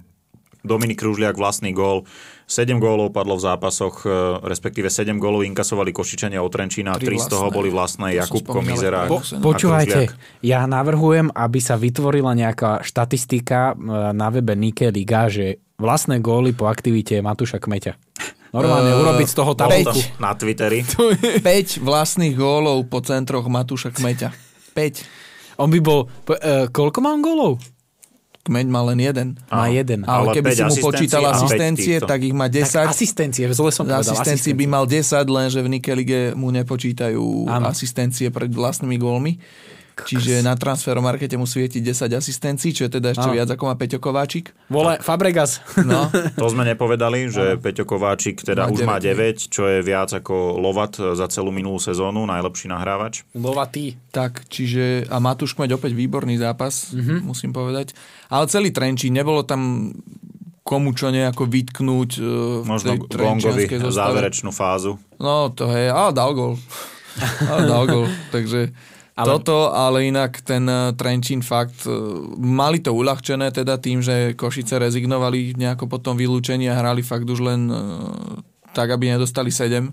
Dominik 0.67 0.99
Kružliak 0.99 1.39
vlastný 1.39 1.71
gól 1.71 2.03
7 2.47 2.79
gólov 2.79 3.11
padlo 3.11 3.35
v 3.35 3.43
zápasoch, 3.43 4.07
e, 4.07 4.39
respektíve 4.47 4.87
7 4.87 5.19
gólov 5.19 5.43
inkasovali 5.43 5.91
Košičania 5.91 6.39
od 6.39 6.47
Trenčína, 6.47 6.95
3 6.95 7.19
z 7.19 7.27
toho 7.27 7.51
boli 7.51 7.67
vlastné 7.67 8.15
Jakubko, 8.15 8.63
Mizera. 8.63 9.03
Po, 9.03 9.19
počúvajte, 9.19 10.07
ja 10.39 10.63
navrhujem, 10.63 11.27
aby 11.35 11.59
sa 11.59 11.75
vytvorila 11.75 12.31
nejaká 12.31 12.87
štatistika 12.87 13.75
e, 13.75 14.15
na 14.15 14.31
webe 14.31 14.55
Nike 14.55 14.87
Liga, 14.95 15.27
že 15.27 15.59
vlastné 15.75 16.23
góly 16.23 16.55
po 16.55 16.71
aktivite 16.71 17.19
Matúša 17.19 17.59
Kmeťa. 17.59 17.93
Normálne 18.55 18.95
uh, 18.95 19.01
urobiť 19.03 19.27
z 19.27 19.35
toho 19.35 19.51
tabulku. 19.51 19.99
Na 20.23 20.31
Twitteri. 20.31 20.87
5 21.43 21.83
vlastných 21.83 22.31
gólov 22.31 22.87
po 22.87 23.03
centroch 23.03 23.51
Matúša 23.51 23.91
Kmeťa. 23.91 24.31
5. 24.71 25.59
On 25.59 25.67
by 25.67 25.79
bol... 25.83 26.07
Uh, 26.31 26.71
koľko 26.71 26.99
mám 27.03 27.19
gólov? 27.19 27.59
Kmeň 28.47 28.65
má 28.71 28.81
len 28.87 29.03
jeden. 29.03 29.27
Má 29.51 29.67
jeden. 29.67 30.07
Ale, 30.07 30.31
ale 30.31 30.39
keby 30.39 30.55
si 30.55 30.63
mu 30.63 30.75
počítal 30.79 31.27
asistencie, 31.27 31.99
tak 31.99 32.23
ich 32.23 32.31
má 32.31 32.47
10. 32.47 32.63
Tak 32.63 32.95
asistencie, 32.95 33.43
zle 33.51 33.71
som 33.75 33.83
povedal. 33.83 34.07
Asistencie 34.07 34.55
by 34.55 34.65
mal 34.71 34.87
10, 34.87 35.27
lenže 35.27 35.59
v 35.59 35.67
Nike 35.67 35.91
Lige 35.91 36.21
mu 36.31 36.47
nepočítajú 36.55 37.51
ano. 37.51 37.67
asistencie 37.67 38.31
pred 38.31 38.47
vlastnými 38.47 38.95
gólmi. 38.95 39.35
Čiže 40.05 40.45
na 40.45 40.53
transferomarkete 40.53 41.39
mu 41.39 41.49
svieti 41.49 41.81
10 41.81 42.11
asistencií, 42.13 42.75
čo 42.75 42.85
je 42.85 42.99
teda 43.01 43.17
ešte 43.17 43.29
no. 43.31 43.33
viac 43.33 43.49
ako 43.49 43.63
má 43.65 43.73
Peťo 43.73 43.97
Kováčik. 43.97 44.53
Vole, 44.69 45.01
Fabregas. 45.01 45.63
No. 45.81 46.11
to 46.37 46.47
sme 46.51 46.67
nepovedali, 46.67 47.31
že 47.31 47.57
no. 47.57 47.61
Peťo 47.63 47.87
Kováčik 47.87 48.45
teda 48.45 48.67
má 48.67 48.73
už 48.75 48.85
9. 48.85 48.91
má 48.91 48.97
9, 48.99 49.49
čo 49.49 49.65
je 49.65 49.79
viac 49.81 50.13
ako 50.13 50.61
Lovat 50.61 50.99
za 50.99 51.25
celú 51.31 51.49
minulú 51.49 51.81
sezónu, 51.81 52.27
najlepší 52.29 52.69
nahrávač. 52.69 53.25
Lovatý. 53.33 53.97
Tak, 54.13 54.45
čiže 54.51 55.07
a 55.09 55.17
Matúš 55.17 55.57
mať 55.57 55.73
opäť 55.77 55.95
výborný 55.95 56.37
zápas, 56.37 56.93
mm-hmm. 56.93 57.25
musím 57.25 57.55
povedať. 57.55 57.97
Ale 58.27 58.45
celý 58.51 58.69
Trenčín, 58.69 59.15
nebolo 59.15 59.41
tam 59.47 59.93
komu 60.67 60.91
čo 60.91 61.07
nejako 61.07 61.47
vytknúť 61.47 62.11
uh, 62.19 62.27
Možno 62.67 62.99
Gongovi 63.07 63.71
záverečnú 63.87 64.51
fázu. 64.51 64.99
No, 65.15 65.47
to 65.55 65.71
je, 65.71 65.87
ale 65.87 66.11
dal 66.11 66.35
gol. 66.35 66.59
ale 67.49 67.61
dal 67.63 67.83
gol, 67.87 68.05
takže 68.35 68.75
ale... 69.17 69.27
Toto, 69.33 69.73
ale 69.73 70.13
inak 70.13 70.45
ten 70.45 70.69
eh, 70.69 70.93
Trenčín 70.93 71.41
fakt, 71.41 71.89
eh, 71.89 71.93
mali 72.37 72.77
to 72.77 72.93
uľahčené 72.93 73.49
teda 73.49 73.81
tým, 73.81 74.05
že 74.05 74.37
Košice 74.37 74.77
rezignovali 74.77 75.57
nejako 75.57 75.89
po 75.89 75.97
tom 75.97 76.13
vylúčení 76.21 76.69
a 76.69 76.77
hrali 76.77 77.01
fakt 77.01 77.25
už 77.25 77.41
len 77.41 77.61
eh, 77.65 77.77
tak, 78.77 78.93
aby 78.93 79.17
nedostali 79.17 79.49
7 79.49 79.89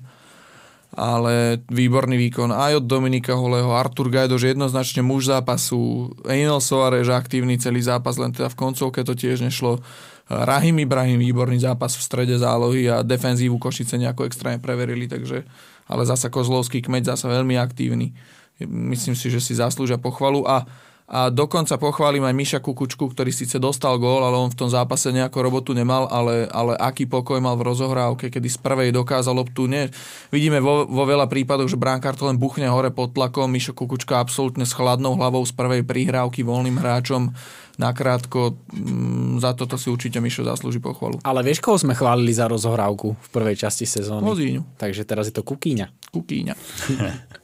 ale 0.95 1.59
výborný 1.67 2.15
výkon 2.15 2.55
aj 2.55 2.79
od 2.79 2.87
Dominika 2.87 3.35
Holého, 3.35 3.75
Artur 3.75 4.07
Gajdož 4.15 4.55
jednoznačne 4.55 5.03
muž 5.03 5.27
zápasu, 5.27 6.15
Einel 6.23 6.63
Soares 6.63 7.11
aktívny 7.11 7.59
celý 7.59 7.83
zápas, 7.83 8.15
len 8.15 8.31
teda 8.31 8.47
v 8.47 8.55
koncovke 8.55 9.03
to 9.03 9.19
tiež 9.19 9.43
nešlo. 9.43 9.83
Rahim 10.31 10.79
Ibrahim 10.79 11.19
výborný 11.19 11.59
zápas 11.59 11.99
v 11.99 12.07
strede 12.07 12.39
zálohy 12.39 12.87
a 12.87 13.03
defenzívu 13.03 13.59
Košice 13.59 13.99
nejako 13.99 14.31
extrémne 14.31 14.63
preverili, 14.63 15.11
takže 15.11 15.43
ale 15.91 16.03
zasa 16.07 16.31
Kozlovský 16.31 16.79
kmeď 16.79 17.19
zasa 17.19 17.27
veľmi 17.27 17.59
aktívny 17.59 18.15
Myslím 18.63 19.19
si, 19.19 19.33
že 19.33 19.43
si 19.43 19.59
zaslúžia 19.59 19.99
pochvalu 19.99 20.47
a 20.47 20.69
a 21.05 21.29
dokonca 21.29 21.77
pochválim 21.77 22.25
aj 22.25 22.33
Miša 22.33 22.61
Kukučku, 22.65 23.13
ktorý 23.13 23.29
síce 23.29 23.61
dostal 23.61 24.01
gól, 24.01 24.25
ale 24.25 24.41
on 24.41 24.49
v 24.49 24.57
tom 24.57 24.73
zápase 24.73 25.13
nejakú 25.13 25.37
robotu 25.45 25.77
nemal, 25.77 26.09
ale, 26.09 26.49
ale 26.49 26.73
aký 26.81 27.05
pokoj 27.05 27.37
mal 27.45 27.61
v 27.61 27.69
rozohrávke, 27.69 28.33
kedy 28.33 28.49
z 28.49 28.57
prvej 28.65 28.89
dokázal 28.89 29.37
loptu. 29.37 29.69
Nie. 29.69 29.93
Vidíme 30.33 30.65
vo, 30.65 30.89
vo 30.89 31.05
veľa 31.05 31.29
prípadoch, 31.29 31.69
že 31.69 31.77
bránkár 31.77 32.17
to 32.17 32.25
len 32.25 32.41
buchne 32.41 32.65
hore 32.73 32.89
pod 32.89 33.13
tlakom, 33.13 33.53
Mišo 33.53 33.77
Kukučka 33.77 34.17
absolútne 34.17 34.65
s 34.65 34.73
chladnou 34.73 35.13
hlavou 35.21 35.45
z 35.45 35.53
prvej 35.53 35.85
prihrávky 35.85 36.41
voľným 36.41 36.81
hráčom 36.81 37.37
nakrátko. 37.77 38.57
Mm, 38.73 39.45
za 39.45 39.53
toto 39.53 39.77
si 39.77 39.93
určite 39.93 40.25
Mišo 40.25 40.41
zaslúži 40.41 40.81
pochvalu. 40.81 41.21
Ale 41.21 41.45
vieš, 41.45 41.61
koho 41.61 41.77
sme 41.77 41.93
chválili 41.93 42.33
za 42.33 42.49
rozohrávku 42.49 43.13
v 43.13 43.29
prvej 43.29 43.61
časti 43.61 43.85
sezóny? 43.85 44.25
Mozíňu. 44.25 44.81
Takže 44.81 45.05
teraz 45.05 45.29
je 45.29 45.37
to 45.37 45.45
Kukíňa. 45.45 46.17
Kukíňa. 46.17 46.55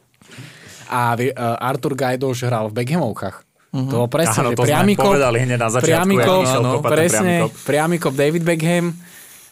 A 0.90 1.14
uh, 1.14 1.30
Artur 1.62 1.94
Gajdoš 1.94 2.50
hral 2.50 2.66
v 2.74 2.82
Beckhamovkách. 2.82 3.36
Uh-huh. 3.70 3.86
To 3.86 3.98
presne, 4.10 4.50
Áno, 4.50 4.58
to 4.58 4.66
priamy 4.66 4.98
kop, 4.98 5.14
hneď 5.14 5.54
na 5.54 5.70
začiatku. 5.70 5.86
Priamy 5.86 6.14
kop, 6.18 6.42
áno, 6.42 6.70
presne, 6.82 7.46
priamy 7.62 7.96
kop 8.02 8.18
David 8.18 8.42
Beckham. 8.42 8.98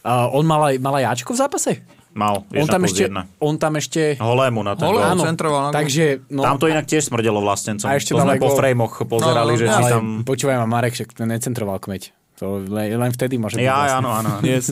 Uh, 0.03 0.26
on 0.34 0.43
mal 0.43 0.74
aj, 0.74 0.82
mal 0.82 0.99
aj 0.99 1.14
Ačko 1.14 1.39
v 1.39 1.39
zápase? 1.39 1.72
Mal, 2.18 2.43
on 2.43 2.66
tam, 2.66 2.82
ešte, 2.82 3.07
on 3.39 3.55
tam 3.62 3.78
ešte... 3.78 4.18
Holému 4.18 4.66
na 4.66 4.74
ten 4.74 4.91
Holé, 4.91 5.07
áno, 5.07 5.22
centroval. 5.22 5.70
Takže, 5.70 6.26
no, 6.34 6.43
tam 6.43 6.59
to 6.59 6.66
inak 6.66 6.91
tiež 6.91 7.07
smrdelo 7.07 7.39
vlastencom. 7.39 7.86
A 7.86 7.95
ešte 7.95 8.11
to 8.11 8.18
sme 8.18 8.43
po 8.43 8.51
framoch 8.59 9.07
pozerali, 9.07 9.55
no, 9.55 9.61
že 9.62 9.66
si 9.70 9.82
tam... 9.86 10.26
Počúvaj 10.26 10.57
ma, 10.59 10.66
Marek, 10.66 10.99
však 10.99 11.14
to 11.14 11.22
necentroval 11.22 11.78
kmeď. 11.78 12.11
To 12.43 12.59
len, 12.59 12.95
len 12.95 13.11
vtedy 13.14 13.39
môže 13.39 13.59
byť. 13.59 13.66
Ja, 13.66 13.99
áno, 14.03 14.14
áno. 14.14 14.39
Yes. 14.47 14.70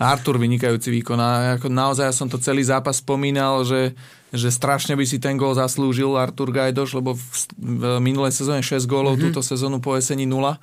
Artur 0.00 0.40
vynikajúci 0.40 0.88
výkon. 1.00 1.16
A 1.20 1.60
ako 1.60 1.72
naozaj 1.72 2.08
ja 2.08 2.14
som 2.16 2.28
to 2.28 2.36
celý 2.36 2.60
zápas 2.60 3.00
spomínal, 3.00 3.64
že 3.64 3.96
že 4.30 4.48
strašne 4.54 4.94
by 4.94 5.04
si 5.06 5.18
ten 5.18 5.34
gól 5.34 5.58
zaslúžil 5.58 6.14
Artur 6.14 6.54
Gajdoš, 6.54 6.98
lebo 6.98 7.18
v, 7.18 7.22
v 7.58 7.82
minulej 7.98 8.34
sezóne 8.34 8.62
6 8.62 8.86
gólov, 8.86 9.18
mm-hmm. 9.18 9.34
túto 9.34 9.40
sezónu 9.42 9.82
po 9.82 9.94
jeseni 9.98 10.26
0 10.26 10.58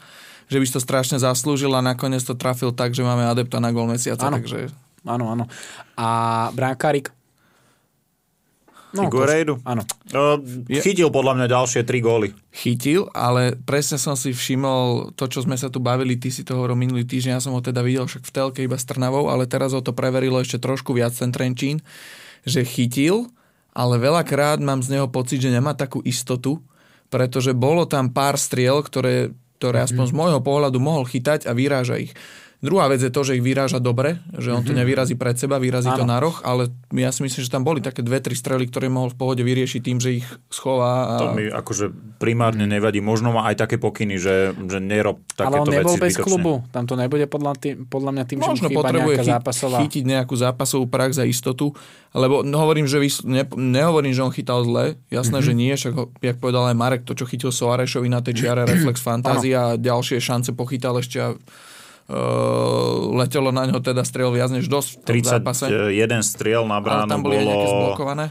že 0.47 0.63
by 0.63 0.65
si 0.65 0.73
to 0.73 0.79
strašne 0.79 1.19
zaslúžil 1.19 1.75
a 1.75 1.83
nakoniec 1.83 2.23
to 2.23 2.31
trafil 2.31 2.71
tak, 2.71 2.95
že 2.95 3.03
máme 3.03 3.27
adepta 3.27 3.59
na 3.59 3.75
gól 3.75 3.91
mesiaca. 3.91 4.31
Áno, 4.31 4.39
takže... 4.39 4.71
áno, 5.03 5.35
áno. 5.35 5.43
A 5.99 6.07
Brankárik? 6.55 7.11
No, 8.95 9.11
Figueiredo? 9.11 9.59
Áno. 9.67 9.83
Uh, 10.15 10.39
chytil 10.79 11.11
podľa 11.11 11.35
mňa 11.35 11.47
ďalšie 11.51 11.81
tri 11.83 11.99
góly. 11.99 12.31
Chytil, 12.55 13.11
ale 13.11 13.59
presne 13.67 13.99
som 13.99 14.15
si 14.15 14.31
všimol 14.31 15.11
to, 15.19 15.27
čo 15.27 15.43
sme 15.43 15.59
sa 15.59 15.67
tu 15.67 15.83
bavili, 15.83 16.15
ty 16.15 16.31
si 16.31 16.47
to 16.47 16.55
hovoril 16.55 16.79
minulý 16.79 17.03
týždeň, 17.03 17.35
ja 17.35 17.43
som 17.43 17.51
ho 17.51 17.59
teda 17.59 17.83
videl 17.83 18.07
však 18.07 18.23
v 18.23 18.31
telke 18.31 18.59
iba 18.63 18.79
s 18.79 18.87
Trnavou, 18.87 19.27
ale 19.27 19.43
teraz 19.43 19.75
ho 19.75 19.83
to 19.83 19.91
preverilo 19.91 20.39
ešte 20.39 20.63
trošku 20.63 20.95
viac 20.95 21.11
ten 21.11 21.35
Trenčín, 21.35 21.83
že 22.47 22.63
chytil, 22.63 23.27
ale 23.77 24.01
veľakrát 24.01 24.57
mám 24.57 24.81
z 24.81 24.97
neho 24.97 25.05
pocit, 25.05 25.37
že 25.37 25.53
nemá 25.53 25.77
takú 25.77 26.01
istotu, 26.01 26.57
pretože 27.13 27.53
bolo 27.53 27.85
tam 27.85 28.09
pár 28.09 28.41
striel, 28.41 28.81
ktoré, 28.81 29.37
ktoré 29.61 29.85
aspoň 29.85 30.05
z 30.09 30.17
môjho 30.17 30.41
pohľadu 30.41 30.81
mohol 30.81 31.05
chytať 31.05 31.45
a 31.45 31.53
vyráža 31.53 32.01
ich. 32.01 32.17
Druhá 32.57 32.89
vec 32.89 33.05
je 33.05 33.13
to, 33.13 33.21
že 33.21 33.37
ich 33.37 33.45
vyráža 33.45 33.77
dobre, 33.77 34.17
že 34.33 34.49
on 34.49 34.65
to 34.65 34.73
mhm. 34.73 34.81
nevyrazí 34.81 35.13
pred 35.13 35.37
seba, 35.37 35.61
vyrazí 35.61 35.93
ano. 35.93 36.01
to 36.01 36.05
na 36.09 36.17
roh, 36.17 36.33
ale 36.41 36.73
ja 36.89 37.13
si 37.13 37.21
myslím, 37.21 37.41
že 37.45 37.53
tam 37.53 37.61
boli 37.61 37.85
také 37.85 38.01
dve, 38.01 38.17
tri 38.17 38.33
strely, 38.33 38.65
ktoré 38.65 38.89
mohol 38.89 39.13
v 39.13 39.17
pohode 39.21 39.45
vyriešiť 39.45 39.81
tým, 39.85 39.97
že 40.01 40.09
ich 40.17 40.27
schová. 40.49 41.05
A... 41.05 41.13
To 41.21 41.27
mi 41.37 41.53
akože 41.53 41.93
primárne 42.17 42.65
nevadí. 42.65 42.97
Možno 42.97 43.29
má 43.29 43.45
aj 43.53 43.61
také 43.61 43.77
pokyny, 43.77 44.17
že, 44.17 44.57
že 44.57 44.81
nerob 44.81 45.21
takéto 45.37 45.53
Ale 45.53 45.61
on 45.61 45.67
nebol 45.69 45.93
veci 45.93 46.01
bez 46.01 46.13
zbytočne. 46.17 46.25
klubu. 46.25 46.53
Tam 46.73 46.83
to 46.89 46.97
nebude 46.97 47.25
podľa, 47.29 47.53
tý, 47.61 47.69
podľa 47.77 48.11
mňa 48.17 48.23
tým, 48.25 48.37
Možno 48.41 48.57
že 48.57 48.73
mu 48.73 48.81
potrebuje 48.81 49.15
chy, 49.21 49.29
zápasová... 49.29 49.77
chytiť 49.85 50.03
nejakú 50.09 50.33
zápasovú 50.33 50.85
prax 50.89 51.21
za 51.21 51.29
istotu, 51.29 51.77
lebo 52.17 52.41
hovorím, 52.41 52.89
že 52.89 52.97
vys... 52.97 53.21
ne, 53.21 53.45
nehovorím, 53.53 54.17
že 54.17 54.25
on 54.25 54.33
chytal 54.33 54.65
zle. 54.65 54.97
Jasné, 55.13 55.45
mm-hmm. 55.45 55.45
že 55.45 55.53
nie, 55.53 55.71
však 55.77 55.93
jak 56.25 56.37
povedal 56.41 56.73
aj 56.73 56.75
Marek, 56.75 57.01
to, 57.05 57.13
čo 57.13 57.29
chytil 57.29 57.53
Soarešovi 57.53 58.09
na 58.09 58.25
tej 58.25 58.41
čiare 58.41 58.65
Reflex 58.73 58.97
Fantázia 58.97 59.77
a 59.77 59.77
ďalšie 59.77 60.17
šance 60.17 60.57
pochytal 60.57 60.97
ešte 60.97 61.21
a 61.21 61.37
letelo 63.13 63.51
na 63.51 63.67
ňo 63.67 63.83
teda 63.83 64.07
striel 64.07 64.31
viac 64.31 64.47
než 64.47 64.71
dosť 64.71 65.03
v 65.03 65.19
31 65.19 65.27
zápase. 65.27 65.65
striel 66.23 66.63
na 66.63 66.79
bránu 66.79 67.03
Ale 67.03 67.11
tam 67.11 67.21
boli 67.23 67.35
bolo... 67.43 67.67
zblokované? 67.67 68.25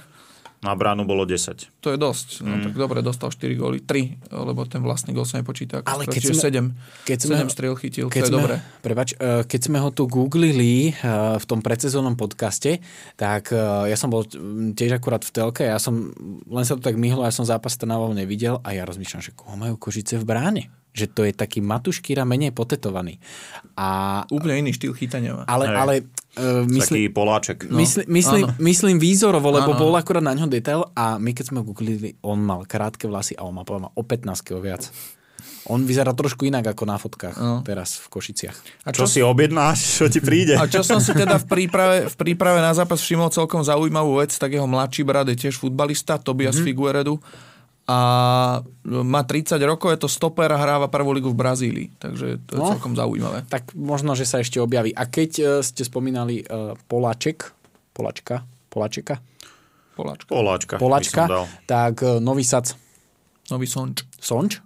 Na 0.64 0.72
bránu 0.72 1.04
bolo 1.04 1.28
10. 1.28 1.68
To 1.84 1.92
je 1.92 1.98
dosť. 2.00 2.40
No, 2.40 2.56
mm. 2.56 2.62
tak 2.64 2.74
dobre, 2.74 2.98
dostal 3.04 3.28
4 3.28 3.60
góly. 3.60 3.84
3, 3.84 4.32
lebo 4.32 4.64
ten 4.64 4.80
vlastný 4.80 5.12
gól 5.12 5.28
sa 5.28 5.36
nepočíta. 5.36 5.84
Ale 5.84 6.08
keď 6.08 6.32
sme, 6.32 6.74
7. 6.74 7.04
Keď 7.04 7.18
sme, 7.20 7.34
7 7.44 7.52
striel 7.52 7.76
chytil, 7.76 8.08
keď 8.08 8.20
to 8.24 8.26
je 8.26 8.32
sme, 8.32 8.36
dobre. 8.40 8.54
Prepač, 8.80 9.12
e, 9.20 9.44
keď 9.44 9.60
sme 9.60 9.78
ho 9.84 9.92
tu 9.92 10.08
googlili 10.08 10.96
v 11.36 11.44
tom 11.44 11.60
predsezónnom 11.60 12.16
podcaste, 12.16 12.80
tak 13.20 13.52
ja 13.84 13.96
som 14.00 14.08
bol 14.08 14.24
tiež 14.72 14.96
akurát 14.96 15.20
v 15.22 15.30
telke, 15.30 15.68
ja 15.68 15.76
som, 15.76 16.08
len 16.48 16.64
sa 16.64 16.74
to 16.74 16.82
tak 16.82 16.96
myhlo, 16.96 17.22
ja 17.22 17.30
som 17.30 17.44
zápas 17.44 17.76
Trnavou 17.76 18.16
nevidel 18.16 18.56
a 18.64 18.72
ja 18.72 18.88
rozmýšľam, 18.88 19.22
že 19.22 19.36
koho 19.36 19.60
majú 19.60 19.76
Kožice 19.76 20.16
v 20.16 20.24
bráne 20.24 20.72
že 20.96 21.12
to 21.12 21.28
je 21.28 21.36
taký 21.36 21.60
Matuškýra 21.60 22.24
menej 22.24 22.56
potetovaný. 22.56 23.20
A, 23.76 24.24
Úplne 24.32 24.64
iný 24.64 24.72
štýl 24.72 24.96
chytania. 24.96 25.44
Ale, 25.44 25.68
ale 25.68 25.94
uh, 26.40 26.64
myslím, 26.64 27.04
Taký 27.04 27.12
poláček. 27.12 27.58
No. 27.68 27.76
Myslím, 27.76 28.08
myslím, 28.08 28.44
myslím 28.56 28.96
výzorovo, 28.96 29.52
lebo 29.52 29.76
ano. 29.76 29.80
bol 29.84 29.92
akurát 29.92 30.24
na 30.24 30.32
ňo 30.32 30.48
detail 30.48 30.88
a 30.96 31.20
my 31.20 31.36
keď 31.36 31.52
sme 31.52 31.60
googlili, 31.60 32.16
on 32.24 32.40
mal 32.40 32.64
krátke 32.64 33.04
vlasy 33.04 33.36
a 33.36 33.44
on 33.44 33.52
má 33.52 33.68
povedal 33.68 33.92
o 33.92 34.02
15 34.02 34.64
viac. 34.64 34.88
On 35.66 35.82
vyzerá 35.82 36.14
trošku 36.14 36.46
inak 36.46 36.62
ako 36.62 36.82
na 36.86 36.94
fotkách 36.94 37.36
no. 37.42 37.58
teraz 37.66 37.98
v 37.98 38.06
Košiciach. 38.06 38.86
A 38.86 38.94
čo, 38.94 39.04
čo 39.04 39.18
si 39.18 39.20
objednáš, 39.20 39.78
čo 40.00 40.06
ti 40.08 40.24
príde? 40.24 40.56
A 40.56 40.64
čo 40.70 40.80
som 40.80 41.02
si 41.02 41.12
teda 41.12 41.36
v 41.42 41.46
príprave, 41.50 42.08
v 42.08 42.16
príprave 42.16 42.62
na 42.62 42.72
zápas 42.72 43.02
všimol 43.02 43.28
celkom 43.34 43.60
zaujímavú 43.60 44.22
vec, 44.22 44.32
tak 44.32 44.54
jeho 44.54 44.64
mladší 44.64 45.02
brat 45.04 45.28
je 45.28 45.36
tiež 45.36 45.58
futbalista, 45.58 46.16
Tobias 46.16 46.56
mm-hmm. 46.56 46.64
Figueredu 46.64 47.18
a 47.86 47.98
má 48.82 49.22
30 49.22 49.62
rokov, 49.62 49.94
je 49.94 50.00
to 50.02 50.10
stoper 50.10 50.50
a 50.50 50.58
hráva 50.58 50.90
prvú 50.90 51.14
ligu 51.14 51.30
v 51.30 51.38
Brazílii, 51.38 51.88
takže 52.02 52.42
to 52.42 52.50
je 52.54 52.60
no, 52.60 52.74
celkom 52.74 52.98
zaujímavé. 52.98 53.46
Tak 53.46 53.78
možno, 53.78 54.18
že 54.18 54.26
sa 54.26 54.42
ešte 54.42 54.58
objaví. 54.58 54.90
A 54.90 55.06
keď 55.06 55.30
uh, 55.38 55.46
ste 55.62 55.86
spomínali 55.86 56.42
uh, 56.42 56.74
Poláček, 56.90 57.54
Poláčka, 57.94 58.42
Poláčeka? 58.68 59.22
Poláčka. 59.94 60.28
Poláčka, 60.28 60.74
Poláčka 60.76 61.22
tak 61.64 62.02
uh, 62.02 62.18
Nový 62.18 62.42
Sac. 62.42 62.74
Nový 63.48 63.70
Sonč. 63.70 64.02
Sonč? 64.18 64.58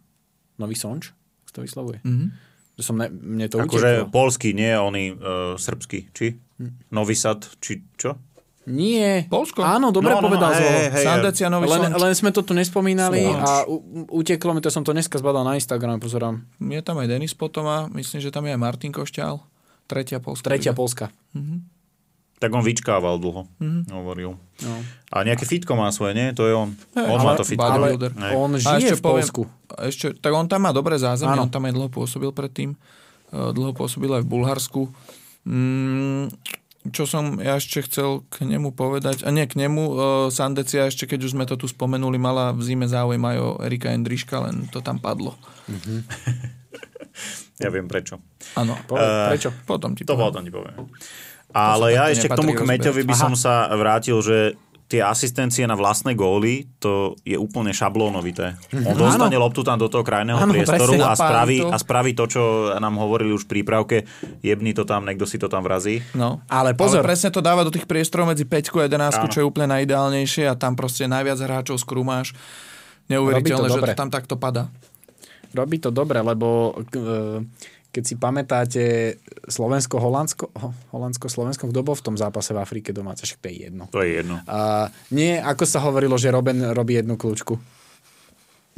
Nový 0.56 0.74
Sonč? 0.74 1.12
to 1.52 1.60
vyslovuje? 1.66 1.98
Mm-hmm. 2.06 2.28
Že 2.80 2.82
som 2.82 2.96
ne, 2.96 3.08
mne 3.12 3.46
to 3.50 3.60
akože 3.60 4.08
polský, 4.08 4.56
nie 4.56 4.72
oni 4.72 5.12
uh, 5.12 5.58
srbský, 5.60 6.14
či? 6.16 6.32
Hm. 6.56 6.94
Nový 6.94 7.12
Sad, 7.12 7.44
či 7.60 7.84
čo? 8.00 8.16
Nie. 8.68 9.24
Polsko? 9.32 9.64
Áno, 9.64 9.88
dobre 9.88 10.12
no, 10.12 10.20
no, 10.20 10.28
povedal. 10.28 10.52
No, 10.52 10.60
hej, 10.60 10.92
hej, 10.92 11.04
Sandecianovi 11.08 11.64
len, 11.64 11.96
len 11.96 12.12
sme 12.12 12.28
to 12.28 12.44
tu 12.44 12.52
nespomínali 12.52 13.24
Slonč. 13.24 13.40
a 13.40 13.52
u, 13.64 13.76
uteklo 14.20 14.52
mi 14.52 14.60
to, 14.60 14.68
som 14.68 14.84
to 14.84 14.92
dneska 14.92 15.16
zbadal 15.16 15.48
na 15.48 15.56
Instagrame, 15.56 15.96
pozorám. 15.96 16.44
Je 16.60 16.80
tam 16.84 17.00
aj 17.00 17.08
Denis 17.08 17.32
potom 17.32 17.64
a 17.64 17.88
myslím, 17.96 18.20
že 18.20 18.28
tam 18.28 18.44
je 18.44 18.52
aj 18.52 18.60
Martin 18.60 18.92
Košťál. 18.92 19.40
Tretia 19.88 20.20
Polska. 20.20 20.44
Tretia 20.52 20.76
Polska. 20.76 21.08
Mhm. 21.32 21.80
Tak 22.40 22.56
on 22.56 22.64
vyčkával 22.64 23.20
dlho, 23.20 23.44
mm-hmm. 23.60 23.92
hovoril. 23.92 24.32
No. 24.64 24.74
A 25.12 25.28
nejaké 25.28 25.44
fitko 25.44 25.76
má 25.76 25.92
svoje, 25.92 26.16
nie? 26.16 26.32
To 26.32 26.48
je 26.48 26.56
on. 26.56 26.72
Hey, 26.96 27.04
on 27.04 27.20
má 27.20 27.36
to 27.36 27.44
fitko. 27.44 27.68
Ale 27.68 28.00
on 28.32 28.56
žije 28.56 28.96
v 28.96 29.02
Polsku. 29.04 29.44
Poviem, 29.44 29.92
ešte, 29.92 30.16
tak 30.16 30.32
on 30.32 30.48
tam 30.48 30.64
má 30.64 30.72
dobré 30.72 30.96
zázemie, 30.96 31.36
on 31.36 31.52
tam 31.52 31.68
aj 31.68 31.76
dlho 31.76 31.92
pôsobil 31.92 32.32
predtým. 32.32 32.80
Eh, 33.30 33.52
dlho 33.52 33.76
pôsobil 33.76 34.08
aj 34.08 34.24
v 34.24 34.28
Bulharsku. 34.32 34.88
Mm, 35.44 36.32
čo 36.88 37.04
som 37.04 37.36
ja 37.36 37.60
ešte 37.60 37.84
chcel 37.84 38.24
k 38.32 38.48
nemu 38.48 38.72
povedať, 38.72 39.20
a 39.24 39.28
nie 39.28 39.44
k 39.44 39.60
nemu, 39.60 39.82
uh, 39.84 39.96
Sandecia 40.32 40.88
ešte, 40.88 41.04
keď 41.04 41.28
už 41.28 41.36
sme 41.36 41.44
to 41.44 41.60
tu 41.60 41.68
spomenuli, 41.68 42.16
mala 42.16 42.56
v 42.56 42.64
zime 42.64 42.88
záujem 42.88 43.20
aj 43.20 43.36
o 43.36 43.48
Erika 43.60 43.92
Endriška, 43.92 44.40
len 44.48 44.64
to 44.72 44.80
tam 44.80 44.96
padlo. 44.96 45.36
Mm-hmm. 45.68 45.98
ja 47.64 47.68
viem 47.68 47.84
prečo. 47.84 48.16
Áno, 48.56 48.80
uh, 48.80 49.28
prečo? 49.28 49.52
Potom 49.68 49.92
ti 49.92 50.08
to 50.08 50.16
poviem. 50.16 50.24
potom 50.24 50.42
ti 50.48 50.52
poviem. 50.52 50.76
Ale 51.50 51.92
ja 51.92 52.08
ešte 52.08 52.30
k 52.30 52.38
tomu 52.38 52.54
kmeťovi 52.54 53.02
by 53.04 53.14
Aha. 53.14 53.22
som 53.28 53.34
sa 53.34 53.66
vrátil, 53.74 54.16
že 54.22 54.54
tie 54.90 55.06
asistencie 55.06 55.62
na 55.70 55.78
vlastné 55.78 56.18
góly, 56.18 56.66
to 56.82 57.14
je 57.22 57.38
úplne 57.38 57.70
šablónovité. 57.70 58.58
On 58.74 58.98
dostane 58.98 59.38
ano. 59.38 59.46
loptu 59.46 59.62
tam 59.62 59.78
do 59.78 59.86
toho 59.86 60.02
krajného 60.02 60.34
ano, 60.34 60.50
priestoru 60.50 60.98
a 60.98 61.14
spraví, 61.14 61.62
to. 61.62 61.70
a 61.70 61.76
spraví 61.78 62.10
to, 62.18 62.24
čo 62.26 62.42
nám 62.74 62.98
hovorili 62.98 63.30
už 63.30 63.46
v 63.46 63.50
prípravke, 63.54 64.02
jebni 64.42 64.74
to 64.74 64.82
tam, 64.82 65.06
niekto 65.06 65.30
si 65.30 65.38
to 65.38 65.46
tam 65.46 65.62
vrazí. 65.62 66.02
No, 66.18 66.42
ale 66.50 66.74
pozor. 66.74 67.06
Ale 67.06 67.14
presne 67.14 67.30
to 67.30 67.38
dáva 67.38 67.62
do 67.62 67.70
tých 67.70 67.86
priestorov 67.86 68.34
medzi 68.34 68.42
5 68.42 68.74
a 68.74 68.90
11, 68.90 69.30
čo 69.30 69.38
je 69.38 69.46
úplne 69.46 69.70
najideálnejšie 69.78 70.50
a 70.50 70.58
tam 70.58 70.74
proste 70.74 71.06
najviac 71.06 71.38
hráčov 71.38 71.78
skrúmáš. 71.78 72.34
Neuveriteľné, 73.06 73.70
to 73.70 73.78
že 73.78 73.94
to 73.94 73.94
tam 73.94 74.10
takto 74.10 74.34
padá. 74.34 74.74
Robí 75.54 75.78
to 75.78 75.94
dobre, 75.94 76.18
lebo 76.18 76.74
e, 76.94 77.42
keď 77.90 78.02
si 78.06 78.14
pamätáte 78.14 78.82
Slovensko, 79.50 79.98
Holandsko, 79.98 80.44
Holandsko, 80.94 81.26
Slovensko, 81.26 81.66
kto 81.66 81.82
bol 81.82 81.98
v 81.98 82.06
tom 82.06 82.14
zápase 82.14 82.54
v 82.54 82.62
Afrike 82.62 82.94
domáce, 82.94 83.26
však 83.26 83.42
to 83.42 83.50
je 83.50 83.56
jedno. 83.66 83.84
To 83.90 84.02
je 84.06 84.22
jedno. 84.22 84.38
A 84.46 84.86
nie, 85.10 85.34
ako 85.38 85.66
sa 85.66 85.82
hovorilo, 85.82 86.14
že 86.14 86.30
Robin 86.30 86.70
robí 86.70 86.94
jednu 86.94 87.18
kľúčku. 87.18 87.79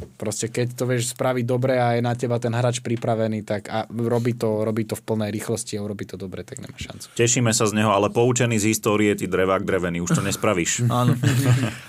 Proste 0.03 0.51
keď 0.51 0.73
to 0.75 0.83
vieš 0.89 1.15
spraviť 1.15 1.45
dobre 1.47 1.79
a 1.79 1.95
je 1.95 2.01
na 2.03 2.17
teba 2.17 2.35
ten 2.41 2.51
hráč 2.51 2.83
pripravený, 2.83 3.45
tak 3.45 3.69
a 3.71 3.85
robí 3.87 4.35
to, 4.35 4.65
robí 4.65 4.83
to 4.83 4.99
v 4.99 5.03
plnej 5.05 5.29
rýchlosti 5.31 5.79
a 5.79 5.85
robí 5.85 6.03
to 6.03 6.19
dobre, 6.19 6.43
tak 6.43 6.59
nemá 6.59 6.75
šancu. 6.75 7.13
Tešíme 7.13 7.53
sa 7.55 7.69
z 7.69 7.77
neho, 7.77 7.93
ale 7.93 8.11
poučený 8.11 8.59
z 8.59 8.73
histórie, 8.73 9.13
ty 9.15 9.29
drevák 9.29 9.63
drevený, 9.63 10.03
už 10.03 10.19
to 10.19 10.21
nespravíš. 10.25 10.83
Áno. 10.91 11.15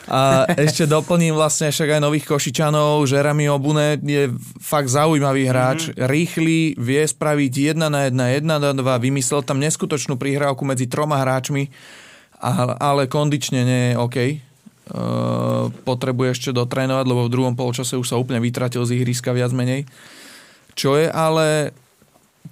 A 0.07 0.47
ešte 0.53 0.87
doplním 0.87 1.35
vlastne 1.35 1.73
však 1.73 1.99
aj 1.99 2.01
nových 2.05 2.29
Košičanov. 2.29 3.09
Jeremy 3.09 3.51
Obune 3.51 3.99
je 3.99 4.31
fakt 4.63 4.93
zaujímavý 4.93 5.49
hráč. 5.51 5.91
Mm-hmm. 5.91 6.07
Rýchly, 6.07 6.59
vie 6.79 7.03
spraviť 7.03 7.53
1 7.75 7.83
na 7.83 8.01
1, 8.13 8.15
1 8.15 8.47
na 8.47 8.59
2, 8.61 8.79
vymyslel 9.01 9.43
tam 9.43 9.59
neskutočnú 9.59 10.21
prihrávku 10.21 10.63
medzi 10.63 10.87
troma 10.87 11.19
hráčmi, 11.19 11.73
ale 12.79 13.09
kondične 13.09 13.61
nie 13.65 13.83
je 13.91 13.95
OK 13.99 14.19
potrebuje 15.89 16.28
ešte 16.36 16.51
dotrénovať, 16.52 17.05
lebo 17.09 17.24
v 17.24 17.32
druhom 17.32 17.55
polčase 17.56 17.97
už 17.97 18.12
sa 18.12 18.20
úplne 18.20 18.39
vytratil 18.44 18.85
z 18.85 19.01
ihriska 19.01 19.32
viac 19.32 19.51
menej. 19.56 19.89
Čo 20.77 21.01
je 21.01 21.09
ale 21.09 21.73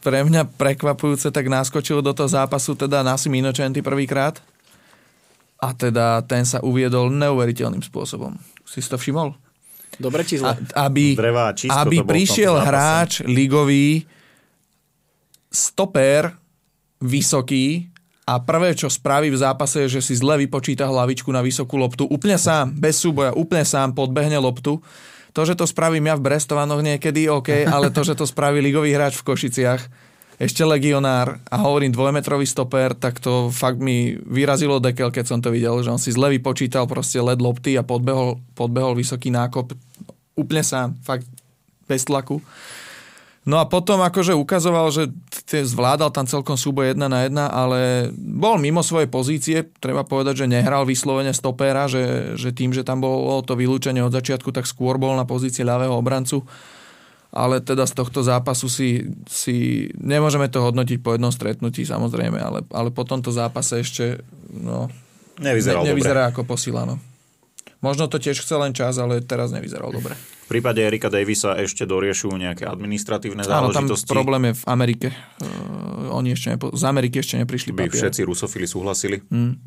pre 0.01 0.25
mňa 0.25 0.57
prekvapujúce, 0.57 1.29
tak 1.29 1.53
naskočil 1.53 2.01
do 2.01 2.17
toho 2.17 2.31
zápasu 2.31 2.73
teda 2.73 3.05
Nasi 3.05 3.29
Minočenty 3.29 3.85
prvýkrát 3.85 4.41
a 5.61 5.77
teda 5.77 6.25
ten 6.25 6.49
sa 6.49 6.65
uviedol 6.65 7.13
neuveriteľným 7.13 7.85
spôsobom. 7.85 8.35
Si 8.65 8.81
si 8.81 8.89
to 8.89 8.97
všimol? 8.97 9.37
Dobre 10.01 10.25
či 10.25 10.41
zle? 10.41 10.57
A, 10.73 10.89
aby 10.89 11.13
Drevá, 11.13 11.53
aby 11.53 12.01
prišiel 12.01 12.57
hráč 12.57 13.21
ligový 13.29 14.09
stoper 15.53 16.33
vysoký 17.05 17.92
a 18.23 18.39
prvé, 18.39 18.79
čo 18.79 18.87
spraví 18.87 19.35
v 19.35 19.41
zápase, 19.43 19.83
je, 19.87 19.99
že 19.99 20.13
si 20.13 20.15
zle 20.15 20.39
vypočíta 20.39 20.87
hlavičku 20.87 21.27
na 21.35 21.43
vysokú 21.43 21.75
loptu. 21.75 22.07
Úplne 22.07 22.39
sám, 22.39 22.71
bez 22.71 23.03
súboja, 23.03 23.35
úplne 23.35 23.67
sám 23.67 23.99
podbehne 23.99 24.39
loptu. 24.39 24.79
To, 25.33 25.43
že 25.43 25.59
to 25.59 25.67
spravím 25.67 26.07
ja 26.07 26.15
v 26.15 26.31
Brestovanoch 26.31 26.85
niekedy, 26.85 27.27
OK, 27.27 27.67
ale 27.67 27.91
to, 27.91 28.05
že 28.07 28.15
to 28.15 28.29
spraví 28.29 28.63
ligový 28.63 28.95
hráč 28.95 29.19
v 29.19 29.27
Košiciach, 29.33 29.83
ešte 30.43 30.67
legionár 30.67 31.39
a 31.49 31.57
hovorím 31.63 31.95
dvojmetrový 31.95 32.45
stoper, 32.47 32.99
tak 32.99 33.23
to 33.23 33.49
fakt 33.49 33.79
mi 33.79 34.19
vyrazilo 34.27 34.83
dekel, 34.83 35.15
keď 35.15 35.25
som 35.29 35.39
to 35.39 35.55
videl, 35.55 35.79
že 35.81 35.93
on 35.93 36.03
si 36.03 36.11
zle 36.11 36.35
vypočítal 36.35 36.85
proste 36.91 37.23
led 37.23 37.39
lopty 37.39 37.79
a 37.79 37.87
podbehol, 37.87 38.43
podbehol 38.59 38.99
vysoký 38.99 39.31
nákop 39.31 39.73
úplne 40.35 40.67
sám, 40.67 40.99
fakt 41.01 41.29
bez 41.87 42.05
tlaku. 42.05 42.43
No 43.43 43.59
a 43.59 43.67
potom 43.67 43.99
akože 43.99 44.39
ukazoval, 44.39 44.95
že 44.95 45.11
zvládal 45.51 46.15
tam 46.15 46.31
celkom 46.31 46.55
súboj 46.55 46.95
1 46.95 47.11
na 47.11 47.27
1, 47.27 47.35
ale 47.43 48.07
bol 48.15 48.55
mimo 48.55 48.87
svojej 48.87 49.11
pozície. 49.11 49.67
Treba 49.83 50.07
povedať, 50.07 50.47
že 50.47 50.53
nehral 50.53 50.87
vyslovene 50.87 51.35
stopéra, 51.35 51.91
že, 51.91 52.39
že 52.39 52.55
tým, 52.55 52.71
že 52.71 52.87
tam 52.87 53.03
bolo 53.03 53.43
to 53.43 53.59
vylúčenie 53.59 53.99
od 53.99 54.15
začiatku, 54.15 54.55
tak 54.55 54.71
skôr 54.71 54.95
bol 54.95 55.19
na 55.19 55.27
pozícii 55.27 55.67
ľavého 55.67 55.91
obrancu. 55.91 56.47
Ale 57.35 57.59
teda 57.59 57.83
z 57.83 57.99
tohto 57.99 58.23
zápasu 58.23 58.71
si, 58.71 59.11
si 59.27 59.89
nemôžeme 59.99 60.47
to 60.47 60.63
hodnotiť 60.63 61.03
po 61.03 61.17
jednom 61.17 61.33
stretnutí 61.33 61.83
samozrejme, 61.83 62.39
ale, 62.39 62.63
ale 62.71 62.95
po 62.95 63.03
tomto 63.03 63.33
zápase 63.35 63.81
ešte 63.83 64.23
no, 64.53 64.87
nevyzeral 65.41 65.83
ne, 65.83 65.91
nevyzerá 65.91 66.31
dobre. 66.31 66.33
ako 66.39 66.43
posila. 66.47 66.85
No. 67.83 67.91
Možno 67.91 68.07
to 68.07 68.23
tiež 68.23 68.39
chcel 68.39 68.63
len 68.63 68.71
čas, 68.71 68.95
ale 69.03 69.19
teraz 69.19 69.51
nevyzeral 69.51 69.91
dobre. 69.91 70.15
V 70.47 70.49
prípade 70.49 70.79
Erika 70.79 71.11
Davisa 71.11 71.59
ešte 71.59 71.83
doriešujú 71.83 72.31
nejaké 72.39 72.63
administratívne 72.63 73.43
záležitosti. 73.43 74.07
Áno, 74.07 74.07
tam 74.07 74.15
problém 74.23 74.43
je 74.49 74.55
v 74.55 74.65
Amerike. 74.71 75.09
Uh, 75.43 76.15
oni 76.15 76.39
ešte 76.39 76.55
nepo- 76.55 76.71
z 76.71 76.83
Ameriky 76.87 77.19
ešte 77.19 77.43
neprišli 77.43 77.75
By 77.75 77.91
papier. 77.91 77.99
všetci 78.07 78.21
rusofili 78.23 78.67
súhlasili. 78.71 79.19
Mm. 79.27 79.59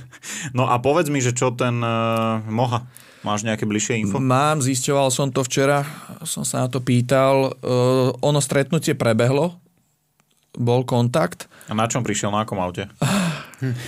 no 0.58 0.68
a 0.68 0.76
povedz 0.76 1.08
mi, 1.08 1.24
že 1.24 1.32
čo 1.32 1.56
ten 1.56 1.80
uh, 1.80 2.44
Moha? 2.52 2.84
Máš 3.24 3.48
nejaké 3.48 3.64
bližšie 3.64 4.04
info? 4.04 4.20
Mám, 4.20 4.60
zisťoval 4.60 5.08
som 5.08 5.32
to 5.32 5.40
včera, 5.40 5.88
som 6.28 6.44
sa 6.44 6.66
na 6.66 6.68
to 6.68 6.84
pýtal. 6.84 7.56
Uh, 7.64 8.12
ono 8.20 8.44
stretnutie 8.44 8.92
prebehlo, 8.92 9.56
bol 10.52 10.84
kontakt. 10.84 11.48
A 11.66 11.72
na 11.72 11.88
čom 11.88 12.04
prišiel, 12.04 12.28
na 12.28 12.44
akom 12.44 12.60
aute? 12.60 12.84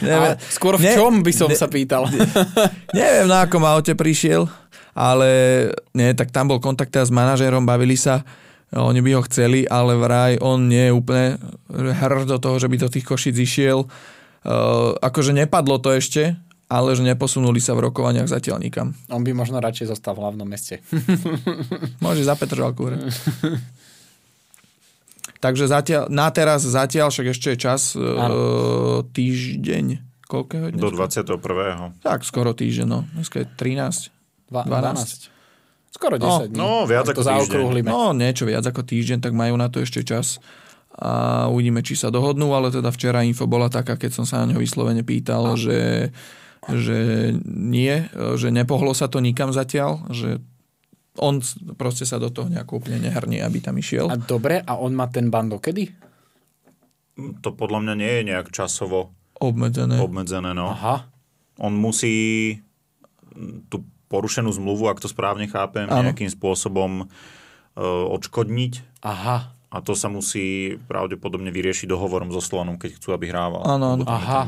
Neviem, 0.01 0.35
skôr 0.49 0.81
v 0.81 0.89
čom 0.97 1.21
by 1.21 1.33
som 1.35 1.49
ne, 1.53 1.59
sa 1.59 1.69
pýtal? 1.69 2.09
neviem, 2.97 3.27
na 3.29 3.45
akom 3.45 3.63
aute 3.67 3.93
prišiel 3.93 4.49
ale 4.97 5.29
nie, 5.93 6.17
tak 6.17 6.33
tam 6.33 6.49
bol 6.49 6.57
kontakt 6.57 6.97
s 6.97 7.13
manažérom, 7.13 7.69
bavili 7.69 8.01
sa, 8.01 8.25
oni 8.73 9.05
by 9.05 9.11
ho 9.21 9.23
chceli, 9.29 9.69
ale 9.69 9.95
vraj 9.95 10.41
on 10.41 10.67
nie 10.67 10.89
je 10.89 10.97
úplne 10.97 11.37
hr 11.71 12.25
do 12.25 12.41
toho, 12.41 12.57
že 12.57 12.67
by 12.67 12.77
do 12.81 12.89
tých 12.89 13.05
košic 13.05 13.37
išiel. 13.37 13.87
Uh, 14.47 14.97
akože 15.05 15.37
nepadlo 15.37 15.79
to 15.79 15.93
ešte, 15.93 16.35
ale 16.67 16.97
že 16.99 17.07
neposunuli 17.07 17.63
sa 17.63 17.79
v 17.79 17.87
rokovaniach 17.87 18.27
zatiaľ 18.27 18.59
nikam. 18.59 18.97
On 19.13 19.23
by 19.23 19.31
možno 19.37 19.63
radšej 19.63 19.93
zostal 19.95 20.19
v 20.19 20.27
hlavnom 20.27 20.49
meste. 20.49 20.83
Môže 22.03 22.27
za 22.27 22.35
Petržalku. 22.35 22.91
Takže 25.47 25.71
zatiaľ, 25.71 26.03
na 26.11 26.27
teraz 26.35 26.67
zatiaľ, 26.67 27.15
však 27.15 27.31
ešte 27.31 27.55
je 27.55 27.59
čas, 27.71 27.95
uh, 27.95 29.07
týždeň, 29.15 30.03
koľko 30.27 30.75
Do 30.75 30.91
21. 30.91 32.03
Tak, 32.03 32.27
skoro 32.27 32.51
týždeň, 32.51 32.87
no. 32.91 33.07
Dneska 33.15 33.47
je 33.47 33.47
13. 33.55 34.11
12. 34.51 35.31
12. 35.31 35.95
Skoro 35.95 36.19
10 36.19 36.27
no, 36.27 36.35
dní. 36.51 36.59
No, 36.59 36.71
viac 36.83 37.07
ako 37.07 37.23
týždeň. 37.23 37.87
No, 37.87 38.11
niečo 38.11 38.43
viac 38.43 38.67
ako 38.67 38.83
týždeň, 38.83 39.23
tak 39.23 39.39
majú 39.39 39.55
na 39.55 39.71
to 39.71 39.79
ešte 39.87 40.03
čas 40.03 40.43
a 40.97 41.47
uvidíme, 41.53 41.85
či 41.85 41.95
sa 41.95 42.09
dohodnú, 42.09 42.57
ale 42.57 42.73
teda 42.73 42.89
včera 42.89 43.21
info 43.23 43.45
bola 43.45 43.69
taká, 43.69 44.01
keď 44.01 44.11
som 44.17 44.25
sa 44.25 44.43
na 44.43 44.51
ňo 44.51 44.59
vyslovene 44.65 45.05
pýtal, 45.05 45.53
a. 45.53 45.55
že, 45.55 46.11
že 46.73 46.99
nie, 47.47 48.09
že 48.35 48.49
nepohlo 48.49 48.97
sa 48.97 49.07
to 49.07 49.21
nikam 49.21 49.53
zatiaľ, 49.53 50.09
že 50.11 50.41
on 51.19 51.41
proste 51.77 52.05
sa 52.05 52.21
do 52.21 52.33
toho 52.33 52.49
nejako 52.49 52.83
úplne 52.83 53.01
nehrnie, 53.01 53.41
aby 53.41 53.59
tam 53.61 53.77
išiel. 53.77 54.09
A 54.09 54.17
dobre, 54.17 54.61
a 54.63 54.77
on 54.77 54.93
má 54.93 55.09
ten 55.11 55.29
bando 55.33 55.61
kedy? 55.61 55.93
To 57.17 57.49
podľa 57.57 57.81
mňa 57.83 57.95
nie 57.97 58.13
je 58.21 58.23
nejak 58.33 58.53
časovo 58.53 59.17
obmedzené. 59.41 59.97
obmedzené 60.01 60.53
no. 60.53 60.73
Aha. 60.73 61.09
On 61.57 61.73
musí 61.73 62.57
tú 63.73 63.85
porušenú 64.13 64.53
zmluvu, 64.53 64.89
ak 64.89 65.01
to 65.03 65.09
správne 65.09 65.49
chápem, 65.49 65.89
ano. 65.89 66.13
nejakým 66.13 66.29
spôsobom 66.31 67.05
e, 67.05 67.85
odškodniť. 67.85 69.03
Aha. 69.03 69.57
A 69.67 69.77
to 69.83 69.99
sa 69.99 70.07
musí 70.07 70.79
pravdepodobne 70.87 71.51
vyriešiť 71.51 71.91
dohovorom 71.91 72.31
so 72.31 72.41
Slovanom, 72.41 72.79
keď 72.79 72.97
chcú, 72.97 73.13
aby 73.13 73.29
hrával. 73.29 73.67
Áno, 73.67 73.99
Aha. 74.07 74.47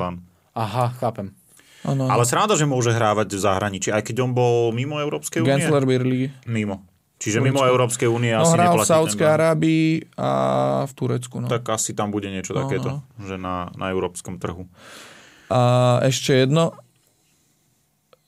Aha, 0.54 0.86
chápem. 0.96 1.34
Ano, 1.86 2.10
Ale 2.10 2.26
sráda, 2.26 2.58
že 2.58 2.66
môže 2.66 2.90
hrávať 2.90 3.38
v 3.38 3.40
zahraničí, 3.40 3.88
aj 3.94 4.02
keď 4.02 4.26
on 4.26 4.32
bol 4.34 4.74
mimo 4.74 4.98
Európskej 4.98 5.46
únie. 5.46 5.62
Gensler 5.62 5.84
Birli. 5.86 6.26
Mimo. 6.50 6.82
Čiže 7.18 7.42
mimo 7.42 7.66
Európskej 7.66 8.06
únie 8.06 8.30
no, 8.30 8.46
asi 8.46 8.54
hral 8.54 8.78
v 8.78 8.86
Saudskej 8.86 9.26
Arábii 9.26 9.90
a 10.14 10.30
v 10.86 10.92
Turecku. 10.94 11.42
No. 11.42 11.50
Tak 11.50 11.66
asi 11.74 11.90
tam 11.90 12.14
bude 12.14 12.30
niečo 12.30 12.54
no, 12.54 12.62
takéto, 12.62 13.02
no. 13.02 13.26
že 13.26 13.34
na, 13.34 13.74
na 13.74 13.90
európskom 13.90 14.38
trhu. 14.38 14.70
A 15.50 15.98
ešte 16.06 16.46
jedno, 16.46 16.78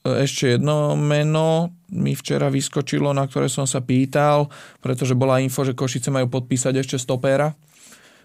ešte 0.03 0.59
jedno 0.59 0.99
meno 0.99 1.71
mi 1.87 2.19
včera 2.19 2.51
vyskočilo, 2.51 3.15
na 3.15 3.23
ktoré 3.31 3.47
som 3.47 3.63
sa 3.63 3.79
pýtal, 3.79 4.51
pretože 4.83 5.15
bola 5.15 5.39
info, 5.39 5.63
že 5.63 5.71
Košice 5.71 6.11
majú 6.11 6.27
podpísať 6.27 6.83
ešte 6.83 6.99
stopéra, 6.99 7.55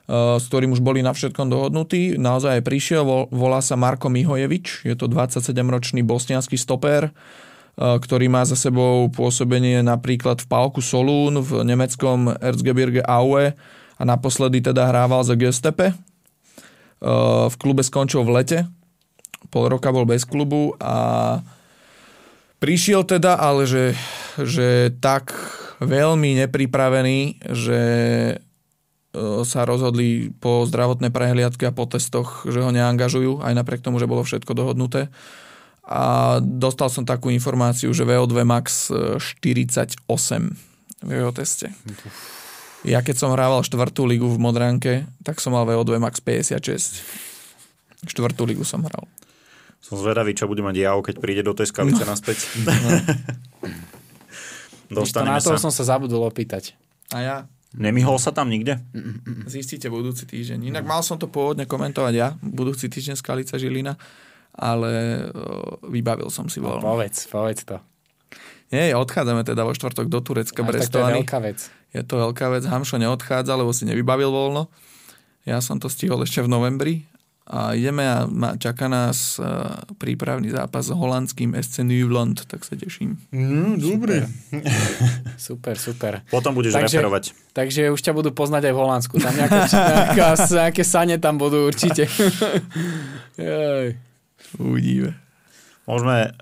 s 0.07 0.45
ktorým 0.47 0.71
už 0.71 0.81
boli 0.83 1.03
na 1.03 1.11
všetkom 1.11 1.51
dohodnutí. 1.51 2.15
Naozaj 2.15 2.63
aj 2.63 2.63
prišiel, 2.63 3.03
volá 3.31 3.59
sa 3.59 3.75
Marko 3.75 4.07
Mihojevič, 4.07 4.87
je 4.87 4.95
to 4.95 5.11
27-ročný 5.11 6.07
bosnianský 6.07 6.55
stopér, 6.55 7.11
eh, 7.11 7.99
ktorý 7.99 8.31
má 8.31 8.47
za 8.47 8.55
sebou 8.55 9.11
pôsobenie 9.11 9.83
napríklad 9.83 10.39
v 10.43 10.47
Palku 10.47 10.79
Solún, 10.79 11.43
v 11.43 11.67
nemeckom 11.67 12.39
Erzgebirge 12.39 13.03
Aue 13.03 13.59
a 13.99 14.03
naposledy 14.07 14.63
teda 14.63 14.87
hrával 14.87 15.27
za 15.27 15.35
Göstepe. 15.35 15.91
Eh, 15.91 17.47
v 17.51 17.55
klube 17.59 17.83
skončil 17.83 18.23
v 18.23 18.31
lete, 18.39 18.59
pol 19.51 19.67
roka 19.67 19.91
bol 19.91 20.07
bez 20.07 20.23
klubu 20.23 20.79
a 20.79 21.43
Prišiel 22.57 23.05
teda, 23.05 23.37
ale 23.37 23.69
že, 23.69 23.93
že 24.41 24.89
tak 24.97 25.37
veľmi 25.85 26.41
nepripravený, 26.41 27.45
že 27.53 27.81
sa 29.45 29.65
rozhodli 29.65 30.31
po 30.37 30.69
zdravotnej 30.69 31.09
prehliadke 31.09 31.69
a 31.69 31.77
po 31.77 31.89
testoch, 31.89 32.45
že 32.45 32.61
ho 32.61 32.71
neangažujú, 32.71 33.41
aj 33.41 33.53
napriek 33.57 33.81
tomu, 33.81 33.97
že 33.97 34.11
bolo 34.11 34.23
všetko 34.23 34.53
dohodnuté. 34.53 35.09
A 35.87 36.37
dostal 36.43 36.91
som 36.91 37.07
takú 37.07 37.31
informáciu, 37.31 37.95
že 37.95 38.03
VO2 38.03 38.43
max 38.43 38.91
48 38.91 40.03
v 41.07 41.11
jeho 41.11 41.31
teste. 41.31 41.71
Ja 42.83 43.03
keď 43.03 43.17
som 43.19 43.31
hrával 43.35 43.63
štvrtú 43.63 44.07
ligu 44.07 44.27
v 44.27 44.39
Modranke, 44.39 45.07
tak 45.23 45.39
som 45.39 45.55
mal 45.55 45.63
VO2 45.67 46.03
max 46.03 46.19
56. 46.19 47.03
Štvrtú 48.07 48.43
ligu 48.47 48.67
som 48.67 48.83
hral. 48.83 49.07
Som 49.79 50.03
zvedavý, 50.03 50.35
čo 50.35 50.51
bude 50.51 50.67
mať 50.67 50.83
Jao, 50.83 50.99
keď 50.99 51.17
príde 51.23 51.43
do 51.47 51.55
tej 51.55 51.71
skalice 51.71 52.03
no. 52.03 52.11
naspäť. 52.11 52.43
Dostaneme 54.91 55.39
to 55.39 55.51
na 55.51 55.59
to 55.59 55.63
som 55.63 55.71
sa 55.71 55.87
zabudol 55.87 56.27
opýtať. 56.27 56.75
A 57.15 57.19
ja? 57.23 57.37
Nemihol 57.77 58.17
sa 58.17 58.33
tam 58.33 58.49
nikde? 58.49 58.81
Zistíte 59.45 59.93
budúci 59.93 60.25
týždeň. 60.25 60.73
Inak 60.73 60.89
mal 60.89 61.05
som 61.05 61.21
to 61.21 61.29
pôvodne 61.29 61.69
komentovať 61.69 62.15
ja, 62.17 62.33
budúci 62.41 62.89
týždeň 62.89 63.21
Skalica 63.21 63.61
Žilina, 63.61 64.01
ale 64.57 65.23
vybavil 65.85 66.33
som 66.33 66.49
si 66.49 66.59
voľno. 66.59 66.81
No, 66.81 66.97
povedz, 66.97 67.29
povedz 67.29 67.69
to. 67.69 67.77
Nie, 68.73 68.97
odchádzame 68.99 69.47
teda 69.47 69.63
vo 69.63 69.77
štvrtok 69.77 70.11
do 70.11 70.19
Turecka, 70.25 70.65
Brestovany. 70.67 71.23
to 71.23 71.23
je 71.23 71.23
veľká 71.23 71.39
vec. 71.45 71.59
Je 71.95 72.03
to 72.03 72.15
veľká 72.19 72.47
vec. 72.51 72.63
Hamšo 72.67 72.99
neodchádza, 72.99 73.55
lebo 73.55 73.71
si 73.71 73.87
nevybavil 73.87 74.33
voľno. 74.33 74.67
Ja 75.47 75.63
som 75.63 75.79
to 75.79 75.87
stihol 75.87 76.27
ešte 76.27 76.43
v 76.43 76.51
novembri 76.51 76.95
a 77.47 77.79
ideme 77.79 78.03
a 78.03 78.27
čaká 78.59 78.91
nás 78.91 79.39
uh, 79.39 79.79
prípravný 80.03 80.51
zápas 80.51 80.91
s 80.91 80.91
holandským 80.91 81.55
SC 81.55 81.87
Newland, 81.87 82.43
tak 82.51 82.67
sa 82.67 82.75
teším. 82.75 83.23
Mm, 83.31 83.79
dobre. 83.79 84.27
Super, 85.39 85.79
super. 85.79 86.27
Potom 86.27 86.59
budeš 86.59 86.75
takže, 86.75 86.99
referovať. 86.99 87.25
Takže 87.55 87.95
už 87.95 88.01
ťa 88.03 88.13
budú 88.17 88.35
poznať 88.35 88.67
aj 88.67 88.73
v 88.75 88.79
Holandsku. 88.83 89.15
Tam 89.21 89.31
nejaká, 89.39 89.69
nejaká, 89.71 90.29
nejaké 90.43 90.83
sane 90.83 91.23
tam 91.23 91.39
budú 91.39 91.71
určite. 91.71 92.09
Uvidíme. 94.59 95.15
Môžeme 95.87 96.35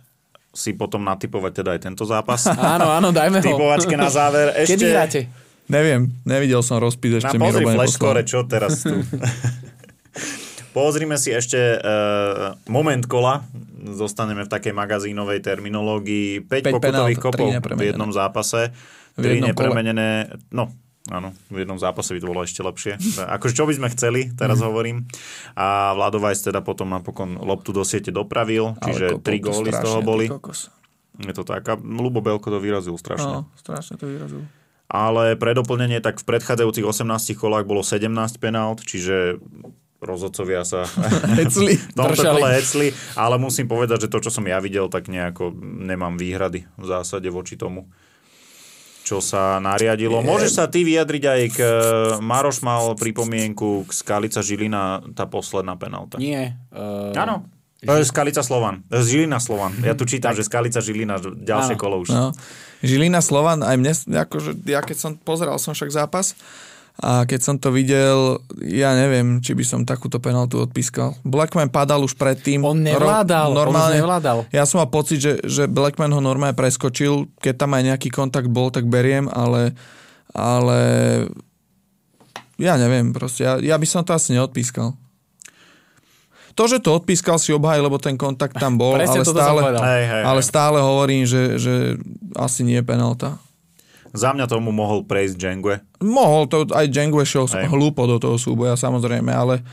si 0.54 0.72
potom 0.72 1.02
natypovať 1.02 1.52
teda 1.60 1.70
aj 1.76 1.80
tento 1.84 2.06
zápas. 2.06 2.48
áno, 2.48 2.88
áno, 2.88 3.10
dajme 3.10 3.42
ho. 3.42 3.44
Typovačke 3.44 3.98
na 3.98 4.08
záver. 4.08 4.54
Ešte... 4.56 4.78
Kedy 4.78 4.84
hráte? 4.88 5.20
Neviem, 5.66 6.12
nevidel 6.24 6.62
som 6.62 6.78
rozpis 6.78 7.20
ešte. 7.20 7.36
Na 7.36 7.44
pozri 7.50 7.64
flash 7.66 7.96
score, 7.98 8.22
čo 8.24 8.46
teraz 8.46 8.84
tu. 8.86 8.94
Pozrime 10.74 11.14
si 11.22 11.30
ešte 11.30 11.78
uh, 11.78 12.58
moment 12.66 13.06
kola. 13.06 13.46
Zostaneme 13.94 14.42
v 14.42 14.50
takej 14.50 14.74
magazínovej 14.74 15.38
terminológii. 15.38 16.42
5, 16.42 16.50
5 16.50 16.74
pokutových 16.74 17.20
kopov 17.22 17.46
v 17.54 17.82
jednom 17.94 18.10
zápase. 18.10 18.74
3 19.14 19.54
nepremenené. 19.54 20.34
No, 20.50 20.74
áno, 21.14 21.30
v 21.46 21.62
jednom 21.62 21.78
zápase 21.78 22.10
by 22.10 22.18
to 22.18 22.26
bolo 22.26 22.42
ešte 22.42 22.66
lepšie. 22.66 22.98
Akože 23.38 23.54
čo 23.54 23.70
by 23.70 23.74
sme 23.78 23.88
chceli, 23.94 24.34
teraz 24.34 24.58
mm. 24.58 24.66
hovorím. 24.66 25.06
A 25.54 25.94
Vlado 25.94 26.18
Vajs 26.18 26.50
teda 26.50 26.58
potom 26.66 26.90
napokon 26.90 27.38
loptu 27.38 27.70
do 27.70 27.86
siete 27.86 28.10
dopravil, 28.10 28.74
čiže 28.82 29.22
3 29.22 29.46
góly 29.46 29.70
z 29.70 29.78
toho 29.78 30.02
boli. 30.02 30.26
Je 31.22 31.30
to 31.30 31.46
tak. 31.46 31.62
A 31.70 31.78
Lubo 31.78 32.18
Belko 32.18 32.50
to 32.50 32.58
vyrazil 32.58 32.98
strašne. 32.98 33.46
No, 33.46 33.54
strašne 33.54 33.94
to 33.94 34.10
vyrazil. 34.10 34.42
Ale 34.90 35.38
pre 35.38 35.54
doplnenie, 35.54 36.02
tak 36.02 36.18
v 36.18 36.26
predchádzajúcich 36.34 36.82
18 36.82 37.38
kolách 37.38 37.62
bolo 37.62 37.86
17 37.86 38.10
penalt, 38.42 38.82
čiže 38.82 39.38
rozhodcovia 40.04 40.62
sa 40.62 40.84
hecli. 41.40 41.80
tomto 41.96 42.22
kole 42.22 42.48
hecli, 42.54 42.88
ale 43.16 43.40
musím 43.40 43.66
povedať, 43.66 44.06
že 44.06 44.12
to, 44.12 44.20
čo 44.22 44.30
som 44.30 44.44
ja 44.44 44.60
videl, 44.60 44.92
tak 44.92 45.08
nejako 45.08 45.56
nemám 45.60 46.20
výhrady 46.20 46.68
v 46.76 46.84
zásade 46.84 47.28
voči 47.32 47.56
tomu 47.56 47.88
čo 49.04 49.20
sa 49.20 49.60
nariadilo. 49.60 50.24
Môžeš 50.24 50.56
sa 50.56 50.64
ty 50.64 50.80
vyjadriť 50.80 51.24
aj 51.28 51.40
k... 51.52 51.58
Maroš 52.24 52.64
mal 52.64 52.96
pripomienku 52.96 53.84
k 53.84 53.90
Skalica 53.92 54.40
Žilina, 54.40 55.04
tá 55.12 55.28
posledná 55.28 55.76
penalta. 55.76 56.16
Nie. 56.16 56.56
Uh... 56.72 57.12
Áno. 57.12 57.44
Skalica 57.84 58.40
Slovan. 58.40 58.80
Žilina 58.88 59.36
Slovan. 59.44 59.76
Ja 59.84 59.92
tu 59.92 60.08
čítam, 60.08 60.32
že 60.32 60.40
Skalica 60.40 60.80
Žilina, 60.80 61.20
ďalšie 61.20 61.76
kolo 61.76 62.00
už. 62.00 62.16
No. 62.16 62.32
Žilina 62.80 63.20
Slovan, 63.20 63.60
aj 63.60 63.76
mne, 63.76 63.92
akože, 64.24 64.56
ja 64.64 64.80
keď 64.80 64.96
som 64.96 65.12
pozeral 65.20 65.60
som 65.60 65.76
však 65.76 65.92
zápas, 65.92 66.32
a 66.94 67.26
keď 67.26 67.40
som 67.42 67.56
to 67.58 67.74
videl, 67.74 68.38
ja 68.62 68.94
neviem, 68.94 69.42
či 69.42 69.50
by 69.50 69.64
som 69.66 69.80
takúto 69.82 70.22
penaltu 70.22 70.62
odpískal. 70.62 71.18
Blackman 71.26 71.66
padal 71.66 72.06
už 72.06 72.14
predtým. 72.14 72.62
On 72.62 72.78
nevládal. 72.78 73.50
Ro- 73.50 73.66
normálne, 73.66 73.98
on 73.98 74.00
nevládal. 74.06 74.38
Ja 74.54 74.62
som 74.62 74.78
mal 74.78 74.86
pocit, 74.86 75.18
že, 75.18 75.42
že 75.42 75.66
Blackman 75.66 76.14
ho 76.14 76.22
normálne 76.22 76.54
preskočil. 76.54 77.26
Keď 77.42 77.54
tam 77.58 77.74
aj 77.74 77.82
nejaký 77.90 78.14
kontakt 78.14 78.46
bol, 78.46 78.70
tak 78.70 78.86
beriem, 78.86 79.26
ale, 79.26 79.74
ale 80.30 80.78
ja 82.62 82.78
neviem, 82.78 83.10
proste. 83.10 83.42
Ja, 83.42 83.58
ja 83.58 83.74
by 83.74 83.86
som 83.90 84.06
to 84.06 84.14
asi 84.14 84.30
neodpískal. 84.30 84.94
To, 86.54 86.70
že 86.70 86.78
to 86.78 86.94
odpískal 86.94 87.42
si 87.42 87.50
obhaj, 87.50 87.82
lebo 87.82 87.98
ten 87.98 88.14
kontakt 88.14 88.54
tam 88.54 88.78
bol, 88.78 88.94
ale 88.94 89.10
stále, 89.26 89.74
hej, 89.74 90.02
hej, 90.06 90.22
ale 90.22 90.40
stále 90.46 90.78
hovorím, 90.78 91.26
že, 91.26 91.58
že 91.58 91.98
asi 92.38 92.62
nie 92.62 92.78
je 92.78 92.86
penalta. 92.86 93.42
Za 94.14 94.30
mňa 94.30 94.46
tomu 94.46 94.70
mohol 94.70 95.02
prejsť 95.02 95.36
Jengue. 95.36 95.82
Mohol, 95.98 96.42
to 96.46 96.56
aj 96.70 96.86
Jengue 96.86 97.26
šiel 97.26 97.50
Hej. 97.50 97.66
hlúpo 97.66 98.06
do 98.06 98.22
toho 98.22 98.38
súboja 98.38 98.78
samozrejme, 98.78 99.34
ale, 99.34 99.66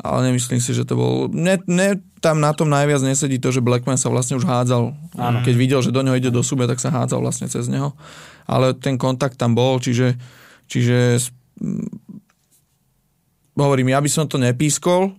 ale 0.00 0.32
nemyslím 0.32 0.64
si, 0.64 0.72
že 0.72 0.88
to 0.88 0.96
bol... 0.96 1.28
Ne, 1.28 1.60
ne, 1.68 2.00
tam 2.24 2.40
na 2.40 2.56
tom 2.56 2.72
najviac 2.72 3.04
nesedí 3.04 3.36
to, 3.36 3.52
že 3.52 3.60
Blackman 3.60 4.00
sa 4.00 4.08
vlastne 4.08 4.40
už 4.40 4.48
hádzal. 4.48 4.96
Áno. 5.20 5.38
Keď 5.44 5.54
videl, 5.60 5.80
že 5.84 5.92
do 5.92 6.00
neho 6.00 6.16
ide 6.16 6.32
do 6.32 6.40
súbe, 6.40 6.64
tak 6.64 6.80
sa 6.80 6.88
hádzal 6.88 7.20
vlastne 7.20 7.52
cez 7.52 7.68
neho. 7.68 7.92
Ale 8.48 8.72
ten 8.72 8.96
kontakt 8.96 9.36
tam 9.36 9.52
bol, 9.52 9.76
čiže, 9.76 10.16
čiže 10.72 11.20
hovorím, 13.52 13.92
ja 13.92 14.00
by 14.00 14.08
som 14.08 14.24
to 14.24 14.40
nepískol 14.40 15.12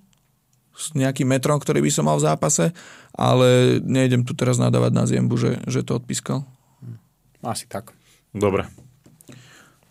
s 0.74 0.98
nejakým 0.98 1.30
metrom, 1.30 1.62
ktorý 1.62 1.86
by 1.86 1.92
som 1.94 2.10
mal 2.10 2.18
v 2.18 2.26
zápase, 2.26 2.74
ale 3.14 3.78
nejdem 3.86 4.26
tu 4.26 4.34
teraz 4.34 4.58
nadávať 4.58 4.92
na 4.98 5.06
Ziembu, 5.06 5.38
že, 5.38 5.62
že 5.70 5.86
to 5.86 6.02
odpískal. 6.02 6.42
Asi 7.46 7.70
tak. 7.70 7.94
Dobre. 8.34 8.66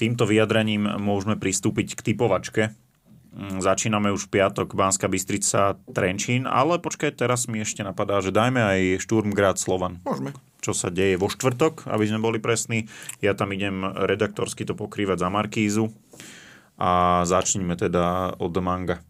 Týmto 0.02 0.26
vyjadrením 0.26 0.98
môžeme 0.98 1.38
pristúpiť 1.38 1.94
k 1.94 2.12
typovačke. 2.12 2.62
Mm, 3.32 3.62
začíname 3.62 4.10
už 4.10 4.28
piatok 4.28 4.74
Banska 4.74 5.06
Bystrica 5.06 5.78
Trenčín, 5.94 6.44
ale 6.44 6.82
počkaj, 6.82 7.16
teraz 7.16 7.46
mi 7.46 7.62
ešte 7.62 7.86
napadá, 7.86 8.18
že 8.18 8.34
dajme 8.34 8.60
aj 8.60 8.80
Šturmgrad 9.00 9.56
Slovan. 9.62 10.02
Môžeme. 10.02 10.34
Čo 10.58 10.74
sa 10.74 10.90
deje 10.90 11.16
vo 11.16 11.30
štvrtok, 11.30 11.86
aby 11.86 12.04
sme 12.06 12.18
boli 12.18 12.38
presní. 12.42 12.90
Ja 13.22 13.32
tam 13.38 13.54
idem 13.54 13.86
redaktorsky 13.86 14.66
to 14.66 14.74
pokrývať 14.74 15.22
za 15.22 15.28
Markízu 15.30 15.94
a 16.76 17.22
začneme 17.22 17.78
teda 17.78 18.36
od 18.42 18.54
Manga. 18.58 19.00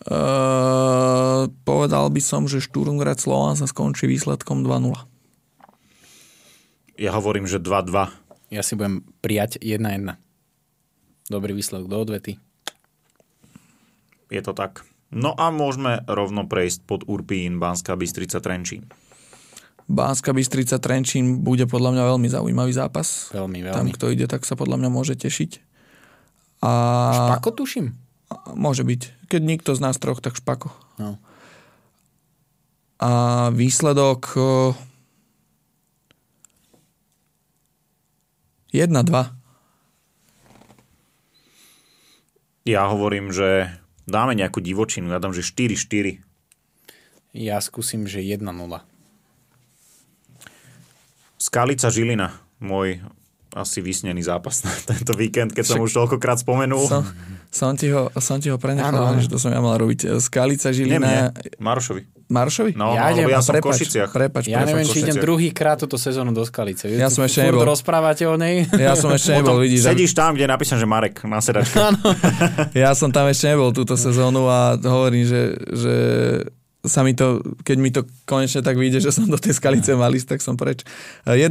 Uh, 0.00 1.52
povedal 1.68 2.08
by 2.08 2.22
som, 2.24 2.48
že 2.48 2.64
Šturmgrad 2.64 3.20
Slovan 3.20 3.60
sa 3.60 3.68
skončí 3.68 4.08
výsledkom 4.08 4.64
2-0. 4.64 5.09
Ja 7.00 7.16
hovorím, 7.16 7.48
že 7.48 7.56
2-2. 7.56 8.52
Ja 8.52 8.60
si 8.60 8.76
budem 8.76 9.00
prijať 9.24 9.56
1-1. 9.56 10.20
Dobrý 11.32 11.56
výsledok 11.56 11.88
do 11.88 11.96
odvety. 11.96 12.36
Je 14.28 14.42
to 14.44 14.52
tak. 14.52 14.84
No 15.08 15.32
a 15.32 15.48
môžeme 15.48 16.04
rovno 16.04 16.44
prejsť 16.44 16.84
pod 16.84 17.00
Urpín, 17.08 17.56
Banská 17.56 17.96
Bystrica 17.96 18.44
Trenčín. 18.44 18.84
Banská 19.88 20.36
Bystrica 20.36 20.76
Trenčín 20.76 21.40
bude 21.40 21.64
podľa 21.64 21.96
mňa 21.96 22.04
veľmi 22.04 22.28
zaujímavý 22.28 22.76
zápas. 22.76 23.32
Veľmi, 23.32 23.64
veľmi. 23.64 23.74
Tam, 23.74 23.88
kto 23.88 24.12
ide, 24.12 24.28
tak 24.28 24.44
sa 24.44 24.52
podľa 24.52 24.84
mňa 24.84 24.90
môže 24.92 25.16
tešiť. 25.16 25.50
A... 26.60 26.70
Špako 27.16 27.64
tuším? 27.64 27.96
Môže 28.52 28.84
byť. 28.84 29.24
Keď 29.32 29.40
nikto 29.40 29.72
z 29.72 29.80
nás 29.80 29.96
troch, 29.96 30.20
tak 30.20 30.36
Špako. 30.36 30.68
No. 31.00 31.16
A 33.00 33.48
výsledok 33.56 34.36
1-2. 38.70 39.34
Ja 42.68 42.86
hovorím, 42.86 43.34
že 43.34 43.72
dáme 44.06 44.38
nejakú 44.38 44.62
divočinu. 44.62 45.10
Ja 45.10 45.18
dám, 45.18 45.34
že 45.34 45.42
4-4. 45.42 46.22
Ja 47.34 47.58
skúsim, 47.62 48.06
že 48.06 48.22
1-0. 48.22 48.42
Skalica 51.40 51.88
Žilina, 51.88 52.36
môj 52.60 53.00
asi 53.50 53.82
vysnený 53.82 54.22
zápas 54.22 54.62
na 54.62 54.70
tento 54.90 55.16
víkend, 55.16 55.50
keď 55.50 55.64
Však... 55.66 55.74
som 55.74 55.80
už 55.82 55.92
toľkokrát 55.94 56.38
spomenul. 56.38 56.86
Som, 56.86 57.02
som, 57.50 57.72
ti 57.74 57.90
ho, 57.90 58.12
som 58.22 58.38
ti 58.38 58.52
ho 58.52 58.58
prenechal, 58.60 59.18
že 59.18 59.26
to 59.26 59.40
som 59.40 59.50
ja 59.50 59.58
mal 59.58 59.74
robiť. 59.80 60.20
Skalica 60.22 60.70
Žilina... 60.70 61.00
Nie, 61.02 61.22
nie. 61.34 61.58
Marošovi. 61.58 62.19
Marošovi? 62.30 62.78
No, 62.78 62.94
ja, 62.94 63.10
no, 63.10 63.18
idem, 63.18 63.26
ja 63.26 63.42
som 63.42 63.58
prepač, 63.58 63.66
v 63.66 63.70
Košiciach. 63.74 64.10
Prepač, 64.14 64.44
ja 64.46 64.62
prepač, 64.62 64.68
neviem, 64.70 64.86
či 64.86 64.98
idem 65.02 65.16
druhý 65.18 65.50
krát 65.50 65.82
túto 65.82 65.98
sezónu 65.98 66.30
do 66.30 66.46
Skalice. 66.46 66.86
Ja 66.86 67.10
som 67.10 67.26
ešte 67.26 67.42
nebol. 67.42 67.66
rozprávate 67.66 68.22
o 68.30 68.38
nej? 68.38 68.70
Ja 68.78 68.94
som 68.94 69.10
ešte 69.10 69.34
nebol, 69.42 69.58
vidíš. 69.58 69.90
Sedíš 69.90 70.14
tam, 70.14 70.38
kde 70.38 70.46
je 70.46 70.50
napísané, 70.54 70.78
že 70.78 70.86
Marek 70.86 71.26
na 71.26 71.42
sedačke. 71.42 71.74
ja 72.86 72.94
som 72.94 73.10
tam 73.10 73.26
ešte 73.26 73.50
nebol 73.50 73.74
túto 73.74 73.98
sezónu 73.98 74.46
a 74.46 74.78
hovorím, 74.78 75.26
že, 75.26 75.58
že 75.74 75.94
sa 76.86 77.02
mi 77.02 77.12
to, 77.12 77.42
keď 77.66 77.76
mi 77.76 77.90
to 77.90 78.06
konečne 78.24 78.62
tak 78.62 78.78
vyjde, 78.78 79.04
že 79.04 79.10
som 79.10 79.26
do 79.26 79.36
tej 79.36 79.58
Skalice 79.58 79.98
mal 79.98 80.14
ísť, 80.14 80.38
tak 80.38 80.40
som 80.40 80.54
preč. 80.54 80.86
1-0. 81.26 81.50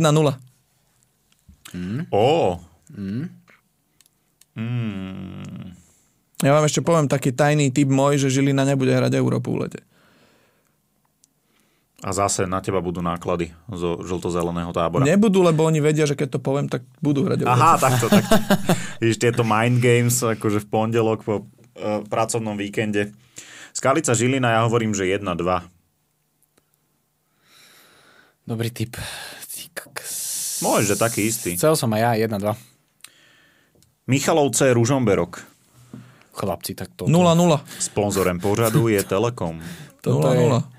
Mm. 1.76 2.07
Ó. 2.10 2.57
Mm. 2.95 3.30
Mm. 4.57 5.76
Ja 6.39 6.56
vám 6.56 6.65
ešte 6.65 6.80
poviem 6.80 7.11
taký 7.11 7.35
tajný 7.35 7.68
typ 7.69 7.91
môj, 7.91 8.15
že 8.15 8.31
Žilina 8.31 8.64
nebude 8.64 8.95
hrať 8.95 9.11
Európu 9.19 9.53
v 9.53 9.68
lete. 9.68 9.81
A 11.99 12.15
zase 12.15 12.47
na 12.47 12.63
teba 12.63 12.80
budú 12.80 13.03
náklady 13.03 13.51
zo 13.67 13.99
žlto-zeleného 13.99 14.71
tábora. 14.71 15.03
Nebudú, 15.03 15.43
lebo 15.43 15.67
oni 15.67 15.84
vedia, 15.84 16.07
že 16.07 16.15
keď 16.15 16.35
to 16.35 16.39
poviem, 16.39 16.71
tak 16.71 16.88
budú 17.03 17.27
hrať. 17.27 17.43
Aha, 17.43 17.76
takto, 17.76 18.07
takto. 18.07 18.39
Víš, 19.03 19.19
tieto 19.19 19.43
mind 19.43 19.84
games, 19.84 20.15
akože 20.23 20.63
v 20.63 20.67
pondelok 20.71 21.27
po 21.27 21.43
uh, 21.43 21.99
pracovnom 22.07 22.55
víkende. 22.55 23.11
Skalica 23.76 24.15
Žilina, 24.15 24.55
ja 24.55 24.61
hovorím, 24.63 24.95
že 24.95 25.11
1-2. 25.11 25.27
Dobrý 28.47 28.71
typ. 28.71 28.95
Môžeš, 30.59 30.85
že 30.91 30.95
taký 30.95 31.21
istý. 31.27 31.49
Chcel 31.55 31.76
som 31.76 31.91
aj 31.95 32.19
ja, 32.19 32.27
1-2. 32.27 32.55
Michalovce, 34.11 34.71
Ružomberok. 34.76 35.43
Chlapci, 36.35 36.76
tak 36.76 36.95
to... 36.95 37.07
0-0. 37.07 37.59
Sponzorem 37.80 38.39
pořadu 38.39 38.88
je 38.88 39.03
Telekom. 39.03 39.59
0-0. 40.03 40.78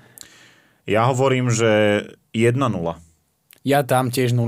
Ja 0.91 1.07
hovorím, 1.07 1.47
že 1.47 2.03
1-0. 2.35 2.59
Ja 3.63 3.79
tam 3.87 4.11
tiež 4.11 4.35
0-0. 4.35 4.43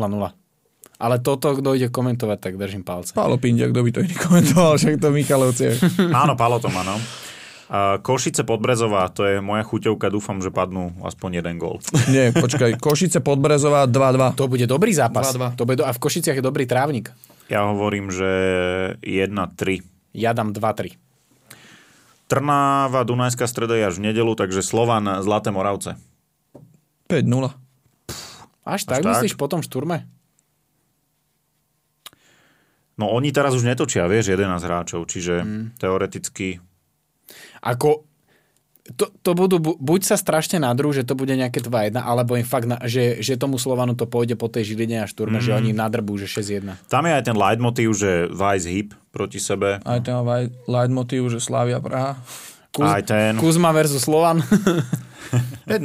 Ale 1.00 1.16
toto, 1.24 1.56
kto 1.56 1.76
ide 1.80 1.88
komentovať, 1.88 2.38
tak 2.44 2.54
držím 2.60 2.84
palce. 2.84 3.16
Pálo 3.16 3.40
Pindia, 3.40 3.72
kto 3.72 3.80
by 3.80 3.90
to 3.96 4.00
iný 4.04 4.16
komentoval, 4.20 4.76
však 4.76 5.00
to 5.00 5.16
Michalovci. 5.16 5.66
Áno, 6.24 6.36
Pálo 6.36 6.60
to 6.60 6.68
má, 6.68 6.84
no. 6.84 7.00
Košice 8.04 8.44
Podbrezová, 8.44 9.10
to 9.10 9.26
je 9.26 9.42
moja 9.42 9.66
chuťovka, 9.66 10.12
dúfam, 10.12 10.38
že 10.44 10.54
padnú 10.54 10.94
aspoň 11.02 11.42
jeden 11.42 11.56
gól. 11.58 11.80
Nie, 12.14 12.36
počkaj, 12.36 12.78
Košice 12.78 13.24
Podbrezová 13.24 13.88
2-2. 13.88 14.36
To 14.38 14.46
bude 14.52 14.68
dobrý 14.68 14.92
zápas. 14.92 15.32
2-2. 15.34 15.58
To 15.58 15.64
bude 15.64 15.78
do... 15.82 15.86
A 15.88 15.96
v 15.96 16.00
Košiciach 16.04 16.38
je 16.38 16.44
dobrý 16.44 16.68
trávnik. 16.68 17.16
Ja 17.48 17.72
hovorím, 17.72 18.12
že 18.12 18.30
1-3. 19.00 19.80
Ja 20.14 20.36
dám 20.36 20.52
2-3. 20.54 21.00
Trnáva, 22.28 23.04
Dunajská 23.04 23.48
streda 23.50 23.76
je 23.76 23.88
až 23.90 23.96
v 23.98 24.12
nedelu, 24.12 24.32
takže 24.38 24.62
Slovan, 24.62 25.24
Zlaté 25.26 25.50
Moravce. 25.50 25.98
5-0. 27.08 27.50
Až, 27.50 27.56
až 28.64 28.82
tak, 28.88 29.04
tak 29.04 29.10
myslíš 29.12 29.36
po 29.36 29.52
tom 29.52 29.60
šturme? 29.60 30.08
No 32.94 33.10
oni 33.10 33.34
teraz 33.34 33.58
už 33.58 33.66
netočia, 33.66 34.06
vieš, 34.06 34.38
11 34.38 34.62
hráčov, 34.62 35.10
čiže 35.10 35.42
mm. 35.42 35.82
teoreticky 35.82 36.62
ako 37.64 38.06
to, 38.84 39.08
to 39.24 39.32
budú, 39.32 39.64
buď 39.64 40.02
sa 40.04 40.20
strašne 40.20 40.60
nadrú, 40.60 40.92
že 40.92 41.08
to 41.08 41.16
bude 41.16 41.32
nejaké 41.32 41.64
2-1, 41.64 41.96
alebo 41.96 42.36
im 42.36 42.44
fakt, 42.44 42.68
na, 42.68 42.84
že, 42.84 43.24
že 43.24 43.40
tomu 43.40 43.56
Slovanu 43.56 43.96
to 43.96 44.04
pôjde 44.04 44.36
po 44.36 44.52
tej 44.52 44.76
Žiline 44.76 45.00
a 45.00 45.08
Šturme, 45.08 45.40
mm. 45.40 45.46
že 45.48 45.52
oni 45.56 45.72
nadrbú, 45.72 46.20
že 46.20 46.28
6-1. 46.28 46.92
Tam 46.92 47.08
je 47.08 47.16
aj 47.16 47.24
ten 47.24 47.38
leitmotiv, 47.40 47.96
že 47.96 48.28
Vice 48.28 48.68
hip 48.68 48.92
proti 49.16 49.40
sebe. 49.40 49.80
Aj 49.88 50.00
ten 50.04 50.20
leitmotiv, 50.68 51.32
že 51.32 51.40
Slavia 51.40 51.80
Praha. 51.80 52.20
Kuz, 52.76 52.84
aj 52.84 53.04
ten. 53.08 53.32
Kuzma 53.40 53.72
versus 53.72 54.04
Slovan. 54.04 54.44
5-0. 55.72 55.80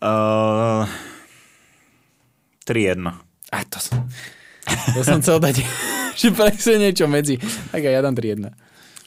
Uh, 0.00 0.88
3-1. 2.64 3.04
A 3.52 3.58
to 3.68 3.76
som, 3.76 4.08
to 4.96 5.00
som 5.04 5.20
chcel 5.20 5.36
dať, 5.36 5.60
že 6.20 6.28
presne 6.32 6.88
niečo 6.88 7.04
medzi. 7.04 7.36
Tak 7.70 7.84
aj 7.84 7.92
ja 7.92 8.00
dám 8.00 8.16
3-1. 8.16 8.48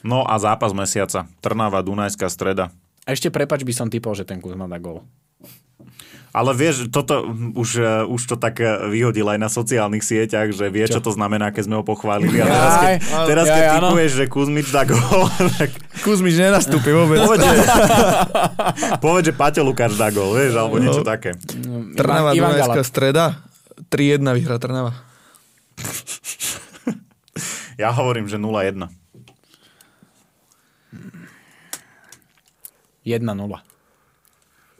No 0.04 0.22
a 0.22 0.36
zápas 0.36 0.70
mesiaca. 0.76 1.26
Trnava, 1.40 1.80
Dunajská 1.82 2.28
streda. 2.30 2.70
A 3.04 3.12
ešte 3.12 3.32
prepač 3.32 3.64
by 3.66 3.72
som 3.72 3.88
typol, 3.90 4.14
že 4.14 4.28
ten 4.28 4.38
Kuzma 4.38 4.70
dá 4.70 4.78
gol. 4.78 5.02
Ale 6.34 6.50
vieš, 6.50 6.90
toto 6.90 7.30
už, 7.54 7.70
uh, 7.78 8.10
už 8.10 8.26
to 8.26 8.34
tak 8.34 8.58
e, 8.58 8.66
vyhodil 8.90 9.22
aj 9.30 9.38
na 9.38 9.46
sociálnych 9.46 10.02
sieťach, 10.02 10.50
že 10.50 10.66
vie, 10.66 10.82
čo, 10.90 10.98
čo 10.98 11.06
to 11.06 11.14
znamená, 11.14 11.54
keď 11.54 11.70
sme 11.70 11.78
ho 11.78 11.86
pochválili. 11.86 12.42
A 12.42 12.50
teraz, 12.50 12.74
keď, 12.74 12.94
teraz, 13.22 13.46
keď 13.46 13.62
typuješ, 13.78 14.10
že 14.18 14.24
Kuzmič 14.26 14.66
dá 14.74 14.82
gol, 14.82 15.30
tak... 15.54 15.70
Kuzmič 16.02 16.34
nenastúpi 16.34 16.90
vôbec. 16.90 17.22
Povedz, 17.22 17.46
že, 17.46 17.56
povedz, 18.98 19.24
že 19.30 19.34
Paťo 19.38 19.62
Lukáš 19.62 19.94
dá 19.94 20.10
gol, 20.10 20.34
vieš, 20.34 20.58
alebo 20.58 20.82
niečo 20.82 21.06
no. 21.06 21.08
také. 21.08 21.38
Trnava, 21.94 22.34
Dunajská 22.34 22.82
streda, 22.82 23.38
3-1 23.94 24.26
vyhrá 24.34 24.58
Trnava. 24.58 24.90
Ja 27.78 27.94
hovorím, 27.94 28.26
že 28.26 28.42
0-1. 28.42 28.90
1-0. 33.06 33.22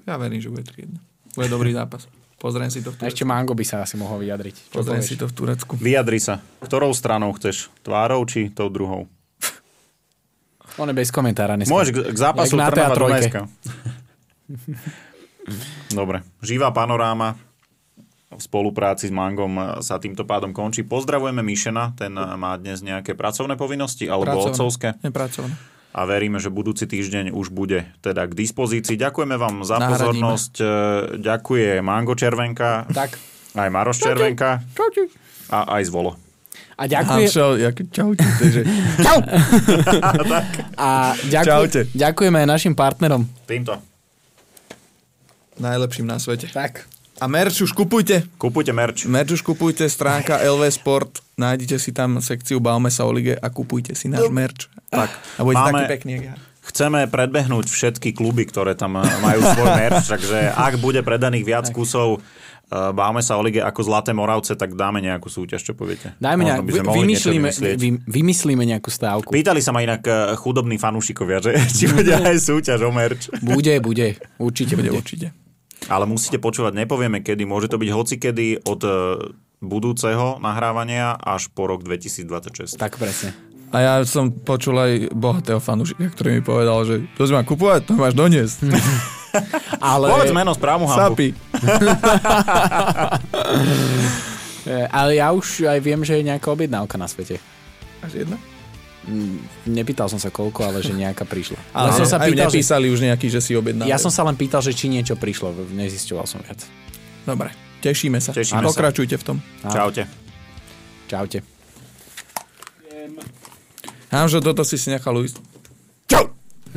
Ja 0.03 0.15
verím, 0.19 0.41
že 0.43 0.51
bude 0.51 0.67
3-1. 0.67 1.14
Bude 1.35 1.51
dobrý 1.51 1.75
zápas. 1.75 2.07
Pozriem 2.39 2.69
si 2.69 2.85
to 2.85 2.93
v 2.93 3.01
Turecku. 3.01 3.09
Ešte 3.09 3.25
Mango 3.25 3.57
by 3.57 3.65
sa 3.65 3.83
asi 3.83 3.97
mohol 3.97 4.21
vyjadriť. 4.21 4.69
Čo 4.69 4.77
Pozriem 4.77 5.01
povieš? 5.01 5.09
si 5.09 5.15
to 5.17 5.25
v 5.25 5.33
Turecku. 5.33 5.73
Vyjadri 5.81 6.21
sa. 6.21 6.45
Ktorou 6.61 6.93
stranou 6.93 7.33
chceš? 7.41 7.73
Tvárou 7.81 8.21
či 8.29 8.53
tou 8.53 8.69
druhou? 8.69 9.09
On 10.77 10.87
je 10.91 10.93
bez 10.93 11.09
komentára 11.15 11.55
dneska. 11.55 11.71
Môžeš 11.71 11.91
k, 11.95 11.99
k 12.13 12.17
zápasu 12.19 12.59
Trnava 12.59 12.99
Dunajska. 12.99 13.41
Dobre. 15.99 16.27
Živá 16.43 16.75
panoráma 16.75 17.39
v 18.35 18.43
spolupráci 18.43 19.09
s 19.09 19.15
Mangom 19.15 19.79
sa 19.79 20.03
týmto 20.03 20.27
pádom 20.27 20.51
končí. 20.51 20.83
Pozdravujeme 20.83 21.41
Mišena, 21.41 21.95
ten 21.95 22.11
má 22.13 22.59
dnes 22.59 22.83
nejaké 22.83 23.15
pracovné 23.15 23.55
povinnosti 23.55 24.11
alebo 24.11 24.35
pracovné. 24.35 24.53
otcovské. 24.59 24.89
Nepracovné 25.07 25.55
a 25.95 26.01
veríme, 26.11 26.43
že 26.43 26.51
budúci 26.51 26.91
týždeň 26.91 27.31
už 27.31 27.55
bude 27.55 27.87
teda 28.03 28.27
k 28.27 28.35
dispozícii. 28.35 28.99
Ďakujeme 28.99 29.39
vám 29.39 29.63
za 29.63 29.79
Nahradíme. 29.79 29.95
pozornosť. 29.95 30.55
E, 30.59 30.67
ďakuje 31.23 31.69
Mango 31.87 32.19
Červenka. 32.19 32.91
Tak. 32.91 33.15
Aj 33.55 33.71
Maroš 33.71 34.03
Červenka. 34.03 34.67
Čaute. 34.75 35.07
A 35.55 35.79
aj 35.79 35.87
Zvolo. 35.87 36.19
A 36.75 36.91
ďakujem... 36.91 37.31
Čau, 37.31 37.55
čaute. 37.95 38.27
Čau. 39.07 39.19
a 40.75 41.15
ďakuj... 41.31 41.47
Čaute. 41.47 41.81
ďakujeme 41.95 42.43
aj 42.43 42.49
našim 42.51 42.75
partnerom. 42.75 43.23
Týmto. 43.47 43.79
Najlepším 45.63 46.11
na 46.11 46.19
svete. 46.19 46.51
Tak. 46.51 46.91
A 47.23 47.31
merch 47.31 47.63
už 47.63 47.71
kupujte. 47.71 48.27
Kupujte 48.35 48.75
merch. 48.75 49.07
Merch 49.07 49.39
už 49.39 49.43
kupujte, 49.47 49.87
stránka 49.87 50.43
LV 50.43 50.67
Sport. 50.75 51.23
Nájdete 51.39 51.79
si 51.79 51.95
tam 51.95 52.19
sekciu 52.19 52.59
Baume 52.59 52.91
sa 52.91 53.07
o 53.07 53.13
lige 53.15 53.39
a 53.39 53.47
kupujte 53.51 53.95
si 53.95 54.11
náš 54.11 54.27
merch. 54.35 54.67
Tak. 54.91 55.11
A 55.39 55.41
budete 55.47 55.63
Máme... 55.71 55.79
taký 55.87 55.93
pekný, 55.95 56.13
ja. 56.27 56.35
Chceme 56.65 57.05
predbehnúť 57.13 57.69
všetky 57.69 58.17
kluby, 58.17 58.49
ktoré 58.49 58.73
tam 58.73 58.97
majú 58.99 59.41
svoj 59.53 59.69
merch, 59.77 60.09
takže 60.09 60.49
ak 60.49 60.81
bude 60.81 61.05
predaných 61.05 61.45
viac 61.45 61.67
tak. 61.69 61.77
kusov 61.77 62.25
uh, 62.73 62.89
Báme 62.97 63.21
sa 63.21 63.37
o 63.37 63.45
lige 63.45 63.61
ako 63.61 63.85
Zlaté 63.85 64.17
Moravce, 64.17 64.57
tak 64.57 64.73
dáme 64.73 65.05
nejakú 65.05 65.29
súťaž, 65.29 65.61
čo 65.61 65.77
poviete? 65.77 66.17
Dajme 66.17 66.41
nejak, 66.41 66.65
vymyslíme, 66.65 67.49
vy, 67.77 67.89
vymyslíme 68.09 68.65
nejakú 68.65 68.89
stávku. 68.89 69.29
Pýtali 69.29 69.61
sa 69.61 69.77
ma 69.77 69.85
inak 69.85 70.09
uh, 70.09 70.33
chudobní 70.41 70.81
fanúšikovia, 70.81 71.45
že 71.45 71.53
či 71.77 71.85
bude 71.85 72.17
aj 72.17 72.41
súťaž 72.41 72.81
o 72.89 72.91
merch. 72.91 73.29
Bude, 73.45 73.77
bude. 73.85 74.17
Určite 74.41 74.81
bude. 74.81 74.89
Určite. 74.89 75.44
Ale 75.89 76.05
musíte 76.09 76.41
počúvať, 76.41 76.73
nepovieme 76.75 77.21
kedy. 77.21 77.45
Môže 77.45 77.69
to 77.69 77.77
byť 77.77 77.91
hocikedy 77.93 78.57
od 78.65 78.81
e, 78.85 78.91
budúceho 79.61 80.41
nahrávania 80.41 81.13
až 81.21 81.53
po 81.53 81.69
rok 81.69 81.85
2026. 81.85 82.81
Tak 82.81 82.97
presne. 82.97 83.37
A 83.75 83.83
ja 83.83 83.99
som 84.07 84.31
počul 84.31 84.79
aj 84.79 85.11
bohatého 85.11 85.59
fanúšika, 85.59 86.07
ktorý 86.15 86.39
mi 86.39 86.43
povedal, 86.47 86.79
že 86.87 87.11
to 87.19 87.27
si 87.27 87.35
má 87.35 87.43
kupovať, 87.43 87.91
to 87.91 87.99
máš 87.99 88.15
doniesť. 88.15 88.71
Ale... 89.83 90.15
Povedz 90.15 90.31
meno 90.31 90.55
správnu 90.55 90.87
hambu. 90.87 91.11
Sapi. 91.11 91.35
Ale 94.95 95.19
ja 95.19 95.35
už 95.35 95.67
aj 95.67 95.83
viem, 95.83 96.07
že 96.07 96.23
je 96.23 96.31
nejaká 96.31 96.55
objednávka 96.55 96.95
na 96.95 97.11
svete. 97.11 97.43
Až 97.99 98.23
jedna? 98.23 98.39
Nepýtal 99.69 100.09
som 100.09 100.17
sa 100.17 100.33
koľko, 100.33 100.65
ale 100.65 100.79
že 100.81 100.97
nejaká 100.97 101.29
prišla. 101.29 101.61
Ale 101.77 101.93
ja 101.93 102.01
som 102.01 102.09
sa 102.09 102.19
pýtal, 102.25 102.49
aj 102.49 102.57
nepísali 102.57 102.87
že... 102.89 102.93
už 102.97 102.99
nejaký, 103.05 103.27
že 103.29 103.41
si 103.45 103.53
objednali. 103.53 103.93
Ja 103.93 104.01
som 104.01 104.09
sa 104.09 104.25
len 104.25 104.33
pýtal, 104.33 104.65
že 104.65 104.73
či 104.73 104.89
niečo 104.89 105.13
prišlo. 105.21 105.53
Nezisťoval 105.53 106.25
som 106.25 106.41
viac. 106.41 106.65
Dobre, 107.29 107.53
tešíme 107.85 108.17
sa. 108.17 108.33
Tešíme 108.33 108.65
Pokračujte 108.65 109.21
v 109.21 109.25
tom. 109.25 109.37
Čaute. 109.69 110.09
Čaute. 111.05 111.39
že 114.09 114.39
toto 114.41 114.65
si 114.65 114.81
si 114.81 114.89
nechal 114.89 115.13
ujsť. 115.13 115.37
Čau! 116.09 116.25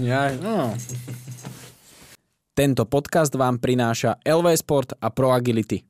Ja, 0.03 0.35
no. 0.35 0.75
Tento 2.57 2.83
podcast 2.89 3.31
vám 3.37 3.61
prináša 3.61 4.19
LV 4.25 4.47
Sport 4.59 4.89
a 4.99 5.07
Pro 5.13 5.31
Agility. 5.31 5.86